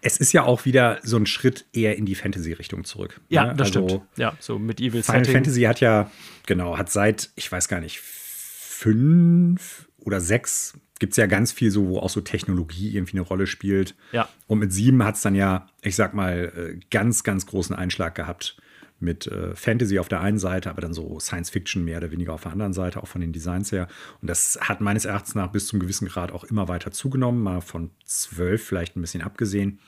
es 0.08 0.18
ist 0.18 0.32
ja 0.32 0.44
auch 0.44 0.64
wieder 0.66 1.00
so 1.04 1.18
ein 1.18 1.26
Schritt 1.26 1.66
eher 1.74 1.98
in 1.98 2.06
die 2.06 2.16
Fantasy-Richtung 2.16 2.86
zurück. 2.86 3.20
Ja, 3.28 3.48
ne? 3.48 3.56
das 3.56 3.68
also 3.76 3.88
stimmt. 3.88 4.04
Ja, 4.16 4.36
so 4.40 4.58
mit 4.58 4.80
Evil 4.80 5.04
Final 5.04 5.26
Setting. 5.26 5.34
Fantasy 5.34 5.62
hat 5.64 5.82
ja, 5.82 6.10
genau, 6.46 6.78
hat 6.78 6.90
seit, 6.90 7.30
ich 7.36 7.52
weiß 7.52 7.68
gar 7.68 7.82
nicht, 7.82 8.00
fünf 8.00 9.90
oder 10.00 10.22
sechs 10.22 10.80
gibt 11.00 11.12
es 11.12 11.18
ja 11.18 11.28
ganz 11.28 11.52
viel 11.52 11.70
so, 11.70 11.90
wo 11.90 12.00
auch 12.00 12.10
so 12.10 12.22
Technologie 12.22 12.96
irgendwie 12.96 13.18
eine 13.18 13.22
Rolle 13.22 13.46
spielt. 13.48 13.96
Ja. 14.14 14.30
Und 14.48 14.60
mit 14.60 14.74
sieben 14.74 15.04
hat 15.04 15.16
es 15.16 15.22
dann 15.22 15.36
ja, 15.36 15.68
ich 15.82 15.96
sag 15.96 16.14
mal, 16.14 16.52
äh, 16.56 16.80
ganz, 16.90 17.24
ganz 17.24 17.46
großen 17.46 17.76
Einschlag 17.76 18.16
gehabt 18.16 18.58
mit 19.00 19.28
äh, 19.28 19.56
Fantasy 19.56 20.00
auf 20.00 20.08
der 20.08 20.22
einen 20.22 20.40
Seite, 20.40 20.70
aber 20.70 20.82
dann 20.82 20.94
so 20.94 21.20
Science 21.20 21.50
Fiction 21.50 21.84
mehr 21.86 21.98
oder 21.98 22.12
weniger 22.12 22.34
auf 22.34 22.44
der 22.44 22.52
anderen 22.52 22.74
Seite, 22.74 23.02
auch 23.02 23.08
von 23.08 23.22
den 23.22 23.32
Designs 23.32 23.72
her. 23.72 23.88
Und 24.22 24.30
das 24.30 24.58
hat 24.62 24.82
meines 24.82 25.06
Erachtens 25.06 25.36
nach 25.36 25.52
bis 25.52 25.68
zum 25.68 25.80
gewissen 25.80 26.08
Grad 26.08 26.32
auch 26.32 26.44
immer 26.44 26.68
weiter 26.68 26.92
zugenommen, 26.92 27.42
mal 27.42 27.62
von 27.62 27.92
zwölf 28.06 28.64
vielleicht 28.64 28.96
ein 28.96 29.02
bisschen 29.02 29.22
abgesehen. 29.22 29.80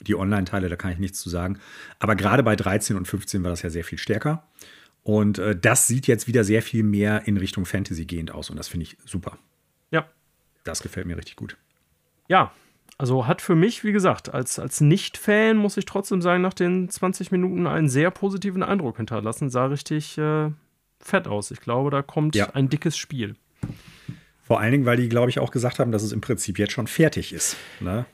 Die 0.00 0.14
Online-Teile, 0.14 0.68
da 0.68 0.76
kann 0.76 0.92
ich 0.92 0.98
nichts 0.98 1.20
zu 1.20 1.30
sagen. 1.30 1.58
Aber 1.98 2.16
gerade 2.16 2.42
bei 2.42 2.56
13 2.56 2.96
und 2.96 3.06
15 3.06 3.42
war 3.42 3.50
das 3.50 3.62
ja 3.62 3.70
sehr 3.70 3.84
viel 3.84 3.98
stärker. 3.98 4.46
Und 5.02 5.38
äh, 5.38 5.56
das 5.58 5.86
sieht 5.86 6.06
jetzt 6.06 6.26
wieder 6.26 6.44
sehr 6.44 6.62
viel 6.62 6.82
mehr 6.82 7.26
in 7.26 7.36
Richtung 7.36 7.64
Fantasy 7.64 8.04
gehend 8.06 8.32
aus. 8.32 8.50
Und 8.50 8.56
das 8.56 8.68
finde 8.68 8.84
ich 8.84 8.96
super. 9.04 9.38
Ja. 9.90 10.08
Das 10.64 10.82
gefällt 10.82 11.06
mir 11.06 11.16
richtig 11.16 11.36
gut. 11.36 11.56
Ja, 12.28 12.52
also 12.98 13.26
hat 13.26 13.42
für 13.42 13.54
mich, 13.54 13.84
wie 13.84 13.92
gesagt, 13.92 14.32
als, 14.32 14.58
als 14.58 14.80
Nicht-Fan, 14.80 15.56
muss 15.56 15.76
ich 15.76 15.84
trotzdem 15.84 16.22
sagen, 16.22 16.42
nach 16.42 16.54
den 16.54 16.88
20 16.88 17.30
Minuten 17.30 17.66
einen 17.66 17.88
sehr 17.88 18.10
positiven 18.10 18.62
Eindruck 18.62 18.96
hinterlassen. 18.96 19.50
Sah 19.50 19.66
richtig 19.66 20.16
äh, 20.16 20.50
fett 20.98 21.28
aus. 21.28 21.50
Ich 21.50 21.60
glaube, 21.60 21.90
da 21.90 22.02
kommt 22.02 22.34
ja. 22.34 22.50
ein 22.54 22.68
dickes 22.68 22.96
Spiel. 22.96 23.36
Vor 24.42 24.60
allen 24.60 24.72
Dingen, 24.72 24.86
weil 24.86 24.96
die, 24.96 25.08
glaube 25.08 25.28
ich, 25.28 25.40
auch 25.40 25.50
gesagt 25.50 25.78
haben, 25.78 25.92
dass 25.92 26.02
es 26.02 26.12
im 26.12 26.20
Prinzip 26.20 26.58
jetzt 26.58 26.72
schon 26.72 26.86
fertig 26.86 27.32
ist. 27.32 27.56
Ne? 27.80 28.06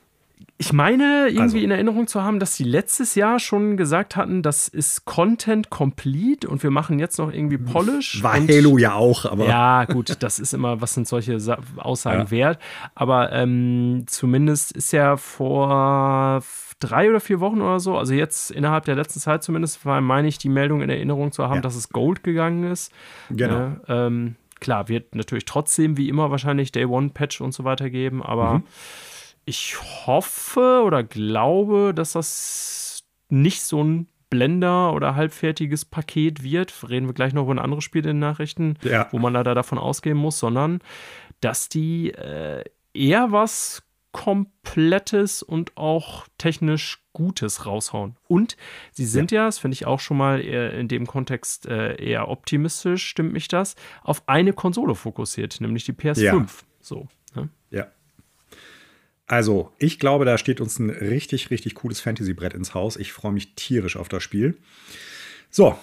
Ich 0.59 0.73
meine, 0.73 1.29
irgendwie 1.29 1.43
also. 1.43 1.59
in 1.59 1.71
Erinnerung 1.71 2.07
zu 2.07 2.23
haben, 2.23 2.39
dass 2.39 2.57
sie 2.57 2.65
letztes 2.65 3.15
Jahr 3.15 3.39
schon 3.39 3.77
gesagt 3.77 4.17
hatten, 4.17 4.43
das 4.43 4.69
ist 4.69 5.05
Content 5.05 5.71
complete 5.71 6.49
und 6.49 6.63
wir 6.63 6.71
machen 6.71 6.99
jetzt 6.99 7.19
noch 7.19 7.33
irgendwie 7.33 7.59
Polish. 7.59 8.23
War 8.23 8.35
Halo 8.35 8.79
ja 8.79 8.95
auch, 8.95 9.25
aber. 9.25 9.47
Ja, 9.47 9.85
gut, 9.85 10.23
das 10.23 10.39
ist 10.39 10.55
immer, 10.55 10.81
was 10.81 10.95
sind 10.95 11.09
solche 11.09 11.39
Aussagen 11.77 12.25
ja. 12.25 12.31
wert. 12.31 12.59
Aber 12.95 13.33
ähm, 13.33 14.05
zumindest 14.07 14.73
ist 14.73 14.93
ja 14.93 15.17
vor 15.17 16.43
drei 16.83 17.09
oder 17.09 17.21
vier 17.21 17.41
Wochen 17.41 17.61
oder 17.61 17.81
so, 17.81 17.97
also 17.97 18.13
jetzt 18.13 18.51
innerhalb 18.51 18.85
der 18.85 18.97
letzten 18.97 19.21
Zeit 19.21 19.43
zumindest, 19.43 19.85
war, 19.87 20.01
meine 20.01 20.29
ich, 20.29 20.39
die 20.39 20.49
Meldung 20.49 20.83
in 20.83 20.91
Erinnerung 20.91 21.33
zu 21.33 21.45
haben, 21.45 21.57
ja. 21.57 21.61
dass 21.61 21.77
es 21.77 21.91
Gold 21.91 22.23
gegangen 22.23 22.65
ist. 22.65 22.93
Genau. 23.31 23.77
Äh, 23.87 24.07
ähm, 24.07 24.37
klar, 24.61 24.89
wird 24.89 25.15
natürlich 25.15 25.45
trotzdem 25.45 25.97
wie 25.97 26.09
immer 26.09 26.31
wahrscheinlich 26.31 26.73
Day 26.73 26.85
One 26.85 27.11
Patch 27.11 27.41
und 27.41 27.53
so 27.53 27.65
weiter 27.65 27.91
geben, 27.91 28.23
aber 28.23 28.55
mhm. 28.55 28.63
Ich 29.45 29.77
hoffe 30.07 30.83
oder 30.85 31.03
glaube, 31.03 31.93
dass 31.95 32.13
das 32.13 33.05
nicht 33.29 33.63
so 33.63 33.83
ein 33.83 34.09
Blender 34.31 34.95
oder 34.95 35.15
halbfertiges 35.15 35.85
Paket 35.85 36.43
wird. 36.43 36.89
Reden 36.89 37.07
wir 37.07 37.13
gleich 37.13 37.35
noch 37.35 37.43
über 37.43 37.55
ein 37.55 37.59
anderes 37.59 37.85
Spiel 37.85 38.01
in 38.01 38.09
den 38.09 38.19
Nachrichten, 38.19 38.79
ja. 38.83 39.09
wo 39.11 39.19
man 39.19 39.33
leider 39.35 39.55
davon 39.55 39.79
ausgehen 39.79 40.17
muss, 40.17 40.39
sondern 40.39 40.81
dass 41.41 41.69
die 41.69 42.13
äh, 42.13 42.65
eher 42.95 43.33
was 43.33 43.83
Komplettes 44.13 45.43
und 45.43 45.77
auch 45.77 46.27
technisch 46.39 47.03
Gutes 47.13 47.67
raushauen. 47.67 48.17
Und 48.29 48.57
sie 48.91 49.07
sind 49.07 49.33
ja, 49.33 49.43
ja 49.43 49.47
das 49.47 49.59
finde 49.59 49.75
ich 49.75 49.87
auch 49.87 50.01
schon 50.01 50.17
mal 50.17 50.41
in 50.41 50.89
dem 50.89 51.07
Kontext 51.07 51.67
äh, 51.67 51.97
eher 51.97 52.29
optimistisch, 52.29 53.07
stimmt 53.07 53.33
mich 53.33 53.49
das, 53.49 53.75
auf 54.03 54.23
eine 54.29 54.53
Konsole 54.53 54.95
fokussiert, 54.95 55.61
nämlich 55.61 55.85
die 55.85 55.93
PS5. 55.93 56.23
Ja. 56.23 56.47
So. 56.81 57.09
Ne? 57.35 57.49
Ja. 57.71 57.89
Also, 59.33 59.73
ich 59.79 59.99
glaube, 59.99 60.27
da 60.27 60.37
steht 60.37 60.61
uns 60.61 60.79
ein 60.79 60.91
richtig, 60.91 61.49
richtig 61.49 61.77
cooles 61.77 62.01
Fantasy-Brett 62.01 62.53
ins 62.53 62.75
Haus. 62.75 62.97
Ich 62.97 63.15
freue 63.15 63.33
mich 63.33 63.55
tierisch 63.55 63.97
auf 63.97 64.11
das 64.11 64.23
Spiel. 64.23 64.59
So, 65.49 65.75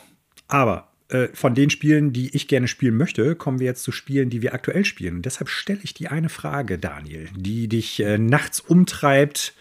aber 0.48 0.92
äh, 1.08 1.30
von 1.34 1.56
den 1.56 1.72
Spielen, 1.72 2.14
die 2.14 2.36
ich 2.36 2.48
gerne 2.48 2.68
spielen 2.68 2.96
möchte, 2.96 3.36
kommen 3.36 3.58
wir 3.58 3.66
jetzt 3.66 3.82
zu 3.82 3.92
Spielen, 3.92 4.30
die 4.30 4.44
wir 4.44 4.54
aktuell 4.54 4.86
spielen. 4.86 5.24
Deshalb 5.24 5.50
stelle 5.50 5.80
ich 5.82 5.96
dir 5.96 6.12
eine 6.12 6.30
Frage, 6.30 6.78
Daniel, 6.78 7.28
die 7.36 7.68
dich 7.68 8.00
äh, 8.02 8.20
nachts 8.20 8.60
umtreibt, 8.60 9.56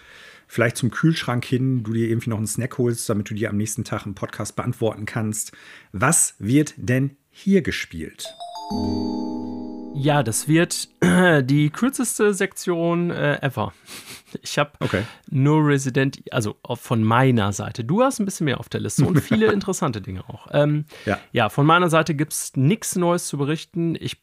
vielleicht 0.46 0.76
zum 0.76 0.90
Kühlschrank 0.90 1.46
hin, 1.46 1.82
du 1.82 1.94
dir 1.94 2.10
irgendwie 2.10 2.28
noch 2.28 2.36
einen 2.36 2.46
Snack 2.46 2.76
holst, 2.76 3.08
damit 3.08 3.30
du 3.30 3.34
dir 3.34 3.48
am 3.48 3.56
nächsten 3.56 3.84
Tag 3.84 4.04
einen 4.04 4.14
Podcast 4.14 4.54
beantworten 4.54 5.06
kannst. 5.06 5.52
Was 5.92 6.34
wird 6.38 6.74
denn 6.76 7.16
hier 7.30 7.62
gespielt? 7.62 8.26
Ja, 9.98 10.22
das 10.22 10.46
wird 10.46 10.88
die 11.42 11.70
kürzeste 11.70 12.32
Sektion 12.32 13.10
äh, 13.10 13.40
ever. 13.42 13.72
Ich 14.42 14.58
habe 14.58 14.72
okay. 14.80 15.04
nur 15.30 15.66
Resident, 15.66 16.22
also 16.30 16.56
von 16.74 17.02
meiner 17.02 17.50
Seite. 17.54 17.82
Du 17.82 18.02
hast 18.02 18.18
ein 18.18 18.26
bisschen 18.26 18.44
mehr 18.44 18.60
auf 18.60 18.68
der 18.68 18.80
Liste 18.80 19.06
und 19.06 19.18
viele 19.22 19.46
interessante 19.54 20.02
Dinge 20.02 20.22
auch. 20.28 20.48
Ähm, 20.52 20.84
ja. 21.06 21.18
ja, 21.32 21.48
von 21.48 21.64
meiner 21.64 21.88
Seite 21.88 22.14
gibt 22.14 22.34
es 22.34 22.54
nichts 22.54 22.94
Neues 22.94 23.26
zu 23.26 23.38
berichten. 23.38 23.96
Ich 23.98 24.20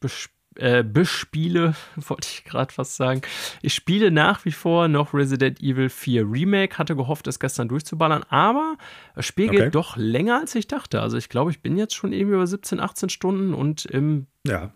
äh, 0.58 0.84
bespiele, 0.84 1.74
wollte 1.96 2.28
ich 2.30 2.44
gerade 2.44 2.72
fast 2.72 2.94
sagen. 2.94 3.22
Ich 3.62 3.74
spiele 3.74 4.12
nach 4.12 4.44
wie 4.44 4.52
vor 4.52 4.86
noch 4.86 5.12
Resident 5.12 5.60
Evil 5.60 5.88
4 5.88 6.22
Remake, 6.30 6.78
hatte 6.78 6.94
gehofft, 6.94 7.26
es 7.26 7.40
gestern 7.40 7.66
durchzuballern, 7.68 8.24
aber 8.28 8.76
das 9.16 9.26
Spiel 9.26 9.48
okay. 9.48 9.64
geht 9.64 9.74
doch 9.74 9.96
länger, 9.96 10.38
als 10.38 10.54
ich 10.54 10.68
dachte. 10.68 11.00
Also 11.00 11.16
ich 11.16 11.28
glaube, 11.28 11.50
ich 11.50 11.62
bin 11.62 11.76
jetzt 11.76 11.96
schon 11.96 12.12
irgendwie 12.12 12.36
über 12.36 12.46
17, 12.46 12.78
18 12.78 13.08
Stunden 13.08 13.54
und 13.54 13.86
im 13.86 14.28
ja. 14.46 14.72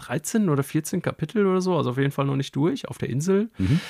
13 0.00 0.48
oder 0.48 0.62
14 0.62 1.02
Kapitel 1.02 1.46
oder 1.46 1.60
so, 1.60 1.76
also 1.76 1.90
auf 1.90 1.98
jeden 1.98 2.10
Fall 2.10 2.26
noch 2.26 2.36
nicht 2.36 2.54
durch, 2.56 2.88
auf 2.88 2.98
der 2.98 3.10
Insel. 3.10 3.50
Mhm. 3.58 3.80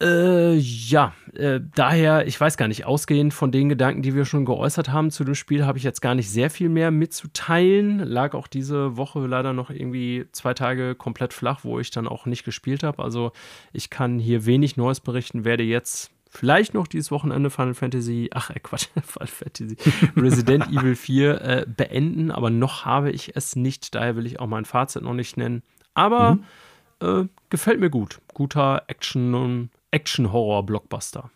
Äh, 0.00 0.54
ja, 0.54 1.12
äh, 1.34 1.58
daher, 1.74 2.24
ich 2.28 2.40
weiß 2.40 2.56
gar 2.56 2.68
nicht, 2.68 2.86
ausgehend 2.86 3.34
von 3.34 3.50
den 3.50 3.68
Gedanken, 3.68 4.02
die 4.02 4.14
wir 4.14 4.24
schon 4.24 4.44
geäußert 4.44 4.90
haben 4.90 5.10
zu 5.10 5.24
dem 5.24 5.34
Spiel, 5.34 5.66
habe 5.66 5.76
ich 5.78 5.82
jetzt 5.82 6.00
gar 6.00 6.14
nicht 6.14 6.30
sehr 6.30 6.50
viel 6.50 6.68
mehr 6.68 6.92
mitzuteilen. 6.92 7.98
Lag 7.98 8.34
auch 8.34 8.46
diese 8.46 8.96
Woche 8.96 9.26
leider 9.26 9.52
noch 9.52 9.70
irgendwie 9.70 10.26
zwei 10.30 10.54
Tage 10.54 10.94
komplett 10.94 11.32
flach, 11.32 11.64
wo 11.64 11.80
ich 11.80 11.90
dann 11.90 12.06
auch 12.06 12.26
nicht 12.26 12.44
gespielt 12.44 12.84
habe. 12.84 13.02
Also 13.02 13.32
ich 13.72 13.90
kann 13.90 14.20
hier 14.20 14.46
wenig 14.46 14.76
Neues 14.76 15.00
berichten, 15.00 15.44
werde 15.44 15.64
jetzt 15.64 16.12
vielleicht 16.28 16.74
noch 16.74 16.86
dieses 16.86 17.10
Wochenende 17.10 17.50
Final 17.50 17.74
Fantasy, 17.74 18.30
ach 18.32 18.50
äh, 18.50 18.60
Quatsch, 18.60 18.88
Final 19.02 19.26
Fantasy, 19.26 19.76
Resident 20.16 20.68
Evil 20.72 20.94
4 20.94 21.40
äh, 21.40 21.66
beenden, 21.66 22.30
aber 22.30 22.50
noch 22.50 22.84
habe 22.84 23.10
ich 23.10 23.36
es 23.36 23.56
nicht, 23.56 23.94
daher 23.94 24.16
will 24.16 24.26
ich 24.26 24.40
auch 24.40 24.46
mein 24.46 24.64
Fazit 24.64 25.02
noch 25.02 25.14
nicht 25.14 25.36
nennen. 25.36 25.62
Aber 25.94 26.36
mhm. 26.36 27.24
äh, 27.24 27.28
gefällt 27.50 27.80
mir 27.80 27.90
gut. 27.90 28.20
Guter 28.34 28.84
Action- 28.86 29.34
und 29.34 29.70
Action-Horror-Blockbuster. 29.90 31.30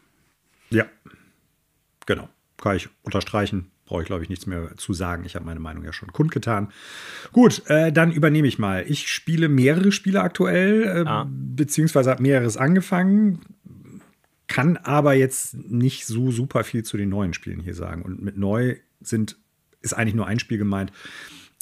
Ja, 0.70 0.86
genau. 2.06 2.28
Kann 2.58 2.76
ich 2.76 2.88
unterstreichen. 3.02 3.70
Brauche 3.86 4.02
ich, 4.02 4.06
glaube 4.06 4.22
ich, 4.22 4.28
nichts 4.28 4.46
mehr 4.46 4.76
zu 4.76 4.92
sagen. 4.92 5.24
Ich 5.24 5.34
habe 5.34 5.44
meine 5.44 5.60
Meinung 5.60 5.84
ja 5.84 5.92
schon 5.92 6.12
kundgetan. 6.12 6.70
Gut, 7.32 7.62
äh, 7.66 7.92
dann 7.92 8.12
übernehme 8.12 8.46
ich 8.46 8.58
mal. 8.58 8.84
Ich 8.88 9.10
spiele 9.10 9.48
mehrere 9.48 9.90
Spiele 9.90 10.22
aktuell, 10.22 10.84
äh, 10.84 11.08
ah. 11.08 11.26
beziehungsweise 11.28 12.10
habe 12.10 12.22
mehreres 12.22 12.56
angefangen, 12.56 13.40
kann 14.46 14.76
aber 14.76 15.14
jetzt 15.14 15.54
nicht 15.54 16.06
so 16.06 16.30
super 16.30 16.64
viel 16.64 16.82
zu 16.82 16.96
den 16.96 17.08
neuen 17.08 17.34
Spielen 17.34 17.60
hier 17.60 17.74
sagen. 17.74 18.02
Und 18.02 18.22
mit 18.22 18.36
neu 18.36 18.76
sind, 19.00 19.36
ist 19.80 19.94
eigentlich 19.94 20.14
nur 20.14 20.26
ein 20.26 20.38
Spiel 20.38 20.58
gemeint. 20.58 20.92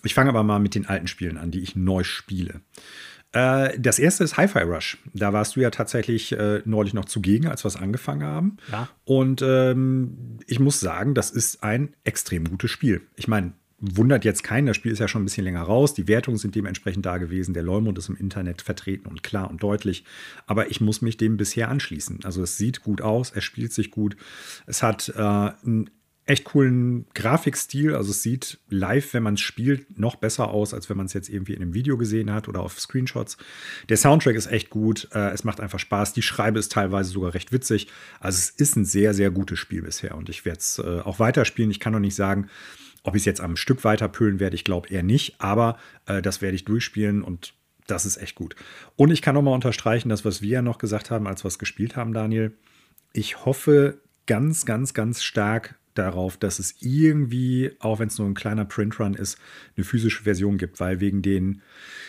Ich 0.03 0.14
fange 0.14 0.31
aber 0.31 0.43
mal 0.43 0.59
mit 0.59 0.74
den 0.74 0.87
alten 0.87 1.07
Spielen 1.07 1.37
an, 1.37 1.51
die 1.51 1.61
ich 1.61 1.76
neu 1.76 2.05
spiele. 2.05 2.62
Äh, 3.33 3.78
das 3.78 3.99
erste 3.99 4.24
ist 4.24 4.37
Hi-Fi 4.37 4.61
Rush. 4.61 4.99
Da 5.14 5.33
warst 5.33 5.57
du 5.57 5.61
ja 5.61 5.70
tatsächlich 5.70 6.33
äh, 6.33 6.62
neulich 6.64 6.95
noch 6.95 7.05
zugegen, 7.05 7.47
als 7.47 7.64
wir 7.64 7.68
es 7.68 7.76
angefangen 7.76 8.24
haben. 8.24 8.57
Ja. 8.72 8.89
Und 9.05 9.43
ähm, 9.43 10.39
ich 10.47 10.59
muss 10.59 10.81
sagen, 10.81 11.14
das 11.14 11.31
ist 11.31 11.62
ein 11.62 11.95
extrem 12.05 12.45
gutes 12.45 12.70
Spiel. 12.70 13.03
Ich 13.16 13.28
meine, 13.28 13.53
wundert 13.81 14.24
jetzt 14.24 14.43
keinen, 14.43 14.66
das 14.66 14.76
Spiel 14.76 14.93
ist 14.93 14.99
ja 14.99 15.09
schon 15.09 15.22
ein 15.22 15.24
bisschen 15.24 15.45
länger 15.45 15.62
raus. 15.62 15.95
Die 15.95 16.07
Wertungen 16.07 16.39
sind 16.39 16.55
dementsprechend 16.55 17.07
da 17.07 17.18
gewesen. 17.18 17.55
Der 17.55 17.62
Leumund 17.62 17.99
ist 17.99 18.09
im 18.09 18.16
Internet 18.16 18.62
vertreten 18.62 19.09
und 19.09 19.22
klar 19.22 19.51
und 19.51 19.62
deutlich. 19.62 20.05
Aber 20.47 20.70
ich 20.70 20.81
muss 20.81 21.03
mich 21.03 21.16
dem 21.16 21.37
bisher 21.37 21.68
anschließen. 21.68 22.20
Also 22.24 22.43
es 22.43 22.57
sieht 22.57 22.83
gut 22.83 23.01
aus, 23.01 23.33
es 23.35 23.45
spielt 23.45 23.72
sich 23.72 23.91
gut. 23.91 24.16
Es 24.66 24.83
hat 24.83 25.12
äh, 25.16 25.22
ein 25.22 25.91
echt 26.26 26.45
coolen 26.45 27.07
Grafikstil. 27.14 27.95
Also 27.95 28.11
es 28.11 28.22
sieht 28.22 28.61
live, 28.68 29.14
wenn 29.14 29.22
man 29.22 29.35
es 29.35 29.41
spielt, 29.41 29.99
noch 29.99 30.16
besser 30.16 30.49
aus, 30.49 30.72
als 30.72 30.89
wenn 30.89 30.97
man 30.97 31.07
es 31.07 31.12
jetzt 31.12 31.28
irgendwie 31.28 31.55
in 31.55 31.62
einem 31.62 31.74
Video 31.74 31.97
gesehen 31.99 32.33
hat 32.33 32.49
oder 32.49 32.61
auf 32.61 32.78
Screenshots. 32.78 33.37
Der 33.89 33.97
Soundtrack 33.97 34.37
ist 34.37 34.47
echt 34.47 34.70
gut. 34.70 35.09
Äh, 35.12 35.31
es 35.31 35.43
macht 35.45 35.61
einfach 35.61 35.78
Spaß. 35.78 36.12
Die 36.12 36.22
Schreibe 36.22 36.59
ist 36.59 36.72
teilweise 36.72 37.11
sogar 37.11 37.35
recht 37.35 37.51
witzig. 37.53 37.89
Also 38.20 38.39
es 38.39 38.51
ist 38.51 38.76
ein 38.76 38.85
sehr, 38.85 39.12
sehr 39.12 39.31
gutes 39.31 39.59
Spiel 39.59 39.83
bisher 39.83 40.16
und 40.16 40.28
ich 40.28 40.45
werde 40.45 40.59
es 40.61 40.78
äh, 40.78 41.01
auch 41.01 41.18
weiterspielen. 41.18 41.70
Ich 41.70 41.81
kann 41.81 41.93
noch 41.93 42.01
nicht 42.01 42.14
sagen, 42.14 42.49
ob 43.03 43.14
ich 43.14 43.22
es 43.22 43.26
jetzt 43.26 43.40
am 43.40 43.57
Stück 43.57 43.84
weiterpölen 43.84 44.40
werde. 44.40 44.55
Ich 44.55 44.64
glaube 44.64 44.88
eher 44.88 45.03
nicht, 45.03 45.40
aber 45.40 45.78
äh, 46.07 46.22
das 46.22 46.42
werde 46.42 46.55
ich 46.55 46.64
durchspielen 46.64 47.22
und 47.22 47.55
das 47.86 48.07
ist 48.07 48.18
echt 48.18 48.34
gut. 48.34 48.55
Und 48.96 49.11
ich 49.11 49.22
kann 49.22 49.34
noch 49.34 49.42
mal 49.42 49.55
unterstreichen, 49.55 50.09
das, 50.09 50.24
was 50.24 50.42
wir 50.42 50.51
ja 50.51 50.62
noch 50.62 50.78
gesagt 50.78 51.11
haben, 51.11 51.26
als 51.26 51.44
wir 51.44 51.48
es 51.48 51.59
gespielt 51.59 51.96
haben, 51.96 52.12
Daniel. 52.12 52.53
Ich 53.12 53.44
hoffe 53.44 53.98
ganz, 54.26 54.64
ganz, 54.64 54.94
ganz 54.94 55.22
stark, 55.22 55.80
darauf, 55.94 56.36
dass 56.36 56.59
es 56.59 56.76
irgendwie, 56.80 57.72
auch 57.80 57.98
wenn 57.98 58.09
es 58.09 58.18
nur 58.18 58.28
ein 58.28 58.34
kleiner 58.34 58.64
Printrun 58.64 59.14
ist, 59.14 59.38
eine 59.76 59.84
physische 59.84 60.22
Version 60.22 60.59
gibt, 60.59 60.80
weil 60.80 61.01
wegen 61.01 61.22
den 61.22 61.62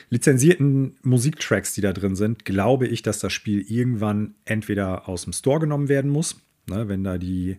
lizenzierten 0.09 0.97
Musiktracks, 1.03 1.73
die 1.73 1.81
da 1.81 1.93
drin 1.93 2.15
sind, 2.15 2.45
glaube 2.45 2.87
ich, 2.87 3.01
dass 3.01 3.19
das 3.19 3.33
Spiel 3.33 3.61
irgendwann 3.67 4.35
entweder 4.45 5.07
aus 5.07 5.23
dem 5.23 5.33
Store 5.33 5.59
genommen 5.59 5.89
werden 5.89 6.11
muss, 6.11 6.39
ne, 6.67 6.87
wenn 6.87 7.03
da 7.03 7.17
die, 7.17 7.57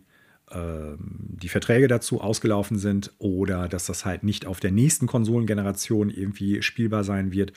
die 0.55 1.49
Verträge 1.49 1.89
dazu 1.89 2.21
ausgelaufen 2.21 2.79
sind, 2.79 3.13
oder 3.19 3.69
dass 3.69 3.87
das 3.87 4.05
halt 4.05 4.23
nicht 4.23 4.47
auf 4.47 4.61
der 4.61 4.71
nächsten 4.71 5.07
Konsolengeneration 5.07 6.11
irgendwie 6.11 6.61
spielbar 6.63 7.05
sein 7.05 7.33
wird, 7.33 7.53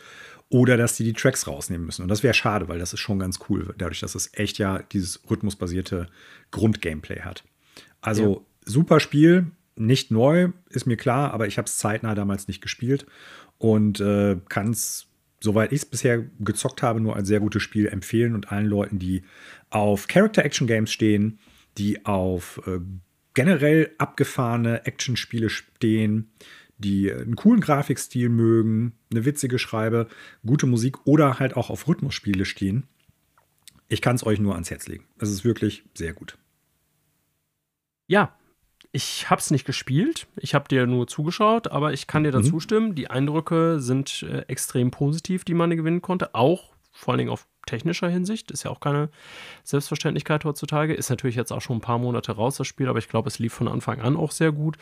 oder 0.50 0.78
dass 0.78 0.96
die 0.96 1.04
die 1.04 1.14
Tracks 1.14 1.48
rausnehmen 1.48 1.86
müssen. 1.86 2.04
Und 2.04 2.08
das 2.08 2.24
wäre 2.24 2.34
schade, 2.34 2.68
weil 2.70 2.80
das 2.80 2.94
ist 2.94 3.00
schon 3.00 3.20
ganz 3.20 3.40
cool, 3.50 3.74
dadurch, 3.78 4.00
dass 4.00 4.16
es 4.16 4.30
echt 4.34 4.60
ja 4.60 4.82
dieses 4.82 5.30
rhythmusbasierte 5.30 6.08
Grundgameplay 6.52 7.22
hat. 7.22 7.44
Also 8.00 8.46
super 8.64 9.00
Spiel, 9.00 9.48
nicht 9.76 10.12
neu, 10.12 10.50
ist 10.70 10.86
mir 10.86 10.98
klar, 10.98 11.34
aber 11.34 11.48
ich 11.48 11.58
habe 11.58 11.66
es 11.66 11.78
zeitnah 11.78 12.16
damals 12.16 12.48
nicht 12.48 12.62
gespielt 12.62 13.06
und 13.58 14.00
äh, 14.00 14.38
kann 14.48 14.70
es, 14.70 15.08
soweit 15.42 15.74
ich 15.74 15.80
es 15.80 15.86
bisher 15.86 16.24
gezockt 16.40 16.82
habe, 16.82 17.02
nur 17.02 17.16
als 17.16 17.28
sehr 17.28 17.40
gutes 17.40 17.62
Spiel 17.62 17.88
empfehlen 17.88 18.36
und 18.36 18.52
allen 18.52 18.68
Leuten, 18.68 19.00
die 19.00 19.24
auf 19.70 20.08
Character-Action-Games 20.08 20.92
stehen, 20.92 21.40
die 21.78 22.06
auf 22.06 22.62
äh, 22.66 22.80
generell 23.34 23.92
abgefahrene 23.98 24.86
Action-Spiele 24.86 25.50
stehen, 25.50 26.32
die 26.78 27.12
einen 27.12 27.36
coolen 27.36 27.62
Grafikstil 27.62 28.30
mögen, 28.30 28.94
eine 29.12 29.26
witzige 29.26 29.60
Schreibe, 29.60 30.08
gute 30.46 30.66
Musik 30.66 31.06
oder 31.06 31.40
halt 31.40 31.56
auch 31.56 31.70
auf 31.70 31.88
Rhythmusspiele 31.88 32.46
stehen. 32.46 32.84
Ich 33.88 34.02
kann 34.02 34.16
es 34.16 34.26
euch 34.26 34.40
nur 34.40 34.54
ans 34.54 34.72
Herz 34.72 34.88
legen. 34.88 35.06
Es 35.20 35.30
ist 35.30 35.46
wirklich 35.46 35.84
sehr 35.94 36.14
gut. 36.14 36.38
Ja, 38.08 38.38
ich 38.92 39.30
habe 39.30 39.40
es 39.40 39.52
nicht 39.52 39.66
gespielt, 39.66 40.28
ich 40.38 40.56
habe 40.56 40.68
dir 40.68 40.88
nur 40.88 41.08
zugeschaut, 41.08 41.68
aber 41.68 41.94
ich 41.94 42.08
kann 42.08 42.24
dir 42.24 42.32
dazu 42.32 42.56
mhm. 42.56 42.60
stimmen. 42.62 42.96
Die 42.96 43.10
Eindrücke 43.10 43.80
sind 43.80 44.24
äh, 44.24 44.46
extrem 44.48 44.92
positiv, 44.92 45.44
die 45.44 45.54
man 45.54 45.76
gewinnen 45.76 46.02
konnte. 46.02 46.34
Auch 46.34 46.74
vor 46.92 47.12
allen 47.14 47.20
Dingen 47.20 47.32
auf 47.32 47.48
technischer 47.66 48.10
Hinsicht. 48.10 48.52
Ist 48.52 48.64
ja 48.64 48.72
auch 48.72 48.80
keine 48.80 49.10
Selbstverständlichkeit 49.64 50.46
heutzutage. 50.46 50.94
Ist 50.94 51.10
natürlich 51.10 51.36
jetzt 51.36 51.52
auch 51.52 51.62
schon 51.62 51.78
ein 51.78 51.82
paar 51.82 51.98
Monate 52.00 52.32
raus, 52.34 52.58
das 52.58 52.68
Spiel, 52.68 52.88
aber 52.88 53.00
ich 53.00 53.10
glaube, 53.10 53.28
es 53.28 53.40
lief 53.40 53.54
von 53.54 53.68
Anfang 53.68 54.00
an 54.02 54.16
auch 54.16 54.32
sehr 54.32 54.52
gut. 54.52 54.78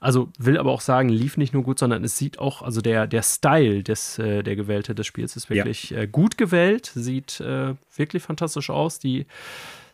Also 0.00 0.28
will 0.38 0.58
aber 0.58 0.72
auch 0.72 0.80
sagen, 0.80 1.08
lief 1.08 1.36
nicht 1.36 1.52
nur 1.52 1.62
gut, 1.62 1.78
sondern 1.78 2.04
es 2.04 2.16
sieht 2.16 2.38
auch, 2.38 2.62
also 2.62 2.80
der, 2.80 3.06
der 3.06 3.22
Style 3.22 3.82
des, 3.82 4.18
äh, 4.18 4.42
der 4.42 4.56
Gewählte 4.56 4.94
des 4.94 5.06
Spiels 5.06 5.36
ist 5.36 5.50
wirklich 5.50 5.90
ja. 5.90 6.00
äh, 6.00 6.06
gut 6.06 6.38
gewählt, 6.38 6.90
sieht 6.94 7.40
äh, 7.40 7.74
wirklich 7.96 8.22
fantastisch 8.22 8.70
aus. 8.70 8.98
Die 8.98 9.26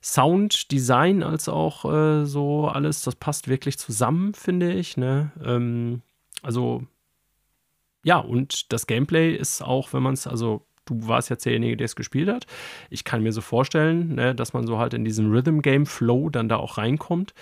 Sound, 0.02 0.70
Design 0.70 1.22
als 1.22 1.48
auch 1.48 1.84
äh, 1.90 2.26
so 2.26 2.68
alles, 2.68 3.02
das 3.02 3.14
passt 3.14 3.48
wirklich 3.48 3.78
zusammen, 3.78 4.34
finde 4.34 4.72
ich. 4.72 4.96
Ne? 4.96 5.32
Ähm, 5.42 6.02
also 6.42 6.82
ja, 8.04 8.18
und 8.18 8.70
das 8.72 8.86
Gameplay 8.86 9.34
ist 9.34 9.62
auch, 9.62 9.94
wenn 9.94 10.02
man 10.02 10.12
es, 10.12 10.26
also 10.26 10.66
du 10.84 11.08
warst 11.08 11.30
jetzt 11.30 11.44
derjenige, 11.44 11.76
der 11.76 11.86
es 11.86 11.96
gespielt 11.96 12.28
hat. 12.28 12.46
Ich 12.90 13.04
kann 13.04 13.22
mir 13.22 13.32
so 13.32 13.40
vorstellen, 13.40 14.14
ne, 14.14 14.34
dass 14.34 14.52
man 14.52 14.66
so 14.66 14.78
halt 14.78 14.94
in 14.94 15.04
diesen 15.04 15.30
Rhythm-Game-Flow 15.30 16.30
dann 16.30 16.48
da 16.48 16.56
auch 16.56 16.78
reinkommt. 16.78 17.34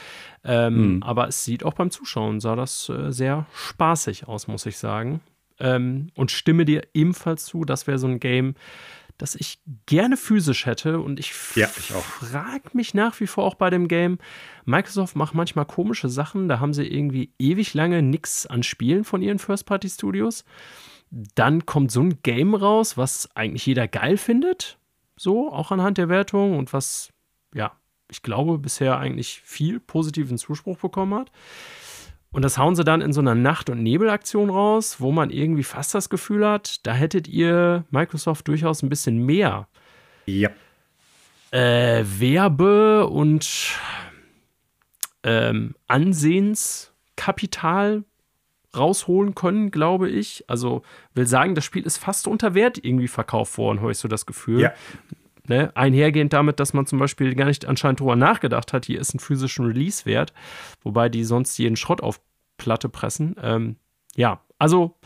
Ähm, 0.44 0.94
mhm. 0.94 1.02
Aber 1.02 1.28
es 1.28 1.44
sieht 1.44 1.64
auch 1.64 1.74
beim 1.74 1.90
Zuschauen, 1.90 2.40
sah 2.40 2.56
das 2.56 2.88
äh, 2.88 3.12
sehr 3.12 3.46
spaßig 3.54 4.28
aus, 4.28 4.48
muss 4.48 4.66
ich 4.66 4.78
sagen. 4.78 5.20
Ähm, 5.58 6.08
und 6.14 6.30
stimme 6.30 6.64
dir 6.64 6.82
ebenfalls 6.94 7.44
zu, 7.44 7.64
das 7.64 7.86
wäre 7.86 7.98
so 7.98 8.06
ein 8.06 8.20
Game, 8.20 8.54
das 9.18 9.34
ich 9.36 9.60
gerne 9.86 10.16
physisch 10.16 10.66
hätte. 10.66 10.98
Und 10.98 11.20
ich, 11.20 11.32
ja, 11.54 11.68
ich 11.78 11.92
frage 11.92 12.70
mich 12.72 12.94
nach 12.94 13.20
wie 13.20 13.26
vor 13.26 13.44
auch 13.44 13.54
bei 13.54 13.70
dem 13.70 13.86
Game. 13.86 14.18
Microsoft 14.64 15.14
macht 15.16 15.34
manchmal 15.34 15.66
komische 15.66 16.08
Sachen. 16.08 16.48
Da 16.48 16.58
haben 16.58 16.74
sie 16.74 16.86
irgendwie 16.86 17.32
ewig 17.38 17.74
lange 17.74 18.02
nichts 18.02 18.46
an 18.46 18.62
Spielen 18.62 19.04
von 19.04 19.22
ihren 19.22 19.38
First-Party-Studios. 19.38 20.44
Dann 21.34 21.66
kommt 21.66 21.92
so 21.92 22.00
ein 22.00 22.22
Game 22.22 22.54
raus, 22.54 22.96
was 22.96 23.28
eigentlich 23.36 23.66
jeder 23.66 23.86
geil 23.86 24.16
findet. 24.16 24.78
So, 25.16 25.52
auch 25.52 25.70
anhand 25.70 25.98
der 25.98 26.08
Wertung 26.08 26.56
und 26.56 26.72
was, 26.72 27.12
ja, 27.54 27.72
ich 28.10 28.22
glaube, 28.22 28.56
bisher 28.58 28.98
eigentlich 28.98 29.42
viel 29.44 29.78
positiven 29.78 30.38
Zuspruch 30.38 30.78
bekommen 30.78 31.14
hat. 31.14 31.30
Und 32.30 32.40
das 32.42 32.56
hauen 32.56 32.74
sie 32.74 32.84
dann 32.84 33.02
in 33.02 33.12
so 33.12 33.20
einer 33.20 33.34
Nacht- 33.34 33.68
und 33.68 33.82
Nebelaktion 33.82 34.48
raus, 34.48 35.00
wo 35.00 35.12
man 35.12 35.28
irgendwie 35.28 35.64
fast 35.64 35.94
das 35.94 36.08
Gefühl 36.08 36.48
hat, 36.48 36.86
da 36.86 36.94
hättet 36.94 37.28
ihr 37.28 37.84
Microsoft 37.90 38.48
durchaus 38.48 38.82
ein 38.82 38.88
bisschen 38.88 39.18
mehr 39.18 39.68
ja. 40.24 40.48
äh, 41.50 42.02
Werbe- 42.06 43.06
und 43.06 43.76
ähm, 45.24 45.74
Ansehenskapital 45.88 48.04
rausholen 48.76 49.34
können, 49.34 49.70
glaube 49.70 50.08
ich. 50.08 50.44
Also 50.48 50.82
will 51.14 51.26
sagen, 51.26 51.54
das 51.54 51.64
Spiel 51.64 51.84
ist 51.84 51.98
fast 51.98 52.26
unter 52.26 52.54
Wert 52.54 52.78
irgendwie 52.82 53.08
verkauft 53.08 53.58
worden, 53.58 53.80
habe 53.80 53.92
ich 53.92 53.98
so 53.98 54.08
das 54.08 54.26
Gefühl. 54.26 54.60
Ja. 54.60 54.72
Ne? 55.48 55.72
Einhergehend 55.74 56.32
damit, 56.32 56.60
dass 56.60 56.72
man 56.72 56.86
zum 56.86 56.98
Beispiel 56.98 57.34
gar 57.34 57.46
nicht 57.46 57.66
anscheinend 57.66 58.00
darüber 58.00 58.16
nachgedacht 58.16 58.72
hat, 58.72 58.86
hier 58.86 59.00
ist 59.00 59.14
ein 59.14 59.18
physischen 59.18 59.66
Release-Wert, 59.66 60.32
wobei 60.82 61.08
die 61.08 61.24
sonst 61.24 61.58
jeden 61.58 61.76
Schrott 61.76 62.00
auf 62.00 62.20
Platte 62.58 62.88
pressen. 62.88 63.34
Ähm, 63.42 63.76
ja, 64.14 64.40
also 64.58 64.96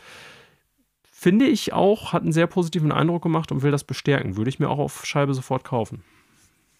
finde 1.03 1.45
ich 1.45 1.73
auch, 1.73 2.13
hat 2.13 2.21
einen 2.21 2.31
sehr 2.31 2.45
positiven 2.45 2.91
Eindruck 2.91 3.23
gemacht 3.23 3.51
und 3.51 3.63
will 3.63 3.71
das 3.71 3.83
bestärken. 3.83 4.37
Würde 4.37 4.49
ich 4.49 4.59
mir 4.59 4.69
auch 4.69 4.77
auf 4.77 5.05
Scheibe 5.05 5.33
sofort 5.33 5.63
kaufen. 5.63 6.03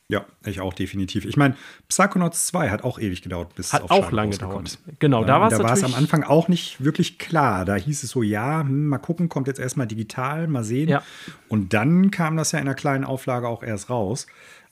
Ja, 0.10 0.26
ich 0.46 0.62
auch 0.62 0.74
definitiv. 0.74 1.26
Ich 1.26 1.36
meine, 1.36 1.58
Psychonauts 1.90 2.46
2 2.48 2.70
hat 2.70 2.84
auch 2.86 2.98
ewig 2.98 3.22
gedauert, 3.22 3.54
bis 3.56 3.74
hat 3.74 3.84
es 3.84 3.92
auf 3.92 4.06
auch 4.06 4.12
lange 4.14 4.32
gedauert. 4.32 4.80
Genau, 5.00 5.26
da 5.26 5.42
war 5.42 5.52
es 5.52 5.58
Da 5.58 5.64
war 5.66 5.74
es 5.74 5.84
am 5.84 5.94
Anfang 5.96 6.24
auch 6.24 6.48
nicht 6.48 6.82
wirklich 6.82 7.20
klar. 7.20 7.66
Da 7.66 7.76
hieß 7.76 8.04
es 8.04 8.12
so, 8.12 8.24
ja, 8.24 8.62
hm, 8.62 8.88
mal 8.88 9.00
gucken, 9.00 9.28
kommt 9.28 9.48
jetzt 9.48 9.60
erstmal 9.60 9.86
digital, 9.86 10.48
mal 10.48 10.64
sehen. 10.64 10.88
Ja. 10.88 11.04
Und 11.50 11.74
dann 11.74 12.10
kam 12.10 12.38
das 12.38 12.54
ja 12.54 12.60
in 12.60 12.68
einer 12.68 12.76
kleinen 12.76 13.04
Auflage 13.04 13.50
auch 13.50 13.64
erst 13.64 13.90
raus. 13.90 14.28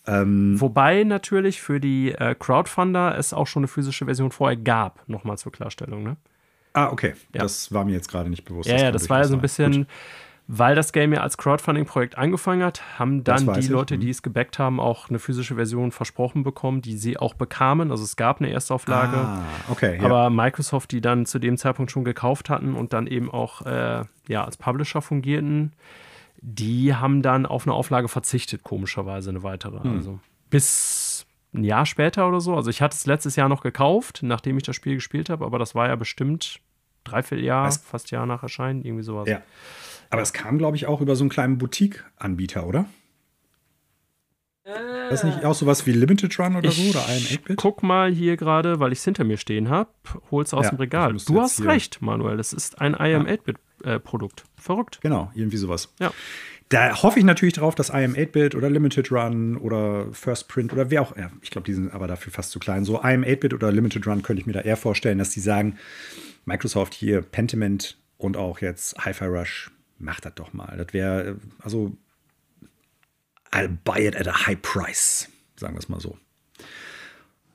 Ähm, 0.08 0.60
Wobei 0.62 1.04
natürlich 1.04 1.62
für 1.62 1.82
die 1.82 2.14
äh, 2.14 2.36
Crowdfunder 2.36 3.18
es 3.18 3.34
auch 3.34 3.48
schon 3.48 3.62
eine 3.62 3.68
physische 3.68 4.06
Version 4.06 4.32
vorher 4.32 4.56
gab, 4.56 5.08
nochmal 5.10 5.38
zur 5.38 5.52
Klarstellung, 5.52 6.04
ne? 6.04 6.16
Ah, 6.72 6.92
okay. 6.92 7.14
Ja. 7.34 7.42
Das 7.42 7.74
war 7.74 7.84
mir 7.84 7.94
jetzt 7.94 8.10
gerade 8.10 8.30
nicht 8.30 8.46
bewusst. 8.46 8.70
Ja, 8.70 8.76
das 8.76 8.82
ja, 8.84 8.92
das 8.92 9.10
war 9.10 9.20
ja 9.20 9.24
so 9.26 9.36
ein 9.36 9.42
bisschen, 9.42 9.72
Gut. 9.72 9.88
Weil 10.48 10.76
das 10.76 10.92
Game 10.92 11.12
ja 11.12 11.22
als 11.22 11.38
Crowdfunding-Projekt 11.38 12.20
angefangen 12.20 12.64
hat, 12.64 13.00
haben 13.00 13.24
dann 13.24 13.52
die 13.54 13.68
Leute, 13.68 13.98
die 13.98 14.06
mhm. 14.06 14.12
es 14.12 14.22
gebackt 14.22 14.60
haben, 14.60 14.80
auch 14.80 15.10
eine 15.10 15.18
physische 15.18 15.56
Version 15.56 15.92
versprochen 15.92 16.44
bekommen, 16.44 16.84
die 16.84 16.98
sie 16.98 17.18
auch 17.18 17.34
bekamen. 17.34 17.90
Also 17.90 18.04
es 18.04 18.16
gab 18.16 18.42
eine 18.42 18.52
Erstauflage. 18.52 19.18
Ah, 19.18 19.42
okay. 19.70 19.98
Ja. 19.98 20.06
Aber 20.06 20.30
Microsoft, 20.30 20.92
die 20.92 21.02
dann 21.02 21.26
zu 21.26 21.40
dem 21.40 21.58
Zeitpunkt 21.58 21.92
schon 21.92 22.04
gekauft 22.04 22.52
hatten 22.52 22.76
und 22.76 22.94
dann 22.94 23.08
eben 23.08 23.32
auch 23.32 23.64
äh, 23.64 24.04
ja, 24.28 24.44
als 24.44 24.58
Publisher 24.58 25.02
fungierten, 25.02 25.74
die 26.42 26.94
haben 26.94 27.24
dann 27.24 27.48
auf 27.48 27.66
eine 27.66 27.74
Auflage 27.74 28.08
verzichtet, 28.08 28.62
komischerweise 28.62 29.32
eine 29.32 29.42
weitere. 29.42 29.84
Hm. 29.84 29.98
Also 29.98 30.20
bis 30.52 31.26
ein 31.56 31.64
Jahr 31.64 31.88
später 31.88 32.28
oder 32.28 32.40
so. 32.40 32.56
Also 32.56 32.70
ich 32.70 32.84
hatte 32.84 32.96
es 32.96 33.08
letztes 33.08 33.36
Jahr 33.36 33.50
noch 33.50 33.62
gekauft, 33.62 34.20
nachdem 34.22 34.58
ich 34.58 34.64
das 34.64 34.76
Spiel 34.76 34.96
gespielt 34.96 35.30
habe, 35.30 35.44
aber 35.44 35.58
das 35.58 35.74
war 35.74 35.88
ja 35.88 35.96
bestimmt 35.96 36.60
dreiviertel 37.04 37.44
Jahr, 37.44 37.66
Was? 37.68 37.78
fast 37.78 38.12
Jahr 38.12 38.26
nach 38.26 38.44
Erscheinen, 38.44 38.84
irgendwie 38.84 39.04
sowas. 39.04 39.28
Ja. 39.28 39.42
Aber 40.10 40.22
es 40.22 40.34
kam, 40.34 40.58
glaube 40.58 40.78
ich, 40.78 40.88
auch 40.88 41.02
über 41.02 41.16
so 41.16 41.24
einen 41.24 41.30
kleinen 41.30 41.58
Boutique-Anbieter, 41.58 42.68
oder? 42.68 42.86
Äh, 44.66 45.14
ist 45.14 45.24
nicht 45.24 45.46
auch 45.46 45.54
sowas 45.54 45.86
wie 45.86 45.92
Limited 45.92 46.38
Run 46.40 46.56
oder 46.56 46.72
so 46.72 46.90
oder 46.90 47.02
IM8-Bit? 47.02 47.58
Guck 47.58 47.84
mal 47.84 48.12
hier 48.12 48.36
gerade, 48.36 48.80
weil 48.80 48.92
ich 48.92 49.00
es 49.00 49.06
hinter 49.06 49.24
mir 49.24 49.38
stehen 49.38 49.70
habe, 49.70 49.90
hol's 50.32 50.54
aus 50.54 50.66
ja, 50.66 50.72
dem 50.72 50.80
Regal. 50.80 51.16
Du 51.26 51.40
hast 51.40 51.64
recht, 51.64 52.02
Manuel. 52.02 52.40
Es 52.40 52.52
ist 52.52 52.82
ein 52.82 52.96
IM8-Bit-Produkt. 52.96 54.42
Äh, 54.42 54.62
Verrückt. 54.62 55.00
Genau, 55.02 55.32
irgendwie 55.36 55.58
sowas. 55.58 55.94
Ja. 56.00 56.12
Da 56.70 57.04
hoffe 57.04 57.20
ich 57.20 57.26
natürlich 57.26 57.54
drauf, 57.54 57.76
dass 57.76 57.94
IM8-Bit 57.94 58.56
oder 58.56 58.72
Limited 58.72 59.12
Run 59.12 59.56
oder 59.58 60.08
First 60.12 60.48
Print 60.48 60.74
oder 60.74 60.90
wer 60.90 61.04
auch, 61.04 61.16
ja, 61.16 61.30
ich 61.42 61.52
glaube, 61.52 61.66
die 61.66 61.74
sind 61.74 61.94
aber 61.94 62.08
dafür 62.08 62.34
fast 62.34 62.50
zu 62.50 62.58
klein. 62.58 62.86
So 62.86 63.02
IM8-Bit 63.02 63.54
oder 63.54 63.72
Limited 63.72 64.08
Run 64.08 64.24
könnte 64.24 64.42
ich 64.42 64.48
mir 64.48 64.54
da 64.54 64.62
eher 64.62 64.78
vorstellen, 64.78 65.20
dass 65.20 65.30
die 65.30 65.42
sagen, 65.42 65.78
Microsoft 66.46 66.96
hier, 66.96 67.22
Pentiment 67.22 67.98
und 68.18 68.36
auch 68.36 68.62
jetzt 68.62 68.98
Hi-Fi 68.98 69.26
Rush 69.26 69.70
mach 69.98 70.20
das 70.20 70.36
doch 70.36 70.54
mal. 70.54 70.78
Das 70.78 70.94
wäre, 70.94 71.38
also, 71.60 71.96
I'll 73.52 73.78
buy 73.84 74.06
it 74.06 74.16
at 74.16 74.28
a 74.28 74.46
high 74.48 74.62
price, 74.62 75.30
sagen 75.56 75.76
wir 75.76 75.80
es 75.80 75.90
mal 75.90 76.00
so. 76.00 76.18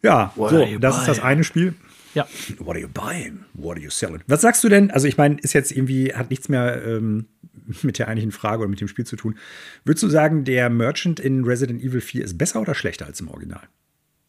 Ja, 0.03 0.33
What 0.37 0.51
so, 0.51 0.59
das 0.79 0.97
buying? 0.97 1.01
ist 1.01 1.09
das 1.09 1.21
eine 1.21 1.45
Spiel. 1.45 1.75
Ja. 2.15 2.27
What 2.59 2.77
are 2.77 2.81
you 2.81 2.89
buying? 2.89 3.45
What 3.55 3.77
are 3.77 3.81
you 3.85 3.91
selling? 3.91 4.23
Was 4.27 4.41
sagst 4.41 4.65
du 4.65 4.69
denn? 4.69 4.91
Also, 4.91 5.07
ich 5.07 5.17
meine, 5.17 5.37
ist 5.41 5.53
jetzt 5.53 5.71
irgendwie, 5.73 6.13
hat 6.15 6.31
nichts 6.31 6.49
mehr 6.49 6.85
ähm, 6.85 7.27
mit 7.83 7.99
der 7.99 8.09
eigentlichen 8.09 8.33
Frage 8.33 8.61
oder 8.61 8.69
mit 8.69 8.81
dem 8.81 8.89
Spiel 8.89 9.07
zu 9.07 9.17
tun. 9.17 9.37
Würdest 9.85 10.03
du 10.03 10.09
sagen, 10.09 10.45
der 10.45 10.71
Merchant 10.71 11.21
in 11.21 11.45
Resident 11.45 11.83
Evil 11.83 12.01
4 12.01 12.25
ist 12.25 12.39
besser 12.39 12.61
oder 12.61 12.75
schlechter 12.75 13.07
als 13.07 13.21
im 13.21 13.29
Original? 13.29 13.63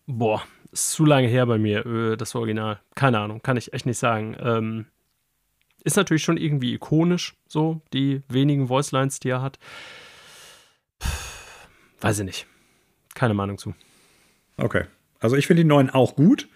Boah, 0.07 0.43
ist 0.71 0.91
zu 0.91 1.05
lange 1.05 1.27
her 1.27 1.45
bei 1.45 1.57
mir, 1.57 1.85
äh, 1.85 2.17
das 2.17 2.35
Original. 2.35 2.79
Keine 2.95 3.19
Ahnung, 3.19 3.41
kann 3.41 3.57
ich 3.57 3.73
echt 3.73 3.85
nicht 3.85 3.97
sagen. 3.97 4.35
Ähm, 4.39 4.85
ist 5.83 5.97
natürlich 5.97 6.23
schon 6.23 6.37
irgendwie 6.37 6.73
ikonisch, 6.73 7.35
so 7.47 7.81
die 7.93 8.21
wenigen 8.27 8.69
Voicelines, 8.69 9.19
die 9.19 9.29
er 9.29 9.41
hat. 9.41 9.59
Puh, 10.99 11.07
weiß 12.01 12.19
ich 12.19 12.25
nicht. 12.25 12.47
Keine 13.13 13.33
Meinung 13.33 13.57
zu. 13.57 13.73
Okay. 14.57 14.85
Also 15.19 15.35
ich 15.35 15.47
finde 15.47 15.63
die 15.63 15.67
neuen 15.67 15.89
auch 15.89 16.15
gut. 16.15 16.47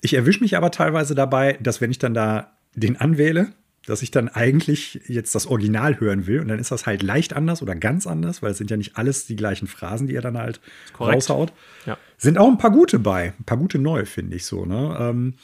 Ich 0.00 0.14
erwische 0.14 0.40
mich 0.40 0.56
aber 0.56 0.70
teilweise 0.70 1.14
dabei, 1.14 1.58
dass 1.60 1.80
wenn 1.80 1.90
ich 1.90 1.98
dann 1.98 2.14
da 2.14 2.56
den 2.74 2.96
anwähle, 2.96 3.52
dass 3.86 4.02
ich 4.02 4.10
dann 4.10 4.28
eigentlich 4.28 5.00
jetzt 5.08 5.34
das 5.34 5.46
Original 5.46 5.98
hören 5.98 6.26
will 6.26 6.40
und 6.40 6.48
dann 6.48 6.58
ist 6.58 6.70
das 6.70 6.86
halt 6.86 7.02
leicht 7.02 7.34
anders 7.34 7.62
oder 7.62 7.74
ganz 7.74 8.06
anders, 8.06 8.42
weil 8.42 8.52
es 8.52 8.58
sind 8.58 8.70
ja 8.70 8.76
nicht 8.76 8.96
alles 8.96 9.26
die 9.26 9.36
gleichen 9.36 9.66
Phrasen, 9.66 10.06
die 10.06 10.14
er 10.14 10.22
dann 10.22 10.38
halt 10.38 10.60
raushaut. 10.98 11.52
Ja. 11.84 11.98
Sind 12.16 12.38
auch 12.38 12.48
ein 12.48 12.58
paar 12.58 12.70
gute 12.70 12.98
bei, 12.98 13.32
ein 13.38 13.44
paar 13.44 13.58
gute 13.58 13.78
neue, 13.78 14.06
finde 14.06 14.36
ich 14.36 14.46
so. 14.46 14.64
Ne? 14.64 14.96
Ähm, 15.00 15.34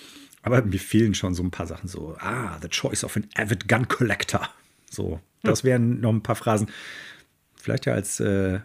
aber 0.42 0.62
mir 0.62 0.80
fehlen 0.80 1.14
schon 1.14 1.34
so 1.34 1.42
ein 1.42 1.50
paar 1.50 1.66
Sachen 1.66 1.88
so, 1.88 2.16
ah, 2.18 2.58
the 2.60 2.68
choice 2.68 3.04
of 3.04 3.16
an 3.16 3.26
avid 3.36 3.68
gun 3.68 3.88
collector. 3.88 4.48
So, 4.90 5.20
das 5.42 5.64
wären 5.64 6.00
noch 6.00 6.12
ein 6.12 6.22
paar 6.22 6.36
Phrasen. 6.36 6.68
Vielleicht 7.56 7.86
ja 7.86 7.94
als, 7.94 8.20
äh, 8.20 8.60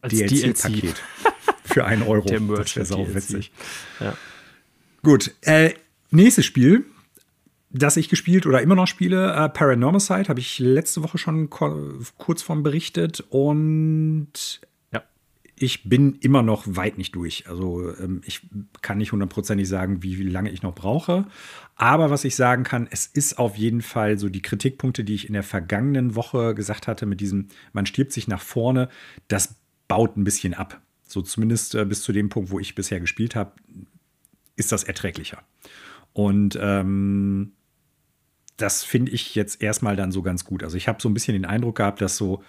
als 0.00 0.14
DLC-Paket 0.14 0.82
DLC. 0.82 0.94
für 1.64 1.84
einen 1.84 2.02
Euro. 2.02 2.26
Der 2.26 2.40
das 2.40 2.76
wäre 2.76 2.86
sau 2.86 3.14
witzig. 3.14 3.52
Ja. 4.00 4.16
Gut, 5.02 5.34
äh, 5.42 5.74
nächstes 6.10 6.44
Spiel, 6.44 6.84
das 7.70 7.96
ich 7.96 8.08
gespielt 8.08 8.46
oder 8.46 8.62
immer 8.62 8.74
noch 8.74 8.86
spiele, 8.86 9.32
äh, 9.32 9.48
Paranormal 9.48 10.28
habe 10.28 10.40
ich 10.40 10.58
letzte 10.58 11.02
Woche 11.02 11.18
schon 11.18 11.50
kurz 11.50 12.42
von 12.42 12.62
berichtet 12.62 13.20
und 13.28 14.60
ich 15.62 15.88
bin 15.88 16.14
immer 16.20 16.42
noch 16.42 16.64
weit 16.66 16.98
nicht 16.98 17.14
durch. 17.14 17.48
Also 17.48 17.94
ähm, 17.96 18.22
ich 18.24 18.48
kann 18.82 18.98
nicht 18.98 19.12
hundertprozentig 19.12 19.68
sagen, 19.68 20.02
wie, 20.02 20.18
wie 20.18 20.28
lange 20.28 20.50
ich 20.50 20.62
noch 20.62 20.74
brauche. 20.74 21.26
Aber 21.76 22.10
was 22.10 22.24
ich 22.24 22.36
sagen 22.36 22.64
kann, 22.64 22.88
es 22.90 23.06
ist 23.06 23.38
auf 23.38 23.56
jeden 23.56 23.82
Fall 23.82 24.18
so 24.18 24.28
die 24.28 24.42
Kritikpunkte, 24.42 25.04
die 25.04 25.14
ich 25.14 25.26
in 25.26 25.34
der 25.34 25.42
vergangenen 25.42 26.14
Woche 26.14 26.54
gesagt 26.54 26.88
hatte, 26.88 27.06
mit 27.06 27.20
diesem, 27.20 27.48
man 27.72 27.86
stirbt 27.86 28.12
sich 28.12 28.28
nach 28.28 28.42
vorne, 28.42 28.88
das 29.28 29.56
baut 29.86 30.16
ein 30.16 30.24
bisschen 30.24 30.54
ab. 30.54 30.80
So 31.06 31.22
zumindest 31.22 31.74
äh, 31.74 31.84
bis 31.84 32.02
zu 32.02 32.12
dem 32.12 32.28
Punkt, 32.28 32.50
wo 32.50 32.58
ich 32.58 32.74
bisher 32.74 33.00
gespielt 33.00 33.34
habe, 33.34 33.52
ist 34.56 34.72
das 34.72 34.84
erträglicher. 34.84 35.42
Und 36.12 36.58
ähm, 36.60 37.52
das 38.56 38.82
finde 38.82 39.12
ich 39.12 39.34
jetzt 39.34 39.62
erstmal 39.62 39.96
dann 39.96 40.12
so 40.12 40.22
ganz 40.22 40.44
gut. 40.44 40.62
Also 40.62 40.76
ich 40.76 40.88
habe 40.88 41.00
so 41.00 41.08
ein 41.08 41.14
bisschen 41.14 41.34
den 41.34 41.44
Eindruck 41.44 41.76
gehabt, 41.76 42.00
dass 42.00 42.16
so 42.16 42.42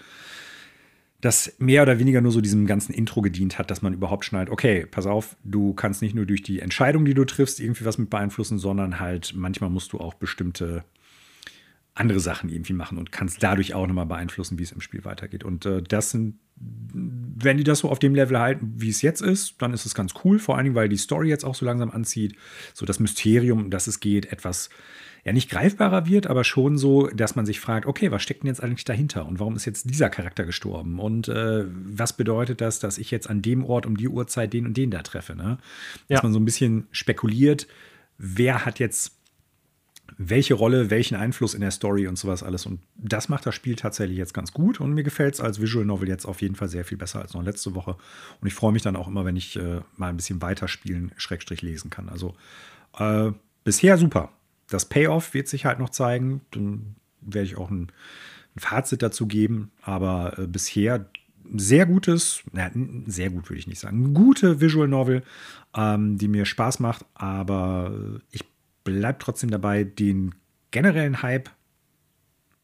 das 1.22 1.56
mehr 1.60 1.82
oder 1.84 2.00
weniger 2.00 2.22
nur 2.22 2.32
so 2.32 2.40
diesem 2.40 2.66
ganzen 2.66 2.94
Intro 2.94 3.22
gedient 3.22 3.60
hat, 3.60 3.70
dass 3.72 3.82
man 3.82 3.94
überhaupt 3.94 4.24
schnallt, 4.24 4.50
okay, 4.50 4.86
pass 4.86 5.06
auf, 5.06 5.36
du 5.44 5.74
kannst 5.74 6.02
nicht 6.02 6.16
nur 6.16 6.26
durch 6.26 6.42
die 6.42 6.60
Entscheidung, 6.60 7.04
die 7.04 7.14
du 7.14 7.26
triffst, 7.26 7.60
irgendwie 7.60 7.86
was 7.86 7.98
mit 7.98 8.10
beeinflussen, 8.10 8.58
sondern 8.58 9.00
halt 9.00 9.34
manchmal 9.36 9.70
musst 9.70 9.92
du 9.92 10.00
auch 10.00 10.14
bestimmte 10.14 10.84
andere 12.00 12.20
Sachen 12.20 12.50
irgendwie 12.50 12.74
machen 12.74 12.98
und 12.98 13.12
kannst 13.12 13.44
dadurch 13.44 13.74
auch 13.74 13.88
nochmal 13.88 14.06
beeinflussen, 14.06 14.58
wie 14.58 14.64
es 14.64 14.72
im 14.72 14.82
Spiel 14.82 15.06
weitergeht. 15.06 15.44
Und 15.44 15.66
äh, 15.66 15.82
das 15.82 16.12
sind 16.12 16.40
wenn 17.42 17.58
die 17.58 17.64
das 17.64 17.80
so 17.80 17.90
auf 17.90 18.00
dem 18.00 18.16
Level 18.16 18.38
halten, 18.38 18.74
wie 18.76 18.90
es 18.90 19.02
jetzt 19.02 19.22
ist, 19.22 19.62
dann 19.62 19.74
ist 19.74 19.86
es 19.86 19.96
ganz 19.96 20.14
cool. 20.24 20.40
Vor 20.40 20.56
allen 20.56 20.66
Dingen, 20.66 20.76
weil 20.76 20.90
die 20.90 20.98
Story 20.98 21.30
jetzt 21.30 21.46
auch 21.46 21.56
so 21.56 21.66
langsam 21.66 21.90
anzieht. 21.90 22.36
So 22.74 22.86
das 22.86 23.00
Mysterium, 23.00 23.60
um 23.62 23.70
das 23.70 23.88
es 23.88 24.00
geht, 24.00 24.32
etwas 24.32 24.70
ja 25.24 25.34
nicht 25.34 25.50
greifbarer 25.50 26.06
wird, 26.08 26.28
aber 26.28 26.44
schon 26.44 26.78
so, 26.78 27.08
dass 27.08 27.36
man 27.36 27.46
sich 27.46 27.60
fragt, 27.60 27.86
okay, 27.86 28.12
was 28.12 28.24
steckt 28.24 28.44
denn 28.44 28.48
jetzt 28.48 28.64
eigentlich 28.64 28.86
dahinter 28.86 29.26
und 29.26 29.40
warum 29.40 29.56
ist 29.56 29.66
jetzt 29.66 29.90
dieser 29.90 30.10
Charakter 30.10 30.46
gestorben 30.46 31.00
und 31.00 31.28
äh, 31.28 31.66
was 31.68 32.16
bedeutet 32.16 32.62
das, 32.62 32.80
dass 32.80 32.98
ich 32.98 33.12
jetzt 33.12 33.30
an 33.30 33.42
dem 33.42 33.66
Ort 33.66 33.86
um 33.86 33.98
die 33.98 34.08
Uhrzeit 34.08 34.54
den 34.54 34.66
und 34.66 34.78
den 34.78 34.92
da 34.92 35.02
treffe, 35.02 35.36
ne? 35.36 35.58
Dass 36.08 36.20
ja. 36.20 36.24
man 36.24 36.34
so 36.34 36.40
ein 36.40 36.46
bisschen 36.46 36.88
spekuliert, 36.92 37.68
wer 38.18 38.66
hat 38.66 38.80
jetzt 38.80 39.19
welche 40.18 40.54
Rolle, 40.54 40.90
welchen 40.90 41.16
Einfluss 41.16 41.54
in 41.54 41.62
der 41.62 41.72
Story 41.72 42.08
und 42.08 42.18
sowas 42.18 42.44
alles. 42.44 42.66
Und 42.66 42.80
das 42.96 43.30
macht 43.30 43.46
das 43.46 43.56
Spiel 43.56 43.76
tatsächlich 43.76 44.18
jetzt 44.18 44.34
ganz 44.34 44.54
gut. 44.54 44.80
Und 44.80 44.94
mir 44.94 45.04
gefällt 45.04 45.36
es 45.36 45.42
als 45.42 45.62
Visual 45.62 45.86
Novel 45.86 46.08
jetzt 46.08 46.26
auf 46.26 46.42
jeden 46.42 46.56
Fall 46.56 46.70
sehr 46.70 46.86
viel 46.86 46.98
besser 46.98 47.22
als 47.22 47.34
noch 47.34 47.44
letzte 47.44 47.76
Woche. 47.76 47.96
Und 48.42 48.48
ich 48.48 48.54
freue 48.54 48.72
mich 48.72 48.82
dann 48.82 48.96
auch 48.96 49.08
immer, 49.08 49.26
wenn 49.26 49.36
ich 49.36 49.56
äh, 49.56 49.82
mal 49.98 50.10
ein 50.10 50.18
bisschen 50.18 50.42
weiterspielen, 50.42 51.12
Schrägstrich 51.18 51.62
lesen 51.62 51.90
kann. 51.90 52.10
Also 52.10 52.36
äh, 52.98 53.32
bisher 53.64 53.98
super. 53.98 54.32
Das 54.70 54.86
Payoff 54.86 55.34
wird 55.34 55.48
sich 55.48 55.66
halt 55.66 55.80
noch 55.80 55.90
zeigen. 55.90 56.42
Dann 56.52 56.96
werde 57.22 57.46
ich 57.46 57.58
auch 57.58 57.70
ein, 57.70 57.92
ein 58.56 58.60
Fazit 58.60 59.02
dazu 59.02 59.28
geben. 59.28 59.72
Aber 59.82 60.38
äh, 60.38 60.48
bisher 60.48 61.06
sehr 61.56 61.86
gutes, 61.86 62.44
na, 62.52 62.70
sehr 63.08 63.30
gut 63.30 63.50
würde 63.50 63.60
ich 63.60 63.68
nicht 63.68 63.80
sagen, 63.80 64.14
gute 64.14 64.62
Visual 64.62 64.88
Novel, 64.88 65.24
ähm, 65.76 66.18
die 66.18 66.28
mir 66.28 66.46
Spaß 66.46 66.80
macht. 66.80 67.06
Aber 67.16 68.20
ich 68.32 68.46
bleibe 68.84 69.20
trotzdem 69.20 69.52
dabei, 69.52 69.84
den 69.84 70.36
generellen 70.72 71.22
Hype 71.22 71.50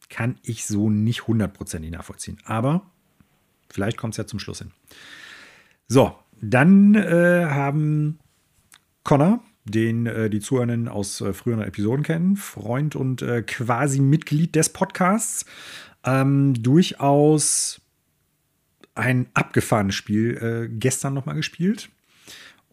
kann 0.10 0.38
ich 0.44 0.66
so 0.66 0.90
nicht 0.90 1.28
hundertprozentig 1.28 1.92
nachvollziehen. 1.92 2.38
Aber 2.46 2.90
vielleicht 3.70 3.98
kommt 3.98 4.14
es 4.14 4.18
ja 4.18 4.28
zum 4.28 4.40
Schluss 4.40 4.60
hin. 4.60 4.72
So, 5.88 6.16
dann 6.42 6.96
äh, 6.96 7.46
haben 7.46 8.20
Connor, 9.04 9.44
den 9.66 10.06
äh, 10.06 10.30
die 10.30 10.40
Zuhörerinnen 10.40 10.88
aus 10.88 11.22
äh, 11.22 11.34
früheren 11.34 11.64
Episoden 11.64 12.04
kennen, 12.04 12.36
Freund 12.36 12.96
und 12.96 13.22
äh, 13.22 13.42
quasi 13.42 14.00
Mitglied 14.00 14.56
des 14.56 14.70
Podcasts, 14.70 15.46
ähm, 16.04 16.54
durchaus 16.62 17.82
ein 18.94 19.28
abgefahrenes 19.34 19.96
Spiel 19.96 20.38
äh, 20.38 20.70
gestern 20.70 21.14
nochmal 21.14 21.36
gespielt. 21.36 21.90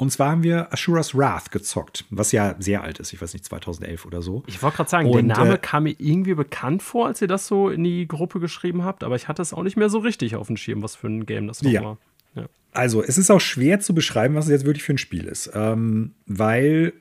Und 0.02 0.10
zwar 0.10 0.32
haben 0.32 0.42
wir 0.42 0.66
Ashura's 0.72 1.14
Wrath 1.14 1.52
gezockt, 1.52 2.06
was 2.10 2.32
ja 2.32 2.56
sehr 2.58 2.82
alt 2.82 2.98
ist. 2.98 3.12
Ich 3.12 3.22
weiß 3.22 3.34
nicht, 3.34 3.44
2011 3.44 4.04
oder 4.04 4.20
so. 4.20 4.42
Ich 4.48 4.60
wollte 4.60 4.78
gerade 4.78 4.90
sagen, 4.90 5.08
und, 5.08 5.28
der 5.28 5.36
Name 5.36 5.54
äh, 5.54 5.58
kam 5.58 5.84
mir 5.84 5.94
irgendwie 5.96 6.34
bekannt 6.34 6.82
vor, 6.82 7.06
als 7.06 7.22
ihr 7.22 7.28
das 7.28 7.46
so 7.46 7.68
in 7.68 7.84
die 7.84 8.08
Gruppe 8.08 8.40
geschrieben 8.40 8.84
habt, 8.84 9.04
aber 9.04 9.14
ich 9.14 9.28
hatte 9.28 9.42
es 9.42 9.52
auch 9.52 9.62
nicht 9.62 9.76
mehr 9.76 9.88
so 9.88 10.00
richtig 10.00 10.34
auf 10.34 10.48
dem 10.48 10.56
Schirm, 10.56 10.82
was 10.82 10.96
für 10.96 11.06
ein 11.06 11.24
Game 11.24 11.46
das 11.46 11.60
ja. 11.60 11.84
war. 11.84 11.98
Ja. 12.34 12.46
Also, 12.72 13.00
es 13.00 13.16
ist 13.16 13.30
auch 13.30 13.40
schwer 13.40 13.78
zu 13.78 13.94
beschreiben, 13.94 14.34
was 14.34 14.46
es 14.46 14.50
jetzt 14.50 14.64
wirklich 14.64 14.82
für 14.82 14.94
ein 14.94 14.98
Spiel 14.98 15.26
ist, 15.26 15.52
ähm, 15.54 16.16
weil 16.26 16.94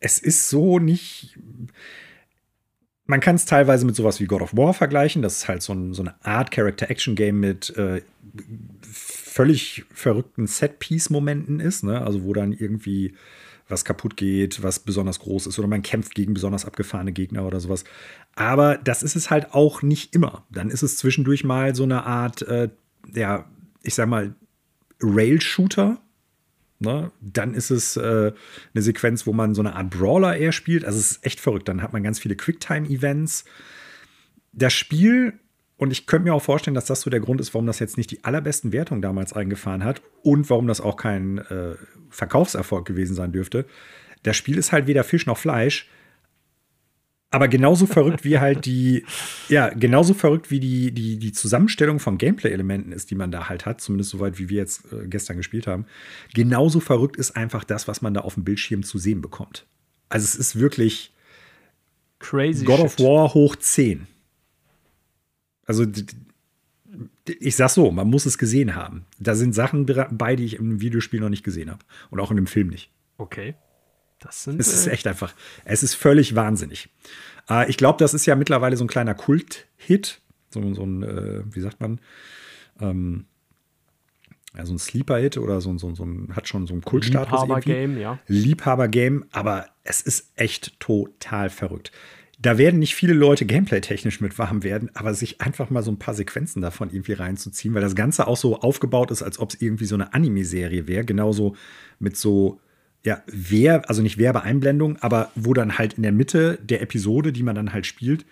es 0.00 0.18
ist 0.18 0.48
so 0.48 0.80
nicht. 0.80 1.38
Man 3.06 3.20
kann 3.20 3.36
es 3.36 3.44
teilweise 3.44 3.86
mit 3.86 3.94
sowas 3.94 4.18
wie 4.18 4.26
God 4.26 4.42
of 4.42 4.56
War 4.56 4.74
vergleichen. 4.74 5.22
Das 5.22 5.36
ist 5.36 5.48
halt 5.48 5.62
so, 5.62 5.74
ein, 5.74 5.94
so 5.94 6.02
eine 6.02 6.16
Art 6.24 6.50
Character-Action-Game 6.50 7.38
mit 7.38 7.70
äh, 7.76 8.02
völlig 9.32 9.84
verrückten 9.92 10.46
Set-Piece-Momenten 10.46 11.58
ist, 11.58 11.84
ne? 11.84 12.02
also 12.02 12.24
wo 12.24 12.32
dann 12.34 12.52
irgendwie 12.52 13.14
was 13.68 13.84
kaputt 13.84 14.16
geht, 14.16 14.62
was 14.62 14.80
besonders 14.80 15.20
groß 15.20 15.46
ist 15.46 15.58
oder 15.58 15.68
man 15.68 15.82
kämpft 15.82 16.14
gegen 16.14 16.34
besonders 16.34 16.66
abgefahrene 16.66 17.12
Gegner 17.12 17.46
oder 17.46 17.58
sowas. 17.58 17.84
Aber 18.34 18.76
das 18.76 19.02
ist 19.02 19.16
es 19.16 19.30
halt 19.30 19.54
auch 19.54 19.80
nicht 19.80 20.14
immer. 20.14 20.44
Dann 20.50 20.68
ist 20.68 20.82
es 20.82 20.98
zwischendurch 20.98 21.44
mal 21.44 21.74
so 21.74 21.84
eine 21.84 22.04
Art, 22.04 22.42
äh, 22.42 22.68
ja, 23.14 23.46
ich 23.82 23.94
sag 23.94 24.08
mal, 24.08 24.34
Rail-Shooter. 25.00 25.98
Ne? 26.80 27.10
Dann 27.20 27.54
ist 27.54 27.70
es 27.70 27.96
äh, 27.96 28.32
eine 28.74 28.82
Sequenz, 28.82 29.26
wo 29.26 29.32
man 29.32 29.54
so 29.54 29.62
eine 29.62 29.74
Art 29.74 29.90
Brawler 29.90 30.36
eher 30.36 30.52
spielt. 30.52 30.84
Also 30.84 30.98
es 30.98 31.12
ist 31.12 31.24
echt 31.24 31.40
verrückt. 31.40 31.68
Dann 31.68 31.80
hat 31.82 31.94
man 31.94 32.02
ganz 32.02 32.18
viele 32.18 32.36
Quicktime-Events. 32.36 33.44
Das 34.52 34.74
Spiel 34.74 35.38
und 35.82 35.90
ich 35.90 36.06
könnte 36.06 36.28
mir 36.28 36.34
auch 36.34 36.42
vorstellen, 36.42 36.76
dass 36.76 36.84
das 36.84 37.00
so 37.00 37.10
der 37.10 37.18
Grund 37.18 37.40
ist, 37.40 37.52
warum 37.54 37.66
das 37.66 37.80
jetzt 37.80 37.96
nicht 37.96 38.12
die 38.12 38.22
allerbesten 38.22 38.72
Wertungen 38.72 39.02
damals 39.02 39.32
eingefahren 39.32 39.82
hat 39.82 40.00
und 40.22 40.48
warum 40.48 40.68
das 40.68 40.80
auch 40.80 40.96
kein 40.96 41.38
äh, 41.38 41.74
Verkaufserfolg 42.08 42.86
gewesen 42.86 43.16
sein 43.16 43.32
dürfte. 43.32 43.66
Das 44.22 44.36
Spiel 44.36 44.58
ist 44.58 44.70
halt 44.70 44.86
weder 44.86 45.02
Fisch 45.02 45.26
noch 45.26 45.38
Fleisch, 45.38 45.90
aber 47.32 47.48
genauso 47.48 47.86
verrückt 47.86 48.22
wie 48.22 48.38
halt 48.38 48.64
die, 48.64 49.04
ja, 49.48 49.70
genauso 49.70 50.14
verrückt 50.14 50.52
wie 50.52 50.60
die, 50.60 50.92
die, 50.92 51.18
die 51.18 51.32
Zusammenstellung 51.32 51.98
von 51.98 52.16
Gameplay-Elementen 52.16 52.92
ist, 52.92 53.10
die 53.10 53.16
man 53.16 53.32
da 53.32 53.48
halt 53.48 53.66
hat, 53.66 53.80
zumindest 53.80 54.10
soweit 54.10 54.38
wie 54.38 54.48
wir 54.48 54.58
jetzt 54.58 54.84
äh, 54.92 55.08
gestern 55.08 55.36
gespielt 55.36 55.66
haben. 55.66 55.86
Genauso 56.32 56.78
verrückt 56.78 57.16
ist 57.16 57.34
einfach 57.34 57.64
das, 57.64 57.88
was 57.88 58.02
man 58.02 58.14
da 58.14 58.20
auf 58.20 58.34
dem 58.34 58.44
Bildschirm 58.44 58.84
zu 58.84 58.98
sehen 58.98 59.20
bekommt. 59.20 59.66
Also 60.08 60.26
es 60.26 60.36
ist 60.36 60.60
wirklich 60.60 61.12
Crazy 62.20 62.64
God 62.64 62.78
of 62.78 63.00
War 63.00 63.34
hoch 63.34 63.56
10. 63.56 64.06
Also 65.66 65.86
ich 67.26 67.56
sag 67.56 67.70
so, 67.70 67.90
man 67.90 68.08
muss 68.08 68.26
es 68.26 68.38
gesehen 68.38 68.74
haben. 68.74 69.06
Da 69.18 69.34
sind 69.34 69.54
Sachen 69.54 69.86
bei, 69.86 70.36
die 70.36 70.44
ich 70.44 70.56
im 70.56 70.80
Videospiel 70.80 71.20
noch 71.20 71.28
nicht 71.28 71.44
gesehen 71.44 71.70
habe. 71.70 71.84
Und 72.10 72.20
auch 72.20 72.30
in 72.30 72.36
dem 72.36 72.46
Film 72.46 72.68
nicht. 72.68 72.90
Okay. 73.18 73.54
Das 74.18 74.44
sind. 74.44 74.60
Es 74.60 74.72
ist 74.72 74.86
äh, 74.86 74.90
echt 74.90 75.06
einfach. 75.06 75.34
Es 75.64 75.82
ist 75.82 75.94
völlig 75.94 76.34
wahnsinnig. 76.34 76.88
Äh, 77.48 77.68
ich 77.70 77.76
glaube, 77.76 77.98
das 77.98 78.14
ist 78.14 78.26
ja 78.26 78.36
mittlerweile 78.36 78.76
so 78.76 78.84
ein 78.84 78.88
kleiner 78.88 79.14
Kult-Hit. 79.14 80.20
So, 80.50 80.74
so 80.74 80.84
ein, 80.84 81.02
äh, 81.02 81.42
wie 81.50 81.60
sagt 81.60 81.80
man? 81.80 82.00
Ähm, 82.80 83.24
ja, 84.56 84.66
so 84.66 84.74
ein 84.74 84.78
Sleeper-Hit 84.78 85.38
oder 85.38 85.60
so, 85.60 85.76
so, 85.78 85.94
so 85.94 86.04
ein, 86.04 86.36
hat 86.36 86.46
schon 86.46 86.66
so 86.66 86.74
einen 86.74 86.82
Kultstatus. 86.82 87.42
Liebhaber-Game, 87.42 87.98
ja. 87.98 88.18
Liebhaber-Game, 88.26 89.24
aber 89.32 89.68
es 89.82 90.02
ist 90.02 90.30
echt 90.36 90.78
total 90.78 91.48
verrückt 91.48 91.90
da 92.42 92.58
werden 92.58 92.80
nicht 92.80 92.96
viele 92.96 93.12
Leute 93.12 93.46
gameplay-technisch 93.46 94.20
mit 94.20 94.36
warm 94.36 94.64
werden, 94.64 94.90
aber 94.94 95.14
sich 95.14 95.40
einfach 95.40 95.70
mal 95.70 95.82
so 95.82 95.92
ein 95.92 95.98
paar 95.98 96.14
Sequenzen 96.14 96.60
davon 96.60 96.90
irgendwie 96.90 97.12
reinzuziehen, 97.12 97.72
weil 97.72 97.82
das 97.82 97.94
Ganze 97.94 98.26
auch 98.26 98.36
so 98.36 98.58
aufgebaut 98.58 99.12
ist, 99.12 99.22
als 99.22 99.38
ob 99.38 99.50
es 99.50 99.62
irgendwie 99.62 99.84
so 99.84 99.94
eine 99.94 100.12
Anime-Serie 100.12 100.88
wäre, 100.88 101.04
genauso 101.04 101.54
mit 102.00 102.16
so, 102.16 102.60
ja, 103.04 103.22
Wer, 103.26 103.88
also 103.88 104.02
nicht 104.02 104.18
Werbeeinblendung, 104.18 104.96
aber 104.98 105.30
wo 105.36 105.54
dann 105.54 105.78
halt 105.78 105.94
in 105.94 106.02
der 106.02 106.10
Mitte 106.10 106.58
der 106.60 106.82
Episode, 106.82 107.32
die 107.32 107.44
man 107.44 107.54
dann 107.54 107.72
halt 107.72 107.86
spielt, 107.86 108.26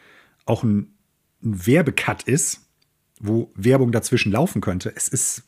auch 0.45 0.65
ein, 0.65 0.93
ein 1.45 1.67
Werbecut 1.67 2.25
ist, 2.25 2.69
wo 3.21 3.53
Werbung 3.55 3.93
dazwischen 3.93 4.33
laufen 4.33 4.61
könnte. 4.61 4.93
Es 4.97 5.07
ist, 5.07 5.45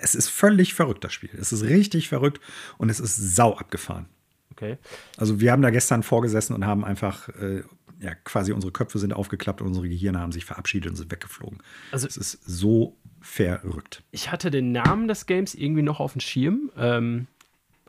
es 0.00 0.16
ist 0.16 0.28
völlig 0.28 0.74
verrückt, 0.74 1.04
das 1.04 1.12
Spiel. 1.12 1.30
Es 1.38 1.52
ist 1.52 1.62
richtig 1.62 2.08
verrückt 2.08 2.40
und 2.76 2.90
es 2.90 2.98
ist 2.98 3.36
sau 3.36 3.54
abgefahren. 3.56 4.06
Okay. 4.50 4.78
Also 5.16 5.40
wir 5.40 5.52
haben 5.52 5.62
da 5.62 5.70
gestern 5.70 6.02
vorgesessen 6.02 6.54
und 6.54 6.64
haben 6.64 6.84
einfach 6.84 7.28
äh, 7.30 7.62
ja, 8.04 8.14
quasi 8.14 8.52
unsere 8.52 8.70
Köpfe 8.70 8.98
sind 8.98 9.14
aufgeklappt 9.14 9.62
und 9.62 9.68
unsere 9.68 9.88
Gehirne 9.88 10.20
haben 10.20 10.30
sich 10.30 10.44
verabschiedet 10.44 10.90
und 10.90 10.96
sind 10.96 11.10
weggeflogen. 11.10 11.58
Also 11.90 12.06
es 12.06 12.18
ist 12.18 12.38
so 12.44 12.96
verrückt. 13.22 14.02
Ich 14.10 14.30
hatte 14.30 14.50
den 14.50 14.72
Namen 14.72 15.08
des 15.08 15.24
Games 15.24 15.54
irgendwie 15.54 15.80
noch 15.80 16.00
auf 16.00 16.12
dem 16.12 16.20
Schirm. 16.20 16.70
Ähm, 16.76 17.26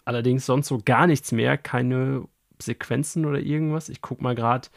allerdings 0.06 0.46
sonst 0.46 0.68
so 0.68 0.82
gar 0.84 1.06
nichts 1.06 1.34
mehr, 1.34 1.58
keine 1.58 2.24
Sequenzen 2.62 3.26
oder 3.26 3.40
irgendwas. 3.40 3.90
Ich 3.90 4.02
gucke 4.02 4.24
mal 4.24 4.36
gerade 4.36 4.70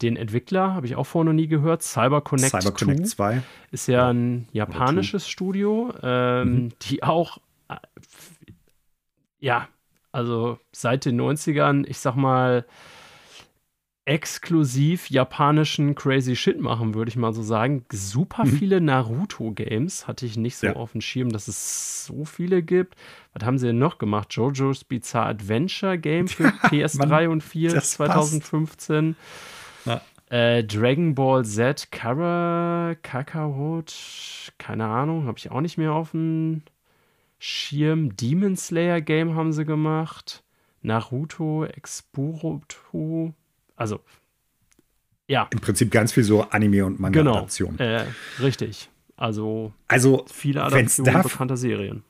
den 0.00 0.16
Entwickler, 0.16 0.74
habe 0.74 0.86
ich 0.86 0.96
auch 0.96 1.04
vorher 1.04 1.26
noch 1.26 1.36
nie 1.36 1.48
gehört. 1.48 1.82
CyberConnect, 1.82 2.50
CyberConnect 2.50 3.08
2 3.08 3.42
ist 3.72 3.88
ja 3.88 4.08
ein 4.08 4.48
japanisches 4.52 5.28
Studio, 5.28 5.92
ähm, 6.02 6.54
mhm. 6.54 6.68
die 6.80 7.02
auch, 7.02 7.38
äh, 7.68 7.76
ja, 9.38 9.68
also 10.12 10.58
seit 10.72 11.04
den 11.04 11.20
90ern, 11.20 11.84
ich 11.86 11.98
sag 11.98 12.16
mal, 12.16 12.64
exklusiv 14.08 15.10
japanischen 15.10 15.94
Crazy 15.94 16.34
Shit 16.34 16.58
machen, 16.58 16.94
würde 16.94 17.10
ich 17.10 17.16
mal 17.16 17.34
so 17.34 17.42
sagen. 17.42 17.84
Super 17.92 18.46
mhm. 18.46 18.50
viele 18.50 18.80
Naruto-Games 18.80 20.08
hatte 20.08 20.24
ich 20.24 20.38
nicht 20.38 20.56
so 20.56 20.68
ja. 20.68 20.76
auf 20.76 20.92
dem 20.92 21.02
Schirm, 21.02 21.28
dass 21.28 21.46
es 21.46 22.06
so 22.06 22.24
viele 22.24 22.62
gibt. 22.62 22.94
Was 23.34 23.46
haben 23.46 23.58
sie 23.58 23.66
denn 23.66 23.78
noch 23.78 23.98
gemacht? 23.98 24.32
JoJo's 24.32 24.84
Bizarre 24.84 25.28
Adventure 25.28 25.98
Game 25.98 26.26
für 26.26 26.44
PS3 26.48 27.06
Mann, 27.06 27.28
und 27.28 27.42
4 27.42 27.82
2015. 27.82 29.14
Äh, 30.30 30.64
Dragon 30.64 31.14
Ball 31.14 31.44
Z 31.44 31.90
Kara 31.90 32.94
Kakarot, 33.02 33.94
keine 34.58 34.86
Ahnung, 34.86 35.26
habe 35.26 35.38
ich 35.38 35.50
auch 35.50 35.60
nicht 35.60 35.76
mehr 35.76 35.92
auf 35.92 36.12
dem 36.12 36.62
Schirm. 37.38 38.16
Demon 38.16 38.56
Slayer 38.56 39.02
Game 39.02 39.34
haben 39.34 39.52
sie 39.52 39.66
gemacht. 39.66 40.44
Naruto, 40.80 41.64
Expuroto, 41.64 43.34
also, 43.78 44.00
ja. 45.26 45.48
Im 45.52 45.60
Prinzip 45.60 45.90
ganz 45.90 46.12
viel 46.12 46.24
so 46.24 46.42
Anime- 46.42 46.84
und 46.84 47.00
Manga-Adaptionen. 47.00 47.76
Genau, 47.76 47.90
äh, 47.90 48.06
richtig. 48.40 48.88
Also, 49.16 49.72
also 49.88 50.24
viele 50.32 50.62
Adaptionen 50.62 51.22
bekannter 51.22 51.56
Serien. 51.56 52.02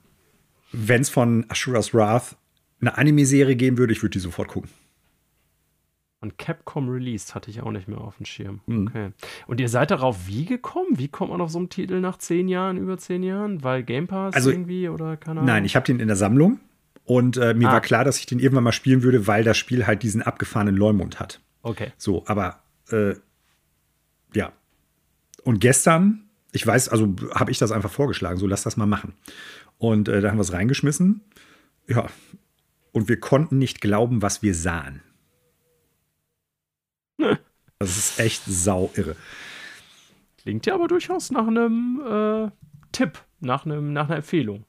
Wenn 0.72 1.00
es 1.00 1.08
von 1.08 1.46
Ashura's 1.48 1.94
Wrath 1.94 2.36
eine 2.80 2.96
Anime-Serie 2.96 3.56
geben 3.56 3.78
würde, 3.78 3.92
ich 3.92 4.02
würde 4.02 4.12
die 4.12 4.18
sofort 4.20 4.48
gucken. 4.48 4.70
Und 6.20 6.36
Capcom 6.36 6.88
released 6.88 7.34
hatte 7.34 7.50
ich 7.50 7.60
auch 7.60 7.70
nicht 7.70 7.86
mehr 7.88 8.00
auf 8.00 8.16
dem 8.16 8.26
Schirm. 8.26 8.60
Mhm. 8.66 8.88
Okay. 8.88 9.10
Und 9.46 9.60
ihr 9.60 9.68
seid 9.68 9.90
darauf 9.90 10.26
wie 10.26 10.44
gekommen? 10.44 10.98
Wie 10.98 11.08
kommt 11.08 11.30
man 11.30 11.40
auf 11.40 11.50
so 11.50 11.58
einen 11.58 11.70
Titel 11.70 12.00
nach 12.00 12.18
zehn 12.18 12.48
Jahren, 12.48 12.76
über 12.76 12.98
zehn 12.98 13.22
Jahren? 13.22 13.62
Weil 13.62 13.84
Game 13.84 14.06
Pass 14.08 14.34
also, 14.34 14.50
irgendwie 14.50 14.88
oder 14.88 15.16
keine 15.16 15.40
Ahnung? 15.40 15.46
Nein, 15.46 15.64
ich 15.64 15.76
habe 15.76 15.86
den 15.86 16.00
in 16.00 16.08
der 16.08 16.16
Sammlung 16.16 16.60
und 17.04 17.36
äh, 17.36 17.54
mir 17.54 17.68
ah. 17.68 17.74
war 17.74 17.80
klar, 17.80 18.04
dass 18.04 18.18
ich 18.18 18.26
den 18.26 18.40
irgendwann 18.40 18.64
mal 18.64 18.72
spielen 18.72 19.02
würde, 19.02 19.26
weil 19.26 19.44
das 19.44 19.56
Spiel 19.56 19.86
halt 19.86 20.02
diesen 20.02 20.20
abgefahrenen 20.22 20.76
Leumund 20.76 21.20
hat. 21.20 21.40
Okay. 21.68 21.92
So, 21.98 22.24
aber 22.26 22.62
äh, 22.90 23.14
ja. 24.34 24.52
Und 25.44 25.60
gestern, 25.60 26.30
ich 26.52 26.66
weiß, 26.66 26.88
also 26.88 27.14
habe 27.34 27.50
ich 27.50 27.58
das 27.58 27.72
einfach 27.72 27.90
vorgeschlagen, 27.90 28.38
so 28.38 28.46
lass 28.46 28.62
das 28.62 28.78
mal 28.78 28.86
machen. 28.86 29.12
Und 29.76 30.08
äh, 30.08 30.22
da 30.22 30.30
haben 30.30 30.38
wir 30.38 30.42
es 30.42 30.52
reingeschmissen. 30.54 31.20
Ja. 31.86 32.06
Und 32.92 33.10
wir 33.10 33.20
konnten 33.20 33.58
nicht 33.58 33.82
glauben, 33.82 34.22
was 34.22 34.42
wir 34.42 34.54
sahen. 34.54 35.02
Das 37.80 37.96
ist 37.96 38.18
echt 38.18 38.42
sau 38.44 38.90
irre. 38.96 39.14
Klingt 40.38 40.66
ja 40.66 40.74
aber 40.74 40.88
durchaus 40.88 41.30
nach 41.30 41.46
einem 41.46 42.02
äh, 42.04 42.50
Tipp, 42.90 43.24
nach, 43.38 43.66
einem, 43.66 43.92
nach 43.92 44.08
einer 44.08 44.16
Empfehlung. 44.16 44.64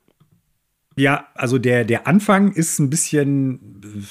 Ja, 0.95 1.27
also 1.33 1.57
der, 1.57 1.85
der 1.85 2.05
Anfang 2.05 2.51
ist 2.51 2.77
ein 2.77 2.91
bisschen 2.91 3.81
äh, 3.83 4.03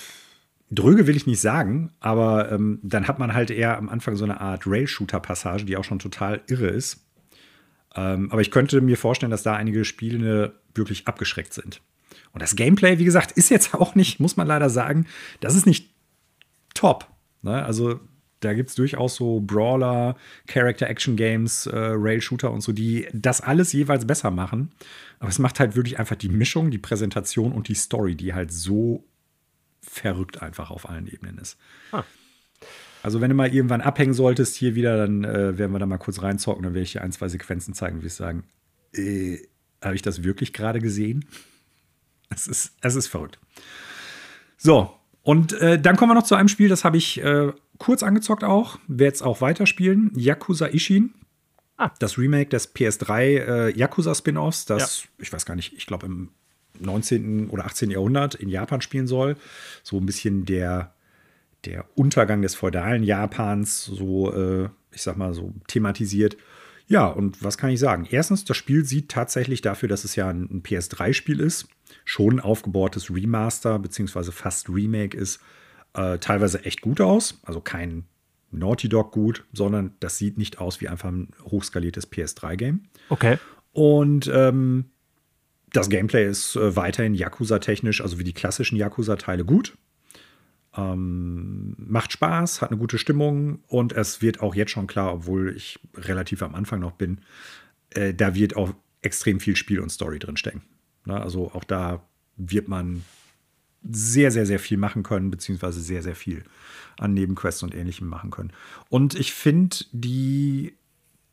dröge, 0.70 1.06
will 1.06 1.16
ich 1.16 1.26
nicht 1.26 1.40
sagen, 1.40 1.92
aber 2.00 2.52
ähm, 2.52 2.80
dann 2.82 3.08
hat 3.08 3.18
man 3.18 3.34
halt 3.34 3.50
eher 3.50 3.78
am 3.78 3.88
Anfang 3.88 4.16
so 4.16 4.24
eine 4.24 4.40
Art 4.40 4.66
Rail-Shooter-Passage, 4.66 5.64
die 5.64 5.76
auch 5.76 5.84
schon 5.84 5.98
total 5.98 6.42
irre 6.46 6.68
ist. 6.68 7.06
Ähm, 7.94 8.30
aber 8.30 8.42
ich 8.42 8.50
könnte 8.50 8.80
mir 8.80 8.96
vorstellen, 8.96 9.30
dass 9.30 9.42
da 9.42 9.54
einige 9.54 9.84
Spiele 9.84 10.54
wirklich 10.74 11.06
abgeschreckt 11.06 11.54
sind. 11.54 11.80
Und 12.32 12.42
das 12.42 12.56
Gameplay, 12.56 12.98
wie 12.98 13.04
gesagt, 13.04 13.32
ist 13.32 13.48
jetzt 13.48 13.74
auch 13.74 13.94
nicht, 13.94 14.20
muss 14.20 14.36
man 14.36 14.46
leider 14.46 14.68
sagen, 14.68 15.06
das 15.40 15.54
ist 15.54 15.66
nicht 15.66 15.90
top. 16.74 17.08
Ne? 17.42 17.64
Also 17.64 18.00
da 18.40 18.52
gibt 18.54 18.68
es 18.68 18.76
durchaus 18.76 19.16
so 19.16 19.40
Brawler, 19.40 20.16
Character-Action-Games, 20.46 21.66
äh, 21.66 21.76
Rail-Shooter 21.76 22.52
und 22.52 22.60
so, 22.60 22.72
die 22.72 23.08
das 23.12 23.40
alles 23.40 23.72
jeweils 23.72 24.06
besser 24.06 24.30
machen. 24.30 24.70
Aber 25.18 25.30
es 25.30 25.38
macht 25.38 25.58
halt 25.58 25.74
wirklich 25.74 25.98
einfach 25.98 26.16
die 26.16 26.28
Mischung, 26.28 26.70
die 26.70 26.78
Präsentation 26.78 27.52
und 27.52 27.68
die 27.68 27.74
Story, 27.74 28.14
die 28.14 28.34
halt 28.34 28.52
so 28.52 29.07
verrückt 29.88 30.42
einfach 30.42 30.70
auf 30.70 30.88
allen 30.88 31.06
Ebenen 31.06 31.38
ist. 31.38 31.56
Ah. 31.92 32.04
Also, 33.02 33.20
wenn 33.20 33.30
du 33.30 33.36
mal 33.36 33.52
irgendwann 33.54 33.80
abhängen 33.80 34.12
solltest, 34.12 34.56
hier 34.56 34.74
wieder, 34.74 34.96
dann 34.96 35.24
äh, 35.24 35.56
werden 35.56 35.72
wir 35.72 35.78
da 35.78 35.86
mal 35.86 35.98
kurz 35.98 36.20
reinzocken, 36.20 36.64
dann 36.64 36.74
werde 36.74 36.82
ich 36.82 36.92
dir 36.92 37.02
ein, 37.02 37.12
zwei 37.12 37.28
Sequenzen 37.28 37.74
zeigen, 37.74 38.02
wie 38.02 38.06
ich 38.06 38.14
sagen, 38.14 38.44
äh, 38.92 39.38
habe 39.82 39.94
ich 39.94 40.02
das 40.02 40.24
wirklich 40.24 40.52
gerade 40.52 40.80
gesehen? 40.80 41.24
Es 42.30 42.46
ist, 42.46 42.74
es 42.80 42.94
ist 42.94 43.06
verrückt. 43.06 43.38
So, 44.56 44.92
und 45.22 45.52
äh, 45.54 45.80
dann 45.80 45.96
kommen 45.96 46.10
wir 46.10 46.14
noch 46.14 46.24
zu 46.24 46.34
einem 46.34 46.48
Spiel, 46.48 46.68
das 46.68 46.84
habe 46.84 46.96
ich 46.96 47.22
äh, 47.22 47.52
kurz 47.78 48.02
angezockt 48.02 48.44
auch, 48.44 48.78
werde 48.88 49.14
es 49.14 49.22
auch 49.22 49.40
weiterspielen. 49.40 50.10
Yakuza 50.16 50.66
Ishin. 50.66 51.14
Ah. 51.76 51.90
Das 52.00 52.18
Remake 52.18 52.50
des 52.50 52.74
PS3 52.74 53.22
äh, 53.22 53.78
Yakuza 53.78 54.14
Spin-offs, 54.14 54.64
das, 54.64 55.04
ja. 55.04 55.08
ich 55.18 55.32
weiß 55.32 55.46
gar 55.46 55.54
nicht, 55.54 55.74
ich 55.74 55.86
glaube 55.86 56.06
im 56.06 56.30
19. 56.80 57.50
oder 57.50 57.66
18. 57.66 57.90
Jahrhundert 57.90 58.34
in 58.34 58.48
Japan 58.48 58.80
spielen 58.80 59.06
soll. 59.06 59.36
So 59.82 59.98
ein 59.98 60.06
bisschen 60.06 60.44
der, 60.44 60.94
der 61.64 61.84
Untergang 61.94 62.42
des 62.42 62.54
feudalen 62.54 63.02
Japans, 63.02 63.84
so, 63.84 64.32
äh, 64.32 64.68
ich 64.92 65.02
sag 65.02 65.16
mal, 65.16 65.34
so 65.34 65.52
thematisiert. 65.66 66.36
Ja, 66.86 67.06
und 67.06 67.44
was 67.44 67.58
kann 67.58 67.70
ich 67.70 67.80
sagen? 67.80 68.06
Erstens, 68.10 68.44
das 68.44 68.56
Spiel 68.56 68.84
sieht 68.84 69.10
tatsächlich 69.10 69.60
dafür, 69.60 69.88
dass 69.88 70.04
es 70.04 70.16
ja 70.16 70.28
ein, 70.28 70.48
ein 70.50 70.62
PS3-Spiel 70.62 71.40
ist, 71.40 71.68
schon 72.04 72.36
ein 72.36 72.40
aufgebohrtes 72.40 73.14
Remaster, 73.14 73.78
beziehungsweise 73.78 74.32
fast 74.32 74.70
Remake 74.70 75.16
ist, 75.16 75.40
äh, 75.92 76.18
teilweise 76.18 76.64
echt 76.64 76.80
gut 76.80 77.00
aus. 77.02 77.40
Also 77.44 77.60
kein 77.60 78.04
Naughty 78.50 78.88
Dog 78.88 79.12
gut, 79.12 79.44
sondern 79.52 79.94
das 80.00 80.16
sieht 80.16 80.38
nicht 80.38 80.58
aus 80.58 80.80
wie 80.80 80.88
einfach 80.88 81.10
ein 81.10 81.28
hochskaliertes 81.44 82.10
PS3-Game. 82.10 82.84
Okay. 83.10 83.38
Und 83.72 84.30
ähm, 84.32 84.86
das 85.72 85.88
Gameplay 85.88 86.28
ist 86.28 86.56
äh, 86.56 86.76
weiterhin 86.76 87.14
Yakuza-technisch, 87.14 88.00
also 88.00 88.18
wie 88.18 88.24
die 88.24 88.32
klassischen 88.32 88.76
Yakuza-Teile 88.76 89.44
gut. 89.44 89.76
Ähm, 90.76 91.74
macht 91.78 92.12
Spaß, 92.12 92.62
hat 92.62 92.70
eine 92.70 92.78
gute 92.78 92.98
Stimmung 92.98 93.60
und 93.68 93.92
es 93.92 94.22
wird 94.22 94.40
auch 94.40 94.54
jetzt 94.54 94.70
schon 94.70 94.86
klar, 94.86 95.12
obwohl 95.14 95.54
ich 95.56 95.78
relativ 95.94 96.42
am 96.42 96.54
Anfang 96.54 96.80
noch 96.80 96.92
bin, 96.92 97.20
äh, 97.90 98.14
da 98.14 98.34
wird 98.34 98.56
auch 98.56 98.74
extrem 99.02 99.40
viel 99.40 99.56
Spiel 99.56 99.80
und 99.80 99.90
Story 99.90 100.18
drin 100.18 100.36
stecken. 100.36 100.62
Ne? 101.04 101.20
Also 101.20 101.52
auch 101.52 101.64
da 101.64 102.06
wird 102.36 102.68
man 102.68 103.02
sehr, 103.82 104.30
sehr, 104.30 104.46
sehr 104.46 104.58
viel 104.58 104.76
machen 104.76 105.02
können, 105.02 105.30
beziehungsweise 105.30 105.80
sehr, 105.80 106.02
sehr 106.02 106.16
viel 106.16 106.44
an 106.98 107.14
Nebenquests 107.14 107.62
und 107.62 107.74
ähnlichem 107.74 108.08
machen 108.08 108.30
können. 108.30 108.52
Und 108.88 109.14
ich 109.14 109.32
finde, 109.32 109.76
die, 109.92 110.74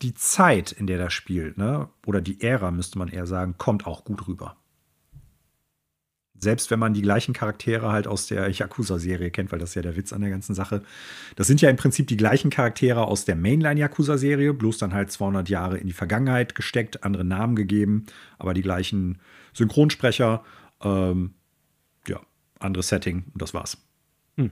die 0.05 0.13
Zeit, 0.13 0.71
in 0.71 0.87
der 0.87 0.97
das 0.97 1.13
spielt, 1.13 1.57
ne, 1.57 1.89
oder 2.05 2.21
die 2.21 2.41
Ära, 2.41 2.71
müsste 2.71 2.97
man 2.97 3.09
eher 3.09 3.25
sagen, 3.25 3.55
kommt 3.57 3.85
auch 3.85 4.05
gut 4.05 4.27
rüber. 4.27 4.55
Selbst 6.37 6.69
wenn 6.69 6.79
man 6.79 6.93
die 6.93 7.01
gleichen 7.01 7.33
Charaktere 7.33 7.91
halt 7.91 8.07
aus 8.07 8.27
der 8.27 8.49
Yakuza-Serie 8.49 9.31
kennt, 9.31 9.51
weil 9.51 9.59
das 9.59 9.69
ist 9.69 9.75
ja 9.75 9.81
der 9.81 9.95
Witz 9.95 10.11
an 10.11 10.21
der 10.21 10.29
ganzen 10.29 10.53
Sache. 10.53 10.83
Das 11.37 11.47
sind 11.47 11.61
ja 11.61 11.69
im 11.69 11.77
Prinzip 11.77 12.07
die 12.07 12.17
gleichen 12.17 12.49
Charaktere 12.49 13.07
aus 13.07 13.25
der 13.25 13.35
Mainline-Yakuza-Serie, 13.35 14.53
bloß 14.53 14.77
dann 14.77 14.93
halt 14.93 15.11
200 15.11 15.49
Jahre 15.49 15.77
in 15.77 15.87
die 15.87 15.93
Vergangenheit 15.93 16.53
gesteckt, 16.53 17.03
andere 17.03 17.23
Namen 17.23 17.55
gegeben, 17.55 18.05
aber 18.37 18.53
die 18.53 18.61
gleichen 18.61 19.19
Synchronsprecher. 19.53 20.43
Ähm, 20.81 21.33
anderes 22.59 22.87
Setting 22.87 23.25
und 23.33 23.41
das 23.41 23.53
war's. 23.53 23.77
Hm. 24.35 24.51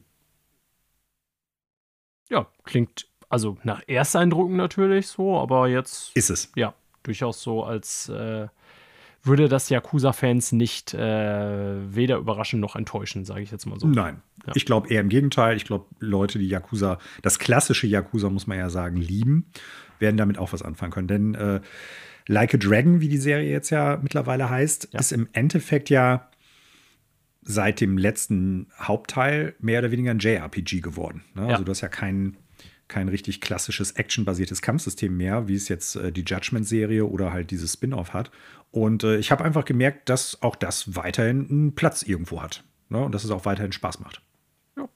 Ja, 2.29 2.47
klingt 2.63 3.07
also 3.33 3.57
nach 3.63 3.81
Ersteindrücken 3.87 4.55
natürlich 4.55 5.07
so, 5.07 5.39
aber 5.39 5.67
jetzt. 5.67 6.15
Ist 6.15 6.29
es. 6.29 6.51
Ja, 6.55 6.73
durchaus 7.03 7.41
so, 7.41 7.63
als 7.63 8.09
äh, 8.09 8.47
würde 9.23 9.49
das 9.49 9.69
Yakuza-Fans 9.69 10.51
nicht 10.51 10.93
äh, 10.93 11.95
weder 11.95 12.17
überraschen 12.17 12.59
noch 12.59 12.75
enttäuschen, 12.75 13.25
sage 13.25 13.41
ich 13.41 13.51
jetzt 13.51 13.65
mal 13.65 13.79
so. 13.79 13.87
Nein, 13.87 14.21
ja. 14.45 14.53
ich 14.55 14.65
glaube 14.65 14.89
eher 14.89 15.01
im 15.01 15.09
Gegenteil. 15.09 15.57
Ich 15.57 15.65
glaube, 15.65 15.85
Leute, 15.99 16.39
die 16.39 16.47
Yakuza, 16.47 16.99
das 17.21 17.39
klassische 17.39 17.87
Yakuza, 17.87 18.29
muss 18.29 18.47
man 18.47 18.57
ja 18.57 18.69
sagen, 18.69 18.97
lieben, 18.97 19.47
werden 19.99 20.17
damit 20.17 20.37
auch 20.37 20.53
was 20.53 20.61
anfangen 20.61 20.91
können. 20.91 21.07
Denn 21.07 21.35
äh, 21.35 21.61
Like 22.27 22.53
a 22.53 22.57
Dragon, 22.57 23.01
wie 23.01 23.09
die 23.09 23.17
Serie 23.17 23.51
jetzt 23.51 23.69
ja 23.69 23.99
mittlerweile 24.01 24.49
heißt, 24.49 24.89
ja. 24.93 24.99
ist 24.99 25.11
im 25.11 25.27
Endeffekt 25.33 25.89
ja 25.89 26.29
seit 27.41 27.81
dem 27.81 27.97
letzten 27.97 28.67
Hauptteil 28.79 29.55
mehr 29.59 29.79
oder 29.79 29.91
weniger 29.91 30.11
ein 30.11 30.19
JRPG 30.19 30.79
geworden. 30.79 31.23
Ne? 31.35 31.43
Ja. 31.43 31.47
Also 31.49 31.63
du 31.65 31.71
hast 31.71 31.81
ja 31.81 31.89
kein, 31.89 32.37
kein 32.93 33.09
richtig 33.09 33.41
klassisches 33.41 33.91
actionbasiertes 33.91 34.61
Kampfsystem 34.61 35.17
mehr, 35.17 35.47
wie 35.47 35.55
es 35.55 35.67
jetzt 35.67 35.95
äh, 35.95 36.11
die 36.11 36.21
Judgment-Serie 36.21 37.05
oder 37.05 37.33
halt 37.33 37.49
dieses 37.49 37.73
Spin-off 37.73 38.13
hat. 38.13 38.29
Und 38.69 39.03
äh, 39.03 39.17
ich 39.17 39.31
habe 39.31 39.43
einfach 39.43 39.65
gemerkt, 39.65 40.09
dass 40.09 40.43
auch 40.43 40.55
das 40.55 40.95
weiterhin 40.95 41.49
einen 41.49 41.75
Platz 41.75 42.03
irgendwo 42.03 42.43
hat. 42.43 42.63
Ne? 42.89 43.03
Und 43.03 43.11
dass 43.15 43.23
es 43.23 43.31
auch 43.31 43.45
weiterhin 43.45 43.71
Spaß 43.71 43.99
macht. 43.99 44.21
Ja. 44.77 44.87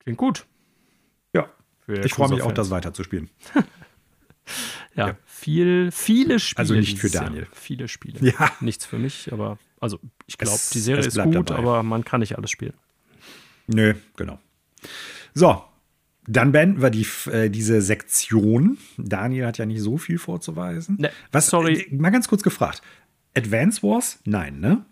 Klingt 0.00 0.18
gut. 0.18 0.44
Ja. 1.32 1.48
Ich 1.86 2.14
freue 2.14 2.30
mich 2.30 2.42
auch, 2.42 2.50
das 2.50 2.70
weiterzuspielen. 2.70 3.30
ja, 4.96 5.08
ja, 5.08 5.16
viel, 5.24 5.92
viele 5.92 6.40
Spiele. 6.40 6.58
Also 6.58 6.74
nicht 6.74 6.98
für 6.98 7.10
Daniel. 7.10 7.44
Jahr. 7.44 7.52
Viele 7.52 7.86
Spiele. 7.86 8.28
Ja. 8.28 8.50
Nichts 8.58 8.84
für 8.86 8.98
mich, 8.98 9.32
aber 9.32 9.60
also 9.78 10.00
ich 10.26 10.36
glaube, 10.36 10.58
die 10.72 10.80
Serie 10.80 11.06
ist 11.06 11.16
gut, 11.22 11.50
dabei. 11.50 11.60
aber 11.60 11.82
man 11.84 12.04
kann 12.04 12.18
nicht 12.18 12.36
alles 12.36 12.50
spielen. 12.50 12.74
Nö, 13.68 13.94
genau. 14.16 14.40
So, 15.32 15.62
dann 16.26 16.52
beenden 16.52 16.82
wir 16.82 16.90
die, 16.90 17.06
äh, 17.30 17.48
diese 17.50 17.80
Sektion. 17.80 18.78
Daniel 18.96 19.46
hat 19.46 19.58
ja 19.58 19.66
nicht 19.66 19.80
so 19.80 19.96
viel 19.96 20.18
vorzuweisen. 20.18 20.96
Nee, 20.98 21.08
Was, 21.32 21.46
sorry. 21.48 21.86
Äh, 21.90 21.94
mal 21.94 22.10
ganz 22.10 22.28
kurz 22.28 22.42
gefragt. 22.42 22.82
Advance 23.36 23.82
Wars? 23.82 24.18
Nein, 24.24 24.60
ne? 24.60 24.84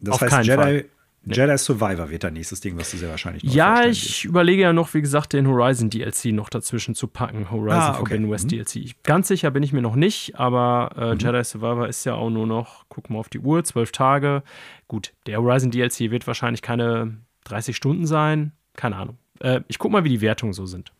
Das 0.00 0.14
Auf 0.14 0.20
heißt, 0.22 0.46
Jedi, 0.46 0.56
Fall. 0.56 0.84
Nee. 1.24 1.34
Jedi 1.34 1.58
Survivor 1.58 2.10
wird 2.10 2.24
dein 2.24 2.34
nächstes 2.34 2.60
Ding, 2.60 2.78
was 2.78 2.90
du 2.90 2.96
sehr 2.96 3.10
wahrscheinlich 3.10 3.42
noch 3.42 3.52
Ja, 3.52 3.84
ich 3.84 4.24
überlege 4.24 4.62
ja 4.62 4.72
noch, 4.72 4.94
wie 4.94 5.02
gesagt, 5.02 5.32
den 5.32 5.46
Horizon 5.48 5.90
DLC 5.90 6.26
noch 6.26 6.48
dazwischen 6.48 6.94
zu 6.94 7.08
packen. 7.08 7.50
Horizon 7.50 7.80
ah, 7.80 7.90
okay. 7.90 7.98
Forbidden 7.98 8.30
West 8.30 8.44
mhm. 8.44 8.64
DLC. 8.64 8.94
Ganz 9.02 9.28
sicher 9.28 9.50
bin 9.50 9.62
ich 9.62 9.72
mir 9.72 9.82
noch 9.82 9.96
nicht, 9.96 10.38
aber 10.38 10.90
äh, 10.96 11.14
mhm. 11.14 11.18
Jedi 11.18 11.44
Survivor 11.44 11.88
ist 11.88 12.04
ja 12.04 12.14
auch 12.14 12.30
nur 12.30 12.46
noch, 12.46 12.84
guck 12.88 13.10
mal 13.10 13.18
auf 13.18 13.28
die 13.28 13.40
Uhr, 13.40 13.64
zwölf 13.64 13.92
Tage. 13.92 14.42
Gut, 14.86 15.12
der 15.26 15.38
Horizon 15.42 15.70
DLC 15.70 16.10
wird 16.10 16.26
wahrscheinlich 16.26 16.62
keine 16.62 17.18
30 17.44 17.76
Stunden 17.76 18.06
sein. 18.06 18.52
Keine 18.74 18.96
Ahnung. 18.96 19.18
Äh, 19.40 19.60
ich 19.68 19.78
guck 19.78 19.92
mal, 19.92 20.04
wie 20.04 20.10
die 20.10 20.20
Wertungen 20.20 20.52
so 20.52 20.66
sind. 20.66 20.92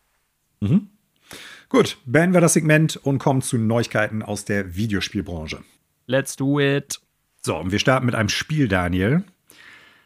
Mhm. 0.61 0.89
Gut, 1.68 1.99
beenden 2.07 2.34
wir 2.34 2.41
das 2.41 2.55
Segment 2.55 2.97
und 2.97 3.18
kommen 3.18 3.43
zu 3.43 3.59
Neuigkeiten 3.59 4.22
aus 4.22 4.45
der 4.45 4.76
Videospielbranche. 4.76 5.62
Let's 6.07 6.36
do 6.36 6.59
it. 6.59 7.01
So, 7.43 7.57
und 7.57 7.72
wir 7.72 7.78
starten 7.78 8.07
mit 8.07 8.14
einem 8.14 8.30
Spiel, 8.30 8.68
Daniel 8.68 9.24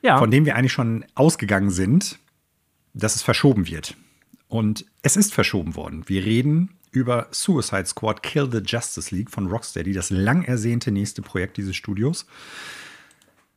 ja. 0.03 0.19
von 0.19 0.31
dem 0.31 0.45
wir 0.45 0.57
eigentlich 0.57 0.73
schon 0.73 1.05
ausgegangen 1.15 1.71
sind, 1.71 2.19
dass 2.93 3.15
es 3.15 3.23
verschoben 3.23 3.69
wird. 3.69 3.97
Und 4.49 4.85
es 5.01 5.17
ist 5.17 5.33
verschoben 5.33 5.77
worden. 5.77 6.05
Wir 6.07 6.25
reden 6.25 6.71
über 6.91 7.29
Suicide 7.31 7.87
Squad 7.87 8.23
Kill 8.23 8.51
the 8.53 8.61
Justice 8.65 9.15
League 9.15 9.31
von 9.31 9.47
Rocksteady, 9.47 9.95
das 9.95 10.11
lang 10.11 10.43
ersehnte 10.43 10.93
nächste 10.93 11.23
Projekt 11.23 11.57
dieses 11.57 11.75
Studios. 11.75 12.27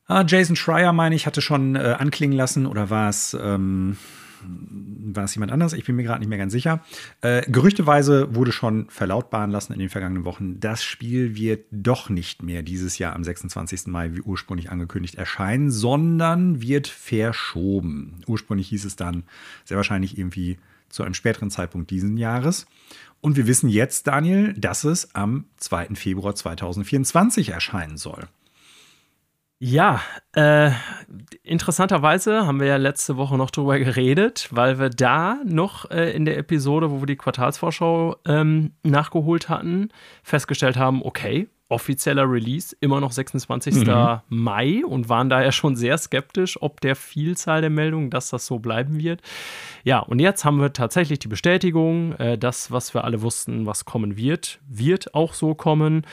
Ah, 0.08 0.24
Jason 0.26 0.56
Schreier, 0.56 0.94
meine 0.94 1.16
ich, 1.16 1.26
hatte 1.26 1.42
schon 1.42 1.76
äh, 1.76 1.96
anklingen 1.98 2.38
lassen, 2.38 2.66
oder 2.66 2.90
war 2.90 3.10
es, 3.10 3.36
ähm, 3.40 3.98
war 4.48 5.24
es 5.24 5.36
jemand 5.36 5.52
anders? 5.52 5.74
Ich 5.74 5.86
bin 5.86 5.96
mir 5.96 6.04
gerade 6.04 6.20
nicht 6.20 6.30
mehr 6.30 6.38
ganz 6.38 6.52
sicher. 6.52 6.84
Äh, 7.22 7.50
gerüchteweise 7.50 8.34
wurde 8.36 8.52
schon 8.52 8.88
verlautbaren 8.90 9.52
lassen 9.52 9.74
in 9.74 9.80
den 9.80 9.90
vergangenen 9.90 10.26
Wochen, 10.26 10.60
das 10.60 10.84
Spiel 10.84 11.36
wird 11.36 11.66
doch 11.72 12.10
nicht 12.10 12.44
mehr 12.44 12.64
dieses 12.64 12.98
Jahr 12.98 13.16
am 13.16 13.24
26. 13.24 13.88
Mai 13.88 14.14
wie 14.14 14.22
ursprünglich 14.22 14.72
angekündigt 14.72 15.16
erscheinen, 15.16 15.72
sondern 15.72 16.62
wird 16.62 16.88
verschoben. 16.88 18.22
Ursprünglich 18.28 18.70
hieß 18.70 18.86
es 18.86 18.96
dann 18.96 19.24
sehr 19.64 19.78
wahrscheinlich 19.78 20.18
irgendwie 20.18 20.58
zu 20.90 21.04
einem 21.04 21.14
späteren 21.14 21.52
Zeitpunkt 21.52 21.90
diesen 21.92 22.18
Jahres. 22.18 22.66
Und 23.22 23.38
wir 23.38 23.48
wissen 23.48 23.70
jetzt, 23.70 24.08
Daniel, 24.08 24.54
dass 24.54 24.84
es 24.84 25.16
am 25.16 25.46
2. 25.58 25.96
Februar 25.96 26.36
2024 26.36 27.50
erscheinen 27.50 27.98
soll. 27.98 28.28
Ja, 29.68 30.00
äh, 30.34 30.70
interessanterweise 31.42 32.46
haben 32.46 32.60
wir 32.60 32.68
ja 32.68 32.78
letzte 32.78 33.18
Woche 33.18 33.36
noch 33.36 33.50
drüber 33.50 33.80
geredet, 33.80 34.48
weil 34.52 34.78
wir 34.78 34.92
da 34.92 35.40
noch 35.44 35.90
äh, 35.90 36.12
in 36.12 36.26
der 36.26 36.38
Episode, 36.38 36.92
wo 36.92 37.00
wir 37.00 37.08
die 37.08 37.16
Quartalsvorschau 37.16 38.16
ähm, 38.28 38.74
nachgeholt 38.84 39.50
hatten, 39.50 39.90
festgestellt 40.22 40.78
haben, 40.78 41.02
okay, 41.02 41.48
offizieller 41.68 42.30
Release 42.30 42.76
immer 42.80 43.02
noch 43.02 43.12
26. 43.12 43.88
Mhm. 43.88 44.20
Mai 44.30 44.86
und 44.86 45.10
waren 45.10 45.30
daher 45.30 45.52
schon 45.52 45.76
sehr 45.76 45.98
skeptisch, 45.98 46.62
ob 46.62 46.80
der 46.82 46.96
Vielzahl 46.96 47.62
der 47.62 47.72
Meldungen, 47.72 48.12
dass 48.12 48.30
das 48.30 48.46
so 48.46 48.60
bleiben 48.60 49.00
wird. 49.00 49.22
Ja, 49.84 49.98
und 49.98 50.20
jetzt 50.20 50.46
haben 50.46 50.62
wir 50.62 50.74
tatsächlich 50.74 51.18
die 51.18 51.28
Bestätigung, 51.28 52.14
äh, 52.18 52.38
das, 52.38 52.70
was 52.70 52.94
wir 52.94 53.04
alle 53.04 53.24
wussten, 53.24 53.66
was 53.66 53.84
kommen 53.84 54.16
wird, 54.16 54.60
wird 54.68 55.16
auch 55.16 55.34
so 55.34 55.56
kommen. 55.56 56.06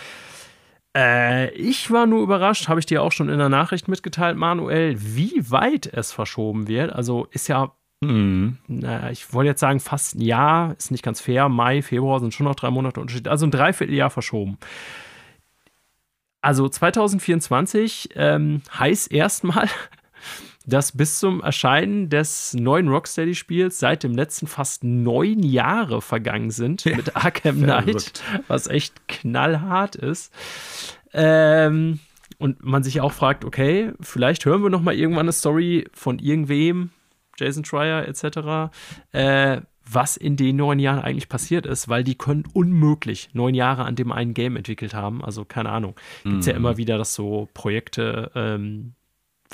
Äh, 0.97 1.51
ich 1.55 1.91
war 1.91 2.07
nur 2.07 2.23
überrascht, 2.23 2.69
habe 2.69 2.81
ich 2.81 2.87
dir 2.87 3.03
auch 3.03 3.13
schon 3.13 3.29
in 3.29 3.39
der 3.39 3.49
Nachricht 3.49 3.89
mitgeteilt, 3.89 4.37
Manuel, 4.37 4.97
wie 4.99 5.51
weit 5.51 5.87
es 5.87 6.13
verschoben 6.13 6.69
wird. 6.69 6.93
Also 6.93 7.27
ist 7.31 7.49
ja, 7.49 7.73
mhm. 8.01 8.59
naja, 8.69 9.11
ich 9.11 9.33
wollte 9.33 9.49
jetzt 9.49 9.61
sagen, 9.61 9.81
fast 9.81 10.17
ein 10.17 10.21
Jahr, 10.21 10.75
ist 10.77 10.91
nicht 10.91 11.05
ganz 11.05 11.21
fair. 11.21 11.49
Mai, 11.49 11.83
Februar 11.83 12.21
sind 12.21 12.35
schon 12.35 12.45
noch 12.45 12.55
drei 12.55 12.71
Monate 12.71 13.01
Unterschied. 13.01 13.29
Also 13.29 13.47
ein 13.47 13.51
Dreivierteljahr 13.51 14.11
verschoben. 14.11 14.59
Also 16.43 16.69
2024 16.69 18.11
ähm, 18.17 18.63
heißt 18.77 19.13
erstmal, 19.13 19.69
dass 20.67 20.93
bis 20.93 21.19
zum 21.19 21.43
Erscheinen 21.43 22.09
des 22.09 22.55
neuen 22.55 22.89
Rocksteady-Spiels 22.89 23.79
seit 23.79 24.03
dem 24.03 24.13
letzten 24.13 24.47
fast 24.47 24.85
neun 24.85 25.43
Jahre 25.43 26.01
vergangen 26.01 26.51
sind 26.51 26.85
ja, 26.85 26.97
mit 26.97 27.17
Arkham 27.17 27.63
Knight, 27.63 28.23
was 28.49 28.67
echt 28.67 29.09
knallhart 29.09 29.97
ist. 29.97 30.33
Ähm, 31.13 32.01
und 32.39 32.65
man 32.65 32.83
sich 32.83 33.01
auch 33.01 33.13
fragt, 33.13 33.45
okay, 33.45 33.93
vielleicht 34.01 34.45
hören 34.45 34.63
wir 34.63 34.71
noch 34.71 34.83
mal 34.83 34.95
irgendwann 34.95 35.27
eine 35.27 35.33
Story 35.33 35.87
von 35.93 36.19
irgendwem, 36.19 36.91
Jason 37.37 37.65
Schreier 37.65 38.07
etc., 38.09 38.73
äh, 39.13 39.61
was 39.85 40.17
in 40.17 40.37
den 40.37 40.57
neun 40.57 40.79
Jahren 40.79 41.01
eigentlich 41.01 41.29
passiert 41.29 41.67
ist, 41.67 41.89
weil 41.89 42.05
die 42.05 42.17
können 42.17 42.45
unmöglich 42.53 43.31
neun 43.33 43.55
Jahre 43.55 43.85
an 43.85 43.97
dem 43.97 44.13
einen 44.13 44.33
Game 44.33 44.57
entwickelt 44.57 44.95
haben. 44.95 45.25
Also 45.25 45.45
keine 45.45 45.71
Ahnung. 45.71 45.97
Gibt 46.23 46.41
es 46.41 46.47
mm. 46.47 46.51
ja 46.51 46.57
immer 46.57 46.77
wieder, 46.77 46.99
dass 46.99 47.15
so 47.15 47.49
Projekte 47.53 48.31
ähm, 48.35 48.95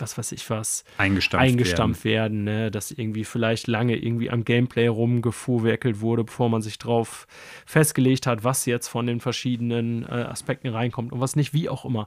was 0.01 0.19
weiß 0.19 0.33
ich 0.33 0.49
was, 0.51 0.85
eingestampft, 0.97 1.47
eingestampft 1.47 2.05
werden, 2.05 2.45
werden 2.47 2.63
ne? 2.63 2.71
dass 2.71 2.91
irgendwie 2.91 3.25
vielleicht 3.25 3.67
lange 3.67 3.97
irgendwie 3.97 4.31
am 4.31 4.45
Gameplay 4.45 4.87
rumgefuhrwerkelt 4.87 6.01
wurde, 6.01 6.25
bevor 6.25 6.49
man 6.49 6.63
sich 6.63 6.79
drauf 6.79 7.27
festgelegt 7.67 8.27
hat, 8.27 8.45
was 8.45 8.67
jetzt 8.67 8.89
von 8.89 9.07
den 9.07 9.21
verschiedenen 9.21 10.05
äh, 10.05 10.25
Aspekten 10.29 10.69
reinkommt 10.69 11.13
und 11.13 11.21
was 11.21 11.37
nicht, 11.37 11.53
wie 11.53 11.69
auch 11.69 11.85
immer. 11.85 12.07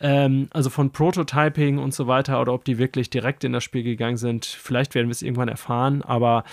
Ähm, 0.00 0.48
also 0.50 0.70
von 0.70 0.90
Prototyping 0.90 1.78
und 1.78 1.94
so 1.94 2.06
weiter 2.06 2.40
oder 2.40 2.52
ob 2.52 2.64
die 2.64 2.78
wirklich 2.78 3.10
direkt 3.10 3.44
in 3.44 3.52
das 3.52 3.64
Spiel 3.64 3.82
gegangen 3.82 4.16
sind, 4.16 4.44
vielleicht 4.44 4.94
werden 4.94 5.06
wir 5.06 5.12
es 5.12 5.22
irgendwann 5.22 5.48
erfahren, 5.48 6.02
aber 6.02 6.44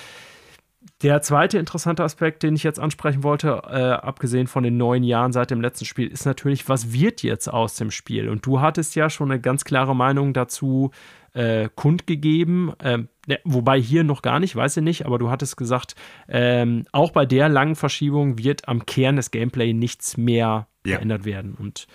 der 1.02 1.22
zweite 1.22 1.58
interessante 1.58 2.04
Aspekt, 2.04 2.44
den 2.44 2.56
ich 2.56 2.64
jetzt 2.64 2.80
ansprechen 2.80 3.24
wollte, 3.24 3.62
äh, 3.70 3.92
abgesehen 3.92 4.48
von 4.48 4.64
den 4.64 4.78
neun 4.78 5.04
Jahren 5.04 5.32
seit 5.32 5.52
dem 5.52 5.62
letzten 5.62 5.86
Spiel, 5.86 6.08
ist 6.08 6.26
natürlich, 6.26 6.70
was 6.70 6.92
wird 6.92 7.24
jetzt 7.24 7.48
aus 7.48 7.76
dem 7.76 7.92
Spiel? 7.92 8.30
Und 8.30 8.46
du 8.46 8.62
hattest 8.62 8.96
ja 8.96 9.10
schon 9.10 9.32
eine 9.32 9.40
ganz 9.40 9.64
klare 9.64 9.96
Meinung 9.96 10.34
dazu 10.34 10.92
äh, 11.34 11.70
kundgegeben, 11.76 12.74
ähm, 12.84 13.10
ne, 13.28 13.40
wobei 13.44 13.80
hier 13.80 14.04
noch 14.04 14.22
gar 14.22 14.40
nicht, 14.40 14.56
weiß 14.56 14.78
ich 14.78 14.84
nicht, 14.84 15.06
aber 15.06 15.18
du 15.18 15.30
hattest 15.30 15.56
gesagt, 15.56 15.96
ähm, 16.28 16.86
auch 16.92 17.12
bei 17.12 17.26
der 17.26 17.48
langen 17.48 17.76
Verschiebung 17.76 18.38
wird 18.38 18.68
am 18.68 18.86
Kern 18.86 19.16
des 19.16 19.32
Gameplay 19.32 19.74
nichts 19.74 20.18
mehr 20.18 20.68
ja. 20.86 20.96
verändert 20.96 21.26
werden. 21.26 21.56
Und 21.58 21.88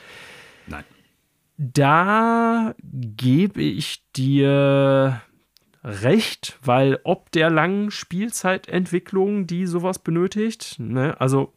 Nein. 0.67 0.85
Da 1.59 2.75
gebe 2.83 3.63
ich 3.63 4.05
dir 4.15 5.23
recht, 5.87 6.59
weil 6.63 6.99
ob 7.05 7.31
der 7.31 7.49
langen 7.49 7.93
Spielzeitentwicklung, 7.93 9.47
die 9.47 9.67
sowas 9.67 10.01
benötigt, 10.01 10.77
ne, 10.79 11.19
also 11.21 11.53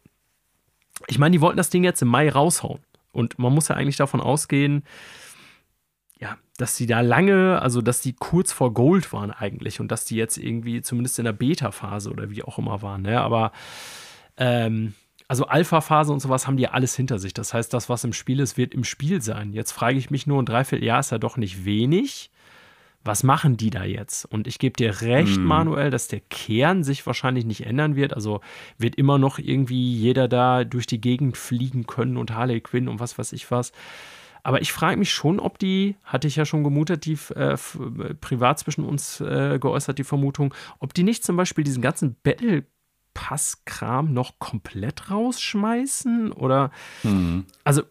ich 1.08 1.18
meine, 1.18 1.32
die 1.32 1.40
wollten 1.40 1.56
das 1.56 1.70
Ding 1.70 1.82
jetzt 1.82 2.02
im 2.02 2.08
Mai 2.08 2.30
raushauen. 2.30 2.80
Und 3.12 3.38
man 3.38 3.52
muss 3.52 3.68
ja 3.68 3.74
eigentlich 3.74 3.96
davon 3.96 4.20
ausgehen, 4.20 4.84
ja, 6.20 6.36
dass 6.58 6.76
sie 6.76 6.86
da 6.86 7.00
lange, 7.00 7.60
also 7.60 7.82
dass 7.82 8.02
die 8.02 8.12
kurz 8.12 8.52
vor 8.52 8.72
Gold 8.72 9.12
waren 9.12 9.32
eigentlich 9.32 9.80
und 9.80 9.90
dass 9.90 10.04
die 10.04 10.16
jetzt 10.16 10.36
irgendwie 10.36 10.82
zumindest 10.82 11.18
in 11.18 11.24
der 11.24 11.32
Beta-Phase 11.32 12.10
oder 12.10 12.30
wie 12.30 12.44
auch 12.44 12.58
immer 12.58 12.82
waren. 12.82 13.02
Ne? 13.02 13.20
Aber 13.20 13.50
ähm, 14.36 14.94
also 15.26 15.46
Alpha-Phase 15.46 16.12
und 16.12 16.20
sowas 16.20 16.46
haben 16.46 16.56
die 16.56 16.64
ja 16.64 16.70
alles 16.70 16.94
hinter 16.94 17.18
sich. 17.18 17.34
Das 17.34 17.52
heißt, 17.52 17.72
das, 17.74 17.88
was 17.88 18.04
im 18.04 18.12
Spiel 18.12 18.38
ist, 18.38 18.56
wird 18.56 18.74
im 18.74 18.84
Spiel 18.84 19.22
sein. 19.22 19.52
Jetzt 19.52 19.72
frage 19.72 19.98
ich 19.98 20.10
mich 20.10 20.26
nur, 20.26 20.40
ein 20.40 20.46
Dreivierteljahr 20.46 21.00
ist 21.00 21.10
ja 21.10 21.18
doch 21.18 21.36
nicht 21.36 21.64
wenig 21.64 22.30
was 23.02 23.22
machen 23.22 23.56
die 23.56 23.70
da 23.70 23.84
jetzt? 23.84 24.26
Und 24.26 24.46
ich 24.46 24.58
gebe 24.58 24.76
dir 24.76 25.00
recht, 25.00 25.38
mm. 25.38 25.44
Manuel, 25.44 25.90
dass 25.90 26.08
der 26.08 26.20
Kern 26.20 26.84
sich 26.84 27.06
wahrscheinlich 27.06 27.46
nicht 27.46 27.64
ändern 27.64 27.96
wird. 27.96 28.12
Also 28.12 28.40
wird 28.76 28.96
immer 28.96 29.18
noch 29.18 29.38
irgendwie 29.38 29.94
jeder 29.94 30.28
da 30.28 30.64
durch 30.64 30.86
die 30.86 31.00
Gegend 31.00 31.36
fliegen 31.36 31.86
können 31.86 32.16
und 32.16 32.34
Harley 32.34 32.60
Quinn 32.60 32.88
und 32.88 33.00
was 33.00 33.18
weiß 33.18 33.32
ich 33.32 33.50
was. 33.50 33.72
Aber 34.42 34.60
ich 34.62 34.72
frage 34.72 34.96
mich 34.96 35.12
schon, 35.12 35.38
ob 35.38 35.58
die, 35.58 35.96
hatte 36.04 36.26
ich 36.26 36.36
ja 36.36 36.44
schon 36.44 36.64
gemutet, 36.64 37.04
die 37.04 37.18
äh, 37.34 37.56
privat 38.20 38.58
zwischen 38.58 38.84
uns 38.84 39.20
äh, 39.20 39.58
geäußert, 39.58 39.98
die 39.98 40.04
Vermutung, 40.04 40.54
ob 40.78 40.94
die 40.94 41.02
nicht 41.02 41.24
zum 41.24 41.36
Beispiel 41.36 41.64
diesen 41.64 41.82
ganzen 41.82 42.16
Battle 42.22 42.64
Pass-Kram 43.12 44.12
noch 44.12 44.38
komplett 44.38 45.10
rausschmeißen 45.10 46.32
oder 46.32 46.70
mhm. 47.02 47.44
also 47.64 47.82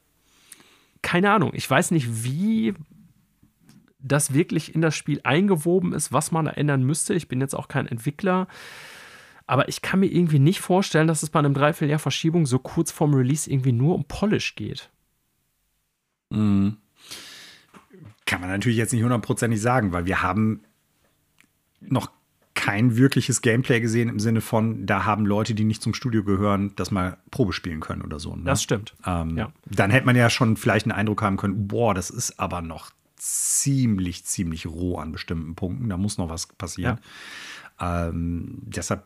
keine 1.01 1.31
Ahnung. 1.31 1.51
Ich 1.53 1.69
weiß 1.69 1.91
nicht, 1.91 2.23
wie 2.23 2.73
das 3.99 4.33
wirklich 4.33 4.73
in 4.73 4.81
das 4.81 4.95
Spiel 4.95 5.19
eingewoben 5.23 5.93
ist, 5.93 6.11
was 6.11 6.31
man 6.31 6.45
da 6.45 6.51
ändern 6.51 6.83
müsste. 6.83 7.13
Ich 7.13 7.27
bin 7.27 7.41
jetzt 7.41 7.53
auch 7.53 7.67
kein 7.67 7.87
Entwickler. 7.87 8.47
Aber 9.45 9.67
ich 9.67 9.81
kann 9.81 9.99
mir 9.99 10.07
irgendwie 10.07 10.39
nicht 10.39 10.61
vorstellen, 10.61 11.07
dass 11.07 11.23
es 11.23 11.31
bei 11.31 11.39
einem 11.39 11.53
Dreivierteljahr 11.53 11.99
Verschiebung 11.99 12.45
so 12.45 12.59
kurz 12.59 12.91
vorm 12.91 13.13
Release 13.13 13.49
irgendwie 13.49 13.71
nur 13.71 13.95
um 13.95 14.05
Polish 14.05 14.55
geht. 14.55 14.89
Mhm. 16.29 16.77
Kann 18.25 18.41
man 18.41 18.49
natürlich 18.51 18.77
jetzt 18.77 18.93
nicht 18.93 19.01
hundertprozentig 19.01 19.59
sagen, 19.59 19.91
weil 19.91 20.05
wir 20.05 20.21
haben 20.21 20.61
noch 21.81 22.11
kein 22.53 22.97
wirkliches 22.97 23.41
Gameplay 23.41 23.79
gesehen 23.79 24.09
im 24.09 24.19
Sinne 24.19 24.41
von, 24.41 24.85
da 24.85 25.05
haben 25.05 25.25
Leute, 25.25 25.55
die 25.55 25.63
nicht 25.63 25.81
zum 25.81 25.93
Studio 25.93 26.23
gehören, 26.23 26.73
das 26.75 26.91
mal 26.91 27.17
Probe 27.31 27.53
spielen 27.53 27.79
können 27.79 28.03
oder 28.03 28.19
so. 28.19 28.35
Ne? 28.35 28.43
Das 28.43 28.61
stimmt. 28.61 28.95
Ähm, 29.05 29.37
ja. 29.37 29.51
Dann 29.65 29.89
hätte 29.89 30.05
man 30.05 30.15
ja 30.15 30.29
schon 30.29 30.57
vielleicht 30.57 30.85
einen 30.85 30.91
Eindruck 30.91 31.21
haben 31.21 31.37
können, 31.37 31.67
boah, 31.67 31.93
das 31.93 32.09
ist 32.09 32.39
aber 32.39 32.61
noch 32.61 32.91
ziemlich, 33.19 34.25
ziemlich 34.25 34.65
roh 34.65 34.97
an 34.97 35.11
bestimmten 35.11 35.55
Punkten. 35.55 35.89
Da 35.89 35.97
muss 35.97 36.17
noch 36.17 36.29
was 36.29 36.47
passieren. 36.47 36.99
Ja. 37.79 38.07
Ähm, 38.07 38.59
deshalb 38.61 39.05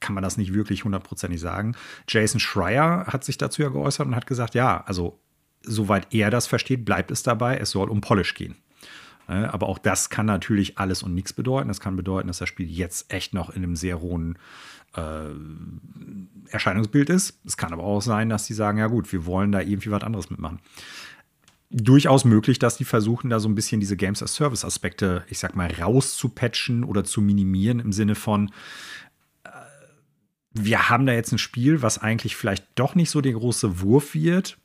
kann 0.00 0.14
man 0.14 0.22
das 0.22 0.36
nicht 0.36 0.52
wirklich 0.52 0.84
hundertprozentig 0.84 1.40
sagen. 1.40 1.74
Jason 2.08 2.40
Schreier 2.40 3.06
hat 3.06 3.24
sich 3.24 3.38
dazu 3.38 3.62
ja 3.62 3.70
geäußert 3.70 4.06
und 4.06 4.14
hat 4.14 4.26
gesagt, 4.26 4.54
ja, 4.54 4.84
also 4.86 5.18
soweit 5.62 6.12
er 6.12 6.30
das 6.30 6.46
versteht, 6.46 6.84
bleibt 6.84 7.10
es 7.10 7.22
dabei, 7.22 7.56
es 7.56 7.70
soll 7.70 7.88
um 7.88 8.02
Polish 8.02 8.34
gehen. 8.34 8.56
Ne, 9.26 9.52
aber 9.52 9.68
auch 9.68 9.78
das 9.78 10.10
kann 10.10 10.26
natürlich 10.26 10.76
alles 10.78 11.02
und 11.02 11.14
nichts 11.14 11.32
bedeuten. 11.32 11.68
Das 11.68 11.80
kann 11.80 11.96
bedeuten, 11.96 12.28
dass 12.28 12.38
das 12.38 12.48
Spiel 12.50 12.70
jetzt 12.70 13.10
echt 13.10 13.32
noch 13.32 13.48
in 13.48 13.62
einem 13.62 13.76
sehr 13.76 14.00
hohen 14.00 14.38
äh, 14.94 15.30
Erscheinungsbild 16.50 17.08
ist. 17.08 17.40
Es 17.46 17.56
kann 17.56 17.72
aber 17.72 17.84
auch 17.84 18.02
sein, 18.02 18.28
dass 18.28 18.46
die 18.46 18.52
sagen, 18.52 18.76
ja 18.76 18.88
gut, 18.88 19.10
wir 19.10 19.24
wollen 19.24 19.52
da 19.52 19.60
irgendwie 19.60 19.90
was 19.90 20.02
anderes 20.02 20.28
mitmachen 20.28 20.60
durchaus 21.74 22.24
möglich, 22.24 22.58
dass 22.58 22.76
die 22.76 22.84
versuchen, 22.84 23.30
da 23.30 23.40
so 23.40 23.48
ein 23.48 23.56
bisschen 23.56 23.80
diese 23.80 23.96
Games 23.96 24.22
as 24.22 24.34
Service 24.34 24.64
Aspekte, 24.64 25.24
ich 25.28 25.38
sag 25.38 25.56
mal, 25.56 25.70
rauszupatchen 25.72 26.84
oder 26.84 27.04
zu 27.04 27.20
minimieren 27.20 27.80
im 27.80 27.92
Sinne 27.92 28.14
von, 28.14 28.50
äh, 29.42 29.48
wir 30.52 30.88
haben 30.88 31.04
da 31.04 31.12
jetzt 31.12 31.32
ein 31.32 31.38
Spiel, 31.38 31.82
was 31.82 31.98
eigentlich 31.98 32.36
vielleicht 32.36 32.64
doch 32.76 32.94
nicht 32.94 33.10
so 33.10 33.20
der 33.20 33.32
große 33.32 33.80
Wurf 33.80 34.14
wird. 34.14 34.56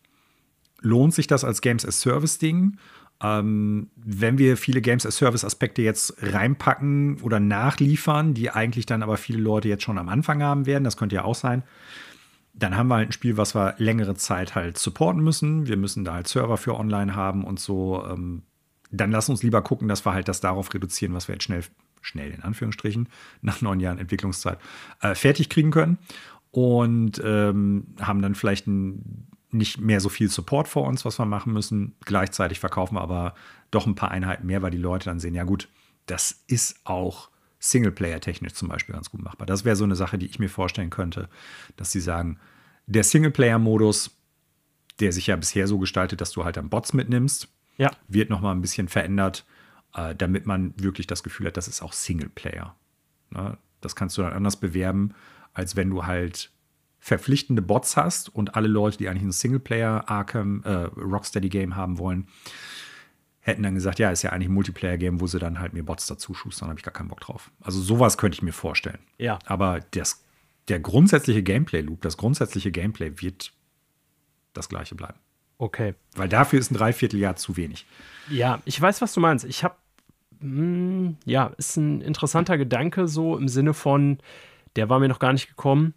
Lohnt 0.82 1.14
sich 1.16 1.26
das 1.26 1.43
als 1.43 1.62
Games 1.62 1.84
as 1.86 1.99
Service 1.99 2.38
Ding? 2.38 2.78
Ähm, 3.22 3.89
wenn 3.95 4.38
wir 4.38 4.55
viele 4.55 4.80
Games 4.80 5.05
as 5.05 5.18
Service 5.18 5.43
Aspekte 5.43 5.82
jetzt 5.82 6.14
reinpacken 6.22 7.20
oder 7.22 7.39
nachliefern, 7.39 8.36
die 8.36 8.51
eigentlich 8.51 8.86
dann 8.86 9.03
aber 9.03 9.18
viele 9.18 9.39
Leute 9.39 9.68
jetzt 9.68 9.84
schon 9.84 9.97
am 9.97 10.10
Anfang 10.10 10.43
haben 10.43 10.68
werden, 10.68 10.84
das 10.84 10.95
könnte 10.95 11.16
ja 11.16 11.24
auch 11.24 11.36
sein, 11.36 11.64
dann 12.60 12.78
haben 12.78 12.88
wir 12.88 12.95
halt 12.95 13.10
ein 13.10 13.14
Spiel, 13.14 13.38
was 13.38 13.55
wir 13.55 13.76
längere 13.78 14.16
Zeit 14.16 14.55
halt 14.55 14.78
supporten 14.78 15.24
müssen. 15.24 15.68
Wir 15.68 15.78
müssen 15.78 16.03
da 16.03 16.14
halt 16.14 16.28
Server 16.28 16.57
für 16.57 16.76
online 16.76 17.16
haben 17.16 17.43
und 17.43 17.60
so. 17.60 18.05
Ähm, 18.05 18.43
dann 18.91 19.12
lass 19.12 19.30
uns 19.30 19.43
lieber 19.43 19.62
gucken, 19.62 19.88
dass 19.88 20.05
wir 20.05 20.14
halt 20.14 20.28
das 20.28 20.41
darauf 20.41 20.74
reduzieren, 20.74 21.14
was 21.14 21.28
wir 21.28 21.36
jetzt 21.36 21.43
schnell 21.43 21.64
schnell 22.01 22.32
in 22.32 22.43
Anführungsstrichen, 22.43 23.10
nach 23.41 23.62
neun 23.62 23.80
Jahren 23.80 23.97
Entwicklungszeit, 23.97 24.60
äh, 25.01 25.16
fertig 25.16 25.49
kriegen 25.49 25.72
können 25.72 25.97
und 26.51 27.22
ähm, 27.24 27.95
haben 27.99 28.22
dann 28.22 28.36
vielleicht 28.36 28.68
ein, 28.68 29.28
nicht 29.51 29.80
mehr 29.80 29.99
so 29.99 30.10
viel 30.10 30.30
Support 30.30 30.68
vor 30.68 30.88
uns, 30.88 31.05
was 31.05 31.20
wir 31.20 31.26
machen 31.26 31.53
müssen. 31.53 31.95
Gleichzeitig 32.05 32.60
verkaufen 32.60 32.95
wir 32.95 33.01
aber 33.01 33.34
doch 33.72 33.88
ein 33.88 33.95
paar 33.95 34.12
Einheiten 34.12 34.47
mehr, 34.47 34.62
weil 34.62 34.72
die 34.72 34.78
Leute 34.78 35.05
dann 35.05 35.20
sehen, 35.20 35.36
ja 35.36 35.43
gut, 35.43 35.68
das 36.05 36.43
ist 36.47 36.80
auch 36.86 37.30
Singleplayer-technisch 37.60 38.53
zum 38.53 38.70
Beispiel 38.70 38.93
ganz 38.95 39.12
gut 39.12 39.22
machbar. 39.22 39.45
Das 39.45 39.66
wäre 39.66 39.76
so 39.76 39.84
eine 39.84 39.95
Sache, 39.95 40.18
die 40.18 40.26
ich 40.26 40.39
mir 40.39 40.49
vorstellen 40.49 40.89
könnte, 40.89 41.30
dass 41.76 41.91
sie 41.91 41.99
sagen, 41.99 42.39
der 42.88 43.03
Singleplayer-Modus, 43.03 44.12
der 44.99 45.12
sich 45.12 45.28
ja 45.28 45.36
bisher 45.36 45.68
so 45.68 45.78
gestaltet, 45.78 46.22
dass 46.22 46.32
du 46.32 46.45
halt 46.45 46.57
dann 46.57 46.70
Bots 46.70 46.93
mitnimmst, 46.93 47.49
ja. 47.78 47.91
wird 48.07 48.30
nochmal 48.30 48.55
ein 48.55 48.62
bisschen 48.62 48.88
verändert, 48.88 49.45
äh, 49.93 50.16
damit 50.16 50.45
man 50.45 50.74
wirklich 50.78 51.07
das 51.07 51.24
Gefühl 51.24 51.47
hat, 51.47 51.57
das 51.57 51.68
ist 51.68 51.82
auch 51.82 51.93
Singleplayer. 51.93 52.76
Ne? 53.32 53.57
Das 53.82 53.95
kannst 53.95 54.18
du 54.18 54.22
dann 54.22 54.34
anders 54.34 54.57
bewerben, 54.57 55.14
als 55.53 55.76
wenn 55.76 55.89
du 55.89 56.05
halt 56.05 56.51
verpflichtende 56.99 57.62
Bots 57.62 57.95
hast 57.95 58.30
und 58.30 58.55
alle 58.55 58.68
Leute, 58.68 58.97
die 58.97 59.07
eigentlich 59.07 59.24
ein 59.24 59.32
Singleplayer 59.32 60.10
Arkham 60.10 60.64
äh, 60.64 60.74
Rocksteady 60.97 61.49
Game 61.49 61.76
haben 61.76 61.97
wollen, 61.97 62.28
hätten 63.50 63.64
dann 63.64 63.76
gesagt, 63.76 64.00
ja, 64.00 64.12
ist 64.12 64.24
ja 64.24 64.32
eigentlich 64.32 64.50
ein 64.50 64.54
Multiplayer-Game, 64.54 65.20
wo 65.22 65.28
sie 65.28 65.39
dann 65.39 65.60
halt 65.60 65.74
mir 65.74 65.84
Bots 65.84 66.08
dazu 66.08 66.34
schustern, 66.34 66.70
habe 66.70 66.80
ich 66.80 66.86
gar 66.86 66.93
keinen 66.93 67.10
Bock 67.10 67.22
drauf. 67.22 67.52
Also 67.62 67.82
sowas 67.82 68.18
könnte 68.18 68.36
ich 68.36 68.41
mir 68.41 68.54
vorstellen. 68.54 69.00
Ja. 69.18 69.39
Aber 69.45 69.80
das, 69.91 70.24
der 70.68 70.80
grundsätzliche 70.80 71.43
Gameplay-Loop, 71.43 72.02
das 72.02 72.18
grundsätzliche 72.18 72.72
Gameplay 72.72 73.14
wird 73.22 73.52
das 74.54 74.70
gleiche 74.70 74.95
bleiben. 74.95 75.20
Okay. 75.58 75.95
Weil 76.16 76.30
dafür 76.30 76.60
ist 76.60 76.72
ein 76.72 76.76
Dreivierteljahr 76.76 77.36
zu 77.36 77.58
wenig. 77.58 77.86
Ja, 78.30 78.62
ich 78.66 78.80
weiß, 78.80 79.02
was 79.02 79.14
du 79.14 79.20
meinst. 79.20 79.43
Ich 79.45 79.64
habe, 79.64 79.76
hm, 80.39 81.18
ja, 81.26 81.47
ist 81.58 81.76
ein 81.76 82.02
interessanter 82.02 82.58
Gedanke 82.58 83.08
so 83.08 83.38
im 83.38 83.50
Sinne 83.50 83.74
von, 83.74 84.20
der 84.76 84.89
war 84.89 85.00
mir 85.00 85.10
noch 85.10 85.20
gar 85.20 85.34
nicht 85.34 85.47
gekommen 85.50 85.93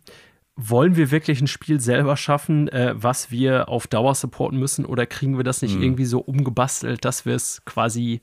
wollen 0.57 0.97
wir 0.97 1.11
wirklich 1.11 1.41
ein 1.41 1.47
Spiel 1.47 1.81
selber 1.81 2.17
schaffen, 2.17 2.69
äh, 2.69 2.95
was 2.95 3.31
wir 3.31 3.69
auf 3.69 3.87
Dauer 3.87 4.15
supporten 4.15 4.59
müssen, 4.59 4.85
oder 4.85 5.07
kriegen 5.07 5.37
wir 5.37 5.45
das 5.45 5.63
nicht 5.63 5.77
mhm. 5.77 5.83
irgendwie 5.83 6.05
so 6.05 6.21
umgebastelt, 6.21 7.05
dass 7.05 7.25
wir 7.25 7.35
es 7.35 7.65
quasi 7.65 8.21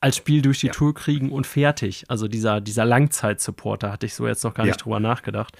als 0.00 0.16
Spiel 0.16 0.42
durch 0.42 0.60
die 0.60 0.68
ja. 0.68 0.72
Tour 0.72 0.94
kriegen 0.94 1.32
und 1.32 1.46
fertig? 1.46 2.04
Also 2.08 2.28
dieser, 2.28 2.60
dieser 2.60 2.84
Langzeit-Support, 2.84 3.82
da 3.82 3.92
hatte 3.92 4.06
ich 4.06 4.14
so 4.14 4.26
jetzt 4.26 4.44
noch 4.44 4.54
gar 4.54 4.66
ja. 4.66 4.70
nicht 4.70 4.84
drüber 4.84 5.00
nachgedacht. 5.00 5.56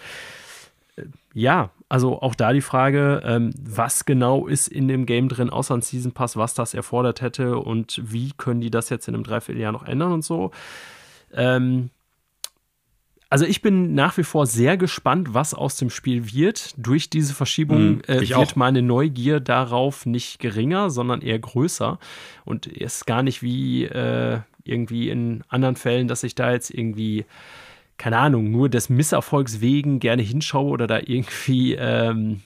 Äh, 0.96 1.06
ja, 1.34 1.70
also 1.88 2.22
auch 2.22 2.34
da 2.34 2.52
die 2.52 2.60
Frage, 2.60 3.22
ähm, 3.24 3.52
was 3.60 4.04
genau 4.04 4.46
ist 4.46 4.68
in 4.68 4.86
dem 4.88 5.06
Game 5.06 5.28
drin, 5.28 5.50
außer 5.50 5.74
ein 5.74 5.82
Season 5.82 6.12
Pass, 6.12 6.36
was 6.36 6.54
das 6.54 6.74
erfordert 6.74 7.20
hätte 7.20 7.58
und 7.58 8.00
wie 8.04 8.32
können 8.36 8.60
die 8.60 8.70
das 8.70 8.90
jetzt 8.90 9.08
in 9.08 9.14
einem 9.14 9.24
Dreivierteljahr 9.24 9.72
noch 9.72 9.84
ändern 9.84 10.12
und 10.12 10.24
so. 10.24 10.52
Ähm, 11.32 11.90
also 13.28 13.44
ich 13.44 13.60
bin 13.60 13.94
nach 13.94 14.16
wie 14.18 14.22
vor 14.22 14.46
sehr 14.46 14.76
gespannt, 14.76 15.34
was 15.34 15.52
aus 15.52 15.76
dem 15.76 15.90
Spiel 15.90 16.32
wird. 16.32 16.74
Durch 16.76 17.10
diese 17.10 17.34
Verschiebung 17.34 17.96
mm, 17.96 18.02
äh, 18.06 18.20
wird 18.20 18.34
auch. 18.34 18.56
meine 18.56 18.82
Neugier 18.82 19.40
darauf 19.40 20.06
nicht 20.06 20.38
geringer, 20.38 20.90
sondern 20.90 21.22
eher 21.22 21.38
größer. 21.38 21.98
Und 22.44 22.66
ist 22.66 23.06
gar 23.06 23.22
nicht 23.22 23.42
wie 23.42 23.84
äh, 23.84 24.40
irgendwie 24.62 25.10
in 25.10 25.42
anderen 25.48 25.76
Fällen, 25.76 26.06
dass 26.06 26.22
ich 26.22 26.36
da 26.36 26.52
jetzt 26.52 26.70
irgendwie, 26.70 27.24
keine 27.96 28.18
Ahnung, 28.18 28.50
nur 28.50 28.68
des 28.68 28.88
Misserfolgs 28.88 29.60
wegen 29.60 29.98
gerne 29.98 30.22
hinschaue 30.22 30.70
oder 30.70 30.86
da 30.86 31.00
irgendwie 31.04 31.74
ähm, 31.74 32.42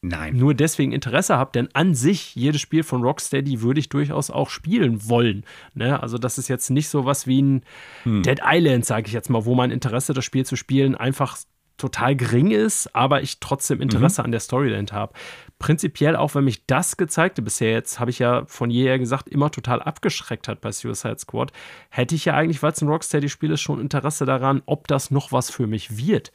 Nein. 0.00 0.36
nur 0.36 0.54
deswegen 0.54 0.92
Interesse 0.92 1.36
habe, 1.36 1.50
denn 1.52 1.68
an 1.72 1.94
sich, 1.94 2.34
jedes 2.36 2.60
Spiel 2.60 2.84
von 2.84 3.02
Rocksteady 3.02 3.62
würde 3.62 3.80
ich 3.80 3.88
durchaus 3.88 4.30
auch 4.30 4.50
spielen 4.50 5.08
wollen. 5.08 5.44
Ne? 5.74 6.00
Also, 6.00 6.18
das 6.18 6.38
ist 6.38 6.48
jetzt 6.48 6.70
nicht 6.70 6.88
so 6.88 7.04
was 7.04 7.26
wie 7.26 7.42
ein 7.42 7.62
hm. 8.04 8.22
Dead 8.22 8.40
Island, 8.44 8.84
sage 8.84 9.08
ich 9.08 9.12
jetzt 9.12 9.28
mal, 9.28 9.44
wo 9.44 9.54
mein 9.54 9.70
Interesse, 9.70 10.14
das 10.14 10.24
Spiel 10.24 10.46
zu 10.46 10.56
spielen, 10.56 10.94
einfach 10.94 11.36
total 11.78 12.16
gering 12.16 12.50
ist, 12.50 12.94
aber 12.94 13.22
ich 13.22 13.40
trotzdem 13.40 13.80
Interesse 13.80 14.20
mhm. 14.20 14.26
an 14.26 14.30
der 14.32 14.40
Story 14.40 14.68
dahinter 14.68 14.96
habe. 14.96 15.12
Prinzipiell, 15.58 16.16
auch 16.16 16.34
wenn 16.34 16.44
mich 16.44 16.66
das 16.66 16.96
gezeigte 16.96 17.40
bisher, 17.40 17.70
jetzt 17.72 18.00
habe 18.00 18.10
ich 18.10 18.18
ja 18.18 18.44
von 18.46 18.68
jeher 18.68 18.98
gesagt, 18.98 19.28
immer 19.28 19.50
total 19.50 19.80
abgeschreckt 19.80 20.48
hat 20.48 20.60
bei 20.60 20.72
Suicide 20.72 21.18
Squad, 21.18 21.52
hätte 21.88 22.14
ich 22.14 22.26
ja 22.26 22.34
eigentlich, 22.34 22.62
weil 22.62 22.72
es 22.72 22.82
ein 22.82 22.88
Rocksteady-Spiel 22.88 23.52
ist, 23.52 23.60
schon 23.60 23.80
Interesse 23.80 24.26
daran, 24.26 24.62
ob 24.66 24.88
das 24.88 25.10
noch 25.10 25.32
was 25.32 25.50
für 25.50 25.66
mich 25.66 25.96
wird. 25.96 26.32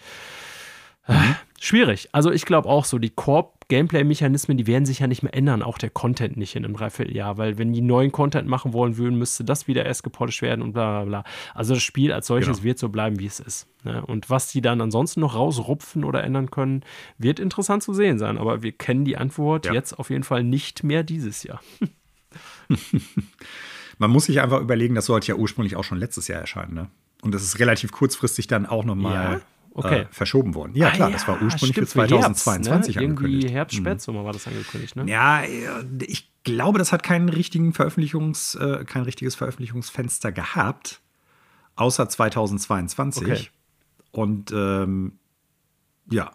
Mhm. 1.08 1.36
Schwierig. 1.64 2.10
Also 2.12 2.30
ich 2.30 2.44
glaube 2.44 2.68
auch 2.68 2.84
so, 2.84 3.00
die 3.00 3.10
Core-Gameplay-Mechanismen, 3.10 4.58
die 4.58 4.68
werden 4.68 4.86
sich 4.86 5.00
ja 5.00 5.08
nicht 5.08 5.24
mehr 5.24 5.34
ändern, 5.34 5.64
auch 5.64 5.78
der 5.78 5.90
Content 5.90 6.36
nicht 6.36 6.58
in 6.58 6.66
einem 6.66 6.76
Dreivierteljahr, 6.76 7.38
weil 7.38 7.58
wenn 7.58 7.72
die 7.72 7.80
neuen 7.80 8.12
Content 8.12 8.50
machen 8.50 8.74
wollen 8.74 8.98
würden, 8.98 9.18
müsste 9.18 9.46
das 9.46 9.66
wieder 9.66 9.86
erst 9.86 10.04
gepolished 10.04 10.42
werden 10.42 10.62
und 10.62 10.74
bla 10.74 11.04
bla 11.04 11.06
bla. 11.06 11.32
Also 11.54 11.74
das 11.76 11.82
Spiel 11.82 12.12
als 12.12 12.28
solches 12.28 12.58
genau. 12.58 12.64
wird 12.64 12.80
so 12.80 12.90
bleiben, 12.90 13.18
wie 13.18 13.28
es 13.28 13.40
ist. 13.40 13.70
Ne? 13.86 14.06
Und 14.06 14.30
was 14.30 14.52
die 14.52 14.60
dann 14.60 14.82
ansonsten 14.82 15.22
noch 15.22 15.36
rausrupfen 15.36 16.04
oder 16.04 16.22
ändern 16.22 16.52
können, 16.52 16.84
wird 17.18 17.40
interessant 17.40 17.82
zu 17.82 17.94
sehen 17.94 18.20
sein. 18.20 18.38
Aber 18.38 18.62
wir 18.62 18.74
kennen 18.74 19.06
die 19.06 19.16
Antwort 19.16 19.68
ja. 19.68 19.72
jetzt 19.72 19.94
auf 19.94 20.10
jeden 20.10 20.24
Fall 20.24 20.44
nicht 20.44 20.84
mehr 20.84 21.04
dieses 21.04 21.44
Jahr. 21.44 21.62
Man 24.00 24.12
muss 24.12 24.26
sich 24.26 24.42
einfach 24.42 24.60
überlegen, 24.60 24.96
das 24.96 25.06
sollte 25.06 25.30
ja 25.30 25.36
ursprünglich 25.36 25.78
auch 25.78 25.86
schon 25.86 25.98
letztes 25.98 26.28
Jahr 26.28 26.42
erscheinen. 26.42 26.74
Ne? 26.74 26.90
Und 27.22 27.34
das 27.34 27.42
ist 27.42 27.58
relativ 27.60 27.94
kurzfristig 27.94 28.48
dann 28.48 28.66
auch 28.66 28.84
nochmal 28.84 29.36
ja 29.36 29.42
okay. 29.74 30.02
äh, 30.02 30.06
verschoben 30.12 30.56
worden. 30.56 30.74
Ja, 30.76 30.92
klar, 30.92 31.08
ah, 31.08 31.12
ja, 31.12 31.18
das 31.18 31.28
war 31.28 31.42
ursprünglich 31.42 31.76
stimmt, 31.76 31.90
für 31.90 31.94
2022 31.94 32.72
Herbst, 32.72 32.96
ne? 32.96 33.02
Irgendwie 33.02 33.50
Herbst. 33.50 33.76
Spätsommer 33.76 34.22
mhm. 34.22 34.26
war 34.26 34.34
das 34.34 34.48
angekündigt, 34.48 34.96
ne? 34.96 35.10
Ja, 35.10 35.44
ich 36.02 36.32
glaube, 36.44 36.80
das 36.80 36.92
hat 36.92 37.04
keinen 37.04 37.30
richtigen 37.30 37.74
Veröffentlichungs, 37.74 38.56
äh, 38.56 38.86
kein 38.86 39.04
richtiges 39.04 39.36
Veröffentlichungsfenster 39.36 40.32
gehabt, 40.32 41.02
außer 41.76 42.08
2022. 42.08 43.24
Okay. 43.24 43.48
Und 44.12 44.52
ähm, 44.52 45.20
ja, 46.10 46.32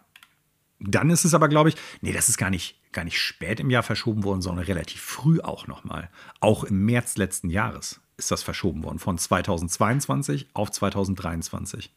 dann 0.80 1.10
ist 1.10 1.24
es 1.24 1.34
aber, 1.34 1.48
glaube 1.48 1.70
ich, 1.70 1.76
nee, 2.00 2.12
das 2.12 2.28
ist 2.28 2.38
gar 2.38 2.50
nicht, 2.50 2.80
gar 2.92 3.04
nicht 3.04 3.20
spät 3.20 3.60
im 3.60 3.70
Jahr 3.70 3.82
verschoben 3.82 4.24
worden, 4.24 4.42
sondern 4.42 4.64
relativ 4.64 5.00
früh 5.00 5.40
auch 5.40 5.66
nochmal. 5.66 6.10
Auch 6.40 6.64
im 6.64 6.84
März 6.84 7.16
letzten 7.16 7.50
Jahres 7.50 8.00
ist 8.16 8.30
das 8.30 8.42
verschoben 8.42 8.82
worden, 8.82 8.98
von 8.98 9.18
2022 9.18 10.48
auf 10.54 10.70
2023. 10.70 11.92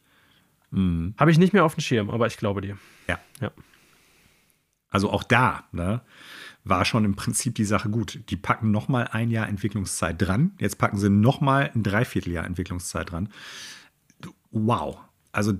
Mhm. 0.72 1.14
Habe 1.16 1.30
ich 1.30 1.38
nicht 1.38 1.52
mehr 1.52 1.64
auf 1.64 1.74
dem 1.74 1.80
Schirm, 1.80 2.10
aber 2.10 2.26
ich 2.26 2.36
glaube 2.36 2.60
dir. 2.60 2.76
Ja. 3.06 3.20
ja. 3.40 3.52
Also 4.90 5.10
auch 5.10 5.22
da 5.22 5.64
ne, 5.72 6.02
war 6.64 6.84
schon 6.84 7.04
im 7.04 7.14
Prinzip 7.14 7.54
die 7.54 7.64
Sache 7.64 7.88
gut. 7.88 8.20
Die 8.28 8.36
packen 8.36 8.70
noch 8.70 8.88
mal 8.88 9.04
ein 9.04 9.30
Jahr 9.30 9.48
Entwicklungszeit 9.48 10.20
dran. 10.20 10.52
Jetzt 10.58 10.78
packen 10.78 10.98
sie 10.98 11.10
noch 11.10 11.40
mal 11.40 11.70
ein 11.74 11.82
Dreivierteljahr 11.82 12.44
Entwicklungszeit 12.44 13.10
dran. 13.10 13.28
Wow. 14.50 14.98
Also 15.30 15.54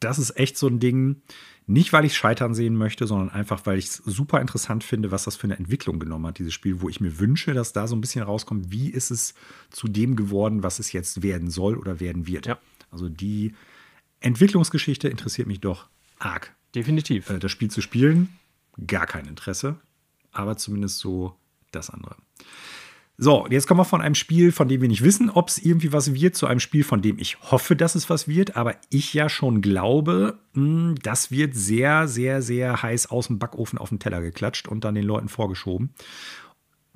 das 0.00 0.18
ist 0.18 0.36
echt 0.36 0.56
so 0.56 0.66
ein 0.66 0.80
Ding. 0.80 1.22
Nicht, 1.66 1.92
weil 1.92 2.04
ich 2.04 2.12
es 2.12 2.18
scheitern 2.18 2.54
sehen 2.54 2.74
möchte, 2.74 3.06
sondern 3.06 3.30
einfach, 3.30 3.64
weil 3.66 3.78
ich 3.78 3.86
es 3.86 3.96
super 3.98 4.40
interessant 4.40 4.82
finde, 4.82 5.12
was 5.12 5.24
das 5.24 5.36
für 5.36 5.44
eine 5.44 5.56
Entwicklung 5.56 6.00
genommen 6.00 6.26
hat, 6.26 6.38
dieses 6.40 6.52
Spiel, 6.52 6.80
wo 6.80 6.88
ich 6.88 7.00
mir 7.00 7.20
wünsche, 7.20 7.54
dass 7.54 7.72
da 7.72 7.86
so 7.86 7.94
ein 7.94 8.00
bisschen 8.00 8.24
rauskommt, 8.24 8.72
wie 8.72 8.90
ist 8.90 9.12
es 9.12 9.34
zu 9.70 9.86
dem 9.86 10.16
geworden, 10.16 10.64
was 10.64 10.80
es 10.80 10.92
jetzt 10.92 11.22
werden 11.22 11.50
soll 11.50 11.76
oder 11.76 12.00
werden 12.00 12.26
wird. 12.26 12.46
Ja. 12.46 12.58
Also 12.90 13.08
die 13.08 13.54
Entwicklungsgeschichte 14.20 15.08
interessiert 15.08 15.48
mich 15.48 15.60
doch 15.60 15.88
arg. 16.18 16.54
Definitiv. 16.74 17.30
Äh, 17.30 17.38
das 17.38 17.50
Spiel 17.50 17.70
zu 17.70 17.80
spielen, 17.80 18.28
gar 18.86 19.06
kein 19.06 19.26
Interesse, 19.26 19.80
aber 20.32 20.56
zumindest 20.56 20.98
so 20.98 21.34
das 21.72 21.90
andere. 21.90 22.16
So, 23.22 23.46
jetzt 23.50 23.66
kommen 23.66 23.80
wir 23.80 23.84
von 23.84 24.00
einem 24.00 24.14
Spiel, 24.14 24.50
von 24.50 24.66
dem 24.66 24.80
wir 24.80 24.88
nicht 24.88 25.04
wissen, 25.04 25.28
ob 25.28 25.50
es 25.50 25.58
irgendwie 25.58 25.92
was 25.92 26.14
wird, 26.14 26.36
zu 26.36 26.46
einem 26.46 26.58
Spiel, 26.58 26.84
von 26.84 27.02
dem 27.02 27.18
ich 27.18 27.38
hoffe, 27.42 27.76
dass 27.76 27.94
es 27.94 28.08
was 28.08 28.28
wird, 28.28 28.56
aber 28.56 28.76
ich 28.88 29.12
ja 29.12 29.28
schon 29.28 29.60
glaube, 29.60 30.38
mh, 30.54 30.62
hm, 30.62 30.94
das 31.02 31.30
wird 31.30 31.54
sehr, 31.54 32.08
sehr, 32.08 32.40
sehr 32.40 32.82
heiß 32.82 33.10
aus 33.10 33.26
dem 33.26 33.38
Backofen 33.38 33.78
auf 33.78 33.90
den 33.90 33.98
Teller 33.98 34.22
geklatscht 34.22 34.68
und 34.68 34.84
dann 34.84 34.94
den 34.94 35.04
Leuten 35.04 35.28
vorgeschoben. 35.28 35.90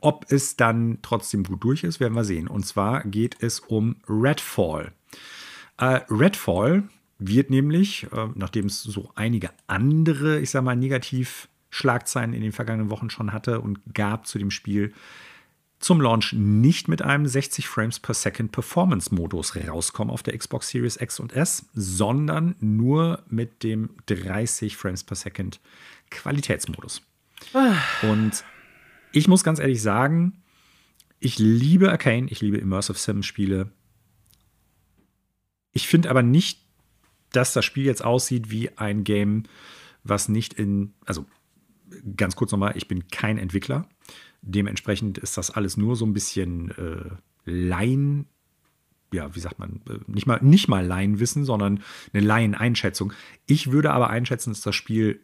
Ob 0.00 0.24
es 0.30 0.56
dann 0.56 0.98
trotzdem 1.02 1.44
gut 1.44 1.62
durch 1.62 1.84
ist, 1.84 2.00
werden 2.00 2.14
wir 2.14 2.24
sehen. 2.24 2.48
Und 2.48 2.64
zwar 2.64 3.04
geht 3.04 3.42
es 3.42 3.60
um 3.60 3.96
Redfall. 4.08 4.92
Äh, 5.76 6.00
Redfall 6.08 6.84
wird 7.18 7.50
nämlich, 7.50 8.04
äh, 8.12 8.28
nachdem 8.34 8.66
es 8.66 8.82
so 8.82 9.10
einige 9.14 9.50
andere, 9.66 10.40
ich 10.40 10.50
sag 10.50 10.64
mal, 10.64 10.76
Negativschlagzeilen 10.76 12.32
in 12.32 12.42
den 12.42 12.52
vergangenen 12.52 12.90
Wochen 12.90 13.10
schon 13.10 13.32
hatte 13.32 13.60
und 13.60 13.80
gab 13.94 14.26
zu 14.26 14.38
dem 14.38 14.50
Spiel, 14.50 14.92
zum 15.84 16.00
Launch 16.00 16.32
nicht 16.32 16.88
mit 16.88 17.02
einem 17.02 17.26
60 17.26 17.68
Frames 17.68 18.00
per 18.00 18.14
Second 18.14 18.52
Performance 18.52 19.14
Modus 19.14 19.54
rauskommen 19.54 20.12
auf 20.12 20.22
der 20.22 20.36
Xbox 20.36 20.70
Series 20.70 20.98
X 20.98 21.20
und 21.20 21.34
S, 21.34 21.66
sondern 21.74 22.56
nur 22.60 23.22
mit 23.28 23.62
dem 23.62 23.90
30 24.06 24.78
Frames 24.78 25.04
per 25.04 25.16
Second 25.16 25.60
Qualitätsmodus. 26.10 27.02
Ah. 27.52 27.76
Und 28.02 28.44
ich 29.12 29.28
muss 29.28 29.44
ganz 29.44 29.58
ehrlich 29.58 29.82
sagen, 29.82 30.42
ich 31.20 31.38
liebe 31.38 31.90
Arcane, 31.90 32.28
ich 32.30 32.40
liebe 32.40 32.56
Immersive 32.56 32.98
Sim 32.98 33.22
Spiele. 33.22 33.70
Ich 35.72 35.86
finde 35.86 36.08
aber 36.08 36.22
nicht 36.22 36.63
dass 37.36 37.52
das 37.52 37.64
Spiel 37.64 37.84
jetzt 37.84 38.04
aussieht 38.04 38.50
wie 38.50 38.76
ein 38.76 39.04
Game, 39.04 39.44
was 40.02 40.28
nicht 40.28 40.54
in, 40.54 40.94
also 41.04 41.26
ganz 42.16 42.36
kurz 42.36 42.52
nochmal, 42.52 42.74
ich 42.76 42.88
bin 42.88 43.08
kein 43.08 43.38
Entwickler. 43.38 43.88
Dementsprechend 44.42 45.18
ist 45.18 45.36
das 45.36 45.50
alles 45.50 45.76
nur 45.76 45.96
so 45.96 46.04
ein 46.04 46.12
bisschen 46.12 46.70
äh, 46.72 47.10
Laien, 47.44 48.26
ja, 49.12 49.34
wie 49.34 49.40
sagt 49.40 49.58
man, 49.58 49.80
äh, 49.88 49.98
nicht 50.06 50.26
mal, 50.26 50.40
nicht 50.42 50.68
mal 50.68 50.84
Laienwissen, 50.84 51.44
sondern 51.44 51.82
eine 52.12 52.24
Laieneinschätzung. 52.24 53.12
Ich 53.46 53.70
würde 53.70 53.92
aber 53.92 54.10
einschätzen, 54.10 54.50
dass 54.50 54.60
das 54.60 54.74
Spiel 54.74 55.20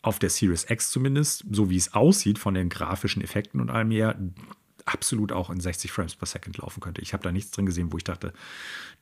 auf 0.00 0.18
der 0.18 0.30
Series 0.30 0.68
X 0.68 0.90
zumindest, 0.90 1.44
so 1.50 1.70
wie 1.70 1.76
es 1.76 1.94
aussieht 1.94 2.38
von 2.38 2.54
den 2.54 2.68
grafischen 2.68 3.22
Effekten 3.22 3.60
und 3.60 3.70
allem 3.70 3.90
her, 3.92 4.18
absolut 4.86 5.32
auch 5.32 5.50
in 5.50 5.60
60 5.60 5.92
Frames 5.92 6.14
per 6.14 6.26
Second 6.26 6.58
laufen 6.58 6.80
könnte. 6.80 7.02
Ich 7.02 7.12
habe 7.12 7.22
da 7.22 7.32
nichts 7.32 7.50
drin 7.50 7.66
gesehen, 7.66 7.92
wo 7.92 7.96
ich 7.96 8.04
dachte, 8.04 8.32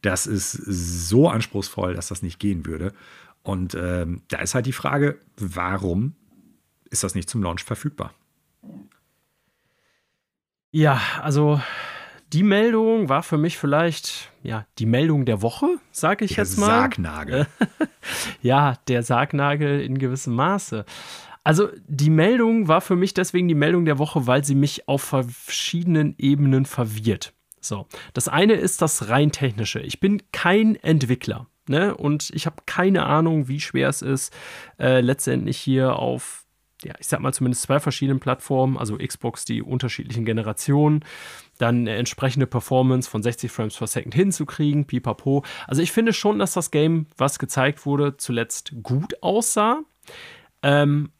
das 0.03 0.27
ist 0.27 0.53
so 0.53 1.29
anspruchsvoll, 1.29 1.95
dass 1.95 2.09
das 2.09 2.23
nicht 2.23 2.39
gehen 2.39 2.67
würde. 2.67 2.93
Und 3.43 3.75
ähm, 3.75 4.23
da 4.29 4.39
ist 4.39 4.55
halt 4.55 4.67
die 4.67 4.73
Frage, 4.73 5.19
warum 5.37 6.15
ist 6.91 7.05
das 7.05 7.15
nicht 7.15 7.31
zum 7.31 7.43
Launch 7.43 7.65
verfügbar? 7.65 8.13
Ja, 10.73 11.01
also 11.23 11.61
die 12.33 12.43
Meldung 12.43 13.09
war 13.09 13.23
für 13.23 13.39
mich 13.39 13.59
vielleicht 13.59 14.31
ja 14.43 14.67
die 14.79 14.87
Meldung 14.87 15.25
der 15.25 15.43
Woche, 15.43 15.67
sage 15.91 16.25
ich 16.25 16.35
der 16.35 16.45
jetzt 16.45 16.59
mal. 16.59 16.67
Sargnagel. 16.67 17.47
ja, 18.43 18.77
der 18.87 19.03
Sargnagel 19.03 19.81
in 19.81 19.99
gewissem 19.99 20.35
Maße. 20.35 20.85
Also 21.43 21.69
die 21.87 22.11
Meldung 22.11 22.69
war 22.69 22.81
für 22.81 22.97
mich 22.97 23.15
deswegen 23.15 23.49
die 23.49 23.55
Meldung 23.55 23.85
der 23.85 23.99
Woche, 23.99 24.27
weil 24.27 24.45
sie 24.45 24.55
mich 24.55 24.89
auf 24.89 25.03
verschiedenen 25.03 26.15
Ebenen 26.19 26.67
verwirrt. 26.67 27.33
So, 27.61 27.87
das 28.15 28.29
eine 28.29 28.55
ist 28.55 28.83
das 28.83 29.09
rein 29.09 29.33
technische. 29.33 29.81
Ich 29.81 30.01
bin 30.01 30.23
kein 30.33 30.77
Entwickler. 30.77 31.47
Ne? 31.69 31.95
Und 31.95 32.31
ich 32.35 32.47
habe 32.47 32.57
keine 32.67 33.05
Ahnung, 33.07 33.49
wie 33.49 33.61
schwer 33.61 33.89
es 33.89 34.03
ist, 34.03 34.35
äh, 34.79 35.01
letztendlich 35.01 35.59
hier 35.59 35.97
auf 35.97 36.45
ja, 36.83 36.95
ich 36.99 37.09
sag 37.09 37.21
mal 37.21 37.33
zumindest 37.33 37.63
zwei 37.63 37.79
verschiedenen 37.79 38.21
Plattformen, 38.21 38.79
also 38.79 38.97
Xbox, 38.97 39.45
die 39.45 39.63
unterschiedlichen 39.63 40.25
Generationen, 40.25 41.05
dann 41.59 41.81
eine 41.81 41.97
entsprechende 41.97 42.47
Performance 42.47 43.09
von 43.09 43.23
60 43.23 43.51
Frames 43.51 43.77
per 43.77 43.87
Second 43.87 44.15
hinzukriegen, 44.15 44.87
pipapo. 44.87 45.45
Also 45.67 45.83
ich 45.83 45.93
finde 45.93 46.13
schon, 46.13 46.39
dass 46.39 46.55
das 46.55 46.71
Game, 46.71 47.07
was 47.17 47.39
gezeigt 47.39 47.85
wurde, 47.85 48.17
zuletzt 48.17 48.73
gut 48.83 49.23
aussah. 49.23 49.81
Ähm, 50.63 51.11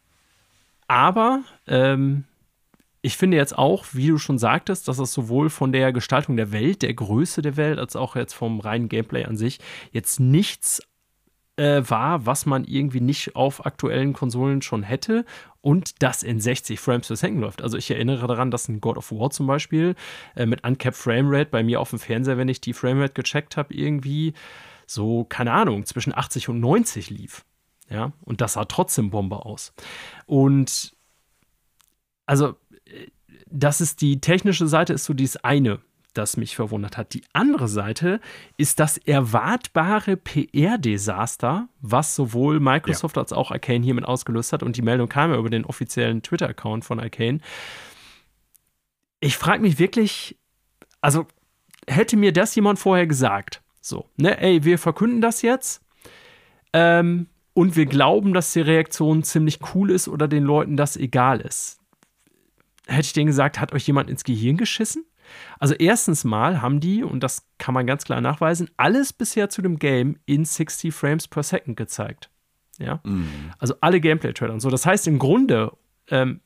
aber 0.91 1.45
ähm, 1.69 2.25
ich 3.01 3.17
finde 3.17 3.37
jetzt 3.37 3.57
auch, 3.57 3.85
wie 3.93 4.09
du 4.09 4.19
schon 4.19 4.41
sagtest, 4.41 4.89
dass 4.89 4.99
es 4.99 5.13
sowohl 5.13 5.49
von 5.49 5.71
der 5.71 5.93
Gestaltung 5.93 6.37
der 6.37 6.51
Welt, 6.51 6.83
der 6.83 6.93
Größe 6.93 7.43
der 7.43 7.57
Welt, 7.57 7.79
als 7.79 7.95
auch 7.95 8.17
jetzt 8.17 8.33
vom 8.33 8.59
reinen 8.59 8.89
Gameplay 8.89 9.25
an 9.25 9.37
sich 9.37 9.61
jetzt 9.93 10.19
nichts 10.19 10.83
äh, 11.55 11.83
war, 11.87 12.27
was 12.27 12.45
man 12.45 12.65
irgendwie 12.65 13.01
nicht 13.01 13.37
auf 13.37 13.65
aktuellen 13.65 14.15
Konsolen 14.15 14.63
schon 14.63 14.83
hätte 14.83 15.25
und 15.61 16.03
das 16.03 16.25
in 16.25 16.41
60 16.41 16.81
Frames 16.81 17.07
per 17.07 17.15
Second 17.15 17.41
läuft. 17.41 17.63
Also 17.63 17.79
ich 17.79 17.89
erinnere 17.89 18.27
daran, 18.27 18.51
dass 18.51 18.69
ein 18.69 18.81
God 18.81 18.97
of 18.97 19.13
War 19.13 19.31
zum 19.31 19.47
Beispiel 19.47 19.95
äh, 20.35 20.45
mit 20.45 20.65
Uncapped 20.67 20.99
Framerate 20.99 21.51
bei 21.51 21.63
mir 21.63 21.81
auf 21.81 21.91
dem 21.91 22.01
Fernseher, 22.01 22.37
wenn 22.37 22.49
ich 22.49 22.61
die 22.61 22.73
Framerate 22.73 23.15
gecheckt 23.15 23.57
habe, 23.57 23.73
irgendwie 23.73 24.35
so, 24.89 25.23
keine 25.23 25.53
Ahnung, 25.53 25.87
zwischen 25.87 26.13
80 26.13 26.49
und 26.49 26.59
90 26.59 27.11
lief. 27.11 27.45
Ja, 27.91 28.13
und 28.25 28.41
das 28.41 28.55
sah 28.55 28.65
trotzdem 28.65 29.11
Bombe 29.11 29.45
aus. 29.45 29.75
Und 30.27 30.97
also, 32.27 32.55
das 33.47 33.81
ist 33.81 34.01
die 34.01 34.21
technische 34.21 34.69
Seite, 34.69 34.93
ist 34.93 35.05
so 35.05 35.15
dieses 35.15 35.43
eine 35.43 35.81
das 36.15 36.37
mich 36.37 36.57
verwundert 36.57 36.97
hat. 36.97 37.15
Die 37.15 37.23
andere 37.33 37.69
Seite 37.69 38.21
ist 38.57 38.81
das 38.81 38.99
erwartbare 38.99 40.17
PR-Desaster, 40.17 41.69
was 41.81 42.15
sowohl 42.15 42.61
Microsoft 42.61 43.17
ja. 43.17 43.23
als 43.23 43.33
auch 43.33 43.51
Arcane 43.51 43.85
hiermit 43.85 44.05
ausgelöst 44.05 44.53
hat. 44.53 44.63
Und 44.63 44.77
die 44.77 44.83
Meldung 44.83 45.09
kam 45.09 45.31
ja 45.31 45.39
über 45.39 45.51
den 45.51 45.65
offiziellen 45.65 46.23
Twitter-Account 46.23 46.85
von 46.85 47.01
Arcane. 47.01 47.41
Ich 49.21 49.37
frage 49.37 49.63
mich 49.63 49.79
wirklich, 49.79 50.39
also 51.01 51.27
hätte 51.87 52.17
mir 52.17 52.33
das 52.33 52.55
jemand 52.55 52.79
vorher 52.79 53.07
gesagt, 53.07 53.63
so, 53.81 54.07
ne, 54.17 54.41
ey, 54.41 54.65
wir 54.65 54.79
verkünden 54.79 55.21
das 55.21 55.43
jetzt 55.43 55.83
ähm, 56.73 57.29
und 57.55 57.77
wir 57.77 57.87
glauben, 57.87 58.33
dass 58.33 58.53
die 58.53 58.61
Reaktion 58.61 59.23
ziemlich 59.23 59.59
cool 59.75 59.91
ist 59.91 60.09
oder 60.09 60.29
den 60.29 60.45
Leuten 60.45 60.77
das 60.77 60.97
egal 60.97 61.41
ist. 61.41 61.79
Hätte 62.87 63.07
ich 63.07 63.13
denen 63.13 63.27
gesagt, 63.27 63.61
hat 63.61 63.73
euch 63.73 63.87
jemand 63.87 64.11
ins 64.11 64.25
Gehirn 64.25 64.57
geschissen? 64.57 65.05
Also 65.59 65.75
erstens 65.75 66.25
mal 66.25 66.61
haben 66.61 66.81
die, 66.81 67.05
und 67.05 67.21
das 67.21 67.47
kann 67.59 67.75
man 67.75 67.87
ganz 67.87 68.05
klar 68.05 68.21
nachweisen, 68.21 68.69
alles 68.77 69.13
bisher 69.13 69.49
zu 69.49 69.63
dem 69.63 69.79
Game 69.79 70.19
in 70.27 70.45
60 70.45 70.93
Frames 70.93 71.29
per 71.29 71.43
Second 71.43 71.77
gezeigt. 71.77 72.31
Ja? 72.79 73.01
Mhm. 73.05 73.53
Also 73.59 73.75
alle 73.81 74.01
Gameplay-Trailer 74.01 74.53
und 74.53 74.61
so. 74.61 74.71
Das 74.71 74.87
heißt, 74.87 75.07
im 75.07 75.19
Grunde 75.19 75.73
ähm, 76.09 76.41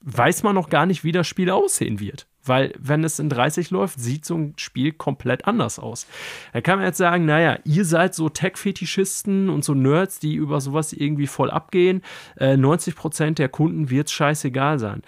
weiß 0.00 0.42
man 0.42 0.54
noch 0.54 0.68
gar 0.68 0.86
nicht, 0.86 1.04
wie 1.04 1.12
das 1.12 1.26
Spiel 1.26 1.50
aussehen 1.50 2.00
wird. 2.00 2.26
Weil, 2.46 2.72
wenn 2.78 3.04
es 3.04 3.18
in 3.18 3.28
30 3.28 3.70
läuft, 3.70 4.00
sieht 4.00 4.24
so 4.24 4.36
ein 4.36 4.54
Spiel 4.56 4.92
komplett 4.92 5.46
anders 5.46 5.78
aus. 5.78 6.06
Da 6.52 6.60
kann 6.60 6.78
man 6.78 6.86
jetzt 6.86 6.98
sagen, 6.98 7.24
naja, 7.24 7.58
ihr 7.64 7.84
seid 7.84 8.14
so 8.14 8.28
Tech-Fetischisten 8.28 9.48
und 9.48 9.64
so 9.64 9.74
Nerds, 9.74 10.18
die 10.18 10.34
über 10.34 10.60
sowas 10.60 10.92
irgendwie 10.92 11.26
voll 11.26 11.50
abgehen. 11.50 12.02
Äh, 12.36 12.54
90% 12.54 13.34
der 13.34 13.48
Kunden 13.48 13.90
wird 13.90 14.08
es 14.08 14.12
scheißegal 14.12 14.78
sein. 14.78 15.02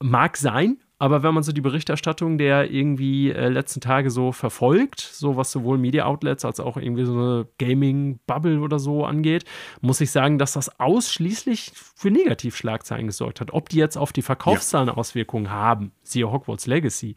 Mag 0.00 0.36
sein, 0.36 0.78
aber 0.98 1.22
wenn 1.22 1.34
man 1.34 1.42
so 1.42 1.52
die 1.52 1.60
Berichterstattung 1.60 2.38
der 2.38 2.70
irgendwie 2.70 3.30
äh, 3.30 3.48
letzten 3.48 3.80
Tage 3.80 4.10
so 4.10 4.32
verfolgt, 4.32 5.00
so 5.00 5.36
was 5.36 5.52
sowohl 5.52 5.78
Media 5.78 6.06
Outlets 6.06 6.44
als 6.44 6.58
auch 6.58 6.76
irgendwie 6.76 7.04
so 7.04 7.12
eine 7.12 7.46
Gaming-Bubble 7.58 8.60
oder 8.60 8.78
so 8.78 9.04
angeht, 9.04 9.44
muss 9.80 10.00
ich 10.00 10.10
sagen, 10.10 10.38
dass 10.38 10.54
das 10.54 10.80
ausschließlich 10.80 11.72
für 11.74 12.10
Negativschlagzeilen 12.10 13.06
gesorgt 13.06 13.40
hat. 13.40 13.52
Ob 13.52 13.68
die 13.68 13.78
jetzt 13.78 13.96
auf 13.96 14.12
die 14.12 14.22
Verkaufszahlen 14.22 14.88
ja. 14.88 14.94
Auswirkungen 14.94 15.50
haben, 15.50 15.92
siehe 16.02 16.30
Hogwarts 16.30 16.66
Legacy, 16.66 17.14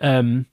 ähm, 0.00 0.46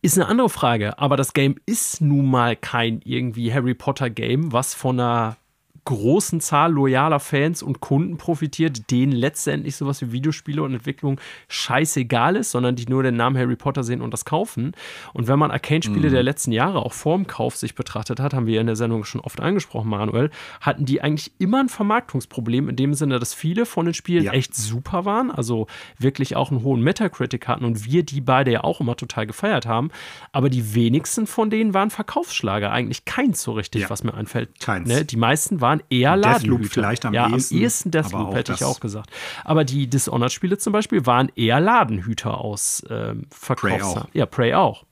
ist 0.00 0.16
eine 0.16 0.28
andere 0.28 0.48
Frage. 0.48 0.98
Aber 0.98 1.16
das 1.16 1.32
Game 1.32 1.56
ist 1.66 2.00
nun 2.00 2.26
mal 2.26 2.54
kein 2.54 3.00
irgendwie 3.04 3.52
Harry 3.52 3.74
Potter 3.74 4.10
Game, 4.10 4.52
was 4.52 4.74
von 4.74 5.00
einer 5.00 5.36
großen 5.84 6.40
Zahl 6.40 6.72
loyaler 6.72 7.20
Fans 7.20 7.62
und 7.62 7.80
Kunden 7.80 8.16
profitiert, 8.16 8.90
denen 8.90 9.12
letztendlich 9.12 9.76
sowas 9.76 10.00
wie 10.00 10.12
Videospiele 10.12 10.62
und 10.62 10.74
Entwicklung 10.74 11.20
scheißegal 11.48 12.36
ist, 12.36 12.52
sondern 12.52 12.76
die 12.76 12.86
nur 12.86 13.02
den 13.02 13.16
Namen 13.16 13.36
Harry 13.36 13.56
Potter 13.56 13.82
sehen 13.82 14.00
und 14.00 14.12
das 14.12 14.24
kaufen. 14.24 14.72
Und 15.12 15.28
wenn 15.28 15.38
man 15.38 15.50
Arcane-Spiele 15.50 16.08
mhm. 16.08 16.12
der 16.12 16.22
letzten 16.22 16.52
Jahre 16.52 16.84
auch 16.84 16.92
vorm 16.92 17.26
Kauf 17.26 17.56
sich 17.56 17.74
betrachtet 17.74 18.20
hat, 18.20 18.34
haben 18.34 18.46
wir 18.46 18.60
in 18.60 18.66
der 18.66 18.76
Sendung 18.76 19.04
schon 19.04 19.20
oft 19.20 19.40
angesprochen, 19.40 19.88
Manuel, 19.88 20.30
hatten 20.60 20.84
die 20.84 21.02
eigentlich 21.02 21.32
immer 21.38 21.60
ein 21.60 21.68
Vermarktungsproblem 21.68 22.68
in 22.68 22.76
dem 22.76 22.94
Sinne, 22.94 23.18
dass 23.18 23.34
viele 23.34 23.66
von 23.66 23.86
den 23.86 23.94
Spielen 23.94 24.24
ja. 24.24 24.32
echt 24.32 24.54
super 24.54 25.04
waren, 25.04 25.30
also 25.30 25.66
wirklich 25.98 26.36
auch 26.36 26.50
einen 26.50 26.62
hohen 26.62 26.82
Metacritic 26.82 27.48
hatten 27.48 27.64
und 27.64 27.84
wir 27.84 28.04
die 28.04 28.20
beide 28.20 28.52
ja 28.52 28.64
auch 28.64 28.80
immer 28.80 28.96
total 28.96 29.26
gefeiert 29.26 29.66
haben. 29.66 29.90
Aber 30.30 30.48
die 30.48 30.74
wenigsten 30.74 31.26
von 31.26 31.50
denen 31.50 31.74
waren 31.74 31.90
Verkaufsschlager. 31.90 32.70
Eigentlich 32.70 33.04
keins 33.04 33.42
so 33.42 33.52
richtig, 33.52 33.82
ja. 33.82 33.90
was 33.90 34.04
mir 34.04 34.14
einfällt. 34.14 34.60
Keins. 34.60 34.88
Ne? 34.88 35.04
Die 35.04 35.16
meisten 35.16 35.60
waren 35.60 35.71
waren 35.72 35.82
eher 35.90 36.16
Ladenhüter. 36.16 36.70
vielleicht 36.70 37.04
am 37.04 37.14
ja, 37.14 37.28
ehesten. 37.28 37.56
am 37.56 37.62
ehesten 37.62 37.90
Deathloop, 37.90 38.34
hätte 38.34 38.52
ich 38.52 38.64
auch 38.64 38.80
gesagt. 38.80 39.10
Aber 39.44 39.64
die 39.64 39.86
Dishonored-Spiele 39.88 40.58
zum 40.58 40.72
Beispiel 40.72 41.06
waren 41.06 41.30
eher 41.34 41.60
Ladenhüter 41.60 42.38
aus 42.38 42.84
ähm, 42.90 43.26
Verkaufs 43.30 43.94
Prey. 43.94 44.10
Ja, 44.12 44.26
Prey 44.26 44.54
auch. 44.54 44.84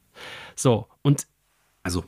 So, 0.55 0.87
und 1.03 1.27
also 1.83 2.05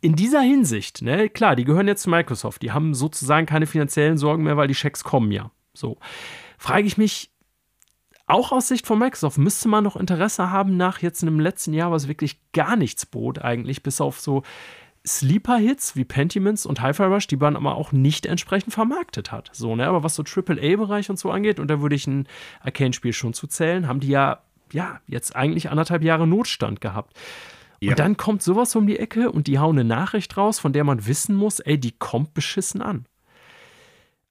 in 0.00 0.14
dieser 0.14 0.40
Hinsicht, 0.40 1.02
ne, 1.02 1.28
klar, 1.28 1.56
die 1.56 1.64
gehören 1.64 1.88
jetzt 1.88 2.02
zu 2.02 2.10
Microsoft, 2.10 2.62
die 2.62 2.72
haben 2.72 2.94
sozusagen 2.94 3.46
keine 3.46 3.66
finanziellen 3.66 4.18
Sorgen 4.18 4.44
mehr, 4.44 4.56
weil 4.56 4.68
die 4.68 4.74
Schecks 4.74 5.02
kommen 5.02 5.32
ja. 5.32 5.50
So. 5.74 5.98
Frage 6.58 6.86
ich 6.86 6.96
mich, 6.96 7.30
auch 8.26 8.52
aus 8.52 8.68
Sicht 8.68 8.86
von 8.86 8.98
Microsoft 8.98 9.38
müsste 9.38 9.68
man 9.68 9.84
noch 9.84 9.96
Interesse 9.96 10.50
haben 10.50 10.76
nach 10.76 11.00
jetzt 11.00 11.22
in 11.22 11.26
dem 11.26 11.40
letzten 11.40 11.72
Jahr, 11.72 11.92
was 11.92 12.08
wirklich 12.08 12.40
gar 12.52 12.76
nichts 12.76 13.06
bot, 13.06 13.40
eigentlich, 13.40 13.82
bis 13.82 14.00
auf 14.00 14.20
so 14.20 14.42
Sleeper-Hits 15.06 15.94
wie 15.96 16.04
Pentiments 16.04 16.66
und 16.66 16.80
Hi-Fi 16.80 17.04
Rush, 17.04 17.26
die 17.28 17.36
man 17.36 17.56
aber 17.56 17.76
auch 17.76 17.92
nicht 17.92 18.26
entsprechend 18.26 18.72
vermarktet 18.74 19.30
hat. 19.30 19.50
So, 19.52 19.76
ne? 19.76 19.86
Aber 19.86 20.02
was 20.02 20.14
so 20.14 20.24
AAA-Bereich 20.24 21.10
und 21.10 21.18
so 21.18 21.30
angeht, 21.30 21.60
und 21.60 21.68
da 21.68 21.80
würde 21.80 21.94
ich 21.94 22.06
ein 22.06 22.26
Arcane-Spiel 22.62 23.12
schon 23.12 23.32
zu 23.32 23.46
zählen, 23.46 23.86
haben 23.86 24.00
die 24.00 24.08
ja, 24.08 24.40
ja, 24.72 25.00
jetzt 25.06 25.36
eigentlich 25.36 25.70
anderthalb 25.70 26.02
Jahre 26.02 26.26
Notstand 26.26 26.80
gehabt. 26.80 27.16
Ja. 27.80 27.90
Und 27.90 27.98
dann 27.98 28.16
kommt 28.16 28.42
sowas 28.42 28.74
um 28.74 28.86
die 28.86 28.98
Ecke 28.98 29.30
und 29.30 29.46
die 29.46 29.58
hauen 29.58 29.78
eine 29.78 29.88
Nachricht 29.88 30.36
raus, 30.36 30.58
von 30.58 30.72
der 30.72 30.84
man 30.84 31.06
wissen 31.06 31.36
muss, 31.36 31.60
ey, 31.60 31.78
die 31.78 31.92
kommt 31.92 32.34
beschissen 32.34 32.82
an. 32.82 33.06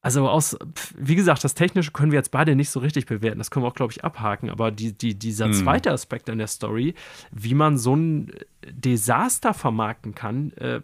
Also 0.06 0.30
aus, 0.30 0.56
wie 0.96 1.16
gesagt, 1.16 1.44
das 1.44 1.56
Technische 1.56 1.90
können 1.90 2.12
wir 2.12 2.20
jetzt 2.20 2.30
beide 2.30 2.56
nicht 2.56 2.70
so 2.70 2.80
richtig 2.80 3.08
bewerten. 3.08 3.40
Das 3.40 3.50
können 3.50 3.66
wir 3.66 3.70
auch, 3.70 3.74
glaube 3.74 3.92
ich, 3.92 4.04
abhaken. 4.04 4.52
Aber 4.52 4.70
die, 4.70 4.96
die, 4.96 5.18
dieser 5.18 5.46
hm. 5.46 5.54
zweite 5.54 5.92
Aspekt 5.92 6.30
an 6.30 6.38
der 6.38 6.46
Story, 6.46 6.94
wie 7.32 7.56
man 7.56 7.80
so 7.80 7.96
ein 7.96 8.32
Desaster 8.70 9.56
vermarkten 9.56 10.14
kann, 10.14 10.52
äh, 10.58 10.82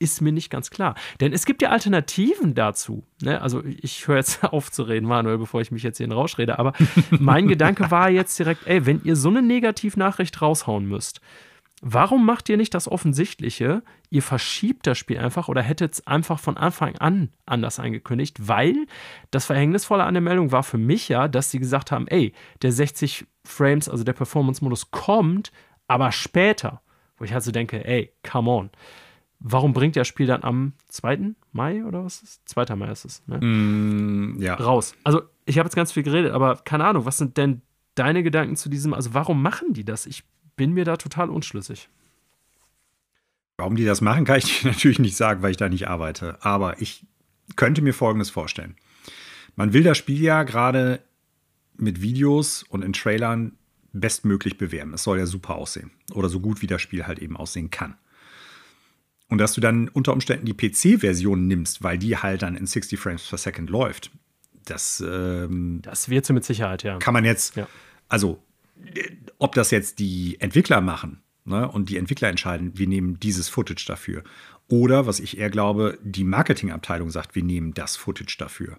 ist 0.00 0.22
mir 0.22 0.32
nicht 0.32 0.50
ganz 0.50 0.70
klar. 0.70 0.96
Denn 1.20 1.32
es 1.32 1.46
gibt 1.46 1.62
ja 1.62 1.68
Alternativen 1.68 2.56
dazu. 2.56 3.04
Ne? 3.22 3.40
Also 3.40 3.62
ich 3.64 4.08
höre 4.08 4.16
jetzt 4.16 4.42
auf 4.52 4.72
zu 4.72 4.82
reden, 4.82 5.06
Manuel, 5.06 5.38
bevor 5.38 5.60
ich 5.60 5.70
mich 5.70 5.84
jetzt 5.84 5.98
hier 5.98 6.06
in 6.06 6.12
Rausch 6.12 6.36
rede. 6.36 6.58
Aber 6.58 6.72
mein 7.10 7.46
Gedanke 7.46 7.92
war 7.92 8.10
jetzt 8.10 8.36
direkt, 8.40 8.66
ey, 8.66 8.84
wenn 8.86 9.00
ihr 9.04 9.14
so 9.14 9.28
eine 9.28 9.42
Negativnachricht 9.42 10.42
raushauen 10.42 10.84
müsst, 10.86 11.20
Warum 11.82 12.24
macht 12.24 12.48
ihr 12.48 12.56
nicht 12.56 12.72
das 12.72 12.88
Offensichtliche? 12.88 13.82
Ihr 14.08 14.22
verschiebt 14.22 14.86
das 14.86 14.96
Spiel 14.96 15.18
einfach 15.18 15.48
oder 15.48 15.60
hättet 15.60 15.94
es 15.94 16.06
einfach 16.06 16.38
von 16.38 16.56
Anfang 16.56 16.96
an 16.96 17.30
anders 17.46 17.78
angekündigt, 17.78 18.48
weil 18.48 18.86
das 19.30 19.46
Verhängnisvolle 19.46 20.04
an 20.04 20.14
der 20.14 20.22
Meldung 20.22 20.52
war 20.52 20.62
für 20.62 20.78
mich 20.78 21.08
ja, 21.08 21.28
dass 21.28 21.50
sie 21.50 21.58
gesagt 21.58 21.90
haben, 21.92 22.08
ey, 22.08 22.32
der 22.62 22.72
60 22.72 23.26
Frames, 23.44 23.88
also 23.88 24.04
der 24.04 24.14
Performance-Modus 24.14 24.90
kommt, 24.90 25.52
aber 25.86 26.12
später. 26.12 26.80
Wo 27.18 27.24
ich 27.24 27.32
halt 27.32 27.44
so 27.44 27.52
denke, 27.52 27.84
ey, 27.84 28.12
come 28.28 28.50
on. 28.50 28.70
Warum 29.38 29.72
bringt 29.72 29.94
das 29.96 30.08
Spiel 30.08 30.26
dann 30.26 30.42
am 30.42 30.72
2. 30.88 31.34
Mai 31.52 31.84
oder 31.84 32.04
was 32.04 32.22
ist? 32.22 32.48
2. 32.48 32.74
Mai 32.76 32.90
ist 32.90 33.04
es, 33.04 33.22
ne? 33.26 33.38
Mm, 33.38 34.40
ja. 34.40 34.54
Raus. 34.54 34.94
Also, 35.04 35.22
ich 35.44 35.58
habe 35.58 35.66
jetzt 35.66 35.76
ganz 35.76 35.92
viel 35.92 36.02
geredet, 36.02 36.32
aber 36.32 36.56
keine 36.56 36.86
Ahnung, 36.86 37.04
was 37.04 37.18
sind 37.18 37.36
denn 37.36 37.60
deine 37.94 38.22
Gedanken 38.22 38.56
zu 38.56 38.70
diesem? 38.70 38.94
Also, 38.94 39.12
warum 39.12 39.42
machen 39.42 39.74
die 39.74 39.84
das? 39.84 40.06
Ich 40.06 40.24
bin 40.56 40.72
mir 40.72 40.84
da 40.84 40.96
total 40.96 41.30
unschlüssig. 41.30 41.88
Warum 43.56 43.76
die 43.76 43.84
das 43.84 44.00
machen, 44.00 44.24
kann 44.24 44.38
ich 44.38 44.64
natürlich 44.64 44.98
nicht 44.98 45.16
sagen, 45.16 45.42
weil 45.42 45.52
ich 45.52 45.56
da 45.56 45.68
nicht 45.68 45.88
arbeite. 45.88 46.38
Aber 46.44 46.80
ich 46.80 47.06
könnte 47.56 47.82
mir 47.82 47.94
Folgendes 47.94 48.30
vorstellen. 48.30 48.76
Man 49.56 49.72
will 49.72 49.82
das 49.82 49.98
Spiel 49.98 50.20
ja 50.20 50.42
gerade 50.42 51.00
mit 51.76 52.02
Videos 52.02 52.64
und 52.64 52.82
in 52.82 52.92
Trailern 52.92 53.52
bestmöglich 53.92 54.58
bewerben. 54.58 54.94
Es 54.94 55.04
soll 55.04 55.18
ja 55.18 55.26
super 55.26 55.54
aussehen. 55.54 55.92
Oder 56.12 56.28
so 56.28 56.40
gut 56.40 56.62
wie 56.62 56.66
das 56.66 56.82
Spiel 56.82 57.06
halt 57.06 57.20
eben 57.20 57.36
aussehen 57.36 57.70
kann. 57.70 57.96
Und 59.28 59.38
dass 59.38 59.54
du 59.54 59.60
dann 59.60 59.88
unter 59.88 60.12
Umständen 60.12 60.46
die 60.46 60.54
PC-Version 60.54 61.46
nimmst, 61.46 61.82
weil 61.82 61.98
die 61.98 62.16
halt 62.16 62.42
dann 62.42 62.56
in 62.56 62.66
60 62.66 62.98
Frames 62.98 63.26
per 63.26 63.38
Second 63.38 63.70
läuft, 63.70 64.10
das. 64.64 65.02
Ähm, 65.06 65.80
das 65.82 66.08
wird 66.08 66.26
sie 66.26 66.32
mit 66.32 66.44
Sicherheit, 66.44 66.82
ja. 66.82 66.98
Kann 66.98 67.14
man 67.14 67.24
jetzt. 67.24 67.56
Ja. 67.56 67.68
Also, 68.08 68.42
ob 69.38 69.54
das 69.54 69.70
jetzt 69.70 69.98
die 69.98 70.40
Entwickler 70.40 70.80
machen 70.80 71.22
ne, 71.44 71.68
und 71.68 71.88
die 71.88 71.96
Entwickler 71.96 72.28
entscheiden, 72.28 72.76
wir 72.78 72.86
nehmen 72.86 73.18
dieses 73.20 73.48
Footage 73.48 73.84
dafür. 73.86 74.22
Oder, 74.68 75.06
was 75.06 75.20
ich 75.20 75.38
eher 75.38 75.50
glaube, 75.50 75.98
die 76.02 76.24
Marketingabteilung 76.24 77.10
sagt, 77.10 77.34
wir 77.34 77.42
nehmen 77.42 77.74
das 77.74 77.96
Footage 77.96 78.36
dafür. 78.38 78.78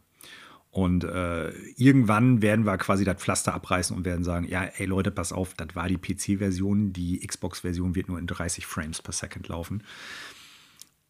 Und 0.72 1.06
äh, 1.06 1.52
irgendwann 1.78 2.42
werden 2.42 2.66
wir 2.66 2.78
quasi 2.78 3.06
das 3.06 3.22
Pflaster 3.22 3.54
abreißen 3.54 3.96
und 3.96 4.04
werden 4.04 4.26
sagen, 4.26 4.46
ja, 4.46 4.64
ey 4.64 4.86
Leute, 4.86 5.10
pass 5.10 5.32
auf, 5.32 5.54
das 5.54 5.70
war 5.74 5.88
die 5.88 5.98
PC-Version, 5.98 6.92
die 6.92 7.26
Xbox-Version 7.26 7.96
wird 7.96 8.10
nur 8.10 8.20
in 8.20 8.28
30 8.28 8.66
Frames 8.66 9.02
per 9.02 9.14
Second 9.14 9.48
laufen. 9.48 9.84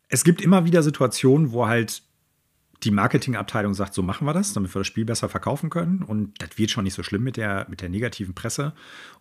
Es 0.07 0.23
gibt 0.23 0.41
immer 0.41 0.65
wieder 0.65 0.83
Situationen, 0.83 1.51
wo 1.51 1.67
halt 1.67 2.03
die 2.83 2.91
Marketingabteilung 2.91 3.73
sagt, 3.73 3.93
so 3.93 4.01
machen 4.01 4.27
wir 4.27 4.33
das, 4.33 4.53
damit 4.53 4.73
wir 4.75 4.79
das 4.79 4.87
Spiel 4.87 5.05
besser 5.05 5.29
verkaufen 5.29 5.69
können. 5.69 6.03
Und 6.03 6.33
das 6.41 6.57
wird 6.57 6.71
schon 6.71 6.83
nicht 6.83 6.93
so 6.93 7.03
schlimm 7.03 7.23
mit 7.23 7.37
der, 7.37 7.65
mit 7.69 7.81
der 7.81 7.89
negativen 7.89 8.33
Presse. 8.33 8.73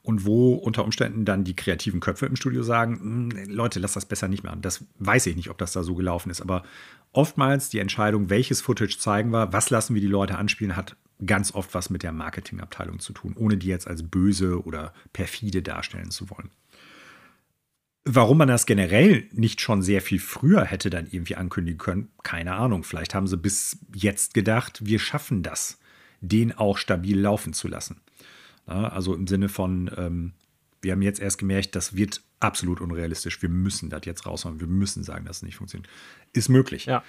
Und 0.02 0.24
wo 0.24 0.55
unter 0.55 0.85
Umständen 0.85 1.24
dann 1.24 1.44
die 1.44 1.56
kreativen 1.56 2.01
Köpfe 2.01 2.26
im 2.26 2.36
Studio 2.36 2.62
sagen, 2.62 3.01
hm, 3.01 3.51
Leute, 3.51 3.81
lass 3.81 3.94
das 3.94 4.06
besser 4.06 4.28
nicht 4.28 4.44
machen. 4.44 4.62
Das 4.62 4.85
weiß 4.98 5.26
ich 5.26 5.36
nicht, 5.36 5.51
ob 5.51 5.59
das 5.59 5.72
da 5.72 5.82
so 5.82 5.94
gelaufen 5.94 6.31
ist. 6.31 6.40
Aber 6.40 6.62
oftmals 7.12 7.68
die 7.68 7.78
Entscheidung, 7.78 8.31
welches 8.31 8.60
Footage 8.60 8.98
zeigen 8.98 9.31
wir, 9.31 9.52
was 9.52 9.70
lassen 9.70 9.94
wir 9.94 10.02
die 10.02 10.09
Leute 10.09 10.36
anspielen, 10.36 10.76
hat 10.76 10.97
ganz 11.24 11.55
oft 11.55 11.74
was 11.74 11.90
mit 11.90 12.02
der 12.02 12.12
Marketingabteilung 12.12 12.98
zu 12.98 13.12
tun, 13.12 13.35
ohne 13.36 13.56
die 13.56 13.68
jetzt 13.68 13.86
als 13.86 14.02
böse 14.02 14.64
oder 14.64 14.93
perfide 15.12 15.62
darstellen 15.62 16.10
zu 16.10 16.28
wollen. 16.31 16.51
Warum 18.05 18.39
man 18.39 18.48
das 18.48 18.66
generell 18.66 19.26
nicht 19.32 19.62
schon 19.62 19.81
sehr 19.81 20.02
viel 20.02 20.18
früher 20.18 20.64
hätte 20.64 20.90
dann 20.90 21.06
irgendwie 21.10 21.36
ankündigen 21.36 21.78
können, 21.78 22.10
keine 22.22 22.52
Ahnung. 22.52 22.85
Vielleicht 22.85 23.14
haben 23.14 23.26
sie 23.26 23.39
bis 23.39 23.78
jetzt 23.94 24.35
gedacht, 24.35 24.85
wir 24.85 24.98
schaffen 24.98 25.43
das, 25.43 25.78
den 26.20 26.52
auch 26.52 26.76
stabil 26.76 27.18
laufen 27.18 27.55
zu 27.55 27.66
lassen. 27.66 28.01
also 28.66 29.14
im 29.14 29.26
Sinne 29.26 29.48
von, 29.48 29.90
ähm, 29.97 30.32
wir 30.82 30.93
haben 30.93 31.02
jetzt 31.02 31.20
erst 31.20 31.39
gemerkt, 31.39 31.76
das 31.76 31.97
wird 31.97 32.20
absolut 32.44 32.80
unrealistisch. 32.80 33.40
Wir 33.42 33.48
müssen 33.48 33.90
das 33.90 34.02
jetzt 34.04 34.26
raushauen. 34.26 34.60
Wir 34.60 34.66
müssen 34.66 35.02
sagen, 35.02 35.24
dass 35.24 35.38
es 35.38 35.42
nicht 35.42 35.56
funktioniert. 35.56 35.90
Ist 36.32 36.48
möglich. 36.48 36.86
Ja. 36.86 37.02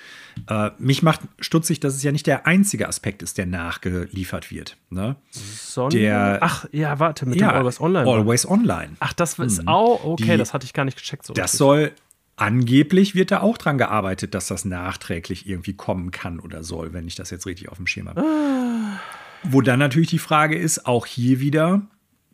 Äh, 0.47 0.71
mich 0.77 1.03
macht 1.03 1.21
stutzig, 1.39 1.79
dass 1.79 1.95
es 1.95 2.03
ja 2.03 2.11
nicht 2.11 2.27
der 2.27 2.47
einzige 2.47 2.87
Aspekt 2.87 3.21
ist, 3.23 3.37
der 3.37 3.45
nachgeliefert 3.45 4.51
wird. 4.51 4.77
Ne? 4.89 5.15
Sondern, 5.31 5.99
der, 5.99 6.37
ach, 6.41 6.65
ja, 6.71 6.99
warte, 6.99 7.25
mit 7.25 7.39
ja, 7.39 7.51
dem 7.51 7.57
Always 7.57 7.79
Online. 7.81 8.09
Always 8.09 8.47
Online. 8.47 8.95
Ach, 8.99 9.13
das 9.13 9.37
ist 9.39 9.63
mhm. 9.63 9.67
auch, 9.67 10.03
okay, 10.03 10.31
Die, 10.31 10.37
das 10.37 10.53
hatte 10.53 10.65
ich 10.65 10.73
gar 10.73 10.85
nicht 10.85 10.97
gecheckt. 10.97 11.25
So 11.25 11.33
das 11.33 11.53
richtig. 11.53 11.57
soll, 11.57 11.91
angeblich 12.35 13.15
wird 13.15 13.31
da 13.31 13.41
auch 13.41 13.57
dran 13.57 13.77
gearbeitet, 13.77 14.33
dass 14.33 14.47
das 14.47 14.65
nachträglich 14.65 15.47
irgendwie 15.47 15.73
kommen 15.73 16.11
kann 16.11 16.39
oder 16.39 16.63
soll, 16.63 16.93
wenn 16.93 17.07
ich 17.07 17.15
das 17.15 17.29
jetzt 17.29 17.45
richtig 17.45 17.69
auf 17.69 17.77
dem 17.77 17.87
Schirm 17.87 18.09
habe. 18.09 18.21
Ah. 18.21 18.99
Wo 19.43 19.61
dann 19.61 19.79
natürlich 19.79 20.09
die 20.09 20.19
Frage 20.19 20.57
ist, 20.57 20.85
auch 20.85 21.05
hier 21.05 21.39
wieder, 21.39 21.81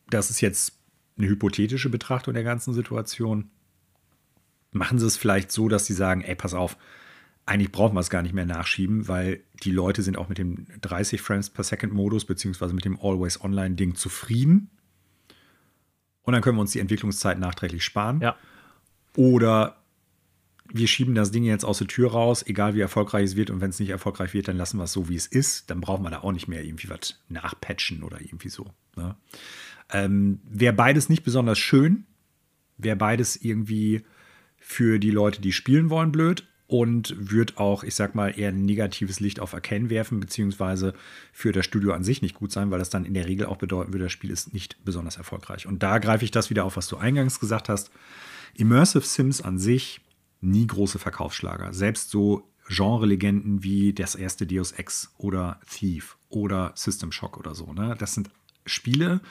das 0.10 0.30
ist 0.30 0.42
jetzt 0.42 0.74
eine 1.22 1.30
hypothetische 1.30 1.90
Betrachtung 1.90 2.34
der 2.34 2.44
ganzen 2.44 2.74
Situation. 2.74 3.50
Machen 4.72 5.00
sie 5.00 5.06
es 5.06 5.18
vielleicht 5.18 5.52
so, 5.52 5.70
dass 5.70 5.86
sie 5.86 5.94
sagen, 5.94 6.22
ey, 6.22 6.36
pass 6.36 6.54
auf, 6.54 6.78
eigentlich 7.46 7.72
brauchen 7.72 7.96
wir 7.96 8.00
es 8.00 8.10
gar 8.10 8.22
nicht 8.22 8.34
mehr 8.34 8.46
nachschieben, 8.46 9.08
weil 9.08 9.42
die 9.64 9.72
Leute 9.72 10.02
sind 10.04 10.18
auch 10.18 10.30
mit 10.30 10.38
dem 10.38 10.68
30 10.82 11.22
Frames 11.22 11.50
per 11.50 11.64
Second 11.64 11.94
Modus 11.94 12.26
beziehungsweise 12.26 12.74
mit 12.74 12.86
dem 12.86 13.00
Always 13.00 13.42
Online 13.44 13.76
Ding 13.76 13.96
zufrieden. 13.96 14.70
Und 16.24 16.34
dann 16.34 16.42
können 16.42 16.58
wir 16.58 16.62
uns 16.62 16.72
die 16.72 16.80
Entwicklungszeit 16.80 17.40
nachträglich 17.40 17.84
sparen. 17.84 18.22
Ja. 18.22 18.36
Oder 19.16 19.81
wir 20.74 20.88
schieben 20.88 21.16
das 21.16 21.32
Ding 21.32 21.44
jetzt 21.44 21.66
aus 21.66 21.80
der 21.80 21.88
Tür 21.88 22.12
raus, 22.12 22.44
egal 22.46 22.76
wie 22.76 22.82
erfolgreich 22.82 23.26
es 23.26 23.36
wird. 23.36 23.50
Und 23.50 23.62
wenn 23.62 23.70
es 23.70 23.80
nicht 23.80 23.90
erfolgreich 23.90 24.34
wird, 24.34 24.48
dann 24.48 24.58
lassen 24.58 24.78
wir 24.78 24.86
es 24.86 24.94
so, 24.94 25.10
wie 25.10 25.16
es 25.16 25.28
ist. 25.28 25.70
Dann 25.70 25.82
brauchen 25.82 26.04
wir 26.04 26.10
da 26.10 26.20
auch 26.20 26.32
nicht 26.32 26.48
mehr 26.48 26.64
irgendwie 26.64 26.90
was 26.90 27.20
nachpatchen 27.30 28.04
oder 28.04 28.22
irgendwie 28.22 28.50
so. 28.50 28.68
Ne? 28.96 29.16
Ähm, 29.92 30.40
Wäre 30.50 30.74
beides 30.74 31.10
nicht 31.10 31.24
besonders 31.24 31.60
schön, 31.60 32.06
wäre 32.78 32.96
beides 32.96 33.36
irgendwie 33.36 34.04
für 34.58 35.00
die 35.00 35.12
Leute, 35.12 35.42
die 35.42 35.52
spielen 35.52 35.90
wollen, 35.90 36.12
blöd 36.12 36.48
und 36.68 37.14
wird 37.18 37.58
auch, 37.58 37.84
ich 37.84 37.96
sag 37.96 38.16
mal, 38.16 38.30
eher 38.30 38.50
ein 38.50 38.64
negatives 38.64 39.20
Licht 39.20 39.42
auf 39.42 39.54
Arcane 39.54 39.90
werfen, 39.90 40.22
beziehungsweise 40.22 40.94
für 41.34 41.52
das 41.52 41.66
Studio 41.66 41.92
an 41.92 42.06
sich 42.06 42.22
nicht 42.22 42.36
gut 42.36 42.54
sein, 42.54 42.72
weil 42.72 42.80
das 42.80 42.90
dann 42.90 43.04
in 43.04 43.14
der 43.14 43.28
Regel 43.28 43.46
auch 43.48 43.58
bedeuten 43.58 43.92
würde, 43.92 44.06
das 44.06 44.14
Spiel 44.14 44.30
ist 44.30 44.54
nicht 44.54 44.78
besonders 44.86 45.18
erfolgreich. 45.18 45.68
Und 45.68 45.84
da 45.84 45.98
greife 46.00 46.24
ich 46.24 46.32
das 46.32 46.50
wieder 46.50 46.64
auf, 46.64 46.78
was 46.78 46.88
du 46.88 46.96
eingangs 46.96 47.42
gesagt 47.42 47.68
hast. 47.68 47.92
Immersive 48.56 49.06
Sims 49.06 49.42
an 49.42 49.60
sich 49.60 50.00
nie 50.42 50.68
große 50.68 51.00
Verkaufsschlager. 51.00 51.74
Selbst 51.74 52.10
so 52.10 52.52
Genre-Legenden 52.68 53.64
wie 53.64 53.94
das 53.94 54.16
erste 54.16 54.46
Deus 54.48 54.72
Ex 54.72 55.14
oder 55.18 55.60
Thief 55.70 56.18
oder 56.30 56.72
System 56.76 57.12
Shock 57.12 57.38
oder 57.38 57.56
so. 57.56 57.74
Ne? 57.74 57.96
Das 58.00 58.14
sind 58.14 58.30
Spiele, 58.66 59.22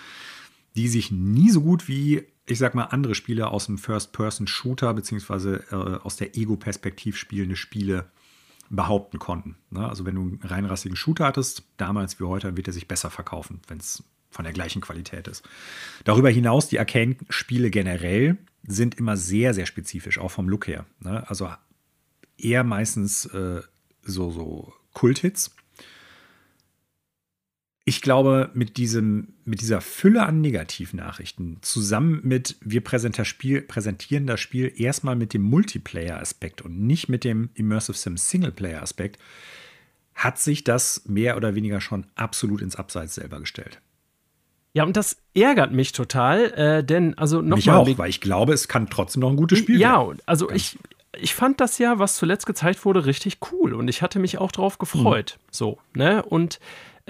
die 0.77 0.89
sich 0.89 1.11
nie 1.11 1.51
so 1.51 1.63
gut 1.63 1.89
wie, 1.89 2.27
ich 2.47 2.59
sag 2.59 2.75
mal, 2.75 2.85
andere 2.85 3.15
Spiele 3.15 3.49
aus 3.49 3.67
dem 3.67 3.79
First-Person-Shooter 3.79 4.93
beziehungsweise 4.95 5.65
äh, 5.71 6.05
aus 6.05 6.17
der 6.17 6.37
Ego-Perspektiv 6.37 7.17
spielende 7.17 7.57
Spiele 7.57 8.11
behaupten 8.69 9.19
konnten. 9.19 9.57
Ne? 9.71 9.89
Also 9.89 10.05
wenn 10.05 10.15
du 10.15 10.23
einen 10.23 10.41
reinrassigen 10.43 10.97
Shooter 10.97 11.27
hattest, 11.27 11.65
damals 11.77 12.21
wie 12.21 12.25
heute, 12.25 12.57
wird 12.57 12.69
er 12.69 12.73
sich 12.73 12.89
besser 12.89 13.11
verkaufen, 13.11 13.61
wenn 13.67 13.79
es 13.79 14.05
von 14.31 14.45
der 14.45 14.55
gleichen 14.55 14.81
Qualität 14.81 15.29
ist. 15.29 15.43
Darüber 16.05 16.31
hinaus, 16.31 16.69
die 16.69 16.79
Arcane-Spiele 16.79 17.71
generell 17.71 18.39
sind 18.67 18.97
immer 18.97 19.17
sehr, 19.17 19.55
sehr 19.55 19.67
spezifisch, 19.67 20.19
auch 20.19 20.31
vom 20.31 20.49
Look 20.49 20.67
her. 20.67 20.87
Ne? 21.01 21.29
Also 21.29 21.51
eher 22.39 22.65
meistens 22.65 23.27
äh, 23.27 23.63
so, 24.03 24.31
so 24.31 24.73
Kulthits 24.93 25.51
ich 27.91 28.03
glaube, 28.03 28.51
mit, 28.55 28.77
diesem, 28.77 29.35
mit 29.45 29.63
dieser 29.63 29.81
Fülle 29.81 30.25
an 30.25 30.41
Negativnachrichten 30.41 31.59
zusammen 31.61 32.21
mit, 32.23 32.57
wir 32.61 32.83
präsentieren 32.83 34.27
das 34.29 34.39
Spiel 34.41 34.73
erstmal 34.77 35.17
mit 35.17 35.35
dem 35.35 35.43
Multiplayer-Aspekt 35.43 36.63
und 36.63 36.79
nicht 36.79 37.09
mit 37.09 37.25
dem 37.25 37.51
Immersive 37.55 37.99
Sim 37.99 38.17
Singleplayer-Aspekt, 38.17 39.19
hat 40.15 40.39
sich 40.39 40.63
das 40.63 41.03
mehr 41.07 41.37
oder 41.37 41.57
weniger 41.57 41.81
schon 41.81 42.07
absolut 42.15 42.63
ins 42.63 42.77
Abseits 42.77 43.17
selber 43.17 43.41
gestellt. 43.41 43.81
Ja, 44.73 44.85
und 44.85 44.97
das 44.97 45.17
ärgert 45.35 45.73
mich 45.73 45.93
total, 45.93 46.53
äh, 46.53 46.85
denn 46.85 47.19
also 47.19 47.43
noch 47.43 47.57
mich 47.57 47.71
auch, 47.71 47.99
weil 47.99 48.11
ich 48.11 48.21
glaube, 48.21 48.53
es 48.53 48.69
kann 48.69 48.89
trotzdem 48.89 49.21
noch 49.21 49.31
ein 49.31 49.37
gutes 49.37 49.59
Spiel 49.59 49.81
ja, 49.81 49.99
werden. 49.99 50.19
Ja, 50.19 50.25
also 50.27 50.47
Ganz 50.47 50.61
ich, 50.61 50.79
ich 51.21 51.35
fand 51.35 51.61
das 51.61 51.79
ja, 51.79 51.99
was 51.99 52.17
zuletzt 52.17 52.47
gezeigt 52.47 52.85
wurde, 52.85 53.07
richtig 53.07 53.39
cool 53.51 53.75
und 53.75 53.89
ich 53.89 54.03
hatte 54.03 54.19
mich 54.19 54.39
auch 54.39 54.53
drauf 54.53 54.79
gefreut. 54.79 55.39
Mhm. 55.39 55.49
So, 55.51 55.79
ne? 55.95 56.23
Und 56.23 56.61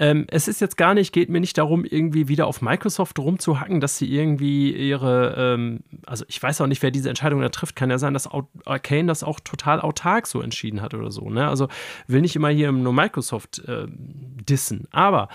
ähm, 0.01 0.25
es 0.29 0.47
ist 0.47 0.61
jetzt 0.61 0.77
gar 0.77 0.95
nicht, 0.95 1.13
geht 1.13 1.29
mir 1.29 1.39
nicht 1.39 1.59
darum, 1.59 1.85
irgendwie 1.85 2.27
wieder 2.27 2.47
auf 2.47 2.63
Microsoft 2.63 3.19
rumzuhacken, 3.19 3.79
dass 3.79 3.99
sie 3.99 4.11
irgendwie 4.11 4.71
ihre, 4.71 5.35
ähm, 5.37 5.81
also 6.07 6.25
ich 6.27 6.41
weiß 6.41 6.61
auch 6.61 6.67
nicht, 6.67 6.81
wer 6.81 6.89
diese 6.89 7.09
Entscheidung 7.09 7.41
da 7.41 7.49
trifft. 7.49 7.75
Kann 7.75 7.91
ja 7.91 7.99
sein, 7.99 8.15
dass 8.15 8.27
Arcane 8.65 9.05
das 9.05 9.23
auch 9.23 9.39
total 9.39 9.79
autark 9.79 10.25
so 10.25 10.41
entschieden 10.41 10.81
hat 10.81 10.95
oder 10.95 11.11
so. 11.11 11.29
Ne? 11.29 11.47
Also 11.47 11.67
will 12.07 12.21
nicht 12.21 12.35
immer 12.35 12.49
hier 12.49 12.71
nur 12.71 12.93
Microsoft 12.93 13.59
äh, 13.67 13.85
dissen. 13.87 14.87
Aber 14.91 15.29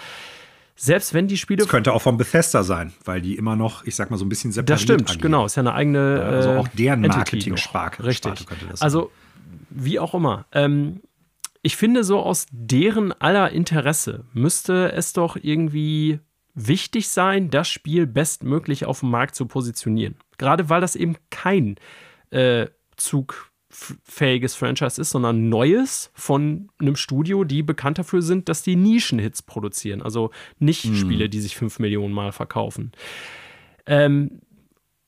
selbst 0.76 1.14
wenn 1.14 1.26
die 1.26 1.38
Spiele. 1.38 1.58
Das 1.58 1.68
könnte 1.68 1.92
auch 1.92 2.02
von 2.02 2.18
Bethesda 2.18 2.62
sein, 2.62 2.92
weil 3.04 3.20
die 3.20 3.36
immer 3.36 3.56
noch, 3.56 3.84
ich 3.84 3.96
sag 3.96 4.10
mal, 4.10 4.18
so 4.18 4.24
ein 4.24 4.28
bisschen 4.28 4.52
separiert 4.52 4.70
Das 4.70 4.82
stimmt, 4.82 5.08
agieren. 5.08 5.20
genau. 5.22 5.46
Ist 5.46 5.56
ja 5.56 5.62
eine 5.62 5.72
eigene. 5.72 6.22
also 6.22 6.50
auch 6.52 6.68
deren 6.68 7.00
Marketing-Sparte. 7.00 8.04
Richtig. 8.04 8.46
also, 8.80 9.10
wie 9.70 9.98
auch 9.98 10.14
immer. 10.14 10.44
Ähm, 10.52 11.00
ich 11.62 11.76
finde, 11.76 12.04
so 12.04 12.20
aus 12.20 12.46
deren 12.52 13.12
aller 13.12 13.50
Interesse 13.50 14.24
müsste 14.32 14.92
es 14.92 15.12
doch 15.12 15.36
irgendwie 15.40 16.20
wichtig 16.54 17.08
sein, 17.08 17.50
das 17.50 17.68
Spiel 17.68 18.06
bestmöglich 18.06 18.84
auf 18.84 19.00
dem 19.00 19.10
Markt 19.10 19.34
zu 19.34 19.46
positionieren. 19.46 20.14
Gerade 20.38 20.68
weil 20.68 20.80
das 20.80 20.94
eben 20.94 21.16
kein 21.30 21.76
äh, 22.30 22.66
zugfähiges 23.76 24.54
Franchise 24.54 25.00
ist, 25.00 25.10
sondern 25.10 25.48
neues 25.48 26.10
von 26.14 26.70
einem 26.78 26.96
Studio, 26.96 27.44
die 27.44 27.62
bekannt 27.62 27.98
dafür 27.98 28.22
sind, 28.22 28.48
dass 28.48 28.62
die 28.62 28.76
Nischenhits 28.76 29.42
produzieren. 29.42 30.02
Also 30.02 30.30
nicht 30.58 30.84
mhm. 30.86 30.94
Spiele, 30.96 31.28
die 31.28 31.40
sich 31.40 31.56
fünf 31.56 31.78
Millionen 31.78 32.14
Mal 32.14 32.32
verkaufen. 32.32 32.92
Ähm, 33.86 34.40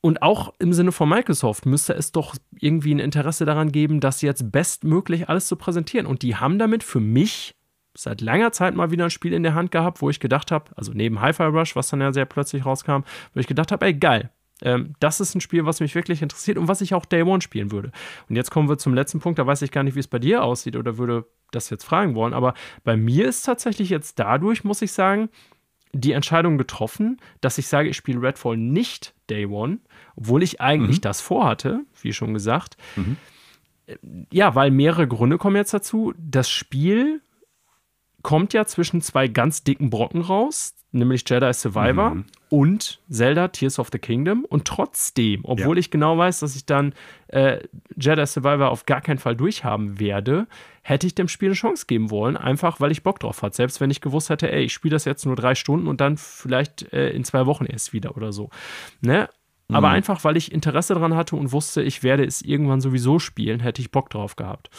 Und 0.01 0.21
auch 0.21 0.53
im 0.59 0.71
Sinne 0.71 0.93
von 0.93 1.09
Microsoft 1.09 1.65
müsste 1.65 1.93
es 1.93 2.13
doch 2.13 2.35
irgendwie 2.57 2.93
ein 2.95 2.99
Interesse 2.99 3.43
daran 3.43 3.71
geben, 3.71 3.99
das 3.99 4.21
jetzt 4.21 4.49
bestmöglich 4.49 5.27
alles 5.27 5.47
zu 5.47 5.57
präsentieren. 5.57 6.05
Und 6.05 6.21
die 6.21 6.37
haben 6.37 6.57
damit 6.57 6.83
für 6.83 7.01
mich 7.01 7.55
seit 7.97 8.21
langer 8.21 8.53
Zeit 8.53 8.75
mal 8.75 8.91
wieder 8.91 9.05
ein 9.05 9.09
Spiel 9.09 9.33
in 9.33 9.43
der 9.43 9.55
Hand 9.55 9.71
gehabt, 9.71 10.01
wo 10.01 10.09
ich 10.09 10.21
gedacht 10.21 10.51
habe, 10.51 10.71
also 10.77 10.93
neben 10.93 11.19
Hi-Fi 11.19 11.43
Rush, 11.43 11.75
was 11.75 11.89
dann 11.89 11.99
ja 11.99 12.13
sehr 12.13 12.25
plötzlich 12.25 12.65
rauskam, 12.65 13.03
wo 13.33 13.41
ich 13.41 13.47
gedacht 13.47 13.73
habe, 13.73 13.87
ey, 13.87 13.93
geil. 13.93 14.29
Ähm, 14.61 14.93
das 14.99 15.19
ist 15.19 15.35
ein 15.35 15.41
Spiel, 15.41 15.65
was 15.65 15.79
mich 15.79 15.95
wirklich 15.95 16.21
interessiert 16.21 16.57
und 16.57 16.67
was 16.67 16.81
ich 16.81 16.93
auch 16.93 17.05
Day 17.05 17.23
One 17.23 17.41
spielen 17.41 17.71
würde. 17.71 17.91
Und 18.27 18.35
jetzt 18.35 18.51
kommen 18.51 18.69
wir 18.69 18.77
zum 18.77 18.93
letzten 18.93 19.19
Punkt, 19.19 19.39
da 19.39 19.47
weiß 19.47 19.61
ich 19.61 19.71
gar 19.71 19.83
nicht, 19.83 19.95
wie 19.95 19.99
es 19.99 20.07
bei 20.07 20.19
dir 20.19 20.43
aussieht 20.43 20.75
oder 20.75 20.97
würde 20.97 21.25
das 21.51 21.69
jetzt 21.69 21.83
fragen 21.83 22.15
wollen. 22.15 22.33
Aber 22.33 22.53
bei 22.83 22.97
mir 22.97 23.27
ist 23.27 23.43
tatsächlich 23.43 23.89
jetzt 23.89 24.19
dadurch, 24.19 24.63
muss 24.63 24.81
ich 24.81 24.91
sagen, 24.91 25.29
die 25.91 26.11
Entscheidung 26.11 26.57
getroffen, 26.57 27.19
dass 27.41 27.57
ich 27.57 27.67
sage, 27.67 27.89
ich 27.89 27.97
spiele 27.97 28.21
Redfall 28.21 28.57
nicht 28.57 29.13
Day 29.29 29.45
One, 29.45 29.79
obwohl 30.15 30.43
ich 30.43 30.61
eigentlich 30.61 30.97
mhm. 30.97 31.01
das 31.01 31.21
vorhatte, 31.21 31.81
wie 32.01 32.13
schon 32.13 32.33
gesagt. 32.33 32.77
Mhm. 32.95 33.17
Ja, 34.31 34.53
weil 34.53 34.69
mehrere 34.69 35.07
Gründe 35.07 35.39
kommen 35.39 35.55
jetzt 35.55 35.73
dazu. 35.73 36.13
Das 36.17 36.47
Spiel 36.47 37.21
kommt 38.21 38.53
ja 38.53 38.65
zwischen 38.65 39.01
zwei 39.01 39.27
ganz 39.27 39.63
dicken 39.63 39.89
Brocken 39.89 40.21
raus, 40.21 40.75
nämlich 40.91 41.23
Jedi 41.27 41.53
Survivor 41.53 42.15
mhm. 42.15 42.25
und 42.49 42.99
Zelda 43.09 43.49
Tears 43.49 43.79
of 43.79 43.89
the 43.91 43.99
Kingdom. 43.99 44.45
Und 44.45 44.65
trotzdem, 44.65 45.41
obwohl 45.43 45.77
ja. 45.77 45.79
ich 45.79 45.91
genau 45.91 46.17
weiß, 46.17 46.39
dass 46.39 46.55
ich 46.55 46.65
dann 46.65 46.93
äh, 47.27 47.59
Jedi 47.95 48.25
Survivor 48.25 48.69
auf 48.69 48.85
gar 48.85 49.01
keinen 49.01 49.19
Fall 49.19 49.35
durchhaben 49.35 49.99
werde, 49.99 50.47
hätte 50.81 51.07
ich 51.07 51.15
dem 51.15 51.27
Spiel 51.27 51.49
eine 51.49 51.55
Chance 51.55 51.85
geben 51.87 52.09
wollen, 52.09 52.37
einfach 52.37 52.79
weil 52.79 52.91
ich 52.91 53.03
Bock 53.03 53.19
drauf 53.19 53.41
hatte. 53.41 53.55
Selbst 53.55 53.79
wenn 53.81 53.91
ich 53.91 54.01
gewusst 54.01 54.29
hätte, 54.29 54.51
ey, 54.51 54.63
ich 54.63 54.73
spiele 54.73 54.93
das 54.93 55.05
jetzt 55.05 55.25
nur 55.25 55.35
drei 55.35 55.55
Stunden 55.55 55.87
und 55.87 56.01
dann 56.01 56.17
vielleicht 56.17 56.91
äh, 56.93 57.09
in 57.11 57.23
zwei 57.23 57.45
Wochen 57.45 57.65
erst 57.65 57.93
wieder 57.93 58.17
oder 58.17 58.31
so. 58.31 58.49
Ne? 59.01 59.29
Aber 59.71 59.89
mhm. 59.89 59.95
einfach, 59.95 60.23
weil 60.23 60.35
ich 60.35 60.51
Interesse 60.51 60.95
daran 60.95 61.15
hatte 61.15 61.35
und 61.35 61.51
wusste, 61.51 61.83
ich 61.83 62.01
werde 62.01 62.25
es 62.25 62.41
irgendwann 62.41 62.81
sowieso 62.81 63.19
spielen, 63.19 63.59
hätte 63.59 63.81
ich 63.81 63.91
Bock 63.91 64.09
drauf 64.09 64.35
gehabt. 64.35 64.71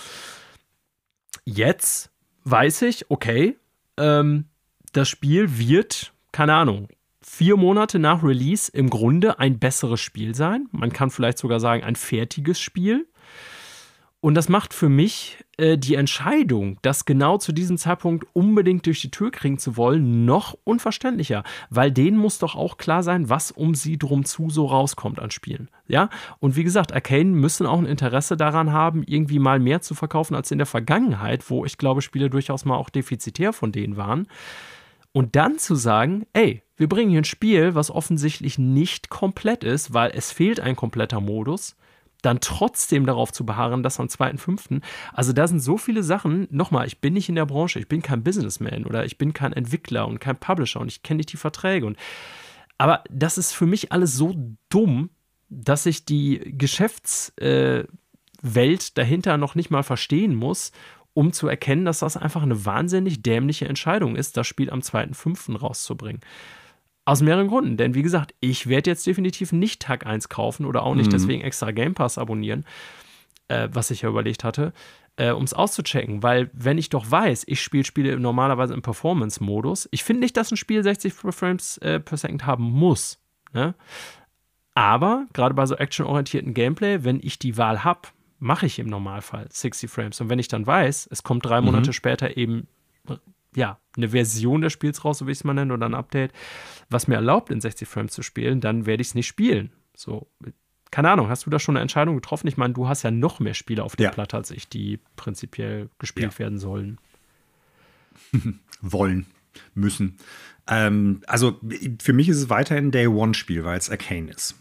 Jetzt 1.45 2.11
weiß 2.45 2.83
ich, 2.83 3.11
okay, 3.11 3.57
ähm, 3.97 4.47
das 4.93 5.09
Spiel 5.09 5.59
wird, 5.59 6.13
keine 6.33 6.55
Ahnung, 6.55 6.89
vier 7.21 7.57
Monate 7.57 7.99
nach 7.99 8.23
Release 8.23 8.71
im 8.73 8.91
Grunde 8.91 9.39
ein 9.39 9.59
besseres 9.59 10.01
Spiel 10.01 10.35
sein. 10.35 10.69
Man 10.73 10.93
kann 10.93 11.11
vielleicht 11.11 11.39
sogar 11.39 11.61
sagen, 11.61 11.85
ein 11.85 11.97
fertiges 11.97 12.61
Spiel. 12.61 13.07
Und 14.21 14.35
das 14.35 14.49
macht 14.49 14.75
für 14.75 14.89
mich 14.89 15.39
äh, 15.61 15.79
die 15.79 15.95
Entscheidung, 15.95 16.79
das 16.83 17.05
genau 17.05 17.37
zu 17.39 17.53
diesem 17.53 17.77
Zeitpunkt 17.77 18.27
unbedingt 18.33 18.87
durch 18.87 19.01
die 19.03 19.11
Tür 19.11 19.31
kriegen 19.31 19.59
zu 19.59 19.77
wollen, 19.77 20.25
noch 20.25 20.57
unverständlicher. 20.65 21.45
Weil 21.69 21.93
denen 21.93 22.17
muss 22.17 22.39
doch 22.39 22.57
auch 22.57 22.79
klar 22.79 23.03
sein, 23.03 23.29
was 23.29 23.51
um 23.51 23.75
sie 23.75 23.99
drum 23.99 24.25
zu 24.25 24.49
so 24.49 24.67
rauskommt 24.67 25.21
an 25.21 25.31
Spielen. 25.31 25.69
Ja? 25.87 26.09
Und 26.39 26.57
wie 26.57 26.65
gesagt, 26.65 26.93
Arcane 26.93 27.31
müssen 27.31 27.67
auch 27.67 27.79
ein 27.79 27.87
Interesse 27.87 28.37
daran 28.37 28.73
haben, 28.73 29.03
irgendwie 29.07 29.39
mal 29.39 29.61
mehr 29.61 29.83
zu 29.83 29.95
verkaufen 29.95 30.35
als 30.35 30.51
in 30.51 30.59
der 30.59 30.67
Vergangenheit, 30.67 31.51
wo 31.51 31.65
ich 31.65 31.77
glaube, 31.77 32.01
Spiele 32.03 32.31
durchaus 32.31 32.65
mal 32.65 32.77
auch 32.77 32.89
defizitär 32.89 33.53
von 33.53 33.71
denen 33.71 33.97
waren. 33.97 34.27
Und 35.13 35.37
dann 35.37 35.59
zu 35.59 35.75
sagen, 35.75 36.25
ey, 36.33 36.63
wir 36.77 36.89
bringen 36.89 37.11
hier 37.11 37.21
ein 37.21 37.25
Spiel, 37.25 37.75
was 37.75 37.91
offensichtlich 37.91 38.59
nicht 38.59 39.11
komplett 39.11 39.65
ist, 39.65 39.93
weil 39.93 40.13
es 40.15 40.33
fehlt 40.33 40.61
ein 40.61 40.77
kompletter 40.77 41.21
Modus 41.21 41.77
dann 42.23 42.41
trotzdem 42.41 43.07
darauf 43.07 43.33
zu 43.33 43.45
beharren, 43.45 43.83
das 43.83 44.01
am 44.01 44.07
2.5. 44.07 44.83
Also 45.13 45.33
da 45.33 45.47
sind 45.47 45.61
so 45.61 45.77
viele 45.77 46.03
Sachen. 46.03 46.49
Nochmal, 46.51 46.87
ich 46.87 47.01
bin 47.01 47.15
nicht 47.15 47.29
in 47.29 47.35
der 47.35 47.47
Branche, 47.47 47.79
ich 47.79 47.89
bin 47.89 48.03
kein 48.03 48.23
Businessman 48.23 48.85
oder 48.85 49.05
ich 49.05 49.19
bin 49.19 49.33
kein 49.33 49.53
Entwickler 49.53 50.07
und 50.07 50.21
kein 50.21 50.37
Publisher 50.37 50.81
und 50.81 50.89
ich 50.89 51.03
kenne 51.03 51.19
nicht 51.19 51.33
die 51.33 51.37
Verträge. 51.37 51.87
Und, 51.87 51.97
aber 52.79 53.05
das 53.11 53.39
ist 53.39 53.53
für 53.53 53.67
mich 53.67 53.93
alles 53.93 54.15
so 54.15 54.35
dumm, 54.69 55.11
dass 55.49 55.87
ich 55.87 56.05
die 56.05 56.55
Geschäftswelt 56.57 57.89
äh, 58.47 58.95
dahinter 58.95 59.37
noch 59.37 59.55
nicht 59.55 59.71
mal 59.71 59.83
verstehen 59.83 60.35
muss, 60.35 60.73
um 61.13 61.33
zu 61.33 61.49
erkennen, 61.49 61.85
dass 61.85 61.99
das 62.01 62.17
einfach 62.17 62.43
eine 62.43 62.65
wahnsinnig 62.65 63.23
dämliche 63.23 63.67
Entscheidung 63.67 64.17
ist, 64.17 64.37
das 64.37 64.47
Spiel 64.47 64.71
am 64.71 64.81
2.5. 64.81 65.59
rauszubringen. 65.59 66.21
Aus 67.11 67.23
mehreren 67.23 67.49
Gründen. 67.49 67.77
Denn 67.77 67.95
wie 67.95 68.03
gesagt, 68.03 68.37
ich 68.39 68.69
werde 68.69 68.89
jetzt 68.89 69.05
definitiv 69.05 69.51
nicht 69.51 69.83
Tag 69.83 70.07
1 70.07 70.29
kaufen 70.29 70.65
oder 70.65 70.85
auch 70.85 70.95
nicht 70.95 71.09
mhm. 71.09 71.11
deswegen 71.11 71.43
extra 71.43 71.73
Game 71.73 71.93
Pass 71.93 72.19
abonnieren, 72.19 72.65
äh, 73.49 73.69
was 73.73 73.91
ich 73.91 74.03
ja 74.03 74.09
überlegt 74.09 74.45
hatte, 74.45 74.73
äh, 75.17 75.33
um 75.33 75.43
es 75.43 75.53
auszuchecken. 75.53 76.23
Weil, 76.23 76.51
wenn 76.53 76.79
ich 76.79 76.89
doch 76.89 77.11
weiß, 77.11 77.43
ich 77.49 77.63
spiele 77.63 77.83
Spiele 77.83 78.21
normalerweise 78.21 78.75
im 78.75 78.83
Performance-Modus, 78.83 79.89
ich 79.91 80.05
finde 80.05 80.21
nicht, 80.21 80.37
dass 80.37 80.53
ein 80.53 80.57
Spiel 80.57 80.85
60 80.85 81.13
Frames 81.13 81.79
äh, 81.79 81.99
per 81.99 82.17
Second 82.17 82.47
haben 82.47 82.63
muss. 82.63 83.19
Ne? 83.53 83.75
Aber 84.75 85.27
gerade 85.33 85.57
bei 85.57 85.67
so 85.67 85.75
actionorientierten 85.75 86.55
Gameplay, 86.55 87.03
wenn 87.03 87.19
ich 87.21 87.41
die 87.41 87.57
Wahl 87.57 87.83
habe, 87.83 88.03
mache 88.39 88.67
ich 88.67 88.79
im 88.79 88.87
Normalfall 88.87 89.49
60 89.51 89.91
Frames. 89.91 90.21
Und 90.21 90.29
wenn 90.29 90.39
ich 90.39 90.47
dann 90.47 90.65
weiß, 90.65 91.09
es 91.11 91.25
kommt 91.25 91.45
drei 91.45 91.61
Monate 91.61 91.89
mhm. 91.89 91.95
später 91.95 92.37
eben 92.37 92.69
ja, 93.55 93.79
eine 93.97 94.11
Version 94.11 94.61
des 94.61 94.73
Spiels 94.73 95.05
raus, 95.05 95.19
so 95.19 95.27
wie 95.27 95.33
ich 95.33 95.39
es 95.39 95.45
mal 95.45 95.55
nenne, 95.55 95.75
oder 95.75 95.87
ein 95.87 95.95
Update, 95.95 96.33
was 96.89 97.09
mir 97.09 97.17
erlaubt, 97.17 97.51
in 97.51 97.61
60 97.61 97.89
Frames 97.89 98.13
zu 98.13 98.23
spielen, 98.23 98.61
dann 98.61 98.87
werde 98.87 99.01
ich 99.01 99.09
es 99.09 99.15
nicht 99.15 99.27
spielen. 99.27 99.73
So, 99.95 100.29
keine 100.91 101.11
Ahnung, 101.11 101.29
hast 101.29 101.47
du 101.47 101.51
da 101.51 101.59
schon 101.59 101.77
eine 101.77 101.83
Entscheidung 101.83 102.17
getroffen? 102.17 102.47
Ich 102.47 102.57
meine, 102.57 102.75
du 102.75 102.89
hast 102.89 103.03
ja 103.03 103.11
noch 103.11 103.41
mehr 103.41 103.55
Spiele 103.55 103.85
auf 103.85 103.97
der 103.97 104.07
ja. 104.07 104.11
Platte 104.11 104.37
als 104.37 104.51
ich, 104.51 104.69
die 104.69 104.99
prinzipiell 105.17 105.89
gespielt 105.99 106.33
ja. 106.35 106.39
werden 106.39 106.59
sollen. 106.59 106.99
Wollen, 108.81 109.27
müssen. 109.75 110.17
Ähm, 110.67 111.23
also 111.27 111.61
für 112.01 112.13
mich 112.13 112.29
ist 112.29 112.39
es 112.39 112.51
weiterhin 112.51 112.87
ein 112.87 112.91
Day 112.91 113.07
One-Spiel, 113.07 113.65
weil 113.65 113.79
es 113.79 113.91
Arcane 113.91 114.31
ist. 114.31 114.57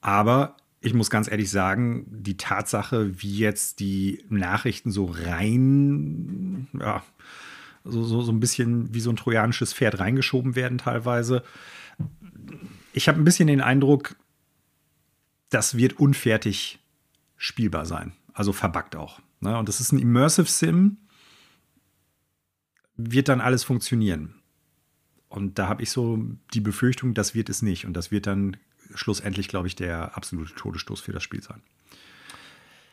Aber 0.00 0.56
ich 0.80 0.94
muss 0.94 1.10
ganz 1.10 1.30
ehrlich 1.30 1.50
sagen, 1.50 2.06
die 2.08 2.36
Tatsache, 2.36 3.22
wie 3.22 3.38
jetzt 3.38 3.80
die 3.80 4.24
Nachrichten 4.28 4.90
so 4.90 5.06
rein, 5.06 6.68
ja, 6.78 7.02
so, 7.84 8.02
so, 8.04 8.22
so 8.22 8.32
ein 8.32 8.40
bisschen 8.40 8.92
wie 8.94 9.00
so 9.00 9.10
ein 9.10 9.16
trojanisches 9.16 9.72
Pferd 9.72 9.98
reingeschoben 9.98 10.54
werden 10.54 10.78
teilweise. 10.78 11.42
Ich 12.92 13.08
habe 13.08 13.18
ein 13.18 13.24
bisschen 13.24 13.46
den 13.46 13.60
Eindruck, 13.60 14.16
das 15.48 15.76
wird 15.76 15.98
unfertig 15.98 16.78
spielbar 17.36 17.86
sein. 17.86 18.12
Also 18.32 18.52
verbuggt 18.52 18.96
auch. 18.96 19.20
Ne? 19.40 19.56
Und 19.58 19.68
das 19.68 19.80
ist 19.80 19.92
ein 19.92 19.98
Immersive 19.98 20.48
Sim, 20.48 20.98
wird 22.96 23.28
dann 23.28 23.40
alles 23.40 23.64
funktionieren. 23.64 24.34
Und 25.28 25.58
da 25.58 25.68
habe 25.68 25.82
ich 25.82 25.90
so 25.90 26.18
die 26.52 26.60
Befürchtung, 26.60 27.14
das 27.14 27.34
wird 27.34 27.48
es 27.48 27.62
nicht. 27.62 27.86
Und 27.86 27.94
das 27.94 28.10
wird 28.10 28.26
dann 28.26 28.56
schlussendlich, 28.94 29.48
glaube 29.48 29.68
ich, 29.68 29.76
der 29.76 30.16
absolute 30.16 30.54
Todesstoß 30.54 31.00
für 31.00 31.12
das 31.12 31.22
Spiel 31.22 31.42
sein. 31.42 31.62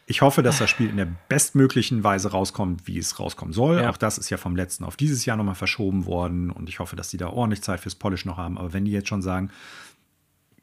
Ich 0.10 0.22
hoffe, 0.22 0.42
dass 0.42 0.60
das 0.60 0.70
Spiel 0.70 0.90
in 0.90 0.96
der 0.96 1.10
bestmöglichen 1.28 2.02
Weise 2.02 2.32
rauskommt, 2.32 2.88
wie 2.88 2.98
es 2.98 3.20
rauskommen 3.20 3.54
soll. 3.54 3.82
Ja. 3.82 3.90
Auch 3.90 3.98
das 3.98 4.18
ist 4.18 4.30
ja 4.30 4.38
vom 4.38 4.56
letzten 4.56 4.86
auf 4.86 4.96
dieses 4.96 5.26
Jahr 5.26 5.36
nochmal 5.36 5.56
verschoben 5.56 6.06
worden. 6.06 6.50
Und 6.50 6.70
ich 6.70 6.80
hoffe, 6.80 6.96
dass 6.96 7.10
die 7.10 7.18
da 7.18 7.28
ordentlich 7.28 7.62
Zeit 7.62 7.82
fürs 7.82 7.96
Polish 7.96 8.24
noch 8.24 8.38
haben. 8.38 8.58
Aber 8.58 8.72
wenn 8.72 8.86
die 8.86 8.92
jetzt 8.92 9.10
schon 9.10 9.22
sagen, 9.22 9.52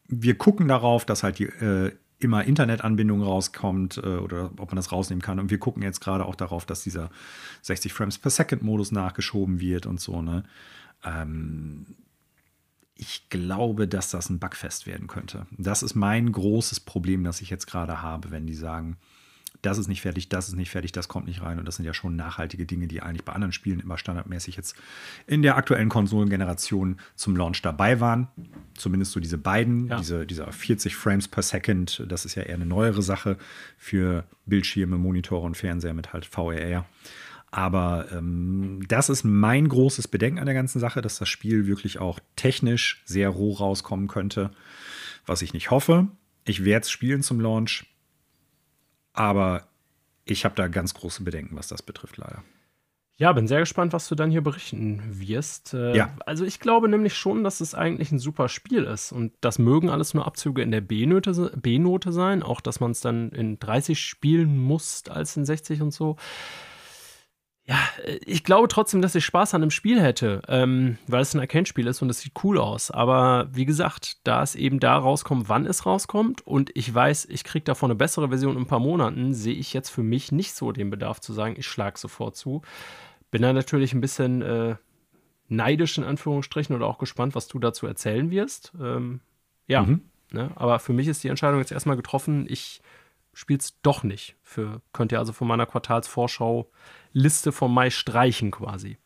wir 0.09 0.39
gucken 0.39 0.66
darauf, 0.66 1.05
dass 1.05 1.23
halt 1.23 1.39
die, 1.39 1.45
äh, 1.45 1.93
immer 2.21 2.45
Internetanbindung 2.45 3.23
rauskommt 3.23 3.99
äh, 3.99 4.16
oder 4.16 4.51
ob 4.57 4.71
man 4.71 4.77
das 4.77 4.91
rausnehmen 4.91 5.21
kann. 5.21 5.39
Und 5.39 5.51
wir 5.51 5.59
gucken 5.59 5.83
jetzt 5.83 6.01
gerade 6.01 6.25
auch 6.25 6.37
darauf, 6.37 6.65
dass 6.65 6.83
dieser 6.83 7.11
60 7.61 7.93
Frames 7.93 8.19
per 8.19 8.31
Second 8.31 8.62
Modus 8.62 8.93
nachgeschoben 8.93 9.61
wird 9.61 9.85
und 9.85 10.01
so. 10.01 10.23
Ne? 10.23 10.45
Ähm, 11.05 11.85
ich 12.95 13.29
glaube, 13.29 13.87
dass 13.87 14.11
das 14.11 14.31
ein 14.31 14.39
Bugfest 14.39 14.87
werden 14.87 15.07
könnte. 15.07 15.47
Das 15.59 15.83
ist 15.83 15.95
mein 15.95 16.33
großes 16.33 16.81
Problem, 16.81 17.25
das 17.25 17.43
ich 17.43 17.51
jetzt 17.51 17.66
gerade 17.66 18.01
habe, 18.01 18.31
wenn 18.31 18.47
die 18.47 18.55
sagen, 18.55 18.97
das 19.65 19.78
ist 19.78 19.89
nicht 19.89 20.03
fertig, 20.03 20.28
das 20.28 20.49
ist 20.49 20.57
nicht 20.57 20.70
fertig, 20.70 20.93
das 20.93 21.09
kommt 21.09 21.27
nicht 21.27 21.43
rein. 21.43 21.59
Und 21.59 21.66
das 21.66 21.77
sind 21.77 21.85
ja 21.85 21.95
schon 21.95 22.16
nachhaltige 22.16 22.66
Dinge, 22.66 22.86
die 22.86 23.03
eigentlich 23.03 23.24
bei 23.24 23.32
anderen 23.32 23.53
Spielen 23.53 23.81
immer 23.81 23.99
standardmäßig 23.99 24.57
jetzt 24.57 24.77
in 25.27 25.43
der 25.43 25.57
aktuellen 25.57 25.89
Konsolengeneration 25.89 26.99
zum 27.15 27.36
Launch 27.36 27.62
dabei 27.62 28.01
waren. 28.01 28.28
Zumindest 28.77 29.12
so 29.12 29.20
diese 29.20 29.39
beiden, 29.39 29.89
ja. 29.89 29.99
diese, 29.99 30.27
dieser 30.27 30.53
40 30.53 30.97
Frames 30.97 31.28
per 31.28 31.43
Second, 31.43 32.05
das 32.09 32.24
ist 32.24 32.35
ja 32.35 32.43
eher 32.43 32.57
eine 32.57 32.66
neuere 32.66 33.03
Sache 33.03 33.39
für 33.78 34.24
Bildschirme, 34.47 34.99
Monitore 34.99 35.47
und 35.47 35.57
Fernseher 35.57 35.95
mit 35.95 36.12
halt 36.12 36.27
VRR. 36.27 36.86
Aber 37.51 38.07
ähm, 38.12 38.81
das 38.89 39.09
ist 39.09 39.23
mein 39.23 39.69
großes 39.69 40.09
Bedenken 40.09 40.41
an 40.41 40.47
der 40.47 40.57
ganzen 40.57 40.81
Sache, 40.81 41.03
dass 41.03 41.19
das 41.19 41.28
Spiel 41.28 41.66
wirklich 41.66 42.01
auch 42.01 42.19
technisch 42.35 43.01
sehr 43.05 43.28
roh 43.28 43.53
rauskommen 43.53 44.09
könnte, 44.09 44.51
was 45.24 45.41
ich 45.41 45.55
nicht 45.55 45.70
hoffe. 45.70 46.09
Ich 46.45 46.65
werde 46.65 46.82
es 46.82 46.91
spielen 46.91 47.23
zum 47.23 47.41
Launch. 47.41 47.86
Aber 49.15 49.66
ich 50.24 50.45
habe 50.45 50.55
da 50.55 50.69
ganz 50.69 50.93
große 50.93 51.23
Bedenken, 51.23 51.57
was 51.57 51.69
das 51.69 51.82
betrifft, 51.82 52.19
leider. 52.19 52.43
Ja, 53.16 53.32
bin 53.32 53.47
sehr 53.47 53.61
gespannt, 53.61 53.93
was 53.93 54.09
du 54.09 54.16
dann 54.16 54.32
hier 54.32 54.43
berichten 54.43 55.01
wirst. 55.20 55.73
Äh, 55.73 55.97
ja. 55.97 56.16
Also 56.27 56.45
ich 56.45 56.59
glaube 56.59 56.89
nämlich 56.89 57.15
schon, 57.15 57.45
dass 57.45 57.61
es 57.61 57.73
eigentlich 57.73 58.11
ein 58.11 58.19
super 58.19 58.49
Spiel 58.49 58.82
ist. 58.82 59.12
Und 59.12 59.32
das 59.41 59.61
mögen 59.61 59.89
alles 59.89 60.15
nur 60.15 60.27
Abzüge 60.27 60.62
in 60.62 60.73
der 60.73 60.81
B-Note 60.81 61.53
B 61.55 61.81
sein. 62.09 62.43
Auch, 62.43 62.61
dass 62.61 62.81
man 62.81 62.91
es 62.91 63.01
dann 63.01 63.31
in 63.31 63.61
30 63.61 64.01
spielen 64.01 64.59
muss 64.59 65.05
als 65.09 65.36
in 65.36 65.45
60 65.45 65.81
und 65.82 65.93
so. 65.93 66.16
Ja, 67.66 67.78
ich 68.27 68.45
glaube 68.45 68.69
trotzdem, 68.69 69.01
dass 69.01 69.15
ich 69.15 69.24
Spaß 69.24 69.55
an 69.55 69.62
dem 69.62 69.70
Spiel 69.70 69.99
hätte, 69.99 70.43
ähm, 70.49 70.99
weil 71.07 71.23
es 71.23 71.32
ein 71.32 71.41
Arcane-Spiel 71.41 71.86
ist 71.86 72.03
und 72.03 72.11
es 72.11 72.20
sieht 72.20 72.35
cool 72.45 72.59
aus. 72.59 72.91
Aber 72.91 73.49
wie 73.53 73.65
gesagt, 73.65 74.19
da 74.24 74.43
es 74.43 74.55
eben 74.55 74.81
da 74.81 74.99
rauskommt, 74.99 75.49
wann 75.49 75.65
es 75.65 75.86
rauskommt 75.86 76.47
und 76.47 76.70
ich 76.74 76.95
weiß, 76.95 77.24
ich 77.31 77.43
kriege 77.43 77.65
davon 77.65 77.91
eine 77.91 77.97
bessere 77.97 78.28
Version 78.28 78.57
in 78.57 78.65
ein 78.65 78.66
paar 78.66 78.81
Monaten, 78.81 79.32
sehe 79.32 79.55
ich 79.55 79.73
jetzt 79.73 79.89
für 79.89 80.03
mich 80.03 80.31
nicht 80.31 80.55
so 80.55 80.73
den 80.73 80.91
Bedarf 80.91 81.20
zu 81.20 81.32
sagen, 81.32 81.55
ich 81.57 81.66
schlage 81.66 81.99
sofort 81.99 82.36
zu. 82.36 82.61
Bin 83.31 83.41
da 83.41 83.55
natürlich 83.55 83.95
ein 83.95 84.03
bisschen 84.03 84.43
äh, 84.43 84.77
neidisch 85.49 85.97
in 85.97 86.05
Anführungsstrichen 86.05 86.77
oder 86.77 86.86
auch 86.86 86.99
gespannt, 86.99 87.35
was 87.35 87.49
du 87.49 87.59
dazu 87.59 87.86
erzählen 87.86 88.31
wirst. 88.31 88.74
Ähm, 88.78 89.20
ja, 89.66 89.85
mhm. 89.85 90.03
ne? 90.32 90.51
aber 90.57 90.81
für 90.81 90.93
mich 90.93 91.09
ist 91.09 91.24
die 91.24 91.28
Entscheidung 91.28 91.61
jetzt 91.61 91.73
erstmal 91.73 91.97
getroffen, 91.97 92.45
ich 92.47 92.82
spiele 93.35 93.59
es 93.59 93.81
doch 93.82 94.02
nicht. 94.02 94.36
Für, 94.43 94.81
könnt 94.93 95.12
ihr 95.12 95.19
also 95.19 95.32
von 95.32 95.48
meiner 95.48 95.66
Quartalsvorschau-Liste 95.66 97.52
vom 97.52 97.74
Mai 97.74 97.90
streichen 97.90 98.51
quasi. 98.51 98.98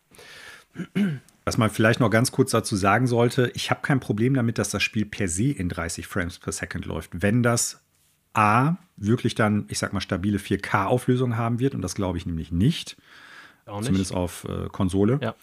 Was 1.44 1.58
man 1.58 1.70
vielleicht 1.70 2.00
noch 2.00 2.10
ganz 2.10 2.30
kurz 2.30 2.50
dazu 2.50 2.76
sagen 2.76 3.06
sollte, 3.06 3.50
ich 3.54 3.70
habe 3.70 3.80
kein 3.80 4.00
Problem 4.00 4.34
damit, 4.34 4.58
dass 4.58 4.70
das 4.70 4.82
Spiel 4.82 5.06
per 5.06 5.28
se 5.28 5.50
in 5.50 5.68
30 5.68 6.06
Frames 6.06 6.38
per 6.38 6.52
Second 6.52 6.84
läuft. 6.84 7.22
Wenn 7.22 7.42
das 7.42 7.82
A, 8.34 8.76
wirklich 8.96 9.34
dann, 9.34 9.64
ich 9.68 9.78
sag 9.78 9.92
mal, 9.92 10.00
stabile 10.00 10.38
4K-Auflösung 10.38 11.36
haben 11.36 11.58
wird, 11.58 11.74
und 11.74 11.82
das 11.82 11.94
glaube 11.94 12.18
ich 12.18 12.26
nämlich 12.26 12.52
nicht, 12.52 12.98
nicht. 13.66 13.84
zumindest 13.84 14.12
auf 14.12 14.44
äh, 14.44 14.68
Konsole. 14.68 15.18
Ja. 15.22 15.34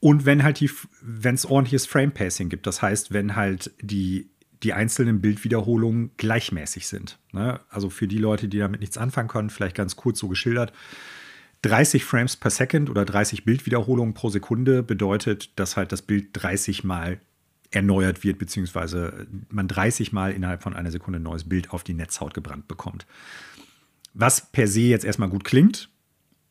Und 0.00 0.26
wenn 0.26 0.42
halt 0.42 0.60
die, 0.60 0.70
wenn 1.00 1.34
es 1.34 1.46
ordentliches 1.46 1.86
Frame-Pacing 1.86 2.48
gibt, 2.48 2.66
das 2.66 2.82
heißt, 2.82 3.12
wenn 3.12 3.36
halt 3.36 3.72
die 3.80 4.30
die 4.62 4.72
einzelnen 4.72 5.20
Bildwiederholungen 5.20 6.12
gleichmäßig 6.16 6.86
sind. 6.86 7.18
Ne? 7.32 7.60
Also 7.68 7.90
für 7.90 8.08
die 8.08 8.18
Leute, 8.18 8.48
die 8.48 8.58
damit 8.58 8.80
nichts 8.80 8.98
anfangen 8.98 9.28
können, 9.28 9.50
vielleicht 9.50 9.76
ganz 9.76 9.96
kurz 9.96 10.18
so 10.18 10.28
geschildert. 10.28 10.72
30 11.62 12.04
Frames 12.04 12.36
per 12.36 12.50
Second 12.50 12.90
oder 12.90 13.04
30 13.04 13.44
Bildwiederholungen 13.44 14.14
pro 14.14 14.28
Sekunde 14.28 14.82
bedeutet, 14.82 15.58
dass 15.58 15.76
halt 15.76 15.92
das 15.92 16.02
Bild 16.02 16.28
30 16.32 16.84
Mal 16.84 17.20
erneuert 17.70 18.22
wird, 18.22 18.38
beziehungsweise 18.38 19.26
man 19.48 19.66
30 19.66 20.12
Mal 20.12 20.32
innerhalb 20.32 20.62
von 20.62 20.74
einer 20.74 20.90
Sekunde 20.90 21.18
ein 21.18 21.24
neues 21.24 21.44
Bild 21.44 21.70
auf 21.70 21.82
die 21.82 21.94
Netzhaut 21.94 22.34
gebrannt 22.34 22.68
bekommt. 22.68 23.06
Was 24.12 24.52
per 24.52 24.68
se 24.68 24.82
jetzt 24.82 25.04
erstmal 25.04 25.28
gut 25.28 25.44
klingt, 25.44 25.88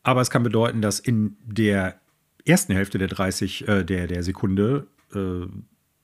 aber 0.02 0.22
es 0.22 0.30
kann 0.30 0.44
bedeuten, 0.44 0.82
dass 0.82 1.00
in 1.00 1.38
der 1.46 2.00
ersten 2.46 2.74
Hälfte 2.74 2.98
der 2.98 3.08
30, 3.08 3.68
äh, 3.68 3.84
der, 3.84 4.08
der 4.08 4.24
Sekunde 4.24 4.88
äh, 5.14 5.46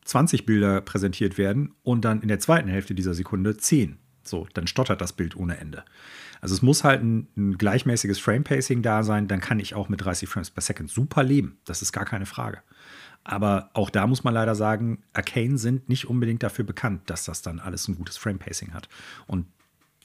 20 0.05 0.45
Bilder 0.45 0.81
präsentiert 0.81 1.37
werden 1.37 1.73
und 1.83 2.05
dann 2.05 2.21
in 2.21 2.27
der 2.27 2.39
zweiten 2.39 2.69
Hälfte 2.69 2.95
dieser 2.95 3.13
Sekunde 3.13 3.57
10. 3.57 3.97
So, 4.23 4.47
dann 4.53 4.67
stottert 4.67 5.01
das 5.01 5.13
Bild 5.13 5.35
ohne 5.35 5.57
Ende. 5.57 5.83
Also 6.41 6.55
es 6.55 6.61
muss 6.61 6.83
halt 6.83 7.03
ein, 7.03 7.27
ein 7.35 7.57
gleichmäßiges 7.57 8.19
Frame-Pacing 8.19 8.81
da 8.81 9.03
sein, 9.03 9.27
dann 9.27 9.39
kann 9.39 9.59
ich 9.59 9.75
auch 9.75 9.89
mit 9.89 10.03
30 10.03 10.29
Frames 10.29 10.51
per 10.51 10.61
Second 10.61 10.89
super 10.89 11.23
leben. 11.23 11.57
Das 11.65 11.81
ist 11.81 11.91
gar 11.91 12.05
keine 12.05 12.25
Frage. 12.25 12.59
Aber 13.23 13.69
auch 13.73 13.89
da 13.89 14.07
muss 14.07 14.23
man 14.23 14.33
leider 14.33 14.55
sagen, 14.55 15.03
Arcane 15.13 15.57
sind 15.57 15.89
nicht 15.89 16.07
unbedingt 16.07 16.43
dafür 16.43 16.65
bekannt, 16.65 17.09
dass 17.09 17.25
das 17.25 17.41
dann 17.41 17.59
alles 17.59 17.87
ein 17.87 17.95
gutes 17.95 18.17
Frame-Pacing 18.17 18.73
hat. 18.73 18.87
Und 19.27 19.47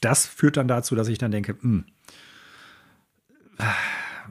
das 0.01 0.25
führt 0.25 0.57
dann 0.57 0.67
dazu, 0.67 0.95
dass 0.95 1.07
ich 1.07 1.17
dann 1.17 1.31
denke, 1.31 1.53
mh, 1.53 1.61
hm, 1.61 1.85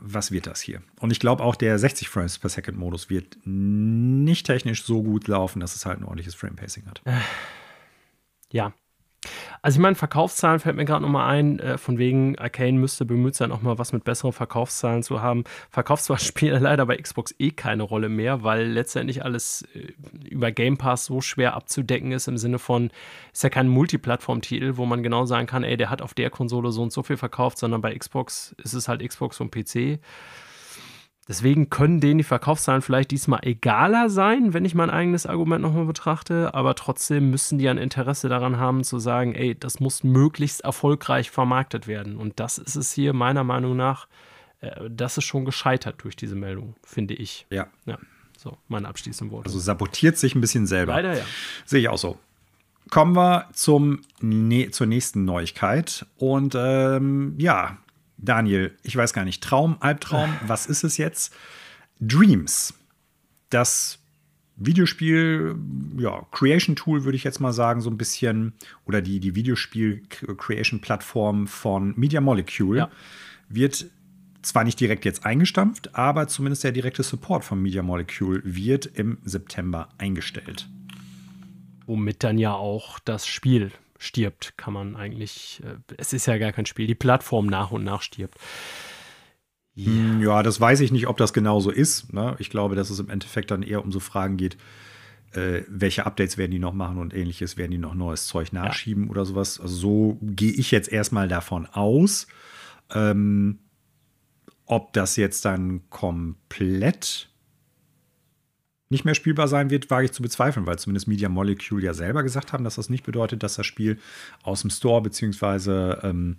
was 0.00 0.30
wird 0.30 0.46
das 0.46 0.60
hier? 0.60 0.82
Und 1.00 1.10
ich 1.10 1.20
glaube 1.20 1.42
auch 1.42 1.56
der 1.56 1.78
60 1.78 2.08
Frames 2.08 2.38
per 2.38 2.50
Second 2.50 2.78
Modus 2.78 3.10
wird 3.10 3.38
nicht 3.44 4.46
technisch 4.46 4.84
so 4.84 5.02
gut 5.02 5.28
laufen, 5.28 5.60
dass 5.60 5.74
es 5.74 5.86
halt 5.86 5.98
ein 5.98 6.04
ordentliches 6.04 6.34
Frame 6.34 6.56
Pacing 6.56 6.86
hat. 6.86 7.02
Ja, 8.50 8.72
also 9.62 9.78
ich 9.78 9.82
meine, 9.82 9.94
Verkaufszahlen 9.94 10.60
fällt 10.60 10.76
mir 10.76 10.84
gerade 10.84 11.02
nochmal 11.02 11.30
ein, 11.30 11.59
äh, 11.59 11.78
von 11.78 11.98
wegen 11.98 12.38
Arcane 12.38 12.78
müsste 12.78 13.05
bemüht 13.05 13.34
sein, 13.34 13.52
auch 13.52 13.62
mal 13.62 13.78
was 13.78 13.92
mit 13.92 14.05
besseren 14.05 14.32
Verkaufszahlen 14.32 15.02
zu 15.02 15.22
haben. 15.22 15.44
Verkauft 15.70 16.05
zwar 16.05 16.18
Spiele 16.18 16.59
leider 16.60 16.86
bei 16.86 16.96
Xbox 16.96 17.34
eh 17.38 17.51
keine 17.51 17.82
Rolle 17.82 18.09
mehr, 18.09 18.42
weil 18.42 18.66
letztendlich 18.66 19.24
alles 19.24 19.66
äh, 19.74 19.92
über 20.28 20.52
Game 20.52 20.76
Pass 20.76 21.06
so 21.06 21.20
schwer 21.20 21.55
abzudecken 21.55 22.12
ist, 22.12 22.28
im 22.28 22.38
Sinne 22.38 22.59
von, 22.59 22.90
ist 23.32 23.42
ja 23.42 23.51
kein 23.51 23.68
Multiplattform-Titel, 23.68 24.76
wo 24.76 24.86
man 24.86 25.02
genau 25.02 25.24
sagen 25.24 25.46
kann, 25.46 25.64
ey, 25.64 25.76
der 25.76 25.90
hat 25.90 26.02
auf 26.02 26.14
der 26.14 26.30
Konsole 26.30 26.70
so 26.72 26.82
und 26.82 26.92
so 26.92 27.02
viel 27.02 27.16
verkauft, 27.16 27.59
sondern 27.59 27.80
bei 27.80 27.96
Xbox 27.96 28.55
ist 28.62 28.74
es 28.74 28.88
halt 28.88 29.06
Xbox 29.06 29.40
und 29.40 29.51
PC. 29.51 29.98
Deswegen 31.26 31.70
können 31.70 32.01
denen 32.01 32.18
die 32.18 32.24
Verkaufszahlen 32.24 32.82
vielleicht 32.82 33.10
diesmal 33.10 33.40
egaler 33.42 34.10
sein, 34.10 34.52
wenn 34.52 34.66
ich 34.66 34.74
mein 34.74 34.90
eigenes 34.90 35.24
Argument 35.24 35.62
nochmal 35.62 35.86
betrachte, 35.86 36.52
aber 36.52 36.74
trotzdem 36.74 37.30
müssen 37.30 37.59
die 37.59 37.68
ein 37.68 37.78
Interesse 37.78 38.28
daran 38.28 38.59
haben 38.59 38.84
zu 38.84 38.98
sagen, 38.98 39.34
ey, 39.34 39.59
das 39.59 39.80
muss 39.80 40.05
möglichst 40.05 40.60
erfolgreich 40.60 41.30
vermarktet 41.30 41.86
werden. 41.86 42.16
Und 42.16 42.40
das 42.40 42.59
ist 42.59 42.76
es 42.76 42.92
hier 42.92 43.14
meiner 43.14 43.42
Meinung 43.42 43.74
nach, 43.74 44.06
äh, 44.60 44.90
das 44.90 45.16
ist 45.16 45.24
schon 45.24 45.46
gescheitert 45.46 45.96
durch 46.02 46.14
diese 46.14 46.34
Meldung, 46.34 46.74
finde 46.82 47.14
ich. 47.14 47.46
Ja. 47.48 47.68
Ja, 47.86 47.96
so, 48.36 48.59
meine 48.68 48.86
abschließenden 48.88 49.34
Worte. 49.34 49.46
Also 49.46 49.59
sabotiert 49.59 50.18
sich 50.18 50.34
ein 50.34 50.42
bisschen 50.42 50.66
selber. 50.66 50.92
Leider 50.92 51.16
ja. 51.16 51.24
Sehe 51.64 51.80
ich 51.80 51.88
auch 51.88 51.98
so. 51.98 52.18
Kommen 52.90 53.16
wir 53.16 53.48
zum, 53.55 54.02
ne 54.20 54.70
zur 54.70 54.86
nächsten 54.86 55.24
Neuigkeit. 55.24 56.05
Und 56.18 56.55
ähm, 56.55 57.34
ja, 57.38 57.78
Daniel, 58.16 58.76
ich 58.82 58.96
weiß 58.96 59.12
gar 59.12 59.24
nicht, 59.24 59.42
Traum, 59.42 59.76
Albtraum, 59.80 60.32
was 60.46 60.66
ist 60.66 60.84
es 60.84 60.96
jetzt? 60.96 61.34
Dreams, 62.00 62.74
das 63.50 63.98
Videospiel, 64.56 65.56
ja, 65.98 66.24
Creation 66.30 66.76
Tool 66.76 67.04
würde 67.04 67.16
ich 67.16 67.24
jetzt 67.24 67.40
mal 67.40 67.52
sagen, 67.52 67.80
so 67.80 67.90
ein 67.90 67.98
bisschen, 67.98 68.52
oder 68.84 69.02
die, 69.02 69.18
die 69.18 69.34
Videospiel-Creation-Plattform 69.34 71.48
von 71.48 71.94
Media 71.96 72.20
Molecule, 72.20 72.78
ja. 72.78 72.88
wird 73.48 73.86
zwar 74.42 74.62
nicht 74.64 74.78
direkt 74.78 75.04
jetzt 75.04 75.24
eingestampft, 75.24 75.94
aber 75.94 76.28
zumindest 76.28 76.62
der 76.64 76.72
direkte 76.72 77.02
Support 77.02 77.44
von 77.44 77.60
Media 77.60 77.82
Molecule 77.82 78.42
wird 78.44 78.86
im 78.86 79.18
September 79.24 79.88
eingestellt. 79.98 80.68
Womit 81.86 82.22
dann 82.22 82.38
ja 82.38 82.54
auch 82.54 83.00
das 83.00 83.26
Spiel 83.26 83.72
stirbt, 84.05 84.56
kann 84.56 84.74
man 84.74 84.97
eigentlich, 84.97 85.62
äh, 85.64 85.94
es 85.97 86.12
ist 86.12 86.26
ja 86.26 86.39
gar 86.39 86.52
kein 86.52 86.66
Spiel, 86.66 86.86
die 86.86 86.94
Plattform 86.94 87.47
nach 87.47 87.70
und 87.70 87.85
nach 87.85 88.02
stirbt. 88.02 88.39
Ja, 89.74 89.86
hm, 89.86 90.22
ja 90.22 90.43
das 90.43 90.60
weiß 90.60 90.81
ich 90.81 90.93
nicht, 90.93 91.06
ob 91.06 91.16
das 91.16 91.32
genau 91.32 91.60
so 91.60 91.70
ist. 91.70 92.12
Ne? 92.12 92.36
Ich 92.39 92.51
glaube, 92.51 92.74
dass 92.74 92.90
es 92.90 93.01
im 93.01 93.10
Endeffekt 93.10 93.51
dann 93.51 93.62
eher 93.62 93.82
um 93.85 93.90
so 93.90 94.01
Fragen 94.01 94.36
geht, 94.36 94.56
äh, 95.32 95.62
welche 95.68 96.06
Updates 96.06 96.39
werden 96.39 96.52
die 96.52 96.59
noch 96.59 96.74
machen 96.74 96.98
und 96.98 97.14
ähnliches, 97.14 97.56
werden 97.56 97.72
die 97.72 97.78
noch 97.78 97.94
neues 97.94 98.26
Zeug 98.26 98.52
nachschieben 98.52 99.05
ja. 99.05 99.10
oder 99.10 99.24
sowas. 99.24 99.60
Also 99.60 99.74
so 99.74 100.18
gehe 100.22 100.52
ich 100.52 100.70
jetzt 100.70 100.90
erstmal 100.90 101.28
davon 101.28 101.66
aus. 101.66 102.26
Ähm, 102.93 103.59
ob 104.66 104.93
das 104.93 105.16
jetzt 105.16 105.44
dann 105.44 105.82
komplett 105.90 107.28
nicht 108.94 109.04
mehr 109.04 109.14
spielbar 109.14 109.48
sein 109.48 109.70
wird, 109.70 109.90
wage 109.90 110.06
ich 110.06 110.12
zu 110.12 110.22
bezweifeln, 110.22 110.66
weil 110.66 110.78
zumindest 110.78 111.08
Media 111.08 111.28
Molecule 111.28 111.84
ja 111.84 111.94
selber 111.94 112.22
gesagt 112.22 112.52
haben, 112.52 112.62
dass 112.62 112.76
das 112.76 112.88
nicht 112.88 113.04
bedeutet, 113.04 113.42
dass 113.42 113.56
das 113.56 113.66
Spiel 113.66 113.98
aus 114.44 114.60
dem 114.60 114.70
Store 114.70 115.02
beziehungsweise 115.02 115.98
ähm, 116.04 116.36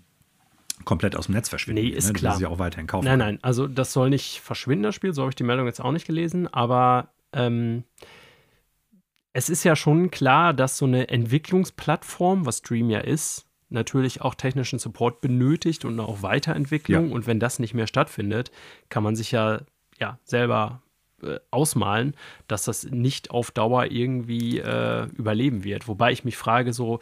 komplett 0.85 1.17
aus 1.17 1.25
dem 1.25 1.35
Netz 1.35 1.49
verschwindet. 1.49 1.83
Nee, 1.83 1.89
ist 1.91 2.07
ne? 2.07 2.13
klar. 2.13 2.37
Sie 2.37 2.45
auch 2.45 2.57
weiterhin 2.57 2.87
kaufen. 2.87 3.05
Nein, 3.05 3.19
nein, 3.19 3.39
also 3.41 3.67
das 3.67 3.91
soll 3.91 4.09
nicht 4.09 4.39
verschwinden, 4.39 4.83
das 4.83 4.95
Spiel. 4.95 5.13
So 5.13 5.21
habe 5.21 5.31
ich 5.31 5.35
die 5.35 5.43
Meldung 5.43 5.65
jetzt 5.67 5.81
auch 5.81 5.91
nicht 5.91 6.07
gelesen. 6.07 6.47
Aber 6.47 7.09
ähm, 7.33 7.83
es 9.33 9.49
ist 9.49 9.65
ja 9.65 9.75
schon 9.75 10.09
klar, 10.09 10.53
dass 10.53 10.77
so 10.77 10.85
eine 10.85 11.09
Entwicklungsplattform, 11.09 12.45
was 12.45 12.61
Dream 12.61 12.89
ja 12.89 12.99
ist, 12.99 13.45
natürlich 13.69 14.21
auch 14.21 14.33
technischen 14.33 14.79
Support 14.79 15.19
benötigt 15.19 15.83
und 15.83 15.99
auch 15.99 16.21
Weiterentwicklung. 16.21 17.09
Ja. 17.09 17.13
Und 17.13 17.27
wenn 17.27 17.41
das 17.41 17.59
nicht 17.59 17.73
mehr 17.73 17.87
stattfindet, 17.87 18.51
kann 18.87 19.03
man 19.03 19.17
sich 19.17 19.31
ja, 19.31 19.61
ja 19.99 20.19
selber 20.23 20.81
äh, 21.23 21.39
ausmalen, 21.51 22.15
dass 22.47 22.65
das 22.65 22.83
nicht 22.83 23.31
auf 23.31 23.51
Dauer 23.51 23.91
irgendwie 23.91 24.59
äh, 24.59 25.07
überleben 25.17 25.63
wird. 25.63 25.87
Wobei 25.87 26.11
ich 26.11 26.25
mich 26.25 26.37
frage, 26.37 26.73
so, 26.73 26.99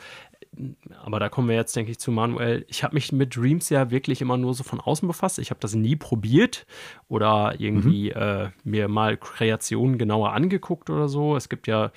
aber 1.02 1.20
da 1.20 1.30
kommen 1.30 1.50
wir 1.50 1.56
jetzt, 1.56 1.76
denke 1.76 1.92
ich, 1.92 2.00
zu 2.00 2.12
Manuel. 2.12 2.66
Ich 2.68 2.84
habe 2.84 2.94
mich 2.94 3.12
mit 3.12 3.36
Dreams 3.36 3.70
ja 3.70 3.90
wirklich 3.92 4.22
immer 4.22 4.38
nur 4.38 4.54
so 4.54 4.64
von 4.64 4.80
außen 4.80 5.08
befasst. 5.08 5.40
Ich 5.40 5.50
habe 5.50 5.60
das 5.60 5.74
nie 5.74 5.96
probiert 5.96 6.66
oder 7.08 7.56
irgendwie 7.58 8.12
mhm. 8.14 8.22
äh, 8.22 8.50
mir 8.64 8.88
mal 8.88 9.18
Kreationen 9.18 9.98
genauer 9.98 10.34
angeguckt 10.34 10.90
oder 10.90 11.08
so. 11.08 11.36
Es 11.36 11.50
gibt 11.50 11.68
ja 11.68 11.92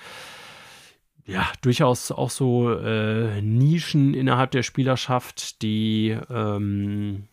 ja, 1.27 1.45
durchaus 1.61 2.11
auch 2.11 2.29
so 2.29 2.71
äh, 2.73 3.41
Nischen 3.41 4.13
innerhalb 4.13 4.51
der 4.51 4.63
Spielerschaft, 4.63 5.61
die, 5.61 6.17
ähm, 6.29 7.27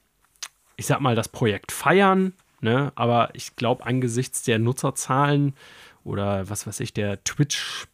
ich 0.76 0.86
sag 0.86 1.00
mal, 1.00 1.14
das 1.14 1.28
Projekt 1.28 1.70
feiern, 1.70 2.34
Ne? 2.64 2.90
Aber 2.94 3.28
ich 3.34 3.54
glaube, 3.56 3.84
angesichts 3.84 4.42
der 4.42 4.58
Nutzerzahlen 4.58 5.52
oder 6.02 6.48
was 6.48 6.66
weiß 6.66 6.80
ich, 6.80 6.94
der 6.94 7.22
Twitch-Zahlen 7.22 7.90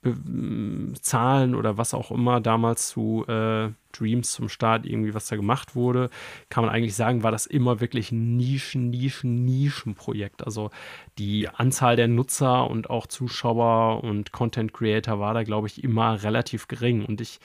oder 1.56 1.76
was 1.76 1.92
auch 1.92 2.12
immer 2.12 2.40
damals 2.40 2.88
zu 2.88 3.24
äh, 3.26 3.70
Dreams 3.90 4.30
zum 4.30 4.48
Start 4.48 4.86
irgendwie, 4.86 5.12
was 5.12 5.26
da 5.26 5.34
gemacht 5.34 5.74
wurde, 5.74 6.08
kann 6.50 6.64
man 6.64 6.72
eigentlich 6.72 6.94
sagen, 6.94 7.24
war 7.24 7.32
das 7.32 7.46
immer 7.46 7.80
wirklich 7.80 8.12
ein 8.12 8.36
Nischen, 8.36 8.90
Nischen, 8.90 9.44
Nischenprojekt. 9.44 10.46
Also 10.46 10.70
die 11.18 11.48
Anzahl 11.48 11.96
der 11.96 12.06
Nutzer 12.06 12.70
und 12.70 12.90
auch 12.90 13.08
Zuschauer 13.08 14.04
und 14.04 14.30
Content 14.30 14.72
Creator 14.72 15.18
war 15.18 15.34
da, 15.34 15.42
glaube 15.42 15.66
ich, 15.66 15.82
immer 15.82 16.22
relativ 16.22 16.68
gering. 16.68 17.04
Und 17.04 17.20
ich 17.20 17.40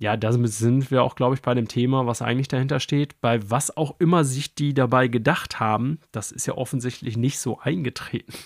ja, 0.00 0.16
da 0.16 0.32
sind 0.32 0.90
wir 0.90 1.02
auch, 1.02 1.14
glaube 1.14 1.34
ich, 1.34 1.42
bei 1.42 1.52
dem 1.52 1.68
Thema, 1.68 2.06
was 2.06 2.22
eigentlich 2.22 2.48
dahinter 2.48 2.80
steht. 2.80 3.20
Bei 3.20 3.38
was 3.50 3.76
auch 3.76 4.00
immer 4.00 4.24
sich 4.24 4.54
die 4.54 4.72
dabei 4.72 5.08
gedacht 5.08 5.60
haben, 5.60 6.00
das 6.10 6.32
ist 6.32 6.46
ja 6.46 6.54
offensichtlich 6.54 7.16
nicht 7.16 7.38
so 7.38 7.60
eingetreten. 7.60 8.34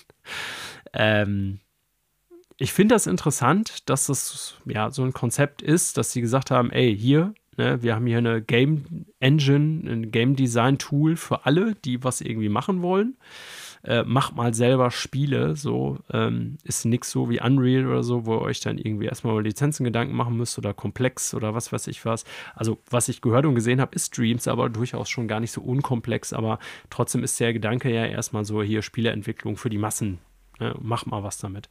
Ähm, 0.97 1.59
ich 2.55 2.71
finde 2.71 2.95
das 2.95 3.05
interessant, 3.05 3.89
dass 3.89 4.07
das 4.07 4.55
ja 4.63 4.89
so 4.89 5.03
ein 5.03 5.11
Konzept 5.11 5.61
ist, 5.61 5.97
dass 5.97 6.13
sie 6.13 6.21
gesagt 6.21 6.51
haben, 6.51 6.71
ey, 6.71 6.97
hier, 6.97 7.33
ne, 7.57 7.83
wir 7.83 7.95
haben 7.95 8.07
hier 8.07 8.19
eine 8.19 8.41
Game 8.41 9.05
Engine, 9.19 9.91
ein 9.91 10.11
Game 10.11 10.37
Design 10.37 10.77
Tool 10.77 11.17
für 11.17 11.45
alle, 11.45 11.75
die 11.83 12.01
was 12.01 12.21
irgendwie 12.21 12.47
machen 12.47 12.81
wollen 12.81 13.17
äh, 13.85 14.03
macht 14.03 14.35
mal 14.35 14.53
selber 14.53 14.91
Spiele, 14.91 15.55
so 15.55 15.99
ähm, 16.11 16.57
ist 16.63 16.85
nichts 16.85 17.11
so 17.11 17.29
wie 17.29 17.41
Unreal 17.41 17.85
oder 17.87 18.03
so, 18.03 18.25
wo 18.25 18.35
ihr 18.35 18.41
euch 18.41 18.59
dann 18.59 18.77
irgendwie 18.77 19.05
erstmal 19.05 19.33
über 19.33 19.43
Lizenzen 19.43 19.83
Gedanken 19.83 20.15
machen 20.15 20.37
müsst 20.37 20.57
oder 20.57 20.73
komplex 20.73 21.33
oder 21.33 21.53
was 21.53 21.71
weiß 21.71 21.87
ich 21.87 22.03
was. 22.05 22.25
Also 22.55 22.79
was 22.89 23.09
ich 23.09 23.21
gehört 23.21 23.45
und 23.45 23.55
gesehen 23.55 23.79
habe, 23.79 23.95
ist 23.95 24.07
Streams, 24.07 24.47
aber 24.47 24.69
durchaus 24.69 25.09
schon 25.09 25.27
gar 25.27 25.39
nicht 25.39 25.51
so 25.51 25.61
unkomplex, 25.61 26.33
aber 26.33 26.59
trotzdem 26.89 27.23
ist 27.23 27.39
der 27.39 27.53
Gedanke 27.53 27.93
ja 27.93 28.05
erstmal 28.05 28.45
so 28.45 28.63
hier 28.63 28.81
Spieleentwicklung 28.81 29.57
für 29.57 29.69
die 29.69 29.77
Massen. 29.77 30.19
Ne? 30.59 30.75
Mach 30.81 31.05
mal 31.05 31.23
was 31.23 31.37
damit. 31.37 31.69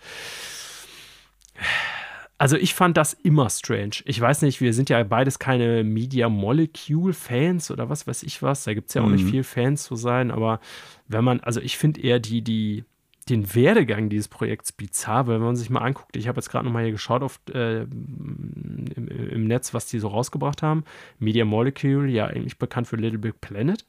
Also 2.44 2.58
ich 2.58 2.74
fand 2.74 2.98
das 2.98 3.14
immer 3.14 3.48
strange. 3.48 4.02
Ich 4.04 4.20
weiß 4.20 4.42
nicht, 4.42 4.60
wir 4.60 4.74
sind 4.74 4.90
ja 4.90 5.02
beides 5.02 5.38
keine 5.38 5.82
Media 5.82 6.28
Molecule 6.28 7.14
Fans 7.14 7.70
oder 7.70 7.88
was 7.88 8.06
weiß 8.06 8.22
ich 8.22 8.42
was. 8.42 8.64
Da 8.64 8.74
gibt 8.74 8.90
es 8.90 8.94
ja 8.94 9.00
auch 9.00 9.06
mhm. 9.06 9.14
nicht 9.14 9.30
viel 9.30 9.44
Fans 9.44 9.84
zu 9.84 9.96
sein, 9.96 10.30
aber 10.30 10.60
wenn 11.08 11.24
man, 11.24 11.40
also 11.40 11.62
ich 11.62 11.78
finde 11.78 12.02
eher 12.02 12.20
die, 12.20 12.42
die, 12.42 12.84
den 13.30 13.54
Werdegang 13.54 14.10
dieses 14.10 14.28
Projekts 14.28 14.72
bizarr, 14.72 15.26
weil 15.26 15.36
wenn 15.36 15.46
man 15.46 15.56
sich 15.56 15.70
mal 15.70 15.80
anguckt, 15.80 16.18
ich 16.18 16.28
habe 16.28 16.36
jetzt 16.36 16.50
gerade 16.50 16.66
noch 16.66 16.72
mal 16.74 16.82
hier 16.82 16.92
geschaut 16.92 17.22
auf, 17.22 17.40
äh, 17.50 17.84
im, 17.84 19.08
im, 19.30 19.46
Netz, 19.46 19.72
was 19.72 19.86
die 19.86 19.98
so 19.98 20.08
rausgebracht 20.08 20.60
haben. 20.60 20.84
Media 21.18 21.46
Molecule, 21.46 22.10
ja 22.10 22.26
eigentlich 22.26 22.58
bekannt 22.58 22.88
für 22.88 22.96
Little 22.96 23.20
Big 23.20 23.40
Planet. 23.40 23.86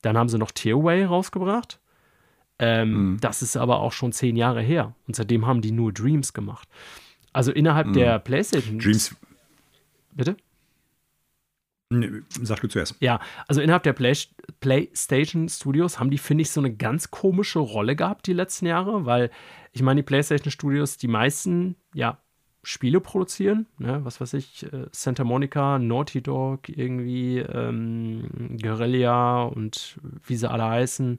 Dann 0.00 0.18
haben 0.18 0.28
sie 0.28 0.36
noch 0.36 0.50
Tearway 0.50 1.04
rausgebracht. 1.04 1.78
Ähm, 2.58 3.12
mhm. 3.12 3.18
Das 3.20 3.40
ist 3.40 3.56
aber 3.56 3.78
auch 3.78 3.92
schon 3.92 4.10
zehn 4.10 4.34
Jahre 4.34 4.62
her. 4.62 4.96
Und 5.06 5.14
seitdem 5.14 5.46
haben 5.46 5.60
die 5.60 5.70
nur 5.70 5.92
Dreams 5.92 6.32
gemacht. 6.32 6.66
Also 7.32 7.52
innerhalb 7.52 7.88
mhm. 7.88 7.92
der 7.94 8.18
PlayStation. 8.18 8.78
Dreams. 8.78 9.14
Bitte? 10.12 10.36
Nee, 11.90 12.22
sag 12.28 12.60
du 12.60 12.68
zuerst. 12.68 12.96
Ja, 13.00 13.20
also 13.46 13.60
innerhalb 13.60 13.82
der 13.82 13.92
Play 13.92 14.14
PlayStation 14.60 15.48
Studios 15.48 15.98
haben 15.98 16.10
die, 16.10 16.18
finde 16.18 16.42
ich, 16.42 16.50
so 16.50 16.60
eine 16.60 16.74
ganz 16.74 17.10
komische 17.10 17.58
Rolle 17.58 17.96
gehabt 17.96 18.26
die 18.26 18.32
letzten 18.32 18.66
Jahre, 18.66 19.04
weil 19.04 19.30
ich 19.72 19.82
meine, 19.82 20.00
die 20.00 20.06
PlayStation 20.06 20.50
Studios, 20.50 20.96
die 20.96 21.08
meisten, 21.08 21.76
ja, 21.94 22.18
Spiele 22.64 23.00
produzieren, 23.00 23.66
ne? 23.78 24.04
was 24.04 24.20
weiß 24.20 24.34
ich, 24.34 24.72
äh, 24.72 24.86
Santa 24.92 25.24
Monica, 25.24 25.80
Naughty 25.80 26.22
Dog, 26.22 26.68
irgendwie 26.68 27.38
ähm, 27.38 28.56
Guerrilla 28.60 29.42
und 29.42 29.98
wie 30.24 30.36
sie 30.36 30.48
alle 30.48 30.64
heißen. 30.64 31.18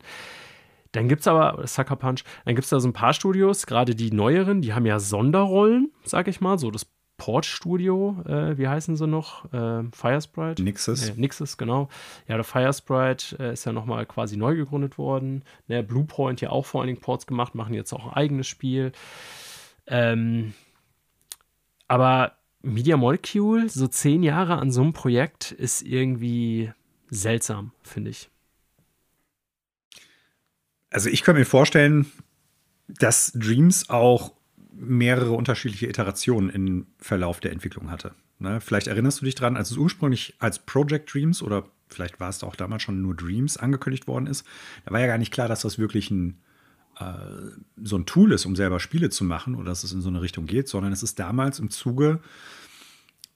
Dann 0.93 1.09
gibt 1.09 1.21
es 1.21 1.27
aber, 1.27 1.67
Sucker 1.67 1.95
Punch, 1.95 2.23
dann 2.45 2.55
gibt 2.55 2.63
es 2.63 2.69
da 2.69 2.79
so 2.79 2.87
ein 2.87 2.93
paar 2.93 3.13
Studios, 3.13 3.65
gerade 3.65 3.95
die 3.95 4.11
neueren, 4.11 4.61
die 4.61 4.73
haben 4.73 4.85
ja 4.85 4.99
Sonderrollen, 4.99 5.91
sag 6.03 6.27
ich 6.27 6.39
mal, 6.39 6.57
so 6.57 6.71
das 6.71 6.87
Port-Studio, 7.17 8.17
äh, 8.25 8.57
wie 8.57 8.67
heißen 8.67 8.95
sie 8.95 9.07
noch? 9.07 9.51
Äh, 9.53 9.83
Firesprite? 9.91 10.61
Nixes. 10.61 11.09
Äh, 11.09 11.13
Nixes, 11.15 11.57
genau. 11.57 11.89
Ja, 12.27 12.35
der 12.35 12.43
Firesprite 12.43 13.37
äh, 13.39 13.53
ist 13.53 13.65
ja 13.65 13.71
nochmal 13.71 14.05
quasi 14.05 14.35
neu 14.35 14.55
gegründet 14.55 14.97
worden. 14.97 15.43
Ne, 15.67 15.83
Bluepoint 15.83 16.41
ja 16.41 16.49
auch 16.49 16.65
vor 16.65 16.81
allen 16.81 16.87
Dingen 16.87 17.01
Ports 17.01 17.27
gemacht, 17.27 17.55
machen 17.55 17.73
jetzt 17.73 17.93
auch 17.93 18.07
ein 18.07 18.13
eigenes 18.13 18.47
Spiel. 18.47 18.91
Ähm, 19.87 20.53
aber 21.87 22.33
Media 22.61 22.97
Molecule, 22.97 23.69
so 23.69 23.87
zehn 23.87 24.23
Jahre 24.23 24.57
an 24.57 24.71
so 24.71 24.81
einem 24.81 24.93
Projekt, 24.93 25.51
ist 25.51 25.81
irgendwie 25.81 26.71
seltsam, 27.09 27.71
finde 27.83 28.09
ich. 28.09 28.29
Also 30.93 31.09
ich 31.09 31.23
kann 31.23 31.35
mir 31.35 31.45
vorstellen, 31.45 32.05
dass 32.87 33.31
Dreams 33.33 33.89
auch 33.89 34.33
mehrere 34.71 35.31
unterschiedliche 35.31 35.87
Iterationen 35.87 36.49
im 36.49 36.87
Verlauf 36.99 37.39
der 37.39 37.51
Entwicklung 37.51 37.91
hatte. 37.91 38.13
Ne? 38.39 38.61
Vielleicht 38.61 38.87
erinnerst 38.87 39.21
du 39.21 39.25
dich 39.25 39.35
dran, 39.35 39.57
als 39.57 39.71
es 39.71 39.77
ursprünglich 39.77 40.35
als 40.39 40.59
Project 40.59 41.13
Dreams 41.13 41.41
oder 41.41 41.65
vielleicht 41.87 42.19
war 42.19 42.29
es 42.29 42.43
auch 42.43 42.55
damals 42.55 42.83
schon 42.83 43.01
nur 43.01 43.15
Dreams 43.15 43.57
angekündigt 43.57 44.07
worden 44.07 44.27
ist, 44.27 44.45
da 44.85 44.91
war 44.91 44.99
ja 44.99 45.07
gar 45.07 45.17
nicht 45.17 45.33
klar, 45.33 45.47
dass 45.47 45.61
das 45.61 45.77
wirklich 45.77 46.11
ein, 46.11 46.39
äh, 46.99 47.03
so 47.81 47.97
ein 47.97 48.05
Tool 48.05 48.31
ist, 48.31 48.45
um 48.45 48.55
selber 48.55 48.79
Spiele 48.79 49.09
zu 49.09 49.23
machen 49.23 49.55
oder 49.55 49.65
dass 49.65 49.83
es 49.83 49.93
in 49.93 50.01
so 50.01 50.09
eine 50.09 50.21
Richtung 50.21 50.45
geht, 50.45 50.67
sondern 50.67 50.91
es 50.91 51.03
ist 51.03 51.19
damals 51.19 51.59
im 51.59 51.69
Zuge 51.69 52.19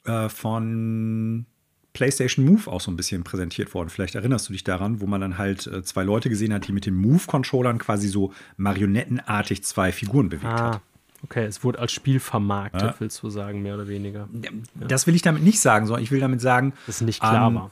äh, 0.06 0.30
von 0.30 1.46
PlayStation 1.94 2.46
Move 2.46 2.70
auch 2.70 2.82
so 2.82 2.92
ein 2.92 2.96
bisschen 2.96 3.24
präsentiert 3.24 3.74
worden. 3.74 3.90
Vielleicht 3.90 4.16
erinnerst 4.16 4.50
du 4.50 4.54
dich 4.54 4.64
daran, 4.64 5.02
wo 5.02 5.08
man 5.08 5.22
dann 5.22 5.38
halt 5.38 5.68
äh, 5.68 5.84
zwei 5.84 6.04
Leute 6.04 6.30
gesehen 6.30 6.54
hat, 6.54 6.68
die 6.68 6.72
mit 6.72 6.86
den 6.86 6.96
Move-Controllern 6.96 7.80
quasi 7.80 8.08
so 8.08 8.34
marionettenartig 8.58 9.64
zwei 9.64 9.92
Figuren 9.92 10.30
bewegt 10.30 10.46
ah. 10.46 10.74
hat. 10.76 10.82
Okay, 11.24 11.46
es 11.46 11.64
wurde 11.64 11.80
als 11.80 11.92
Spiel 11.92 12.20
vermarktet, 12.20 12.82
ja. 12.82 12.96
willst 13.00 13.24
du 13.24 13.30
sagen, 13.30 13.64
mehr 13.64 13.74
oder 13.74 13.88
weniger. 13.88 14.30
Ja. 14.42 14.52
Das 14.88 15.08
will 15.08 15.16
ich 15.16 15.24
damit 15.24 15.42
nicht 15.42 15.60
sagen, 15.60 15.88
sondern 15.88 16.04
ich 16.04 16.12
will 16.12 16.20
damit 16.20 16.42
sagen, 16.42 16.74
dass 16.86 16.98
es 16.98 17.02
nicht 17.02 17.20
klar 17.20 17.48
ähm, 17.48 17.56
war. 17.56 17.72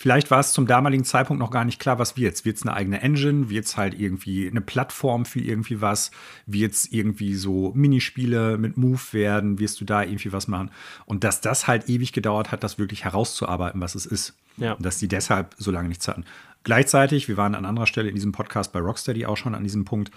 Vielleicht 0.00 0.30
war 0.30 0.38
es 0.38 0.52
zum 0.52 0.68
damaligen 0.68 1.04
Zeitpunkt 1.04 1.40
noch 1.40 1.50
gar 1.50 1.64
nicht 1.64 1.80
klar, 1.80 1.98
was 1.98 2.16
wird 2.16 2.32
es. 2.32 2.44
Wird 2.44 2.56
es 2.56 2.62
eine 2.62 2.72
eigene 2.72 3.02
Engine? 3.02 3.50
Wird 3.50 3.64
es 3.64 3.76
halt 3.76 3.98
irgendwie 3.98 4.48
eine 4.48 4.60
Plattform 4.60 5.24
für 5.24 5.40
irgendwie 5.40 5.80
was? 5.80 6.12
Wird 6.46 6.72
es 6.72 6.86
irgendwie 6.92 7.34
so 7.34 7.72
Minispiele 7.74 8.58
mit 8.58 8.76
Move 8.76 9.00
werden? 9.10 9.58
Wirst 9.58 9.80
du 9.80 9.84
da 9.84 10.04
irgendwie 10.04 10.32
was 10.32 10.46
machen? 10.46 10.70
Und 11.04 11.24
dass 11.24 11.40
das 11.40 11.66
halt 11.66 11.88
ewig 11.88 12.12
gedauert 12.12 12.52
hat, 12.52 12.62
das 12.62 12.78
wirklich 12.78 13.02
herauszuarbeiten, 13.02 13.80
was 13.80 13.96
es 13.96 14.06
ist. 14.06 14.36
Ja. 14.56 14.74
Und 14.74 14.86
dass 14.86 14.98
die 14.98 15.08
deshalb 15.08 15.56
so 15.58 15.72
lange 15.72 15.88
nichts 15.88 16.06
hatten. 16.06 16.24
Gleichzeitig, 16.62 17.26
wir 17.26 17.36
waren 17.36 17.56
an 17.56 17.64
anderer 17.64 17.88
Stelle 17.88 18.08
in 18.08 18.14
diesem 18.14 18.30
Podcast 18.30 18.72
bei 18.72 18.78
Rocksteady 18.78 19.26
auch 19.26 19.36
schon 19.36 19.56
an 19.56 19.64
diesem 19.64 19.84
Punkt, 19.84 20.12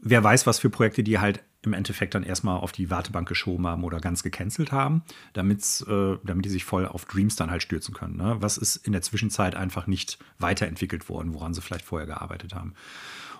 wer 0.00 0.24
weiß, 0.24 0.44
was 0.48 0.58
für 0.58 0.70
Projekte 0.70 1.04
die 1.04 1.20
halt 1.20 1.40
im 1.66 1.72
Endeffekt 1.72 2.14
dann 2.14 2.22
erstmal 2.22 2.58
auf 2.58 2.72
die 2.72 2.90
Wartebank 2.90 3.28
geschoben 3.28 3.66
haben 3.66 3.84
oder 3.84 4.00
ganz 4.00 4.22
gecancelt 4.22 4.72
haben, 4.72 5.02
äh, 5.34 5.42
damit 5.42 6.44
die 6.44 6.48
sich 6.48 6.64
voll 6.64 6.86
auf 6.86 7.04
Dreams 7.04 7.36
dann 7.36 7.50
halt 7.50 7.62
stürzen 7.62 7.94
können. 7.94 8.16
Ne? 8.16 8.36
Was 8.40 8.58
ist 8.58 8.76
in 8.76 8.92
der 8.92 9.02
Zwischenzeit 9.02 9.54
einfach 9.54 9.86
nicht 9.86 10.18
weiterentwickelt 10.38 11.08
worden, 11.08 11.34
woran 11.34 11.54
sie 11.54 11.60
vielleicht 11.60 11.84
vorher 11.84 12.06
gearbeitet 12.06 12.54
haben. 12.54 12.74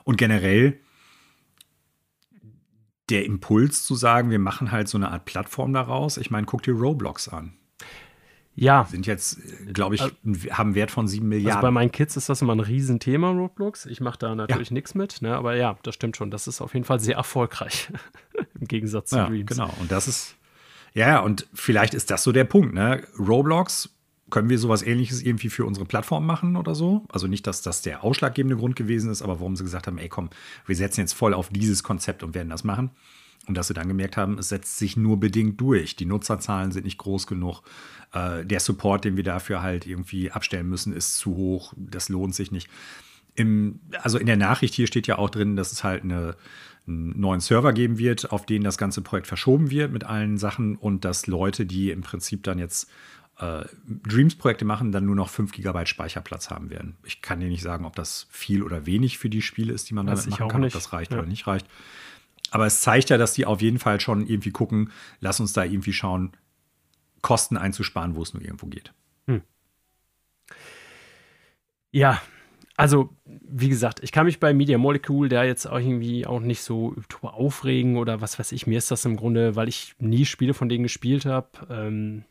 Und 0.05 0.17
generell 0.17 0.79
der 3.11 3.25
Impuls 3.27 3.85
zu 3.85 3.95
sagen, 3.95 4.31
wir 4.31 4.39
machen 4.39 4.73
halt 4.73 4.89
so 4.89 4.97
eine 4.97 5.11
Art 5.11 5.25
Plattform 5.25 5.73
daraus. 5.73 6.17
Ich 6.17 6.31
meine, 6.31 6.47
guck 6.47 6.63
dir 6.63 6.73
Roblox 6.73 7.29
an. 7.29 7.55
Ja. 8.57 8.87
Sind 8.89 9.07
jetzt, 9.07 9.39
glaube 9.73 9.97
ich, 9.97 10.03
also, 10.03 10.15
haben 10.51 10.69
einen 10.69 10.75
Wert 10.75 10.91
von 10.91 11.09
sieben 11.09 11.29
Milliarden. 11.29 11.57
Also 11.57 11.63
bei 11.63 11.71
meinen 11.71 11.91
Kids 11.91 12.17
ist 12.17 12.29
das 12.29 12.41
immer 12.41 12.55
ein 12.55 12.61
Riesenthema, 12.61 13.31
Roblox. 13.31 13.87
Ich 13.87 14.01
mache 14.01 14.19
da 14.19 14.35
natürlich 14.35 14.71
ja. 14.71 14.75
nichts 14.75 14.95
mit, 14.95 15.23
ne? 15.23 15.37
aber 15.37 15.57
ja, 15.57 15.77
das 15.83 15.95
stimmt 15.95 16.17
schon. 16.17 16.31
Das 16.31 16.47
ist 16.47 16.61
auf 16.61 16.75
jeden 16.75 16.85
Fall 16.85 17.01
sehr 17.01 17.17
erfolgreich 17.17 17.91
im 18.61 18.69
Gegensatz 18.69 19.11
zu 19.11 19.17
ja, 19.17 19.27
Dreams. 19.27 19.51
Genau, 19.51 19.75
und 19.81 19.91
das 19.91 20.07
ist, 20.07 20.37
ja, 20.93 21.21
und 21.21 21.47
vielleicht 21.53 21.95
ist 21.95 22.11
das 22.11 22.23
so 22.23 22.31
der 22.31 22.45
Punkt. 22.45 22.75
Ne? 22.75 23.03
Roblox, 23.19 23.91
können 24.31 24.49
wir 24.49 24.59
sowas 24.59 24.83
ähnliches 24.83 25.23
irgendwie 25.23 25.51
für 25.51 25.65
unsere 25.65 25.87
Plattform 25.87 26.25
machen 26.27 26.57
oder 26.57 26.75
so? 26.75 27.05
Also 27.09 27.27
nicht, 27.27 27.47
dass 27.47 27.63
das 27.63 27.83
der 27.83 28.05
ausschlaggebende 28.05 28.57
Grund 28.57 28.77
gewesen 28.77 29.11
ist, 29.11 29.23
aber 29.23 29.39
warum 29.41 29.57
sie 29.57 29.65
gesagt 29.65 29.87
haben, 29.87 29.99
ey 29.99 30.09
komm, 30.09 30.31
wir 30.67 30.77
setzen 30.77 31.01
jetzt 31.01 31.13
voll 31.13 31.35
auf 31.35 31.49
dieses 31.51 31.83
Konzept 31.83 32.23
und 32.23 32.35
werden 32.35 32.49
das 32.49 32.65
machen. 32.65 32.91
Und 33.47 33.57
dass 33.57 33.69
sie 33.69 33.75
dann 33.75 33.89
gemerkt 33.89 34.17
haben, 34.17 34.39
es 34.39 34.49
setzt 34.49 34.79
sich 34.79 34.97
nur 34.97 35.21
bedingt 35.21 35.61
durch. 35.61 35.97
Die 35.97 36.07
Nutzerzahlen 36.07 36.73
sind 36.73 36.85
nicht 36.85 36.99
groß 36.99 37.27
genug. 37.27 37.63
Äh, 38.13 38.45
der 38.47 38.61
Support, 38.61 39.05
den 39.05 39.17
wir 39.17 39.25
dafür 39.25 39.63
halt 39.63 39.87
irgendwie 39.87 40.31
abstellen 40.31 40.69
müssen, 40.69 40.93
ist 40.93 41.17
zu 41.19 41.37
hoch. 41.37 41.75
Das 41.77 42.09
lohnt 42.09 42.35
sich 42.35 42.51
nicht. 42.53 42.69
Im, 43.35 43.81
also 44.03 44.19
in 44.19 44.27
der 44.27 44.37
Nachricht 44.37 44.75
hier 44.75 44.87
steht 44.87 45.07
ja 45.07 45.19
auch 45.19 45.31
drin, 45.31 45.57
dass 45.57 45.73
es 45.73 45.85
halt 45.85 46.05
eine, 46.05 46.37
einen 46.87 47.19
neuen 47.19 47.41
Server 47.41 47.73
geben 47.73 47.99
wird, 47.99 48.31
auf 48.31 48.47
den 48.47 48.63
das 48.63 48.79
ganze 48.79 49.03
Projekt 49.03 49.27
verschoben 49.27 49.71
wird 49.71 49.93
mit 49.93 50.05
allen 50.05 50.39
Sachen 50.39 50.77
und 50.77 51.05
dass 51.05 51.27
Leute, 51.27 51.67
die 51.67 51.91
im 51.91 52.03
Prinzip 52.03 52.45
dann 52.45 52.59
jetzt 52.59 52.89
äh, 53.41 53.65
Dreams-Projekte 54.07 54.65
machen, 54.65 54.93
dann 54.93 55.07
nur 55.07 55.17
noch 55.17 55.29
5 55.29 55.53
GB 55.53 55.87
Speicherplatz 55.87 56.51
haben 56.51 56.71
werden. 56.71 56.95
Ich 57.05 57.21
kann 57.21 57.41
dir 57.41 57.49
nicht 57.49 57.63
sagen, 57.63 57.85
ob 57.85 57.97
das 57.97 58.29
viel 58.31 58.63
oder 58.63 58.87
wenig 58.87 59.19
für 59.19 59.29
die 59.29 59.43
Spiele 59.43 59.73
ist, 59.73 59.91
die 59.91 59.95
man 59.95 60.07
damit 60.07 60.31
machen 60.31 60.49
kann, 60.49 60.61
nicht. 60.61 60.77
ob 60.77 60.81
das 60.81 60.93
reicht 60.93 61.13
ja. 61.13 61.19
oder 61.19 61.27
nicht 61.27 61.47
reicht. 61.47 61.67
Aber 62.55 62.67
es 62.67 62.83
zeigt 62.83 63.11
ja, 63.11 63.19
dass 63.19 63.33
die 63.33 63.47
auf 63.47 63.61
jeden 63.61 63.81
Fall 63.81 64.01
schon 64.01 64.29
irgendwie 64.29 64.53
gucken, 64.53 64.93
lass 65.19 65.41
uns 65.41 65.53
da 65.53 65.65
irgendwie 65.65 65.93
schauen, 65.93 66.37
Kosten 67.21 67.57
einzusparen, 67.57 68.15
wo 68.15 68.23
es 68.23 68.33
nur 68.33 68.45
irgendwo 68.45 68.69
geht. 68.69 68.93
Hm. 69.27 69.43
Ja, 71.91 72.23
also 72.77 73.11
wie 73.25 73.69
gesagt, 73.69 74.05
ich 74.05 74.13
kann 74.13 74.27
mich 74.27 74.39
bei 74.39 74.55
Media 74.55 74.79
Molecule 74.79 75.29
da 75.29 75.43
jetzt 75.43 75.67
auch 75.67 75.81
irgendwie 75.81 76.29
auch 76.29 76.39
nicht 76.39 76.63
so 76.63 76.95
aufregen 77.23 77.97
oder 77.97 78.21
was 78.21 78.39
weiß 78.39 78.53
ich. 78.53 78.69
Mir 78.69 78.79
ist 78.79 78.93
das 78.93 79.05
im 79.05 79.17
Grunde, 79.17 79.57
weil 79.57 79.67
ich 79.69 79.97
nie 79.99 80.25
Spiele 80.25 80.55
von 80.55 80.69
denen 80.69 80.85
gespielt 80.85 81.27
habe. 81.27 81.49
Ähm, 81.69 82.23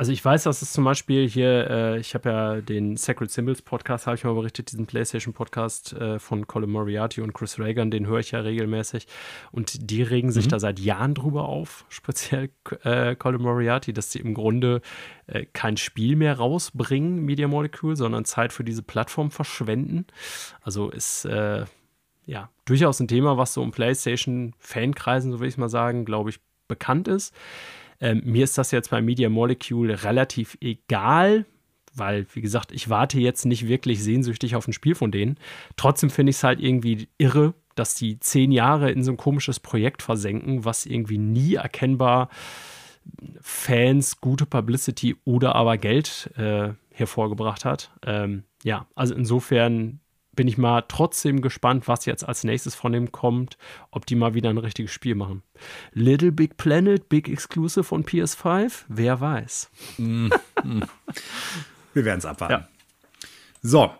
Also 0.00 0.12
ich 0.12 0.24
weiß, 0.24 0.44
dass 0.44 0.62
es 0.62 0.72
zum 0.72 0.84
Beispiel 0.84 1.28
hier, 1.28 1.68
äh, 1.68 1.98
ich 1.98 2.14
habe 2.14 2.28
ja 2.28 2.60
den 2.60 2.96
Sacred 2.96 3.32
Symbols 3.32 3.62
Podcast, 3.62 4.06
habe 4.06 4.16
ich 4.16 4.22
mal 4.22 4.32
berichtet, 4.32 4.70
diesen 4.70 4.86
PlayStation 4.86 5.34
Podcast 5.34 5.92
äh, 5.92 6.20
von 6.20 6.46
Colin 6.46 6.70
Moriarty 6.70 7.20
und 7.20 7.32
Chris 7.32 7.58
Reagan, 7.58 7.90
den 7.90 8.06
höre 8.06 8.20
ich 8.20 8.30
ja 8.30 8.38
regelmäßig. 8.38 9.08
Und 9.50 9.90
die 9.90 10.04
regen 10.04 10.30
sich 10.30 10.44
mhm. 10.44 10.50
da 10.50 10.60
seit 10.60 10.78
Jahren 10.78 11.14
drüber 11.14 11.48
auf, 11.48 11.84
speziell 11.88 12.50
äh, 12.84 13.16
Colin 13.16 13.42
Moriarty, 13.42 13.92
dass 13.92 14.12
sie 14.12 14.20
im 14.20 14.34
Grunde 14.34 14.82
äh, 15.26 15.46
kein 15.46 15.76
Spiel 15.76 16.14
mehr 16.14 16.38
rausbringen, 16.38 17.24
Media 17.24 17.48
Molecule, 17.48 17.96
sondern 17.96 18.24
Zeit 18.24 18.52
für 18.52 18.62
diese 18.62 18.84
Plattform 18.84 19.32
verschwenden. 19.32 20.06
Also 20.62 20.90
ist 20.90 21.24
äh, 21.24 21.64
ja 22.24 22.50
durchaus 22.66 23.00
ein 23.00 23.08
Thema, 23.08 23.36
was 23.36 23.52
so 23.52 23.64
im 23.64 23.72
PlayStation-Fankreisen, 23.72 25.32
so 25.32 25.40
will 25.40 25.48
ich 25.48 25.58
mal 25.58 25.68
sagen, 25.68 26.04
glaube 26.04 26.30
ich, 26.30 26.38
bekannt 26.68 27.08
ist. 27.08 27.34
Ähm, 28.00 28.22
mir 28.24 28.44
ist 28.44 28.58
das 28.58 28.70
jetzt 28.70 28.90
bei 28.90 29.02
Media 29.02 29.28
Molecule 29.28 30.04
relativ 30.04 30.56
egal, 30.60 31.46
weil, 31.94 32.26
wie 32.32 32.40
gesagt, 32.40 32.72
ich 32.72 32.88
warte 32.88 33.18
jetzt 33.18 33.44
nicht 33.44 33.66
wirklich 33.66 34.02
sehnsüchtig 34.02 34.54
auf 34.54 34.68
ein 34.68 34.72
Spiel 34.72 34.94
von 34.94 35.10
denen. 35.10 35.38
Trotzdem 35.76 36.10
finde 36.10 36.30
ich 36.30 36.36
es 36.36 36.44
halt 36.44 36.60
irgendwie 36.60 37.08
irre, 37.18 37.54
dass 37.74 37.94
die 37.94 38.18
zehn 38.20 38.52
Jahre 38.52 38.90
in 38.90 39.02
so 39.02 39.12
ein 39.12 39.16
komisches 39.16 39.60
Projekt 39.60 40.02
versenken, 40.02 40.64
was 40.64 40.86
irgendwie 40.86 41.18
nie 41.18 41.54
erkennbar 41.54 42.28
Fans, 43.40 44.20
gute 44.20 44.46
Publicity 44.46 45.16
oder 45.24 45.54
aber 45.54 45.78
Geld 45.78 46.30
äh, 46.36 46.70
hervorgebracht 46.92 47.64
hat. 47.64 47.90
Ähm, 48.04 48.44
ja, 48.64 48.86
also 48.94 49.14
insofern 49.14 50.00
bin 50.38 50.46
ich 50.46 50.56
mal 50.56 50.84
trotzdem 50.86 51.42
gespannt, 51.42 51.88
was 51.88 52.06
jetzt 52.06 52.22
als 52.22 52.44
nächstes 52.44 52.76
von 52.76 52.92
dem 52.92 53.10
kommt, 53.10 53.58
ob 53.90 54.06
die 54.06 54.14
mal 54.14 54.34
wieder 54.34 54.50
ein 54.50 54.58
richtiges 54.58 54.92
Spiel 54.92 55.16
machen. 55.16 55.42
Little 55.94 56.30
Big 56.30 56.56
Planet, 56.56 57.08
Big 57.08 57.28
Exclusive 57.28 57.92
on 57.92 58.04
PS5, 58.04 58.84
wer 58.86 59.20
weiß. 59.20 59.68
Wir 59.98 60.28
werden 62.04 62.18
es 62.18 62.24
abwarten. 62.24 62.52
Ja. 62.52 62.68
So. 63.62 63.90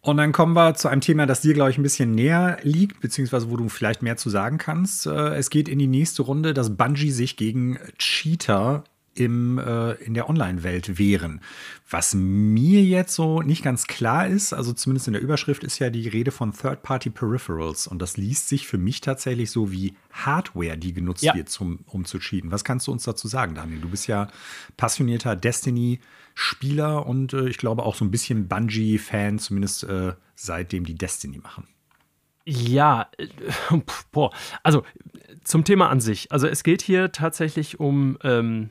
Und 0.00 0.16
dann 0.16 0.32
kommen 0.32 0.56
wir 0.56 0.74
zu 0.74 0.88
einem 0.88 1.02
Thema, 1.02 1.26
das 1.26 1.42
dir, 1.42 1.54
glaube 1.54 1.70
ich, 1.70 1.78
ein 1.78 1.84
bisschen 1.84 2.16
näher 2.16 2.58
liegt, 2.62 3.00
beziehungsweise 3.00 3.48
wo 3.48 3.56
du 3.56 3.68
vielleicht 3.68 4.02
mehr 4.02 4.16
zu 4.16 4.28
sagen 4.28 4.58
kannst. 4.58 5.06
Äh, 5.06 5.36
es 5.36 5.50
geht 5.50 5.68
in 5.68 5.78
die 5.78 5.86
nächste 5.86 6.22
Runde, 6.22 6.52
dass 6.52 6.76
Bungie 6.76 7.12
sich 7.12 7.36
gegen 7.36 7.78
Cheater 7.96 8.82
im, 9.20 9.58
äh, 9.58 9.92
in 10.02 10.14
der 10.14 10.30
Online-Welt 10.30 10.98
wären. 10.98 11.42
Was 11.90 12.14
mir 12.14 12.82
jetzt 12.82 13.14
so 13.14 13.42
nicht 13.42 13.62
ganz 13.62 13.86
klar 13.86 14.26
ist, 14.26 14.54
also 14.54 14.72
zumindest 14.72 15.08
in 15.08 15.12
der 15.12 15.20
Überschrift 15.20 15.62
ist 15.62 15.78
ja 15.78 15.90
die 15.90 16.08
Rede 16.08 16.30
von 16.30 16.54
Third-Party 16.54 17.10
Peripherals 17.10 17.86
und 17.86 18.00
das 18.00 18.16
liest 18.16 18.48
sich 18.48 18.66
für 18.66 18.78
mich 18.78 19.02
tatsächlich 19.02 19.50
so 19.50 19.70
wie 19.70 19.94
Hardware, 20.10 20.78
die 20.78 20.94
genutzt 20.94 21.22
ja. 21.22 21.34
wird, 21.34 21.50
zum, 21.50 21.80
um 21.84 22.06
zu 22.06 22.18
cheaten. 22.18 22.50
Was 22.50 22.64
kannst 22.64 22.86
du 22.86 22.92
uns 22.92 23.04
dazu 23.04 23.28
sagen, 23.28 23.54
Daniel? 23.54 23.82
Du 23.82 23.90
bist 23.90 24.06
ja 24.06 24.28
passionierter 24.78 25.36
Destiny-Spieler 25.36 27.04
und 27.04 27.34
äh, 27.34 27.46
ich 27.46 27.58
glaube 27.58 27.82
auch 27.82 27.96
so 27.96 28.06
ein 28.06 28.10
bisschen 28.10 28.48
Bungie-Fan, 28.48 29.38
zumindest 29.38 29.84
äh, 29.84 30.14
seitdem 30.34 30.86
die 30.86 30.94
Destiny 30.94 31.38
machen. 31.38 31.68
Ja, 32.46 33.10
äh, 33.18 33.28
boah, 34.12 34.32
also 34.62 34.82
zum 35.44 35.64
Thema 35.64 35.90
an 35.90 36.00
sich. 36.00 36.32
Also 36.32 36.46
es 36.46 36.62
geht 36.62 36.80
hier 36.80 37.12
tatsächlich 37.12 37.80
um 37.80 38.16
ähm, 38.22 38.70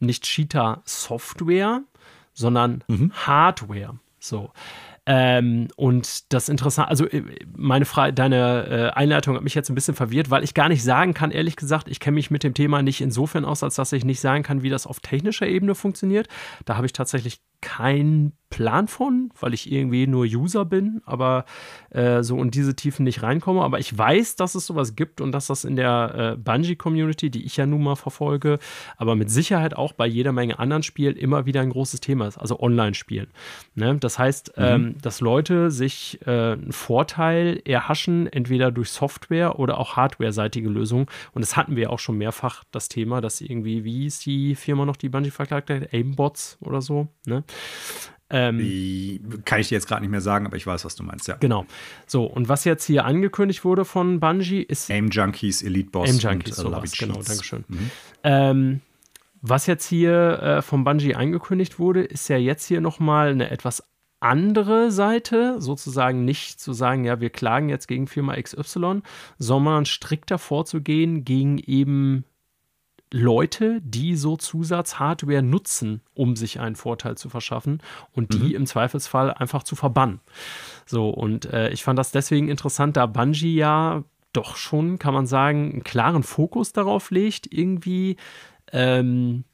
nicht 0.00 0.24
Cheetah 0.24 0.82
Software, 0.84 1.82
sondern 2.32 2.84
mhm. 2.88 3.12
Hardware. 3.12 3.98
So. 4.18 4.50
Ähm, 5.06 5.68
und 5.76 6.32
das 6.32 6.48
Interessante, 6.48 6.90
also 6.90 7.06
äh, 7.06 7.24
meine 7.56 7.86
Frage, 7.86 8.12
deine 8.12 8.92
äh, 8.94 8.98
Einleitung 8.98 9.34
hat 9.34 9.42
mich 9.42 9.54
jetzt 9.54 9.70
ein 9.70 9.74
bisschen 9.74 9.94
verwirrt, 9.94 10.30
weil 10.30 10.44
ich 10.44 10.54
gar 10.54 10.68
nicht 10.68 10.84
sagen 10.84 11.14
kann, 11.14 11.30
ehrlich 11.30 11.56
gesagt, 11.56 11.88
ich 11.88 12.00
kenne 12.00 12.16
mich 12.16 12.30
mit 12.30 12.44
dem 12.44 12.54
Thema 12.54 12.82
nicht 12.82 13.00
insofern 13.00 13.44
aus, 13.44 13.62
als 13.62 13.74
dass 13.74 13.92
ich 13.92 14.04
nicht 14.04 14.20
sagen 14.20 14.42
kann, 14.42 14.62
wie 14.62 14.68
das 14.68 14.86
auf 14.86 15.00
technischer 15.00 15.46
Ebene 15.46 15.74
funktioniert. 15.74 16.28
Da 16.66 16.76
habe 16.76 16.86
ich 16.86 16.92
tatsächlich 16.92 17.40
keinen 17.60 18.32
Plan 18.50 18.88
von, 18.88 19.30
weil 19.38 19.54
ich 19.54 19.70
irgendwie 19.70 20.08
nur 20.08 20.24
User 20.24 20.64
bin, 20.64 21.00
aber 21.06 21.44
äh, 21.90 22.22
so 22.24 22.42
in 22.42 22.50
diese 22.50 22.74
Tiefen 22.74 23.04
nicht 23.04 23.22
reinkomme. 23.22 23.62
Aber 23.62 23.78
ich 23.78 23.96
weiß, 23.96 24.34
dass 24.34 24.56
es 24.56 24.66
sowas 24.66 24.96
gibt 24.96 25.20
und 25.20 25.30
dass 25.30 25.46
das 25.46 25.64
in 25.64 25.76
der 25.76 26.34
äh, 26.34 26.36
Bungie-Community, 26.36 27.30
die 27.30 27.44
ich 27.44 27.56
ja 27.56 27.66
nun 27.66 27.84
mal 27.84 27.94
verfolge, 27.94 28.58
aber 28.96 29.14
mit 29.14 29.30
Sicherheit 29.30 29.76
auch 29.76 29.92
bei 29.92 30.06
jeder 30.06 30.32
Menge 30.32 30.58
anderen 30.58 30.82
Spielen 30.82 31.16
immer 31.16 31.46
wieder 31.46 31.60
ein 31.60 31.70
großes 31.70 32.00
Thema 32.00 32.26
ist, 32.26 32.38
also 32.38 32.58
Online-Spielen. 32.58 33.28
Ne? 33.76 33.96
Das 34.00 34.18
heißt, 34.18 34.56
mhm. 34.56 34.64
ähm, 34.64 34.94
dass 35.00 35.20
Leute 35.20 35.70
sich 35.70 36.18
äh, 36.26 36.52
einen 36.52 36.72
Vorteil 36.72 37.62
erhaschen, 37.64 38.26
entweder 38.26 38.72
durch 38.72 38.90
Software 38.90 39.60
oder 39.60 39.78
auch 39.78 39.94
Hardware-seitige 39.94 40.68
Lösungen. 40.68 41.06
Und 41.32 41.42
das 41.42 41.56
hatten 41.56 41.76
wir 41.76 41.90
auch 41.90 42.00
schon 42.00 42.18
mehrfach, 42.18 42.64
das 42.72 42.88
Thema, 42.88 43.20
dass 43.20 43.40
irgendwie, 43.40 43.84
wie 43.84 44.06
ist 44.06 44.26
die 44.26 44.56
Firma 44.56 44.84
noch, 44.84 44.96
die 44.96 45.08
Bungie 45.08 45.30
verklagt 45.30 45.70
hat? 45.70 45.94
Aimbots 45.94 46.58
oder 46.60 46.82
so. 46.82 47.06
Ne? 47.26 47.44
Ähm, 48.32 49.42
Kann 49.44 49.60
ich 49.60 49.68
dir 49.68 49.74
jetzt 49.74 49.88
gerade 49.88 50.02
nicht 50.02 50.10
mehr 50.10 50.20
sagen, 50.20 50.46
aber 50.46 50.56
ich 50.56 50.66
weiß, 50.66 50.84
was 50.84 50.94
du 50.94 51.02
meinst, 51.02 51.26
ja. 51.26 51.36
Genau. 51.40 51.66
So, 52.06 52.24
und 52.24 52.48
was 52.48 52.64
jetzt 52.64 52.84
hier 52.84 53.04
angekündigt 53.04 53.64
wurde 53.64 53.84
von 53.84 54.20
Bungie 54.20 54.62
ist. 54.62 54.88
Aim 54.90 55.10
Junkies, 55.10 55.62
Elite 55.62 55.90
Boss. 55.90 56.08
Aim 56.08 56.18
Junkies, 56.18 56.58
und, 56.58 56.66
äh, 56.66 56.70
sowas, 56.70 56.92
genau, 56.92 57.22
Dankeschön. 57.22 57.64
Mhm. 57.66 57.90
Ähm, 58.22 58.80
was 59.42 59.66
jetzt 59.66 59.86
hier 59.86 60.42
äh, 60.42 60.62
von 60.62 60.84
Bungie 60.84 61.14
angekündigt 61.16 61.78
wurde, 61.78 62.02
ist 62.02 62.28
ja 62.28 62.36
jetzt 62.36 62.66
hier 62.66 62.80
nochmal 62.80 63.30
eine 63.30 63.50
etwas 63.50 63.82
andere 64.20 64.92
Seite, 64.92 65.60
sozusagen 65.60 66.24
nicht 66.24 66.60
zu 66.60 66.72
sagen, 66.74 67.04
ja, 67.04 67.20
wir 67.20 67.30
klagen 67.30 67.70
jetzt 67.70 67.88
gegen 67.88 68.06
Firma 68.06 68.36
XY, 68.40 69.00
sondern 69.38 69.86
strikter 69.86 70.38
vorzugehen 70.38 71.24
gegen 71.24 71.58
eben 71.58 72.24
Leute, 73.12 73.80
die 73.82 74.14
so 74.16 74.36
Zusatzhardware 74.36 75.42
nutzen, 75.42 76.00
um 76.14 76.36
sich 76.36 76.60
einen 76.60 76.76
Vorteil 76.76 77.16
zu 77.16 77.28
verschaffen 77.28 77.82
und 78.12 78.32
die 78.34 78.50
mhm. 78.50 78.54
im 78.54 78.66
Zweifelsfall 78.66 79.32
einfach 79.32 79.64
zu 79.64 79.74
verbannen. 79.74 80.20
So, 80.86 81.10
und 81.10 81.46
äh, 81.46 81.70
ich 81.70 81.82
fand 81.82 81.98
das 81.98 82.12
deswegen 82.12 82.48
interessant, 82.48 82.96
da 82.96 83.06
Bungie 83.06 83.56
ja 83.56 84.04
doch 84.32 84.56
schon, 84.56 84.98
kann 84.98 85.14
man 85.14 85.26
sagen, 85.26 85.72
einen 85.72 85.84
klaren 85.84 86.22
Fokus 86.22 86.72
darauf 86.72 87.10
legt, 87.10 87.52
irgendwie 87.52 88.16
ähm, 88.72 89.44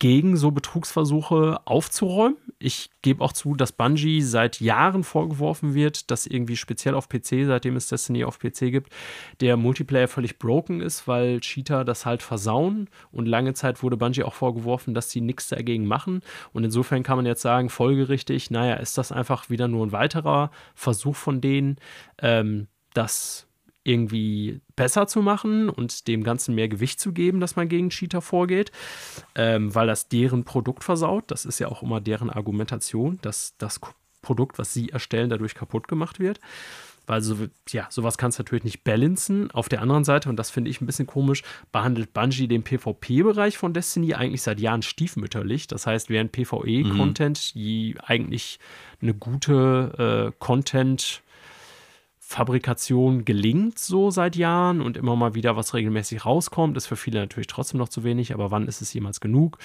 gegen 0.00 0.36
so 0.38 0.50
Betrugsversuche 0.50 1.60
aufzuräumen. 1.66 2.38
Ich 2.58 2.90
gebe 3.02 3.22
auch 3.22 3.34
zu, 3.34 3.54
dass 3.54 3.72
Bungie 3.72 4.22
seit 4.22 4.58
Jahren 4.58 5.04
vorgeworfen 5.04 5.74
wird, 5.74 6.10
dass 6.10 6.26
irgendwie 6.26 6.56
speziell 6.56 6.94
auf 6.94 7.08
PC, 7.08 7.44
seitdem 7.44 7.76
es 7.76 7.88
Destiny 7.88 8.24
auf 8.24 8.38
PC 8.38 8.72
gibt, 8.72 8.92
der 9.40 9.58
Multiplayer 9.58 10.08
völlig 10.08 10.38
broken 10.38 10.80
ist, 10.80 11.06
weil 11.06 11.40
Cheater 11.40 11.84
das 11.84 12.06
halt 12.06 12.22
versauen. 12.22 12.88
Und 13.12 13.26
lange 13.26 13.52
Zeit 13.52 13.82
wurde 13.82 13.98
Bungie 13.98 14.24
auch 14.24 14.34
vorgeworfen, 14.34 14.94
dass 14.94 15.10
sie 15.10 15.20
nichts 15.20 15.48
dagegen 15.48 15.84
machen. 15.84 16.22
Und 16.54 16.64
insofern 16.64 17.02
kann 17.02 17.16
man 17.16 17.26
jetzt 17.26 17.42
sagen, 17.42 17.68
folgerichtig, 17.68 18.50
naja, 18.50 18.74
ist 18.76 18.96
das 18.96 19.12
einfach 19.12 19.50
wieder 19.50 19.68
nur 19.68 19.86
ein 19.86 19.92
weiterer 19.92 20.50
Versuch 20.74 21.16
von 21.16 21.42
denen, 21.42 21.76
ähm, 22.22 22.68
das 22.94 23.49
irgendwie 23.82 24.60
besser 24.76 25.06
zu 25.06 25.22
machen 25.22 25.68
und 25.68 26.06
dem 26.06 26.22
Ganzen 26.22 26.54
mehr 26.54 26.68
Gewicht 26.68 27.00
zu 27.00 27.12
geben, 27.12 27.40
dass 27.40 27.56
man 27.56 27.68
gegen 27.68 27.90
Cheater 27.90 28.20
vorgeht, 28.20 28.72
ähm, 29.34 29.74
weil 29.74 29.86
das 29.86 30.08
deren 30.08 30.44
Produkt 30.44 30.84
versaut. 30.84 31.30
Das 31.30 31.44
ist 31.44 31.58
ja 31.58 31.68
auch 31.68 31.82
immer 31.82 32.00
deren 32.00 32.30
Argumentation, 32.30 33.18
dass 33.22 33.56
das 33.58 33.80
Produkt, 34.22 34.58
was 34.58 34.74
sie 34.74 34.90
erstellen, 34.90 35.30
dadurch 35.30 35.54
kaputt 35.54 35.88
gemacht 35.88 36.20
wird. 36.20 36.40
Weil 37.06 37.22
so, 37.22 37.36
ja, 37.70 37.88
sowas 37.90 38.18
kannst 38.18 38.38
du 38.38 38.42
natürlich 38.42 38.64
nicht 38.64 38.84
balancen. 38.84 39.50
Auf 39.50 39.68
der 39.68 39.80
anderen 39.80 40.04
Seite, 40.04 40.28
und 40.28 40.36
das 40.36 40.50
finde 40.50 40.70
ich 40.70 40.80
ein 40.80 40.86
bisschen 40.86 41.06
komisch, 41.06 41.42
behandelt 41.72 42.12
Bungie 42.12 42.46
den 42.46 42.62
PvP-Bereich 42.62 43.58
von 43.58 43.72
Destiny 43.72 44.14
eigentlich 44.14 44.42
seit 44.42 44.60
Jahren 44.60 44.82
stiefmütterlich. 44.82 45.66
Das 45.66 45.86
heißt, 45.86 46.10
während 46.10 46.30
PvE-Content, 46.30 47.52
mhm. 47.54 47.58
die 47.58 47.96
eigentlich 48.04 48.60
eine 49.00 49.14
gute 49.14 50.30
äh, 50.30 50.36
Content- 50.38 51.22
Fabrikation 52.30 53.24
gelingt 53.24 53.80
so 53.80 54.12
seit 54.12 54.36
Jahren 54.36 54.80
und 54.80 54.96
immer 54.96 55.16
mal 55.16 55.34
wieder 55.34 55.56
was 55.56 55.74
regelmäßig 55.74 56.24
rauskommt, 56.24 56.76
ist 56.76 56.86
für 56.86 56.94
viele 56.94 57.18
natürlich 57.18 57.48
trotzdem 57.48 57.78
noch 57.78 57.88
zu 57.88 58.04
wenig, 58.04 58.32
aber 58.32 58.52
wann 58.52 58.68
ist 58.68 58.80
es 58.80 58.94
jemals 58.94 59.20
genug? 59.20 59.58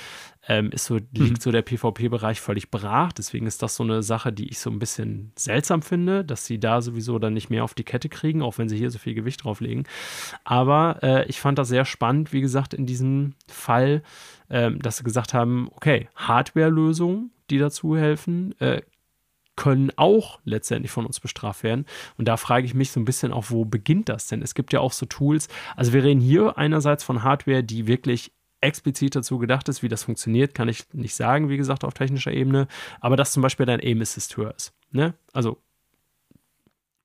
Ähm, 0.48 0.72
ist 0.72 0.86
so, 0.86 0.96
liegt 0.96 1.38
mhm. 1.38 1.40
so 1.40 1.52
der 1.52 1.62
PvP-Bereich 1.62 2.42
völlig 2.42 2.72
brach. 2.72 3.14
Deswegen 3.14 3.46
ist 3.46 3.62
das 3.62 3.76
so 3.76 3.84
eine 3.84 4.02
Sache, 4.02 4.34
die 4.34 4.50
ich 4.50 4.58
so 4.58 4.72
ein 4.72 4.80
bisschen 4.80 5.32
seltsam 5.36 5.84
finde, 5.84 6.26
dass 6.26 6.48
sie 6.48 6.60
da 6.60 6.82
sowieso 6.82 7.20
dann 7.20 7.36
nicht 7.36 7.52
mehr 7.52 7.64
auf 7.64 7.76
die 7.76 7.84
Kette 7.84 8.10
kriegen, 8.10 8.42
auch 8.42 8.58
wenn 8.58 8.68
sie 8.68 8.78
hier 8.78 8.90
so 8.90 8.98
viel 8.98 9.14
Gewicht 9.14 9.44
drauflegen. 9.44 9.84
Aber 10.44 11.04
äh, 11.04 11.26
ich 11.28 11.40
fand 11.40 11.60
das 11.60 11.68
sehr 11.68 11.86
spannend, 11.86 12.34
wie 12.34 12.42
gesagt, 12.42 12.74
in 12.74 12.88
diesem 12.88 13.36
Fall, 13.48 14.02
äh, 14.50 14.72
dass 14.72 14.98
sie 14.98 15.04
gesagt 15.04 15.36
haben, 15.36 15.70
okay, 15.76 16.10
Hardware-Lösungen, 16.16 17.30
die 17.52 17.60
dazu 17.60 17.96
helfen, 17.96 18.60
äh, 18.60 18.82
können 19.56 19.92
auch 19.96 20.40
letztendlich 20.44 20.92
von 20.92 21.06
uns 21.06 21.20
bestraft 21.20 21.64
werden. 21.64 21.86
Und 22.18 22.28
da 22.28 22.38
frage 22.38 22.66
ich 22.66 22.74
mich 22.74 22.92
so 22.92 23.00
ein 23.00 23.06
bisschen 23.06 23.32
auch, 23.32 23.46
wo 23.50 23.66
beginnt 23.66 24.10
das 24.10 24.28
denn? 24.28 24.42
Es 24.42 24.56
gibt 24.56 24.74
ja 24.74 24.80
auch 24.80 24.92
so 24.92 25.06
Tools. 25.06 25.48
Also 25.76 25.94
wir 25.94 26.04
reden 26.04 26.22
hier 26.22 26.58
einerseits 26.58 27.04
von 27.04 27.24
Hardware, 27.24 27.64
die 27.64 27.88
wirklich 27.88 28.32
explizit 28.62 29.16
dazu 29.16 29.38
gedacht 29.38 29.70
ist, 29.70 29.84
wie 29.84 29.90
das 29.90 30.04
funktioniert, 30.04 30.56
kann 30.56 30.68
ich 30.68 30.92
nicht 30.94 31.16
sagen, 31.16 31.50
wie 31.50 31.58
gesagt, 31.58 31.84
auf 31.84 31.94
technischer 31.94 32.32
Ebene. 32.32 32.68
Aber 33.00 33.16
dass 33.16 33.32
zum 33.32 33.44
Beispiel 33.44 33.66
dein 33.66 33.80
Aim 33.82 34.02
Assist 34.02 34.36
höher 34.38 34.54
ist. 34.56 34.74
Ne? 34.92 35.14
Also, 35.34 35.62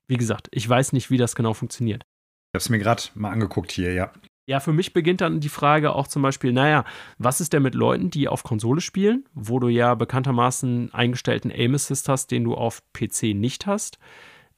wie 0.07 0.17
gesagt, 0.17 0.49
ich 0.51 0.69
weiß 0.69 0.93
nicht, 0.93 1.11
wie 1.11 1.19
das 1.19 1.37
genau 1.37 1.55
funktioniert. 1.55 2.03
Ich 2.03 2.55
habe 2.55 2.63
es 2.63 2.69
mir 2.69 2.79
gerade 2.79 3.03
mal 3.15 3.31
angeguckt 3.31 3.71
hier, 3.71 3.93
ja. 3.93 4.13
Ja, 4.47 4.59
für 4.59 4.73
mich 4.73 4.93
beginnt 4.93 5.21
dann 5.21 5.41
die 5.41 5.49
Frage 5.49 5.95
auch 5.95 6.09
zum 6.09 6.23
Beispiel, 6.23 6.53
naja, 6.53 6.85
was 7.19 7.41
ist 7.41 7.53
denn 7.53 7.63
mit 7.63 7.75
Leuten, 7.75 8.11
die 8.11 8.27
auf 8.27 8.43
Konsole 8.43 8.81
spielen, 8.81 9.25
wo 9.33 9.61
du 9.61 9.69
ja 9.69 9.95
bekanntermaßen 9.95 10.93
eingestellten 10.93 11.53
Aim 11.53 11.75
Assist 11.75 12.09
hast, 12.09 12.31
den 12.31 12.45
du 12.45 12.55
auf 12.55 12.83
PC 12.93 13.35
nicht 13.35 13.67
hast? 13.67 13.99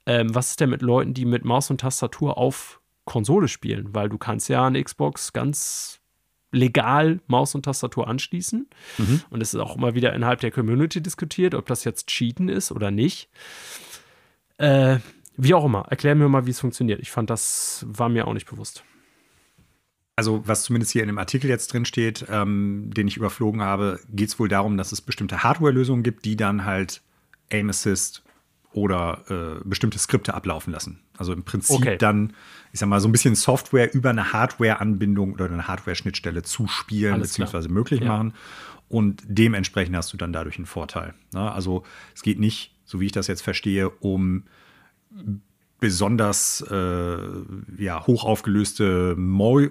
Ähm, 0.06 0.34
was 0.34 0.50
ist 0.50 0.60
denn 0.60 0.70
mit 0.70 0.82
Leuten, 0.82 1.14
die 1.14 1.24
mit 1.24 1.44
Maus 1.44 1.70
und 1.70 1.80
Tastatur 1.80 2.38
auf 2.38 2.80
Konsole 3.04 3.48
spielen? 3.48 3.94
Weil 3.94 4.08
du 4.08 4.18
kannst 4.18 4.48
ja 4.48 4.66
eine 4.66 4.82
Xbox 4.82 5.32
ganz 5.32 6.00
legal 6.52 7.20
Maus 7.26 7.54
und 7.54 7.64
Tastatur 7.64 8.08
anschließen. 8.08 8.68
Mhm. 8.98 9.20
Und 9.30 9.42
es 9.42 9.52
ist 9.52 9.60
auch 9.60 9.76
immer 9.76 9.94
wieder 9.94 10.14
innerhalb 10.14 10.40
der 10.40 10.50
Community 10.50 11.02
diskutiert, 11.02 11.54
ob 11.54 11.66
das 11.66 11.84
jetzt 11.84 12.06
Cheaten 12.08 12.48
ist 12.48 12.72
oder 12.72 12.90
nicht. 12.90 13.28
Äh, 14.58 14.98
wie 15.36 15.54
auch 15.54 15.64
immer, 15.64 15.86
erklär 15.88 16.14
mir 16.14 16.28
mal, 16.28 16.46
wie 16.46 16.50
es 16.50 16.60
funktioniert. 16.60 17.00
Ich 17.00 17.10
fand, 17.10 17.30
das 17.30 17.84
war 17.88 18.08
mir 18.08 18.26
auch 18.26 18.34
nicht 18.34 18.48
bewusst 18.48 18.84
also 20.22 20.46
was 20.46 20.62
zumindest 20.62 20.92
hier 20.92 21.02
in 21.02 21.08
dem 21.08 21.18
Artikel 21.18 21.50
jetzt 21.50 21.72
drin 21.72 21.84
steht, 21.84 22.26
ähm, 22.30 22.90
den 22.94 23.08
ich 23.08 23.16
überflogen 23.16 23.60
habe, 23.60 23.98
geht 24.08 24.28
es 24.28 24.38
wohl 24.38 24.48
darum, 24.48 24.76
dass 24.76 24.92
es 24.92 25.00
bestimmte 25.00 25.42
Hardware-Lösungen 25.42 26.04
gibt, 26.04 26.24
die 26.24 26.36
dann 26.36 26.64
halt 26.64 27.02
Aim 27.50 27.68
Assist 27.68 28.22
oder 28.72 29.24
äh, 29.28 29.68
bestimmte 29.68 29.98
Skripte 29.98 30.32
ablaufen 30.34 30.72
lassen. 30.72 31.00
Also 31.18 31.32
im 31.32 31.42
Prinzip 31.42 31.76
okay. 31.76 31.98
dann, 31.98 32.34
ich 32.72 32.78
sag 32.78 32.88
mal, 32.88 33.00
so 33.00 33.08
ein 33.08 33.12
bisschen 33.12 33.34
Software 33.34 33.92
über 33.92 34.10
eine 34.10 34.32
Hardware-Anbindung 34.32 35.32
oder 35.32 35.46
eine 35.46 35.66
Hardware-Schnittstelle 35.66 36.44
zuspielen 36.44 37.20
bzw. 37.20 37.66
möglich 37.68 38.00
ja. 38.00 38.06
machen. 38.06 38.34
Und 38.88 39.24
dementsprechend 39.26 39.96
hast 39.96 40.12
du 40.12 40.16
dann 40.16 40.32
dadurch 40.32 40.56
einen 40.56 40.66
Vorteil. 40.66 41.14
Ne? 41.34 41.50
Also 41.50 41.82
es 42.14 42.22
geht 42.22 42.38
nicht, 42.38 42.76
so 42.84 43.00
wie 43.00 43.06
ich 43.06 43.12
das 43.12 43.26
jetzt 43.26 43.42
verstehe, 43.42 43.90
um 43.90 44.44
besonders 45.82 46.64
äh, 46.70 47.16
ja, 47.76 48.06
hoch 48.06 48.22
aufgelöste 48.24 49.16
Mäu 49.16 49.64
äh, 49.64 49.70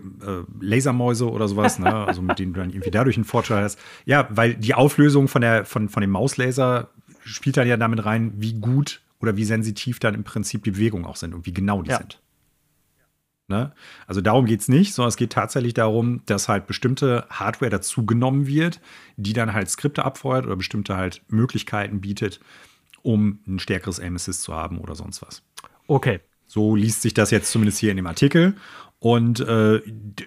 Lasermäuse 0.59 1.31
oder 1.31 1.47
sowas, 1.47 1.79
ne? 1.79 1.93
also 2.05 2.21
mit 2.21 2.37
denen 2.37 2.51
du 2.51 2.59
dann 2.59 2.69
irgendwie 2.69 2.91
dadurch 2.91 3.15
einen 3.15 3.23
Vorteil 3.23 3.63
hast. 3.63 3.79
Ja, 4.03 4.27
weil 4.29 4.55
die 4.55 4.73
Auflösung 4.73 5.29
von, 5.29 5.41
der, 5.41 5.63
von, 5.63 5.87
von 5.87 6.01
dem 6.01 6.09
Mauslaser 6.09 6.89
spielt 7.23 7.55
dann 7.55 7.65
ja 7.65 7.77
damit 7.77 8.03
rein, 8.03 8.33
wie 8.35 8.55
gut 8.55 9.01
oder 9.21 9.37
wie 9.37 9.45
sensitiv 9.45 9.99
dann 9.99 10.13
im 10.13 10.25
Prinzip 10.25 10.65
die 10.65 10.71
Bewegungen 10.71 11.05
auch 11.05 11.15
sind 11.15 11.33
und 11.33 11.45
wie 11.45 11.53
genau 11.53 11.81
die 11.81 11.91
ja. 11.91 11.99
sind. 11.99 12.19
Ne? 13.47 13.71
Also 14.05 14.19
darum 14.19 14.45
geht 14.45 14.59
es 14.59 14.67
nicht, 14.67 14.93
sondern 14.93 15.09
es 15.09 15.15
geht 15.15 15.31
tatsächlich 15.31 15.73
darum, 15.73 16.23
dass 16.25 16.49
halt 16.49 16.67
bestimmte 16.67 17.25
Hardware 17.29 17.71
dazugenommen 17.71 18.47
wird, 18.47 18.81
die 19.15 19.31
dann 19.31 19.53
halt 19.53 19.69
Skripte 19.69 20.03
abfeuert 20.03 20.45
oder 20.45 20.57
bestimmte 20.57 20.97
halt 20.97 21.21
Möglichkeiten 21.29 22.01
bietet, 22.01 22.41
um 23.01 23.39
ein 23.47 23.59
stärkeres 23.59 24.01
Aim 24.01 24.15
Assist 24.15 24.41
zu 24.41 24.53
haben 24.53 24.77
oder 24.77 24.95
sonst 24.95 25.21
was. 25.21 25.41
Okay. 25.91 26.21
So 26.47 26.73
liest 26.75 27.01
sich 27.01 27.13
das 27.13 27.31
jetzt 27.31 27.51
zumindest 27.51 27.79
hier 27.79 27.91
in 27.91 27.97
dem 27.97 28.07
Artikel. 28.07 28.55
Und 28.99 29.41
äh, 29.41 29.81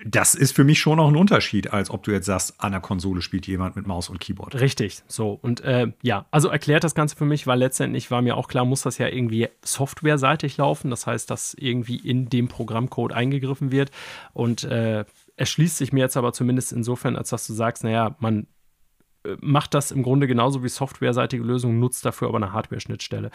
das 0.04 0.34
ist 0.34 0.54
für 0.54 0.64
mich 0.64 0.78
schon 0.78 0.96
noch 0.96 1.08
ein 1.08 1.16
Unterschied, 1.16 1.72
als 1.72 1.90
ob 1.90 2.02
du 2.02 2.10
jetzt 2.10 2.26
sagst, 2.26 2.60
an 2.60 2.72
der 2.72 2.80
Konsole 2.80 3.22
spielt 3.22 3.46
jemand 3.46 3.76
mit 3.76 3.86
Maus 3.86 4.10
und 4.10 4.20
Keyboard. 4.20 4.60
Richtig, 4.60 5.02
so. 5.06 5.38
Und 5.40 5.62
äh, 5.62 5.92
ja, 6.02 6.26
also 6.32 6.48
erklärt 6.48 6.84
das 6.84 6.94
Ganze 6.94 7.16
für 7.16 7.24
mich, 7.24 7.46
weil 7.46 7.58
letztendlich 7.60 8.10
war 8.10 8.20
mir 8.20 8.36
auch 8.36 8.48
klar, 8.48 8.66
muss 8.66 8.82
das 8.82 8.98
ja 8.98 9.08
irgendwie 9.08 9.48
softwareseitig 9.64 10.56
laufen. 10.58 10.90
Das 10.90 11.06
heißt, 11.06 11.30
dass 11.30 11.54
irgendwie 11.54 11.96
in 11.96 12.28
dem 12.28 12.48
Programmcode 12.48 13.12
eingegriffen 13.12 13.72
wird. 13.72 13.90
Und 14.34 14.64
äh, 14.64 15.06
erschließt 15.36 15.78
sich 15.78 15.94
mir 15.94 16.00
jetzt 16.00 16.18
aber 16.18 16.34
zumindest 16.34 16.72
insofern, 16.72 17.16
als 17.16 17.30
dass 17.30 17.46
du 17.46 17.54
sagst, 17.54 17.84
naja, 17.84 18.16
man 18.18 18.48
macht 19.40 19.74
das 19.74 19.90
im 19.90 20.02
Grunde 20.02 20.26
genauso 20.26 20.62
wie 20.62 20.68
softwareseitige 20.68 21.42
Lösungen, 21.42 21.80
nutzt 21.80 22.04
dafür 22.04 22.28
aber 22.28 22.36
eine 22.36 22.52
Hardware-Schnittstelle. 22.52 23.30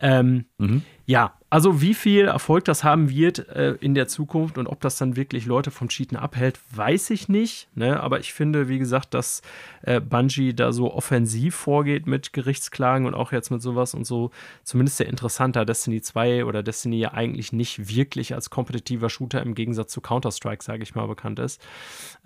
Ähm, 0.00 0.46
mhm. 0.58 0.82
Ja, 1.06 1.37
also 1.50 1.80
wie 1.80 1.94
viel 1.94 2.26
Erfolg 2.26 2.66
das 2.66 2.84
haben 2.84 3.08
wird 3.08 3.48
äh, 3.48 3.72
in 3.80 3.94
der 3.94 4.06
Zukunft 4.06 4.58
und 4.58 4.66
ob 4.66 4.80
das 4.80 4.98
dann 4.98 5.16
wirklich 5.16 5.46
Leute 5.46 5.70
vom 5.70 5.88
Cheaten 5.88 6.18
abhält, 6.18 6.60
weiß 6.72 7.08
ich 7.10 7.30
nicht. 7.30 7.68
Ne? 7.74 8.00
Aber 8.00 8.20
ich 8.20 8.34
finde, 8.34 8.68
wie 8.68 8.78
gesagt, 8.78 9.14
dass 9.14 9.40
äh, 9.82 9.98
Bungie 9.98 10.52
da 10.52 10.72
so 10.72 10.92
offensiv 10.92 11.54
vorgeht 11.54 12.06
mit 12.06 12.34
Gerichtsklagen 12.34 13.06
und 13.06 13.14
auch 13.14 13.32
jetzt 13.32 13.50
mit 13.50 13.62
sowas 13.62 13.94
und 13.94 14.06
so 14.06 14.30
zumindest 14.62 14.98
sehr 14.98 15.08
interessanter 15.08 15.64
Destiny 15.64 16.02
2 16.02 16.44
oder 16.44 16.62
Destiny 16.62 16.98
ja 16.98 17.14
eigentlich 17.14 17.52
nicht 17.52 17.94
wirklich 17.94 18.34
als 18.34 18.50
kompetitiver 18.50 19.08
Shooter 19.08 19.40
im 19.40 19.54
Gegensatz 19.54 19.90
zu 19.90 20.02
Counter-Strike, 20.02 20.62
sage 20.62 20.82
ich 20.82 20.94
mal, 20.94 21.06
bekannt 21.06 21.38
ist. 21.38 21.62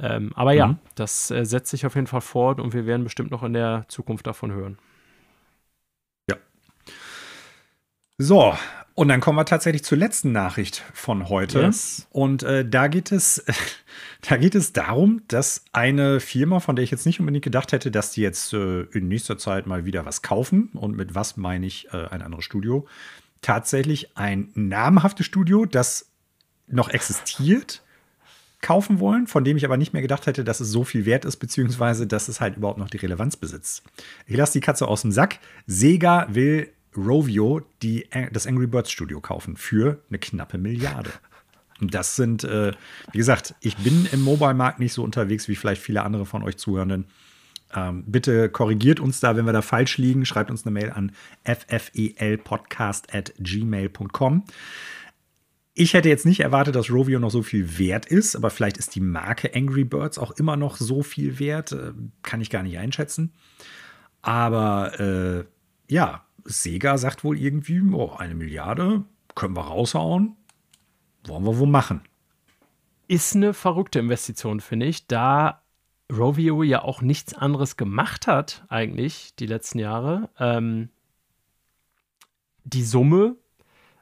Ähm, 0.01 0.33
aber 0.35 0.53
ja, 0.53 0.67
mhm. 0.67 0.79
das 0.97 1.31
äh, 1.31 1.45
setzt 1.45 1.71
sich 1.71 1.87
auf 1.87 1.95
jeden 1.95 2.09
Fall 2.09 2.23
fort 2.23 2.59
und 2.59 2.75
wir 2.75 2.87
werden 2.87 3.05
bestimmt 3.05 3.31
noch 3.31 3.45
in 3.45 3.53
der 3.53 3.85
Zukunft 3.87 4.27
davon 4.27 4.51
hören. 4.51 4.79
So, 8.23 8.57
und 8.95 9.09
dann 9.09 9.21
kommen 9.21 9.37
wir 9.37 9.45
tatsächlich 9.45 9.83
zur 9.83 9.99
letzten 9.99 10.31
Nachricht 10.31 10.85
von 10.95 11.29
heute. 11.29 11.63
Yes. 11.63 12.07
Und 12.11 12.45
äh, 12.45 12.65
da 12.65 12.87
geht 12.87 13.11
es, 13.11 13.45
da 14.29 14.37
geht 14.37 14.55
es 14.55 14.73
darum, 14.73 15.23
dass 15.27 15.65
eine 15.73 16.21
Firma, 16.21 16.61
von 16.61 16.77
der 16.77 16.85
ich 16.85 16.93
jetzt 16.93 17.05
nicht 17.05 17.19
unbedingt 17.19 17.43
gedacht 17.43 17.73
hätte, 17.73 17.91
dass 17.91 18.13
die 18.13 18.21
jetzt 18.21 18.53
äh, 18.53 18.83
in 18.83 19.09
nächster 19.09 19.39
Zeit 19.39 19.67
mal 19.67 19.85
wieder 19.87 20.07
was 20.07 20.23
kaufen, 20.23 20.71
und 20.75 20.97
mit 20.97 21.17
was 21.17 21.37
meine 21.37 21.67
ich 21.67 21.89
äh, 21.93 22.07
ein 22.11 22.23
anderes 22.23 22.45
Studio, 22.45 22.87
tatsächlich 23.41 24.17
ein 24.17 24.53
namhaftes 24.55 25.27
Studio, 25.27 25.67
das 25.67 26.07
noch 26.69 26.91
existiert, 26.91 27.83
kaufen 28.61 29.01
wollen, 29.01 29.27
von 29.27 29.43
dem 29.43 29.57
ich 29.57 29.65
aber 29.65 29.79
nicht 29.79 29.95
mehr 29.95 30.03
gedacht 30.03 30.27
hätte, 30.27 30.45
dass 30.45 30.61
es 30.61 30.69
so 30.69 30.85
viel 30.85 31.07
wert 31.07 31.25
ist, 31.25 31.39
beziehungsweise 31.39 32.07
dass 32.07 32.29
es 32.29 32.41
halt 32.41 32.57
überhaupt 32.57 32.79
noch 32.79 32.89
die 32.89 32.99
Relevanz 32.99 33.37
besitzt. 33.37 33.83
Ich 34.27 34.37
lasse 34.37 34.53
die 34.53 34.61
Katze 34.61 34.87
aus 34.87 35.03
dem 35.03 35.11
Sack. 35.11 35.41
Sega 35.67 36.29
will 36.31 36.73
Rovio 36.97 37.61
die, 37.83 38.09
das 38.33 38.47
Angry 38.47 38.67
Birds 38.67 38.91
Studio 38.91 39.21
kaufen 39.21 39.57
für 39.57 40.01
eine 40.09 40.19
knappe 40.19 40.57
Milliarde. 40.59 41.11
Das 41.81 42.17
sind, 42.17 42.45
äh, 42.45 42.73
wie 43.11 43.19
gesagt, 43.19 43.57
ich 43.61 43.77
bin 43.77 44.07
im 44.13 44.23
Mobile-Markt 44.23 44.79
nicht 44.79 44.93
so 44.93 45.03
unterwegs 45.03 45.49
wie 45.49 45.57
vielleicht 45.57 45.83
viele 45.83 46.05
andere 46.05 46.25
von 46.27 46.45
euch 46.45 46.57
Zuhörenden. 46.57 47.07
Ähm, 47.75 48.05
bitte 48.07 48.49
korrigiert 48.51 49.01
uns 49.01 49.19
da, 49.21 49.37
wenn 49.37 49.47
wir 49.47 49.53
da 49.53 49.63
falsch 49.63 49.99
liegen. 49.99 50.25
Schreibt 50.25 50.51
uns 50.51 50.65
eine 50.65 50.73
Mail 50.73 50.91
an 50.91 51.13
ffelpodcast.gmail.com. 51.45 54.45
Ich 55.75 55.95
hätte 55.95 56.11
jetzt 56.11 56.27
nicht 56.27 56.41
erwartet, 56.41 56.77
dass 56.77 56.91
Rovio 56.91 57.19
noch 57.19 57.31
so 57.31 57.43
viel 57.43 57.79
wert 57.79 58.05
ist, 58.05 58.37
aber 58.37 58.51
vielleicht 58.51 58.77
ist 58.77 58.95
die 58.95 59.01
Marke 59.01 59.55
Angry 59.55 59.85
Birds 59.85 60.19
auch 60.19 60.33
immer 60.33 60.57
noch 60.57 60.77
so 60.77 61.03
viel 61.03 61.39
wert. 61.39 61.73
Äh, 61.73 61.93
kann 62.23 62.43
ich 62.43 62.51
gar 62.51 62.63
nicht 62.63 62.77
einschätzen. 62.79 63.33
Aber 64.21 65.01
äh, 65.01 65.45
ja, 65.93 66.25
Sega 66.45 66.99
sagt 66.99 67.25
wohl 67.25 67.39
irgendwie, 67.39 67.81
oh, 67.93 68.15
eine 68.17 68.35
Milliarde 68.35 69.05
können 69.35 69.57
wir 69.57 69.63
raushauen. 69.63 70.37
Wollen 71.25 71.45
wir 71.45 71.59
wohl 71.59 71.69
machen. 71.69 72.03
Ist 73.09 73.37
eine 73.37 73.55
verrückte 73.55 73.99
Investition, 73.99 74.61
finde 74.61 74.87
ich, 74.87 75.07
da 75.07 75.63
Rovio 76.11 76.63
ja 76.63 76.83
auch 76.83 77.01
nichts 77.01 77.35
anderes 77.35 77.77
gemacht 77.77 78.27
hat, 78.27 78.65
eigentlich, 78.69 79.35
die 79.37 79.47
letzten 79.47 79.79
Jahre. 79.79 80.29
Ähm, 80.39 80.91
die 82.65 82.83
Summe, 82.85 83.37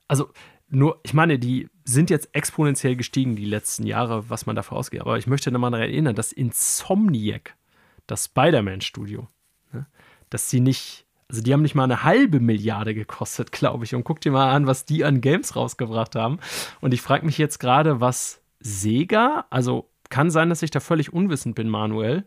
also 0.08 0.30
nur, 0.68 1.00
ich 1.02 1.14
meine, 1.14 1.38
die 1.38 1.68
sind 1.84 2.10
jetzt 2.10 2.30
exponentiell 2.32 2.96
gestiegen 2.96 3.36
die 3.36 3.44
letzten 3.44 3.86
Jahre, 3.86 4.30
was 4.30 4.46
man 4.46 4.56
davor 4.56 4.78
ausgeht. 4.78 5.00
Aber 5.00 5.18
ich 5.18 5.26
möchte 5.26 5.50
nochmal 5.50 5.72
daran 5.72 5.88
erinnern, 5.88 6.14
dass 6.14 6.32
Insomniac, 6.32 7.56
das 8.06 8.26
Spider-Man-Studio, 8.26 9.28
ne, 9.72 9.86
dass 10.30 10.50
sie 10.50 10.60
nicht 10.60 11.06
also 11.30 11.42
die 11.42 11.52
haben 11.52 11.62
nicht 11.62 11.76
mal 11.76 11.84
eine 11.84 12.02
halbe 12.02 12.40
Milliarde 12.40 12.92
gekostet, 12.92 13.52
glaube 13.52 13.84
ich. 13.84 13.94
Und 13.94 14.04
guck 14.04 14.20
dir 14.20 14.32
mal 14.32 14.50
an, 14.50 14.66
was 14.66 14.84
die 14.84 15.04
an 15.04 15.20
Games 15.20 15.54
rausgebracht 15.54 16.16
haben. 16.16 16.40
Und 16.80 16.92
ich 16.92 17.02
frage 17.02 17.24
mich 17.24 17.38
jetzt 17.38 17.58
gerade, 17.60 18.00
was 18.00 18.42
Sega, 18.58 19.46
also 19.48 19.88
kann 20.10 20.30
sein, 20.30 20.48
dass 20.48 20.62
ich 20.62 20.72
da 20.72 20.80
völlig 20.80 21.12
unwissend 21.12 21.54
bin, 21.54 21.68
Manuel, 21.68 22.24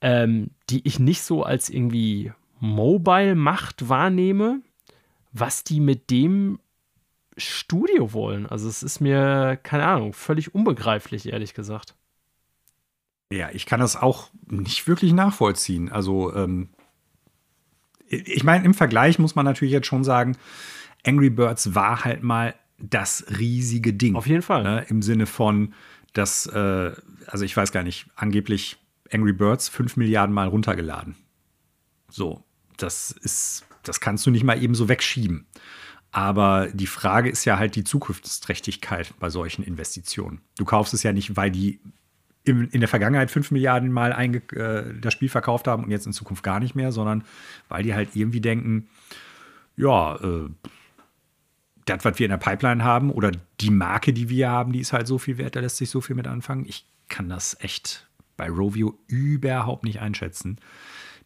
ähm, 0.00 0.50
die 0.68 0.86
ich 0.86 0.98
nicht 0.98 1.22
so 1.22 1.44
als 1.44 1.70
irgendwie 1.70 2.32
Mobile-Macht 2.58 3.88
wahrnehme, 3.88 4.60
was 5.32 5.62
die 5.62 5.78
mit 5.78 6.10
dem 6.10 6.58
Studio 7.36 8.12
wollen. 8.12 8.46
Also 8.46 8.68
es 8.68 8.82
ist 8.82 9.00
mir, 9.00 9.56
keine 9.62 9.86
Ahnung, 9.86 10.14
völlig 10.14 10.52
unbegreiflich, 10.52 11.28
ehrlich 11.28 11.54
gesagt. 11.54 11.94
Ja, 13.30 13.50
ich 13.52 13.66
kann 13.66 13.80
das 13.80 13.94
auch 13.94 14.30
nicht 14.46 14.88
wirklich 14.88 15.12
nachvollziehen. 15.12 15.92
Also 15.92 16.34
ähm, 16.34 16.70
ich 18.08 18.44
meine, 18.44 18.64
im 18.64 18.74
Vergleich 18.74 19.18
muss 19.18 19.34
man 19.34 19.44
natürlich 19.44 19.72
jetzt 19.72 19.86
schon 19.86 20.04
sagen, 20.04 20.36
Angry 21.04 21.30
Birds 21.30 21.74
war 21.74 22.04
halt 22.04 22.22
mal 22.22 22.54
das 22.78 23.24
riesige 23.38 23.92
Ding. 23.92 24.16
Auf 24.16 24.26
jeden 24.26 24.42
Fall. 24.42 24.62
Ne? 24.62 24.86
Im 24.88 25.02
Sinne 25.02 25.26
von, 25.26 25.74
dass, 26.12 26.46
äh, 26.46 26.92
also 27.26 27.44
ich 27.44 27.56
weiß 27.56 27.72
gar 27.72 27.82
nicht, 27.82 28.06
angeblich 28.16 28.76
Angry 29.10 29.32
Birds 29.32 29.68
5 29.68 29.96
Milliarden 29.96 30.34
Mal 30.34 30.48
runtergeladen. 30.48 31.16
So, 32.08 32.44
das 32.76 33.10
ist, 33.10 33.64
das 33.82 34.00
kannst 34.00 34.26
du 34.26 34.30
nicht 34.30 34.44
mal 34.44 34.62
eben 34.62 34.74
so 34.74 34.88
wegschieben. 34.88 35.46
Aber 36.12 36.68
die 36.72 36.86
Frage 36.86 37.28
ist 37.28 37.44
ja 37.44 37.58
halt 37.58 37.76
die 37.76 37.84
Zukunftsträchtigkeit 37.84 39.12
bei 39.18 39.28
solchen 39.28 39.62
Investitionen. 39.62 40.40
Du 40.56 40.64
kaufst 40.64 40.94
es 40.94 41.02
ja 41.02 41.12
nicht, 41.12 41.36
weil 41.36 41.50
die 41.50 41.80
in, 42.46 42.68
in 42.68 42.80
der 42.80 42.88
Vergangenheit 42.88 43.30
5 43.30 43.50
Milliarden 43.50 43.90
Mal 43.90 44.12
äh, 44.12 44.94
das 45.00 45.12
Spiel 45.12 45.28
verkauft 45.28 45.66
haben 45.66 45.84
und 45.84 45.90
jetzt 45.90 46.06
in 46.06 46.12
Zukunft 46.12 46.42
gar 46.42 46.60
nicht 46.60 46.74
mehr, 46.74 46.92
sondern 46.92 47.24
weil 47.68 47.82
die 47.82 47.92
halt 47.92 48.10
irgendwie 48.14 48.40
denken, 48.40 48.88
ja, 49.76 50.14
äh, 50.16 50.48
das, 51.84 52.04
was 52.04 52.18
wir 52.18 52.26
in 52.26 52.30
der 52.30 52.38
Pipeline 52.38 52.82
haben 52.82 53.10
oder 53.10 53.32
die 53.60 53.70
Marke, 53.70 54.12
die 54.12 54.28
wir 54.28 54.48
haben, 54.48 54.72
die 54.72 54.80
ist 54.80 54.92
halt 54.92 55.06
so 55.06 55.18
viel 55.18 55.38
wert, 55.38 55.56
da 55.56 55.60
lässt 55.60 55.76
sich 55.76 55.90
so 55.90 56.00
viel 56.00 56.16
mit 56.16 56.26
anfangen. 56.26 56.64
Ich 56.66 56.86
kann 57.08 57.28
das 57.28 57.56
echt 57.60 58.08
bei 58.36 58.48
Rovio 58.48 58.96
überhaupt 59.08 59.84
nicht 59.84 60.00
einschätzen. 60.00 60.58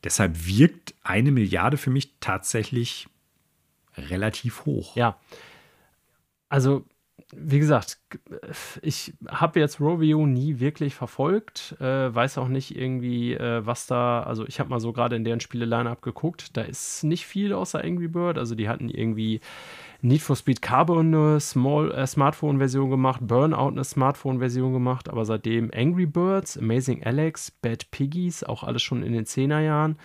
Deshalb 0.02 0.46
wirkt 0.46 0.94
eine 1.02 1.32
Milliarde 1.32 1.76
für 1.76 1.90
mich 1.90 2.14
tatsächlich 2.20 3.08
relativ 3.96 4.64
hoch. 4.64 4.96
Ja. 4.96 5.18
Also 6.48 6.86
wie 7.32 7.58
gesagt, 7.58 7.98
ich 8.82 9.14
habe 9.28 9.60
jetzt 9.60 9.80
Rovio 9.80 10.26
nie 10.26 10.58
wirklich 10.58 10.94
verfolgt, 10.94 11.76
äh, 11.80 12.14
weiß 12.14 12.38
auch 12.38 12.48
nicht 12.48 12.76
irgendwie, 12.76 13.34
äh, 13.34 13.64
was 13.64 13.86
da, 13.86 14.22
also 14.22 14.46
ich 14.46 14.58
habe 14.58 14.70
mal 14.70 14.80
so 14.80 14.92
gerade 14.92 15.16
in 15.16 15.24
deren 15.24 15.40
Spiele-Line-Up 15.40 16.02
geguckt, 16.02 16.56
da 16.56 16.62
ist 16.62 17.04
nicht 17.04 17.26
viel 17.26 17.52
außer 17.52 17.82
Angry 17.84 18.08
Bird, 18.08 18.38
also 18.38 18.54
die 18.54 18.68
hatten 18.68 18.88
irgendwie 18.88 19.40
Need 20.02 20.22
for 20.22 20.34
Speed 20.34 20.62
Carbon 20.62 21.14
eine 21.14 21.36
äh, 21.36 22.06
Smartphone-Version 22.06 22.90
gemacht, 22.90 23.20
Burnout 23.22 23.68
eine 23.68 23.84
Smartphone-Version 23.84 24.72
gemacht, 24.72 25.08
aber 25.08 25.24
seitdem 25.24 25.70
Angry 25.74 26.06
Birds, 26.06 26.58
Amazing 26.58 27.04
Alex, 27.04 27.50
Bad 27.50 27.90
Piggies, 27.90 28.42
auch 28.42 28.64
alles 28.64 28.82
schon 28.82 29.02
in 29.02 29.12
den 29.12 29.24
10er 29.24 29.60
Jahren. 29.60 29.98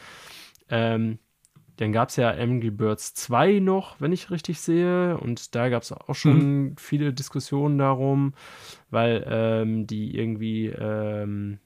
Ähm, 0.70 1.20
dann 1.78 1.92
gab 1.92 2.10
es 2.10 2.16
ja 2.16 2.32
Angry 2.32 2.72
Birds 2.72 3.14
2 3.16 3.60
noch, 3.60 4.00
wenn 4.00 4.12
ich 4.12 4.32
richtig 4.32 4.60
sehe. 4.60 5.18
Und 5.18 5.56
da 5.56 5.70
gab 5.70 5.84
es 5.84 5.92
auch 5.92 6.16
schon 6.16 6.40
mhm. 6.40 6.78
viele 6.78 7.14
Diskussionen 7.14 7.78
darum, 7.78 8.34
weil 8.90 9.26
ähm, 9.28 9.88
die 9.88 10.18
irgendwie 10.18 10.68
ähm, 10.68 11.60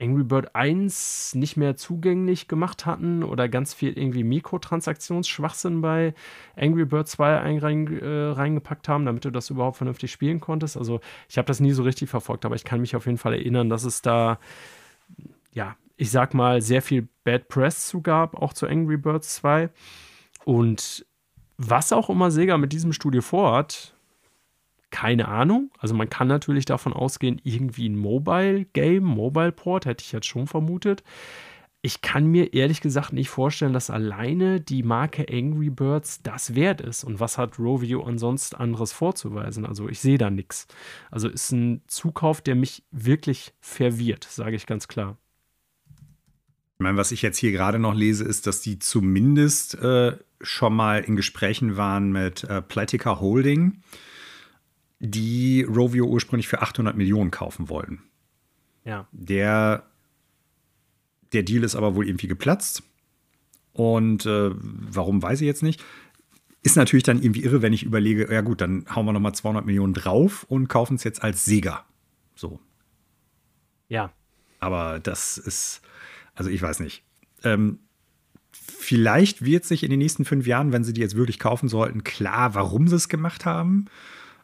Angry 0.00 0.24
Bird 0.24 0.54
1 0.54 1.34
nicht 1.34 1.56
mehr 1.56 1.76
zugänglich 1.76 2.48
gemacht 2.48 2.86
hatten 2.86 3.22
oder 3.22 3.48
ganz 3.48 3.74
viel 3.74 3.92
irgendwie 3.92 4.24
Mikrotransaktionsschwachsinn 4.24 5.82
bei 5.82 6.14
Angry 6.56 6.86
Bird 6.86 7.06
2 7.06 7.58
rein, 7.58 8.00
äh, 8.00 8.06
reingepackt 8.06 8.88
haben, 8.88 9.04
damit 9.04 9.24
du 9.24 9.30
das 9.30 9.50
überhaupt 9.50 9.76
vernünftig 9.76 10.10
spielen 10.10 10.40
konntest. 10.40 10.76
Also 10.76 11.00
ich 11.28 11.36
habe 11.36 11.46
das 11.46 11.60
nie 11.60 11.72
so 11.72 11.82
richtig 11.82 12.08
verfolgt, 12.08 12.46
aber 12.46 12.54
ich 12.54 12.64
kann 12.64 12.80
mich 12.80 12.96
auf 12.96 13.06
jeden 13.06 13.18
Fall 13.18 13.34
erinnern, 13.34 13.68
dass 13.68 13.84
es 13.84 14.00
da 14.00 14.38
ja 15.52 15.76
ich 16.00 16.10
sag 16.10 16.32
mal, 16.32 16.62
sehr 16.62 16.80
viel 16.80 17.08
Bad 17.24 17.48
Press 17.48 17.86
zu 17.86 18.00
gab, 18.00 18.34
auch 18.34 18.54
zu 18.54 18.66
Angry 18.66 18.96
Birds 18.96 19.34
2. 19.34 19.68
Und 20.46 21.04
was 21.58 21.92
auch 21.92 22.08
immer 22.08 22.30
Sega 22.30 22.56
mit 22.56 22.72
diesem 22.72 22.94
Studio 22.94 23.20
vorhat, 23.20 23.94
keine 24.90 25.28
Ahnung. 25.28 25.70
Also 25.78 25.94
man 25.94 26.08
kann 26.08 26.26
natürlich 26.26 26.64
davon 26.64 26.94
ausgehen, 26.94 27.38
irgendwie 27.44 27.86
ein 27.86 27.98
Mobile-Game, 27.98 29.04
Mobile-Port, 29.04 29.84
hätte 29.84 30.02
ich 30.02 30.12
jetzt 30.12 30.26
schon 30.26 30.46
vermutet. 30.46 31.04
Ich 31.82 32.00
kann 32.00 32.24
mir 32.24 32.54
ehrlich 32.54 32.80
gesagt 32.80 33.12
nicht 33.12 33.28
vorstellen, 33.28 33.74
dass 33.74 33.90
alleine 33.90 34.58
die 34.58 34.82
Marke 34.82 35.26
Angry 35.30 35.68
Birds 35.68 36.22
das 36.22 36.54
wert 36.54 36.80
ist. 36.80 37.04
Und 37.04 37.20
was 37.20 37.36
hat 37.36 37.58
Rovio 37.58 38.02
ansonsten 38.04 38.56
anderes 38.56 38.92
vorzuweisen? 38.92 39.66
Also 39.66 39.86
ich 39.86 40.00
sehe 40.00 40.16
da 40.16 40.30
nichts. 40.30 40.66
Also 41.10 41.28
ist 41.28 41.52
ein 41.52 41.82
Zukauf, 41.88 42.40
der 42.40 42.54
mich 42.54 42.84
wirklich 42.90 43.52
verwirrt, 43.60 44.24
sage 44.24 44.56
ich 44.56 44.64
ganz 44.66 44.88
klar. 44.88 45.18
Ich 46.80 46.82
meine, 46.82 46.96
was 46.96 47.12
ich 47.12 47.20
jetzt 47.20 47.36
hier 47.36 47.52
gerade 47.52 47.78
noch 47.78 47.94
lese, 47.94 48.24
ist, 48.24 48.46
dass 48.46 48.62
die 48.62 48.78
zumindest 48.78 49.74
äh, 49.74 50.16
schon 50.40 50.74
mal 50.74 51.04
in 51.04 51.14
Gesprächen 51.14 51.76
waren 51.76 52.10
mit 52.10 52.44
äh, 52.44 52.62
Platica 52.62 53.20
Holding, 53.20 53.82
die 54.98 55.62
Rovio 55.62 56.06
ursprünglich 56.06 56.48
für 56.48 56.62
800 56.62 56.96
Millionen 56.96 57.30
kaufen 57.30 57.68
wollten. 57.68 58.04
Ja. 58.86 59.06
Der, 59.12 59.90
der 61.34 61.42
Deal 61.42 61.64
ist 61.64 61.76
aber 61.76 61.96
wohl 61.96 62.08
irgendwie 62.08 62.28
geplatzt. 62.28 62.82
Und 63.74 64.24
äh, 64.24 64.50
warum, 64.54 65.20
weiß 65.20 65.42
ich 65.42 65.46
jetzt 65.46 65.62
nicht. 65.62 65.84
Ist 66.62 66.78
natürlich 66.78 67.04
dann 67.04 67.20
irgendwie 67.20 67.42
irre, 67.42 67.60
wenn 67.60 67.74
ich 67.74 67.82
überlege, 67.82 68.32
ja 68.32 68.40
gut, 68.40 68.62
dann 68.62 68.86
hauen 68.88 69.04
wir 69.04 69.12
noch 69.12 69.20
mal 69.20 69.34
200 69.34 69.66
Millionen 69.66 69.92
drauf 69.92 70.44
und 70.44 70.68
kaufen 70.68 70.94
es 70.94 71.04
jetzt 71.04 71.22
als 71.22 71.44
Sega. 71.44 71.84
So. 72.34 72.58
Ja. 73.88 74.14
Aber 74.60 74.98
das 74.98 75.36
ist, 75.36 75.82
also 76.34 76.50
ich 76.50 76.60
weiß 76.60 76.80
nicht. 76.80 77.04
Ähm, 77.42 77.80
vielleicht 78.52 79.44
wird 79.44 79.64
sich 79.64 79.82
in 79.82 79.90
den 79.90 79.98
nächsten 79.98 80.24
fünf 80.24 80.46
Jahren, 80.46 80.72
wenn 80.72 80.84
sie 80.84 80.92
die 80.92 81.00
jetzt 81.00 81.16
wirklich 81.16 81.38
kaufen 81.38 81.68
sollten, 81.68 82.04
klar, 82.04 82.54
warum 82.54 82.88
sie 82.88 82.96
es 82.96 83.08
gemacht 83.08 83.44
haben. 83.44 83.86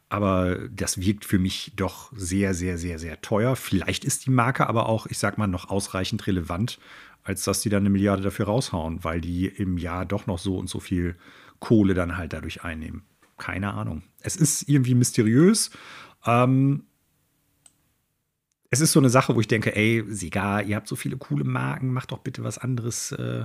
Aber 0.08 0.68
das 0.68 1.00
wirkt 1.00 1.24
für 1.24 1.38
mich 1.38 1.72
doch 1.74 2.12
sehr, 2.14 2.54
sehr, 2.54 2.78
sehr, 2.78 2.98
sehr 2.98 3.20
teuer. 3.22 3.56
Vielleicht 3.56 4.04
ist 4.04 4.26
die 4.26 4.30
Marke 4.30 4.68
aber 4.68 4.88
auch, 4.88 5.06
ich 5.06 5.18
sag 5.18 5.36
mal, 5.36 5.48
noch 5.48 5.68
ausreichend 5.68 6.26
relevant, 6.28 6.78
als 7.24 7.42
dass 7.42 7.60
die 7.60 7.70
dann 7.70 7.82
eine 7.82 7.90
Milliarde 7.90 8.22
dafür 8.22 8.46
raushauen, 8.46 9.02
weil 9.02 9.20
die 9.20 9.46
im 9.46 9.78
Jahr 9.78 10.06
doch 10.06 10.26
noch 10.26 10.38
so 10.38 10.58
und 10.58 10.68
so 10.68 10.78
viel 10.78 11.16
Kohle 11.58 11.94
dann 11.94 12.16
halt 12.16 12.32
dadurch 12.32 12.62
einnehmen. 12.62 13.02
Keine 13.36 13.74
Ahnung. 13.74 14.02
Es 14.20 14.36
ist 14.36 14.68
irgendwie 14.68 14.94
mysteriös. 14.94 15.70
Ähm, 16.24 16.84
es 18.70 18.80
ist 18.80 18.93
so 18.93 19.01
eine 19.01 19.10
Sache, 19.10 19.34
wo 19.34 19.40
ich 19.40 19.48
denke, 19.48 19.74
ey, 19.74 20.05
Sega, 20.09 20.60
ihr 20.60 20.76
habt 20.76 20.88
so 20.88 20.97
viele 20.97 21.16
coole 21.16 21.44
Marken, 21.44 21.93
macht 21.93 22.12
doch 22.12 22.18
bitte 22.18 22.44
was 22.44 22.59
anderes. 22.59 23.12
Äh, 23.12 23.44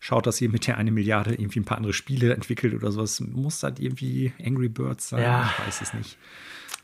schaut, 0.00 0.26
dass 0.26 0.40
ihr 0.40 0.48
mit 0.48 0.66
der 0.66 0.78
eine 0.78 0.90
Milliarde 0.90 1.34
irgendwie 1.34 1.60
ein 1.60 1.64
paar 1.64 1.78
andere 1.78 1.92
Spiele 1.92 2.32
entwickelt 2.34 2.74
oder 2.74 2.92
sowas. 2.92 3.20
Muss 3.20 3.60
das 3.60 3.74
irgendwie 3.78 4.32
Angry 4.44 4.68
Birds 4.68 5.08
sein? 5.08 5.22
Ja. 5.22 5.52
Ich 5.58 5.66
weiß 5.66 5.80
es 5.82 5.94
nicht. 5.94 6.18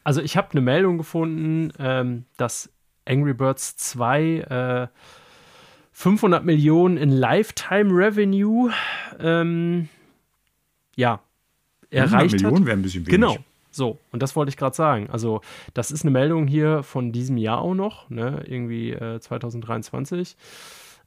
Also 0.04 0.20
ich 0.22 0.36
habe 0.36 0.52
eine 0.52 0.60
Meldung 0.60 0.98
gefunden, 0.98 1.72
ähm, 1.78 2.24
dass 2.36 2.70
Angry 3.04 3.34
Birds 3.34 3.76
2 3.76 4.88
äh, 4.90 4.98
500 5.92 6.44
Millionen 6.44 6.96
in 6.96 7.10
Lifetime 7.10 7.90
Revenue 7.92 8.72
ähm, 9.18 9.88
ja, 10.94 11.20
erreicht 11.90 12.34
Millionen 12.34 12.66
wäre 12.66 12.76
ein 12.76 12.82
bisschen 12.82 13.06
wenig. 13.06 13.20
Genau, 13.20 13.36
so, 13.70 13.98
und 14.12 14.22
das 14.22 14.34
wollte 14.36 14.50
ich 14.50 14.56
gerade 14.56 14.74
sagen. 14.74 15.08
Also, 15.10 15.40
das 15.74 15.90
ist 15.90 16.02
eine 16.02 16.10
Meldung 16.10 16.46
hier 16.46 16.82
von 16.82 17.12
diesem 17.12 17.36
Jahr 17.36 17.60
auch 17.60 17.74
noch, 17.74 18.08
ne? 18.10 18.42
irgendwie 18.46 18.92
äh, 18.92 19.20
2023. 19.20 20.36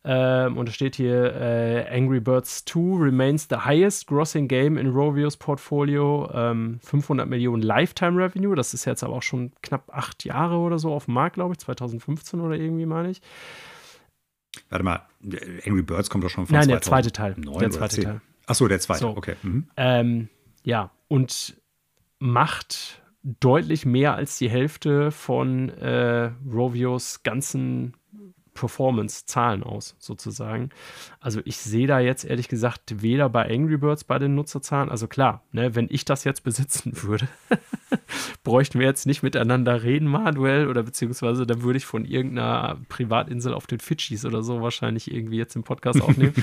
Ähm, 0.03 0.57
und 0.57 0.67
es 0.67 0.75
steht 0.75 0.95
hier: 0.95 1.35
äh, 1.35 1.87
Angry 1.95 2.19
Birds 2.19 2.65
2 2.65 3.03
remains 3.03 3.47
the 3.49 3.57
highest 3.57 4.07
grossing 4.07 4.47
game 4.47 4.77
in 4.77 4.87
Rovios 4.87 5.37
Portfolio. 5.37 6.29
Ähm, 6.33 6.79
500 6.83 7.27
Millionen 7.27 7.61
Lifetime 7.61 8.17
Revenue. 8.17 8.55
Das 8.55 8.73
ist 8.73 8.85
jetzt 8.85 9.03
aber 9.03 9.13
auch 9.13 9.23
schon 9.23 9.51
knapp 9.61 9.89
acht 9.93 10.23
Jahre 10.23 10.57
oder 10.57 10.79
so 10.79 10.91
auf 10.91 11.05
dem 11.05 11.13
Markt, 11.13 11.35
glaube 11.35 11.53
ich. 11.53 11.59
2015 11.59 12.41
oder 12.41 12.55
irgendwie, 12.55 12.87
meine 12.87 13.11
ich. 13.11 13.21
Warte 14.69 14.83
mal, 14.83 15.01
Angry 15.65 15.83
Birds 15.83 16.09
kommt 16.09 16.23
doch 16.23 16.29
schon 16.29 16.47
von 16.47 16.55
Nein, 16.55 16.67
der 16.67 16.81
zweite 16.81 17.11
Teil. 17.11 17.35
Der 17.37 17.69
zweite 17.69 18.01
Teil. 18.01 18.21
Achso, 18.47 18.67
der 18.67 18.79
zweite, 18.79 18.99
so. 19.01 19.09
okay. 19.09 19.35
Mhm. 19.43 19.67
Ähm, 19.77 20.29
ja, 20.63 20.91
und 21.07 21.60
macht 22.21 23.01
deutlich 23.23 23.85
mehr 23.85 24.15
als 24.15 24.37
die 24.37 24.49
Hälfte 24.49 25.11
von 25.11 25.69
äh, 25.69 26.31
Rovios 26.47 27.23
ganzen 27.23 27.97
Performance-Zahlen 28.61 29.63
aus, 29.63 29.95
sozusagen. 29.97 30.69
Also 31.19 31.41
ich 31.45 31.57
sehe 31.57 31.87
da 31.87 31.99
jetzt 31.99 32.23
ehrlich 32.23 32.47
gesagt 32.47 33.01
weder 33.01 33.27
bei 33.27 33.49
Angry 33.49 33.77
Birds 33.77 34.03
bei 34.03 34.19
den 34.19 34.35
Nutzerzahlen, 34.35 34.89
also 34.89 35.07
klar, 35.07 35.43
ne, 35.51 35.73
wenn 35.73 35.87
ich 35.89 36.05
das 36.05 36.23
jetzt 36.25 36.43
besitzen 36.43 36.93
würde, 37.01 37.27
bräuchten 38.43 38.79
wir 38.79 38.85
jetzt 38.85 39.07
nicht 39.07 39.23
miteinander 39.23 39.81
reden, 39.81 40.07
Manuel, 40.07 40.67
oder 40.67 40.83
beziehungsweise 40.83 41.47
dann 41.47 41.63
würde 41.63 41.77
ich 41.77 41.85
von 41.87 42.05
irgendeiner 42.05 42.77
Privatinsel 42.87 43.55
auf 43.55 43.65
den 43.65 43.79
Fidschis 43.79 44.25
oder 44.25 44.43
so 44.43 44.61
wahrscheinlich 44.61 45.11
irgendwie 45.11 45.37
jetzt 45.37 45.55
im 45.55 45.63
Podcast 45.63 45.99
aufnehmen. 46.03 46.35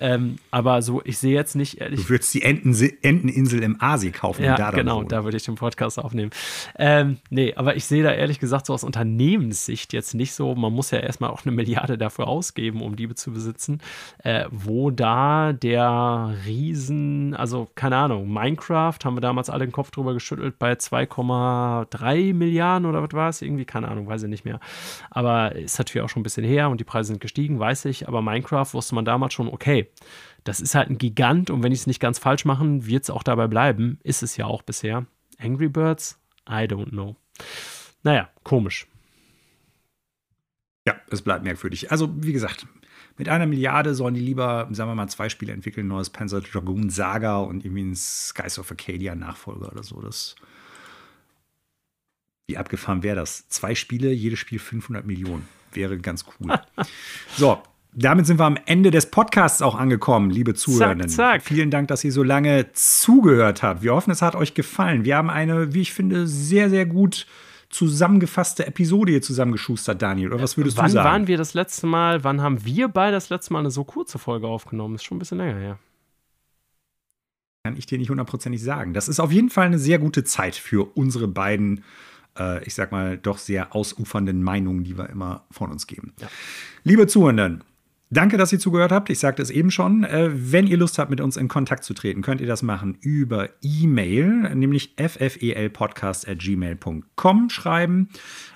ähm, 0.00 0.36
aber 0.50 0.82
so, 0.82 1.02
ich 1.04 1.18
sehe 1.18 1.34
jetzt 1.34 1.54
nicht 1.54 1.80
ehrlich. 1.80 2.02
Du 2.02 2.08
würdest 2.10 2.34
die 2.34 2.42
Enten 2.42 2.74
Enteninsel 3.02 3.62
im 3.62 3.80
Asi 3.80 4.10
kaufen. 4.10 4.44
Ja, 4.44 4.56
da 4.56 4.72
genau, 4.72 5.04
da 5.04 5.22
würde 5.22 5.36
ich 5.36 5.44
den 5.44 5.54
Podcast 5.54 6.00
aufnehmen. 6.00 6.32
Ähm, 6.76 7.18
nee, 7.30 7.54
aber 7.54 7.76
ich 7.76 7.84
sehe 7.84 8.02
da 8.02 8.12
ehrlich 8.12 8.40
gesagt 8.40 8.66
so 8.66 8.74
aus 8.74 8.82
Unternehmenssicht 8.82 9.92
jetzt 9.92 10.14
nicht 10.14 10.32
so, 10.32 10.56
man 10.56 10.72
muss 10.72 10.90
ja 10.90 10.98
erstmal 10.98 11.30
auch 11.30 11.46
eine 11.46 11.54
Milliarde 11.60 11.98
dafür 11.98 12.26
ausgeben, 12.26 12.82
um 12.82 12.96
die 12.96 13.12
zu 13.14 13.32
besitzen, 13.32 13.80
äh, 14.24 14.46
wo 14.50 14.90
da 14.90 15.52
der 15.52 16.34
Riesen, 16.46 17.34
also 17.34 17.68
keine 17.74 17.96
Ahnung, 17.96 18.32
Minecraft, 18.32 18.96
haben 19.04 19.16
wir 19.16 19.20
damals 19.20 19.50
alle 19.50 19.66
den 19.66 19.72
Kopf 19.72 19.90
drüber 19.90 20.14
geschüttelt, 20.14 20.58
bei 20.58 20.72
2,3 20.72 22.32
Milliarden 22.32 22.88
oder 22.88 23.02
was 23.02 23.12
war 23.12 23.28
es? 23.28 23.42
Irgendwie, 23.42 23.64
keine 23.64 23.88
Ahnung, 23.88 24.06
weiß 24.06 24.22
ich 24.22 24.28
nicht 24.28 24.44
mehr. 24.44 24.60
Aber 25.10 25.54
ist 25.54 25.78
natürlich 25.78 26.04
auch 26.04 26.08
schon 26.08 26.20
ein 26.20 26.24
bisschen 26.24 26.44
her 26.44 26.70
und 26.70 26.80
die 26.80 26.84
Preise 26.84 27.08
sind 27.08 27.20
gestiegen, 27.20 27.58
weiß 27.58 27.84
ich. 27.86 28.08
Aber 28.08 28.22
Minecraft 28.22 28.72
wusste 28.72 28.94
man 28.94 29.04
damals 29.04 29.34
schon, 29.34 29.48
okay, 29.48 29.90
das 30.44 30.60
ist 30.60 30.74
halt 30.74 30.88
ein 30.88 30.98
Gigant 30.98 31.50
und 31.50 31.62
wenn 31.62 31.72
ich 31.72 31.80
es 31.80 31.86
nicht 31.86 32.00
ganz 32.00 32.18
falsch 32.18 32.44
machen, 32.44 32.86
wird 32.86 33.04
es 33.04 33.10
auch 33.10 33.22
dabei 33.22 33.46
bleiben. 33.46 33.98
Ist 34.02 34.22
es 34.22 34.36
ja 34.36 34.46
auch 34.46 34.62
bisher. 34.62 35.04
Angry 35.38 35.68
Birds? 35.68 36.18
I 36.48 36.64
don't 36.64 36.90
know. 36.90 37.16
Naja, 38.02 38.30
komisch. 38.44 38.86
Ja, 40.90 41.00
es 41.10 41.22
bleibt 41.22 41.44
merkwürdig. 41.44 41.90
Also, 41.90 42.10
wie 42.16 42.32
gesagt, 42.32 42.66
mit 43.16 43.28
einer 43.28 43.46
Milliarde 43.46 43.94
sollen 43.94 44.14
die 44.14 44.20
lieber, 44.20 44.68
sagen 44.72 44.90
wir 44.90 44.94
mal, 44.94 45.08
zwei 45.08 45.28
Spiele 45.28 45.52
entwickeln: 45.52 45.86
neues 45.86 46.10
Panzer 46.10 46.40
Dragoon 46.40 46.90
Saga 46.90 47.38
und 47.38 47.64
irgendwie 47.64 47.82
ein 47.82 47.94
Skies 47.94 48.58
of 48.58 48.70
Arcadia 48.70 49.14
Nachfolger 49.14 49.70
oder 49.70 49.82
so. 49.82 50.00
Das. 50.00 50.34
Wie 52.48 52.56
abgefahren 52.56 53.04
wäre 53.04 53.16
das? 53.16 53.48
Zwei 53.48 53.76
Spiele, 53.76 54.10
jedes 54.10 54.40
Spiel 54.40 54.58
500 54.58 55.06
Millionen. 55.06 55.46
Wäre 55.72 55.96
ganz 55.98 56.24
cool. 56.40 56.58
so, 57.36 57.62
damit 57.92 58.26
sind 58.26 58.40
wir 58.40 58.46
am 58.46 58.58
Ende 58.66 58.90
des 58.90 59.06
Podcasts 59.10 59.62
auch 59.62 59.76
angekommen, 59.76 60.30
liebe 60.30 60.54
Zuhörenden. 60.54 61.08
Zack, 61.08 61.42
zack. 61.42 61.42
Vielen 61.42 61.70
Dank, 61.70 61.86
dass 61.86 62.02
ihr 62.02 62.10
so 62.10 62.24
lange 62.24 62.72
zugehört 62.72 63.62
habt. 63.62 63.82
Wir 63.82 63.94
hoffen, 63.94 64.10
es 64.10 64.22
hat 64.22 64.34
euch 64.34 64.54
gefallen. 64.54 65.04
Wir 65.04 65.16
haben 65.16 65.30
eine, 65.30 65.72
wie 65.72 65.82
ich 65.82 65.92
finde, 65.92 66.26
sehr, 66.26 66.68
sehr 66.70 66.86
gut 66.86 67.26
zusammengefasste 67.70 68.66
Episode 68.66 69.12
hier 69.12 69.22
zusammengeschustert, 69.22 70.02
Daniel. 70.02 70.32
Oder 70.32 70.42
was 70.42 70.56
würdest 70.56 70.76
wann 70.76 70.86
du 70.86 70.92
sagen? 70.92 71.04
Wann 71.04 71.12
waren 71.12 71.26
wir 71.28 71.36
das 71.38 71.54
letzte 71.54 71.86
Mal, 71.86 72.22
wann 72.24 72.40
haben 72.40 72.64
wir 72.64 72.88
beide 72.88 73.12
das 73.12 73.30
letzte 73.30 73.52
Mal 73.52 73.60
eine 73.60 73.70
so 73.70 73.84
kurze 73.84 74.18
Folge 74.18 74.46
aufgenommen? 74.46 74.96
Ist 74.96 75.04
schon 75.04 75.16
ein 75.16 75.20
bisschen 75.20 75.38
länger 75.38 75.58
her. 75.58 75.78
Kann 77.64 77.76
ich 77.76 77.86
dir 77.86 77.98
nicht 77.98 78.10
hundertprozentig 78.10 78.62
sagen. 78.62 78.92
Das 78.92 79.08
ist 79.08 79.20
auf 79.20 79.32
jeden 79.32 79.50
Fall 79.50 79.66
eine 79.66 79.78
sehr 79.78 79.98
gute 79.98 80.24
Zeit 80.24 80.56
für 80.56 80.96
unsere 80.96 81.28
beiden 81.28 81.84
äh, 82.38 82.64
ich 82.64 82.74
sag 82.74 82.92
mal, 82.92 83.18
doch 83.18 83.38
sehr 83.38 83.74
ausufernden 83.74 84.42
Meinungen, 84.42 84.84
die 84.84 84.96
wir 84.96 85.10
immer 85.10 85.44
von 85.50 85.70
uns 85.70 85.86
geben. 85.86 86.12
Ja. 86.20 86.28
Liebe 86.84 87.06
Zuhörenden, 87.06 87.64
Danke, 88.12 88.36
dass 88.36 88.52
ihr 88.52 88.58
zugehört 88.58 88.90
habt. 88.90 89.08
Ich 89.08 89.20
sagte 89.20 89.40
es 89.40 89.50
eben 89.50 89.70
schon. 89.70 90.02
Äh, 90.02 90.30
wenn 90.32 90.66
ihr 90.66 90.76
Lust 90.76 90.98
habt, 90.98 91.10
mit 91.10 91.20
uns 91.20 91.36
in 91.36 91.46
Kontakt 91.46 91.84
zu 91.84 91.94
treten, 91.94 92.22
könnt 92.22 92.40
ihr 92.40 92.48
das 92.48 92.62
machen 92.62 92.98
über 93.00 93.50
E-Mail, 93.62 94.52
nämlich 94.56 94.96
ffelpodcast.gmail.com 94.96 97.50
schreiben. 97.50 98.08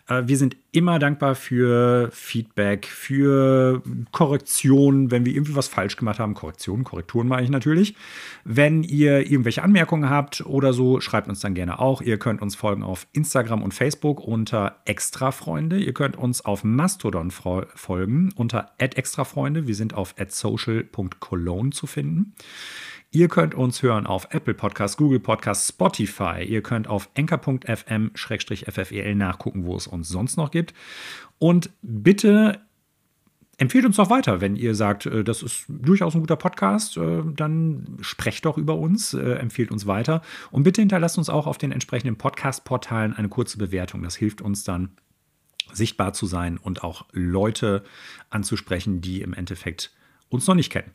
Äh, 0.08 0.22
wir 0.26 0.36
sind 0.36 0.56
immer 0.72 0.98
dankbar 0.98 1.34
für 1.34 2.10
Feedback, 2.12 2.86
für 2.86 3.82
Korrektionen, 4.10 5.10
wenn 5.10 5.24
wir 5.24 5.34
irgendwie 5.34 5.54
was 5.54 5.68
falsch 5.68 5.96
gemacht 5.96 6.18
haben. 6.18 6.34
Korrektionen, 6.34 6.84
Korrekturen 6.84 7.28
mache 7.28 7.42
ich 7.42 7.50
natürlich. 7.50 7.94
Wenn 8.44 8.82
ihr 8.82 9.30
irgendwelche 9.30 9.62
Anmerkungen 9.62 10.10
habt 10.10 10.44
oder 10.46 10.72
so, 10.72 11.00
schreibt 11.00 11.28
uns 11.28 11.40
dann 11.40 11.54
gerne 11.54 11.78
auch. 11.78 12.02
Ihr 12.02 12.18
könnt 12.18 12.42
uns 12.42 12.54
folgen 12.56 12.82
auf 12.82 13.06
Instagram 13.12 13.62
und 13.62 13.72
Facebook 13.72 14.20
unter 14.20 14.80
Extrafreunde. 14.84 15.78
Ihr 15.78 15.94
könnt 15.94 16.16
uns 16.16 16.44
auf 16.44 16.64
Mastodon 16.64 17.30
folgen 17.30 18.32
unter 18.34 18.72
extrafreunde. 18.78 19.66
Wir 19.66 19.74
sind 19.74 19.94
auf 19.94 20.14
social.cologne 20.28 21.70
zu 21.70 21.86
finden. 21.86 22.34
Ihr 23.14 23.28
könnt 23.28 23.54
uns 23.54 23.80
hören 23.80 24.06
auf 24.08 24.26
Apple 24.30 24.54
Podcasts, 24.54 24.96
Google 24.96 25.20
Podcasts, 25.20 25.68
Spotify. 25.68 26.42
Ihr 26.42 26.62
könnt 26.62 26.88
auf 26.88 27.08
enker.fm-ffel 27.14 29.14
nachgucken, 29.14 29.66
wo 29.66 29.76
es 29.76 29.86
uns 29.86 30.08
sonst 30.08 30.36
noch 30.36 30.50
gibt. 30.50 30.74
Und 31.38 31.70
bitte 31.80 32.60
empfehlt 33.56 33.84
uns 33.84 33.98
doch 33.98 34.10
weiter, 34.10 34.40
wenn 34.40 34.56
ihr 34.56 34.74
sagt, 34.74 35.06
äh, 35.06 35.22
das 35.22 35.44
ist 35.44 35.66
durchaus 35.68 36.16
ein 36.16 36.22
guter 36.22 36.34
Podcast, 36.34 36.96
äh, 36.96 37.22
dann 37.24 37.98
sprecht 38.00 38.46
doch 38.46 38.58
über 38.58 38.76
uns, 38.76 39.14
äh, 39.14 39.34
empfehlt 39.34 39.70
uns 39.70 39.86
weiter. 39.86 40.20
Und 40.50 40.64
bitte 40.64 40.82
hinterlasst 40.82 41.16
uns 41.16 41.30
auch 41.30 41.46
auf 41.46 41.56
den 41.56 41.70
entsprechenden 41.70 42.18
Podcast-Portalen 42.18 43.12
eine 43.12 43.28
kurze 43.28 43.58
Bewertung. 43.58 44.02
Das 44.02 44.16
hilft 44.16 44.40
uns 44.40 44.64
dann, 44.64 44.88
sichtbar 45.72 46.14
zu 46.14 46.26
sein 46.26 46.58
und 46.58 46.82
auch 46.82 47.04
Leute 47.12 47.84
anzusprechen, 48.30 49.00
die 49.00 49.22
im 49.22 49.34
Endeffekt 49.34 49.92
uns 50.30 50.48
noch 50.48 50.56
nicht 50.56 50.72
kennen. 50.72 50.90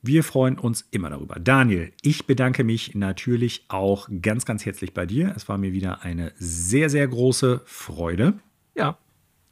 Wir 0.00 0.22
freuen 0.22 0.58
uns 0.58 0.86
immer 0.92 1.10
darüber. 1.10 1.40
Daniel, 1.40 1.92
ich 2.02 2.26
bedanke 2.26 2.62
mich 2.62 2.94
natürlich 2.94 3.64
auch 3.68 4.08
ganz, 4.22 4.44
ganz 4.44 4.64
herzlich 4.64 4.94
bei 4.94 5.06
dir. 5.06 5.32
Es 5.34 5.48
war 5.48 5.58
mir 5.58 5.72
wieder 5.72 6.02
eine 6.02 6.32
sehr, 6.36 6.88
sehr 6.88 7.08
große 7.08 7.62
Freude. 7.64 8.34
Ja, 8.76 8.96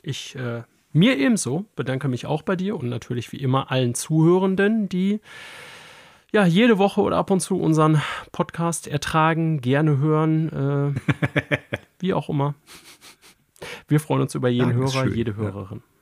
ich 0.03 0.37
äh, 0.37 0.63
mir 0.93 1.19
ebenso 1.19 1.65
bedanke 1.75 2.07
mich 2.07 2.27
auch 2.27 2.43
bei 2.43 2.55
dir 2.55 2.77
und 2.77 2.89
natürlich 2.89 3.33
wie 3.33 3.39
immer 3.39 3.73
allen 3.73 3.95
Zuhörenden, 3.95 4.89
die 4.89 5.21
ja 6.33 6.47
jede 6.47 6.79
Woche 6.79 7.01
oder 7.01 7.17
ab 7.17 7.33
und 7.33 7.41
zu 7.41 7.59
unseren 7.59 8.01
Podcast 8.31 8.87
ertragen, 8.87 9.61
gerne 9.61 9.99
hören, 9.99 10.95
äh, 10.95 11.57
wie 11.99 12.15
auch 12.15 12.29
immer. 12.29 12.55
Wir 13.89 13.99
freuen 13.99 14.23
uns 14.23 14.35
über 14.37 14.49
jeden 14.49 14.75
Hörer, 14.75 15.07
jede 15.09 15.35
Hörerin. 15.35 15.79
Ja 15.79 15.96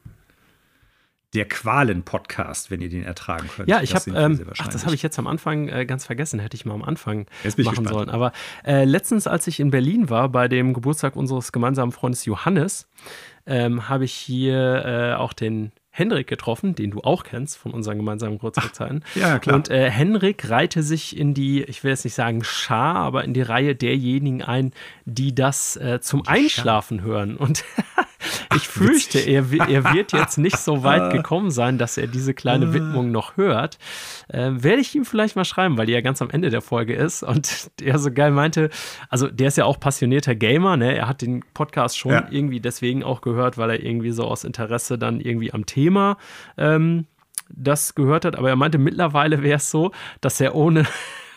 der 1.35 1.47
Qualen-Podcast, 1.47 2.71
wenn 2.71 2.81
ihr 2.81 2.89
den 2.89 3.03
ertragen 3.03 3.49
könnt. 3.49 3.69
Ja, 3.69 3.83
ich 3.83 3.95
habe, 3.95 4.11
ähm, 4.11 4.47
ach, 4.59 4.69
das 4.69 4.85
habe 4.85 4.95
ich 4.95 5.03
jetzt 5.03 5.19
am 5.19 5.27
Anfang 5.27 5.69
äh, 5.69 5.85
ganz 5.85 6.07
vergessen, 6.07 6.39
hätte 6.39 6.57
ich 6.57 6.65
mal 6.65 6.75
am 6.75 6.83
Anfang 6.83 7.27
machen 7.59 7.87
sollen. 7.87 8.09
Aber 8.09 8.33
äh, 8.65 8.85
letztens, 8.85 9.27
als 9.27 9.47
ich 9.47 9.61
in 9.61 9.71
Berlin 9.71 10.11
war, 10.11 10.29
bei 10.29 10.49
dem 10.49 10.75
Geburtstag 10.75 11.17
unseres 11.17 11.53
gemeinsamen 11.53 11.93
Freundes 11.93 12.25
Johannes, 12.25 12.89
ähm, 13.47 13.89
habe 13.89 14.05
ich 14.05 14.13
hier 14.13 14.85
äh, 14.85 15.15
auch 15.15 15.33
den 15.33 15.73
Henrik 15.97 16.27
getroffen, 16.27 16.75
den 16.75 16.91
du 16.91 17.03
auch 17.03 17.23
kennst 17.23 17.57
von 17.57 17.71
unseren 17.71 17.99
gemeinsamen 17.99 18.39
Geburtstagszeiten. 18.39 19.05
Ja, 19.15 19.39
klar. 19.39 19.55
Und 19.55 19.71
äh, 19.71 19.89
Henrik 19.89 20.51
reihte 20.51 20.83
sich 20.83 21.17
in 21.17 21.35
die, 21.35 21.63
ich 21.63 21.85
will 21.85 21.93
jetzt 21.93 22.05
nicht 22.05 22.15
sagen 22.15 22.43
Schar, 22.43 22.97
aber 22.97 23.23
in 23.23 23.33
die 23.33 23.43
Reihe 23.43 23.77
derjenigen 23.77 24.43
ein, 24.43 24.73
die 25.05 25.37
das 25.37 25.77
äh, 25.77 26.01
zum 26.01 26.27
Einschlafen 26.27 27.03
hören. 27.03 27.37
Und 27.37 27.65
ich 28.57 28.69
fürchte, 28.69 29.19
er, 29.19 29.45
er, 29.69 29.95
wird 29.95 30.13
jetzt 30.13 30.39
nicht 30.39 30.59
so 30.59 30.83
weit 30.83 31.13
gekommen 31.13 31.51
sein, 31.51 31.79
dass 31.79 31.97
er 31.97 32.07
diese 32.07 32.35
kleine 32.35 32.73
Widmung 32.73 33.11
noch 33.11 33.37
hört. 33.37 33.79
Äh, 34.29 34.51
werde 34.55 34.81
ich 34.81 34.95
ihm 34.95 35.05
vielleicht 35.05 35.37
mal 35.37 35.45
schreiben, 35.45 35.77
weil 35.77 35.87
die 35.87 35.93
ja 35.93 36.01
ganz 36.01 36.23
am 36.23 36.31
Ende 36.31 36.51
der 36.51 36.63
Folge 36.63 36.95
ist 36.95 37.23
und 37.23 37.71
der 37.81 37.99
so 37.99 38.11
geil 38.11 38.31
meinte, 38.31 38.71
also 39.09 39.29
der 39.29 39.49
ist 39.49 39.57
ja 39.57 39.65
auch 39.65 39.79
passionierter 39.79 40.35
Gamer, 40.35 40.77
ne? 40.77 40.97
Er 40.97 41.09
hat 41.09 41.23
den 41.23 41.45
Podcast 41.55 41.99
schon 41.99 42.13
ja. 42.13 42.27
irgendwie 42.31 42.61
deswegen 42.61 43.03
auch 43.03 43.21
gehört, 43.21 43.59
weil 43.59 43.71
er 43.71 43.83
irgendwie 43.83 44.11
so 44.11 44.25
aus 44.25 44.45
Interesse 44.45 44.99
dann 44.99 45.21
irgendwie 45.21 45.53
am 45.53 45.67
Thema 45.67 46.17
ähm, 46.57 47.07
das 47.49 47.95
gehört 47.95 48.25
hat. 48.25 48.37
Aber 48.37 48.49
er 48.49 48.57
meinte, 48.57 48.79
mittlerweile 48.79 49.43
wäre 49.43 49.57
es 49.57 49.71
so, 49.71 49.93
dass 50.21 50.41
er 50.41 50.55
ohne 50.55 50.87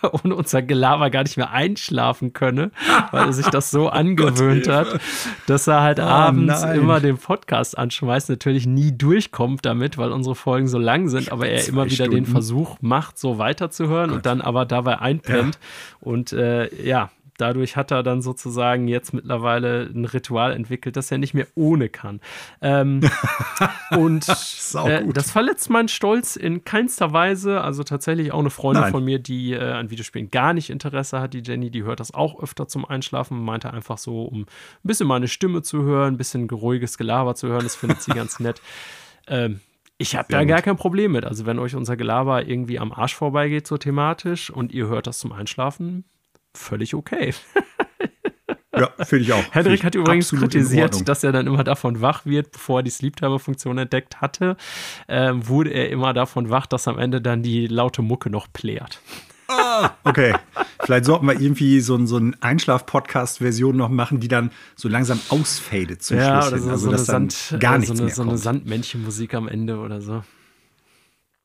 ohne 0.23 0.35
unser 0.35 0.61
Gelaber 0.61 1.09
gar 1.09 1.23
nicht 1.23 1.37
mehr 1.37 1.51
einschlafen 1.51 2.33
könne, 2.33 2.71
weil 3.11 3.27
er 3.27 3.33
sich 3.33 3.47
das 3.47 3.71
so 3.71 3.85
oh 3.87 3.89
angewöhnt 3.89 4.67
hat, 4.67 4.99
dass 5.47 5.67
er 5.67 5.81
halt 5.81 5.99
oh, 5.99 6.03
abends 6.03 6.61
nein. 6.61 6.79
immer 6.79 6.99
den 6.99 7.17
Podcast 7.17 7.77
anschmeißt, 7.77 8.29
natürlich 8.29 8.65
nie 8.65 8.91
durchkommt 8.91 9.65
damit, 9.65 9.97
weil 9.97 10.11
unsere 10.11 10.35
Folgen 10.35 10.67
so 10.67 10.77
lang 10.77 11.09
sind, 11.09 11.31
aber 11.31 11.47
er 11.47 11.67
immer 11.67 11.85
wieder 11.85 12.05
Stunden. 12.05 12.15
den 12.15 12.25
Versuch 12.25 12.77
macht, 12.81 13.17
so 13.17 13.37
weiterzuhören 13.37 14.11
oh 14.11 14.15
und 14.15 14.25
dann 14.25 14.41
aber 14.41 14.65
dabei 14.65 14.99
einpennt. 14.99 15.55
Ja. 15.55 16.07
Und 16.07 16.33
äh, 16.33 16.73
ja, 16.83 17.09
dadurch 17.37 17.75
hat 17.75 17.91
er 17.91 18.03
dann 18.03 18.21
sozusagen 18.21 18.87
jetzt 18.87 19.13
mittlerweile 19.13 19.89
ein 19.93 20.05
Ritual 20.05 20.53
entwickelt, 20.53 20.95
das 20.95 21.11
er 21.11 21.17
nicht 21.17 21.33
mehr 21.33 21.47
ohne 21.55 21.89
kann. 21.89 22.19
Ähm, 22.61 23.01
und 23.91 24.27
äh, 24.27 25.07
das 25.13 25.31
verletzt 25.31 25.69
meinen 25.69 25.87
Stolz 25.87 26.35
in 26.35 26.65
keinster 26.65 27.13
Weise. 27.13 27.61
Also 27.61 27.83
tatsächlich 27.83 28.31
auch 28.31 28.39
eine 28.39 28.49
Freundin 28.49 28.83
Nein. 28.83 28.91
von 28.91 29.05
mir, 29.05 29.19
die 29.19 29.53
äh, 29.53 29.71
an 29.71 29.89
Videospielen 29.89 30.31
gar 30.31 30.53
nicht 30.53 30.69
Interesse 30.69 31.19
hat, 31.21 31.33
die 31.33 31.41
Jenny, 31.41 31.71
die 31.71 31.83
hört 31.83 31.99
das 31.99 32.13
auch 32.13 32.41
öfter 32.41 32.67
zum 32.67 32.85
Einschlafen, 32.85 33.43
meinte 33.43 33.71
einfach 33.71 33.97
so, 33.97 34.23
um 34.23 34.41
ein 34.41 34.47
bisschen 34.83 35.07
meine 35.07 35.27
Stimme 35.27 35.61
zu 35.61 35.83
hören, 35.83 36.15
ein 36.15 36.17
bisschen 36.17 36.47
geruhiges 36.47 36.97
Gelaber 36.97 37.35
zu 37.35 37.47
hören, 37.47 37.63
das 37.63 37.75
findet 37.75 38.01
sie 38.01 38.11
ganz 38.11 38.39
nett. 38.39 38.61
Ähm, 39.27 39.61
ich 39.99 40.15
habe 40.15 40.27
da 40.29 40.43
gar 40.43 40.61
kein 40.61 40.77
Problem 40.77 41.13
mit. 41.13 41.25
Also, 41.25 41.45
wenn 41.45 41.57
euch 41.57 41.75
unser 41.75 41.97
Gelaber 41.97 42.47
irgendwie 42.47 42.77
am 42.77 42.91
Arsch 42.91 43.15
vorbeigeht, 43.15 43.65
so 43.65 43.77
thematisch, 43.77 44.51
und 44.51 44.71
ihr 44.71 44.87
hört 44.87 45.07
das 45.07 45.17
zum 45.17 45.31
Einschlafen, 45.31 46.05
völlig 46.57 46.93
okay. 46.93 47.33
Ja, 48.75 48.91
finde 49.05 49.23
ich 49.23 49.33
auch. 49.33 49.43
Henrik 49.51 49.83
hat 49.83 49.95
übrigens 49.95 50.29
kritisiert, 50.29 51.07
dass 51.07 51.23
er 51.23 51.31
dann 51.31 51.47
immer 51.47 51.63
davon 51.63 52.01
wach 52.01 52.25
wird, 52.25 52.51
bevor 52.51 52.79
er 52.79 52.83
die 52.83 52.91
Sleep-Timer-Funktion 52.91 53.77
entdeckt 53.77 54.21
hatte, 54.21 54.57
ähm, 55.07 55.47
wurde 55.47 55.71
er 55.71 55.89
immer 55.89 56.13
davon 56.13 56.49
wach, 56.49 56.65
dass 56.65 56.87
am 56.87 56.99
Ende 56.99 57.21
dann 57.21 57.43
die 57.43 57.67
laute 57.67 58.01
Mucke 58.01 58.29
noch 58.29 58.51
plärt. 58.51 59.01
Ah, 59.49 59.91
okay. 60.03 60.35
Vielleicht 60.83 61.05
sollten 61.05 61.25
wir 61.25 61.39
irgendwie 61.39 61.79
so, 61.79 62.05
so 62.05 62.17
eine 62.17 62.33
Einschlaf-Podcast-Version 62.41 63.77
noch 63.77 63.89
machen, 63.89 64.19
die 64.19 64.27
dann 64.27 64.51
so 64.75 64.89
langsam 64.89 65.19
ausfadet 65.29 66.03
zum 66.03 66.17
ja, 66.17 66.41
Schluss. 66.41 66.53
Oder 66.53 66.61
so, 66.61 66.69
also, 66.69 66.83
so, 66.83 66.89
eine 66.89 66.97
Sand, 66.99 67.55
gar 67.59 67.77
nichts 67.77 67.97
so 67.97 68.03
eine, 68.03 68.13
so 68.13 68.21
eine 68.23 68.37
Sandmännchenmusik 68.37 69.33
am 69.33 69.47
Ende 69.47 69.79
oder 69.79 70.01
so. 70.01 70.23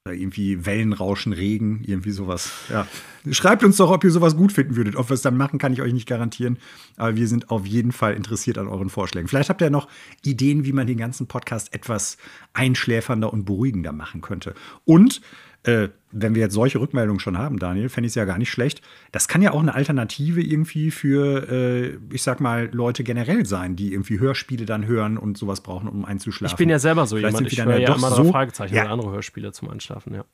Oder 0.05 0.17
irgendwie 0.17 0.67
Wellenrauschen, 0.67 1.33
Regen, 1.33 1.85
irgendwie 1.87 2.11
sowas. 2.11 2.51
Ja. 2.69 2.89
Schreibt 3.31 3.63
uns 3.63 3.77
doch, 3.77 3.89
ob 3.89 4.03
ihr 4.03 4.11
sowas 4.11 4.37
gut 4.37 4.51
finden 4.51 4.75
würdet. 4.75 4.97
Ob 4.97 5.09
wir 5.11 5.15
es 5.15 5.23
dann 5.23 5.37
machen, 5.37 5.61
kann 5.61 5.73
ich 5.73 5.81
euch 5.81 5.93
nicht 5.93 6.09
garantieren. 6.09 6.59
Aber 6.97 7.15
wir 7.15 7.29
sind 7.29 7.51
auf 7.51 7.67
jeden 7.67 7.93
Fall 7.93 8.15
interessiert 8.15 8.59
an 8.59 8.67
euren 8.67 8.91
Vorschlägen. 8.91 9.29
Vielleicht 9.29 9.49
habt 9.49 9.61
ihr 9.61 9.71
noch 9.71 9.87
Ideen, 10.25 10.65
wie 10.65 10.73
man 10.73 10.89
den 10.89 10.99
ganzen 10.99 11.29
Podcast 11.29 11.73
etwas 11.73 12.17
einschläfernder 12.53 13.33
und 13.33 13.45
beruhigender 13.45 13.93
machen 13.93 14.23
könnte. 14.23 14.55
Und 14.85 15.21
äh, 15.65 15.89
wenn 16.11 16.35
wir 16.35 16.43
jetzt 16.43 16.55
solche 16.55 16.81
Rückmeldungen 16.81 17.21
schon 17.21 17.39
haben, 17.39 17.59
Daniel, 17.59 17.89
fände 17.89 18.07
ich 18.07 18.11
es 18.11 18.15
ja 18.17 18.25
gar 18.25 18.39
nicht 18.39 18.51
schlecht. 18.51 18.83
Das 19.13 19.29
kann 19.29 19.43
ja 19.43 19.53
auch 19.53 19.61
eine 19.61 19.75
Alternative 19.75 20.43
irgendwie 20.43 20.91
für, 20.91 21.49
äh, 21.51 21.99
ich 22.11 22.23
sag 22.23 22.41
mal, 22.41 22.69
Leute 22.73 23.05
generell 23.05 23.47
sein, 23.47 23.77
die 23.77 23.93
irgendwie 23.93 24.19
Hörspiele 24.19 24.67
dann 24.67 24.87
hören 24.87 25.17
und 25.17 25.39
sowas 25.39 25.63
brauchen, 25.63 25.89
um 25.89 26.05
einzuschlafen. 26.05 26.53
Ich 26.53 26.59
bin 26.59 26.69
ja 26.69 26.79
selber 26.79 27.07
so 27.07 27.17
Vielleicht 27.17 27.35
jemand, 27.35 27.53
ich 27.53 27.65
höre 27.65 27.79
ja 27.79 27.95
immer 27.95 28.11
so, 28.11 28.31
Fragezeichen 28.31 28.75
ja. 28.75 28.83
oder 28.83 28.93
andere 28.93 29.11
Hörspiele 29.13 29.53
zum 29.53 29.71
Einschlafen, 29.71 30.15
ja. 30.15 30.25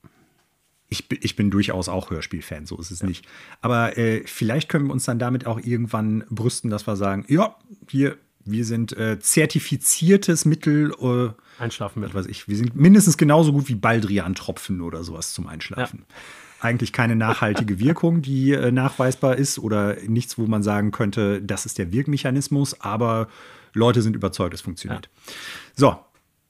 Ich, 0.90 1.04
ich, 1.22 1.36
bin 1.36 1.50
durchaus 1.50 1.90
auch 1.90 2.10
Hörspielfan, 2.10 2.64
so 2.64 2.78
ist 2.78 2.90
es 2.90 3.00
ja. 3.00 3.08
nicht. 3.08 3.26
Aber 3.60 3.98
äh, 3.98 4.22
vielleicht 4.24 4.70
können 4.70 4.86
wir 4.86 4.94
uns 4.94 5.04
dann 5.04 5.18
damit 5.18 5.46
auch 5.46 5.60
irgendwann 5.60 6.24
brüsten, 6.30 6.70
dass 6.70 6.86
wir 6.86 6.96
sagen, 6.96 7.26
ja, 7.28 7.54
hier, 7.90 8.16
wir 8.46 8.64
sind 8.64 8.96
äh, 8.96 9.18
zertifiziertes 9.20 10.46
Mittel 10.46 10.94
äh, 10.98 11.28
Einschlafen 11.60 12.00
mit. 12.00 12.14
Was 12.14 12.26
ich. 12.26 12.48
Wir 12.48 12.56
sind 12.56 12.76
mindestens 12.76 13.16
genauso 13.16 13.52
gut 13.52 13.68
wie 13.68 13.74
Baldrian-Tropfen 13.74 14.80
oder 14.80 15.04
sowas 15.04 15.32
zum 15.32 15.46
Einschlafen. 15.46 16.04
Ja. 16.08 16.14
Eigentlich 16.60 16.92
keine 16.92 17.14
nachhaltige 17.14 17.78
Wirkung, 17.78 18.20
die 18.22 18.52
äh, 18.52 18.72
nachweisbar 18.72 19.36
ist 19.36 19.58
oder 19.58 19.96
nichts, 20.06 20.38
wo 20.38 20.46
man 20.46 20.62
sagen 20.62 20.90
könnte, 20.90 21.40
das 21.40 21.66
ist 21.66 21.78
der 21.78 21.92
Wirkmechanismus, 21.92 22.80
aber 22.80 23.28
Leute 23.74 24.02
sind 24.02 24.16
überzeugt, 24.16 24.54
es 24.54 24.60
funktioniert. 24.60 25.08
Ja. 25.26 25.32
So, 25.76 25.96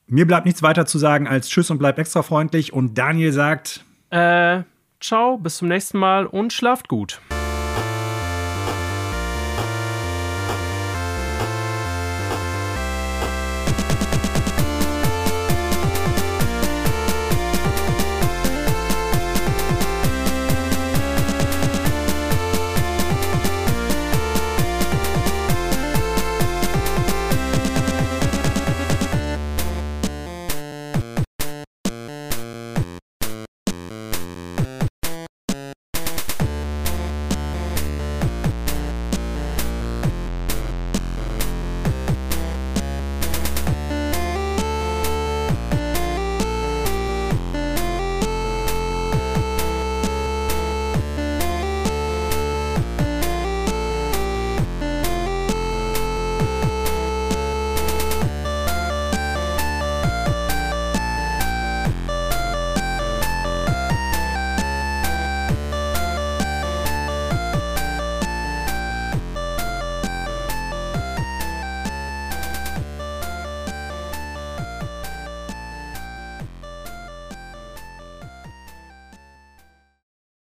Mir 0.07 0.27
bleibt 0.27 0.47
nichts 0.47 0.63
weiter 0.63 0.87
zu 0.87 0.99
sagen 0.99 1.29
als 1.29 1.51
Tschüss 1.51 1.71
und 1.71 1.79
bleib 1.79 1.99
extra 1.99 2.23
freundlich. 2.23 2.73
Und 2.73 2.97
Daniel 2.97 3.33
sagt: 3.33 3.85
Äh, 4.09 4.63
ciao, 5.01 5.37
bis 5.37 5.59
zum 5.59 5.69
nächsten 5.69 5.99
Mal 5.99 6.25
und 6.27 6.53
schlaft 6.55 6.89
gut. 6.89 7.21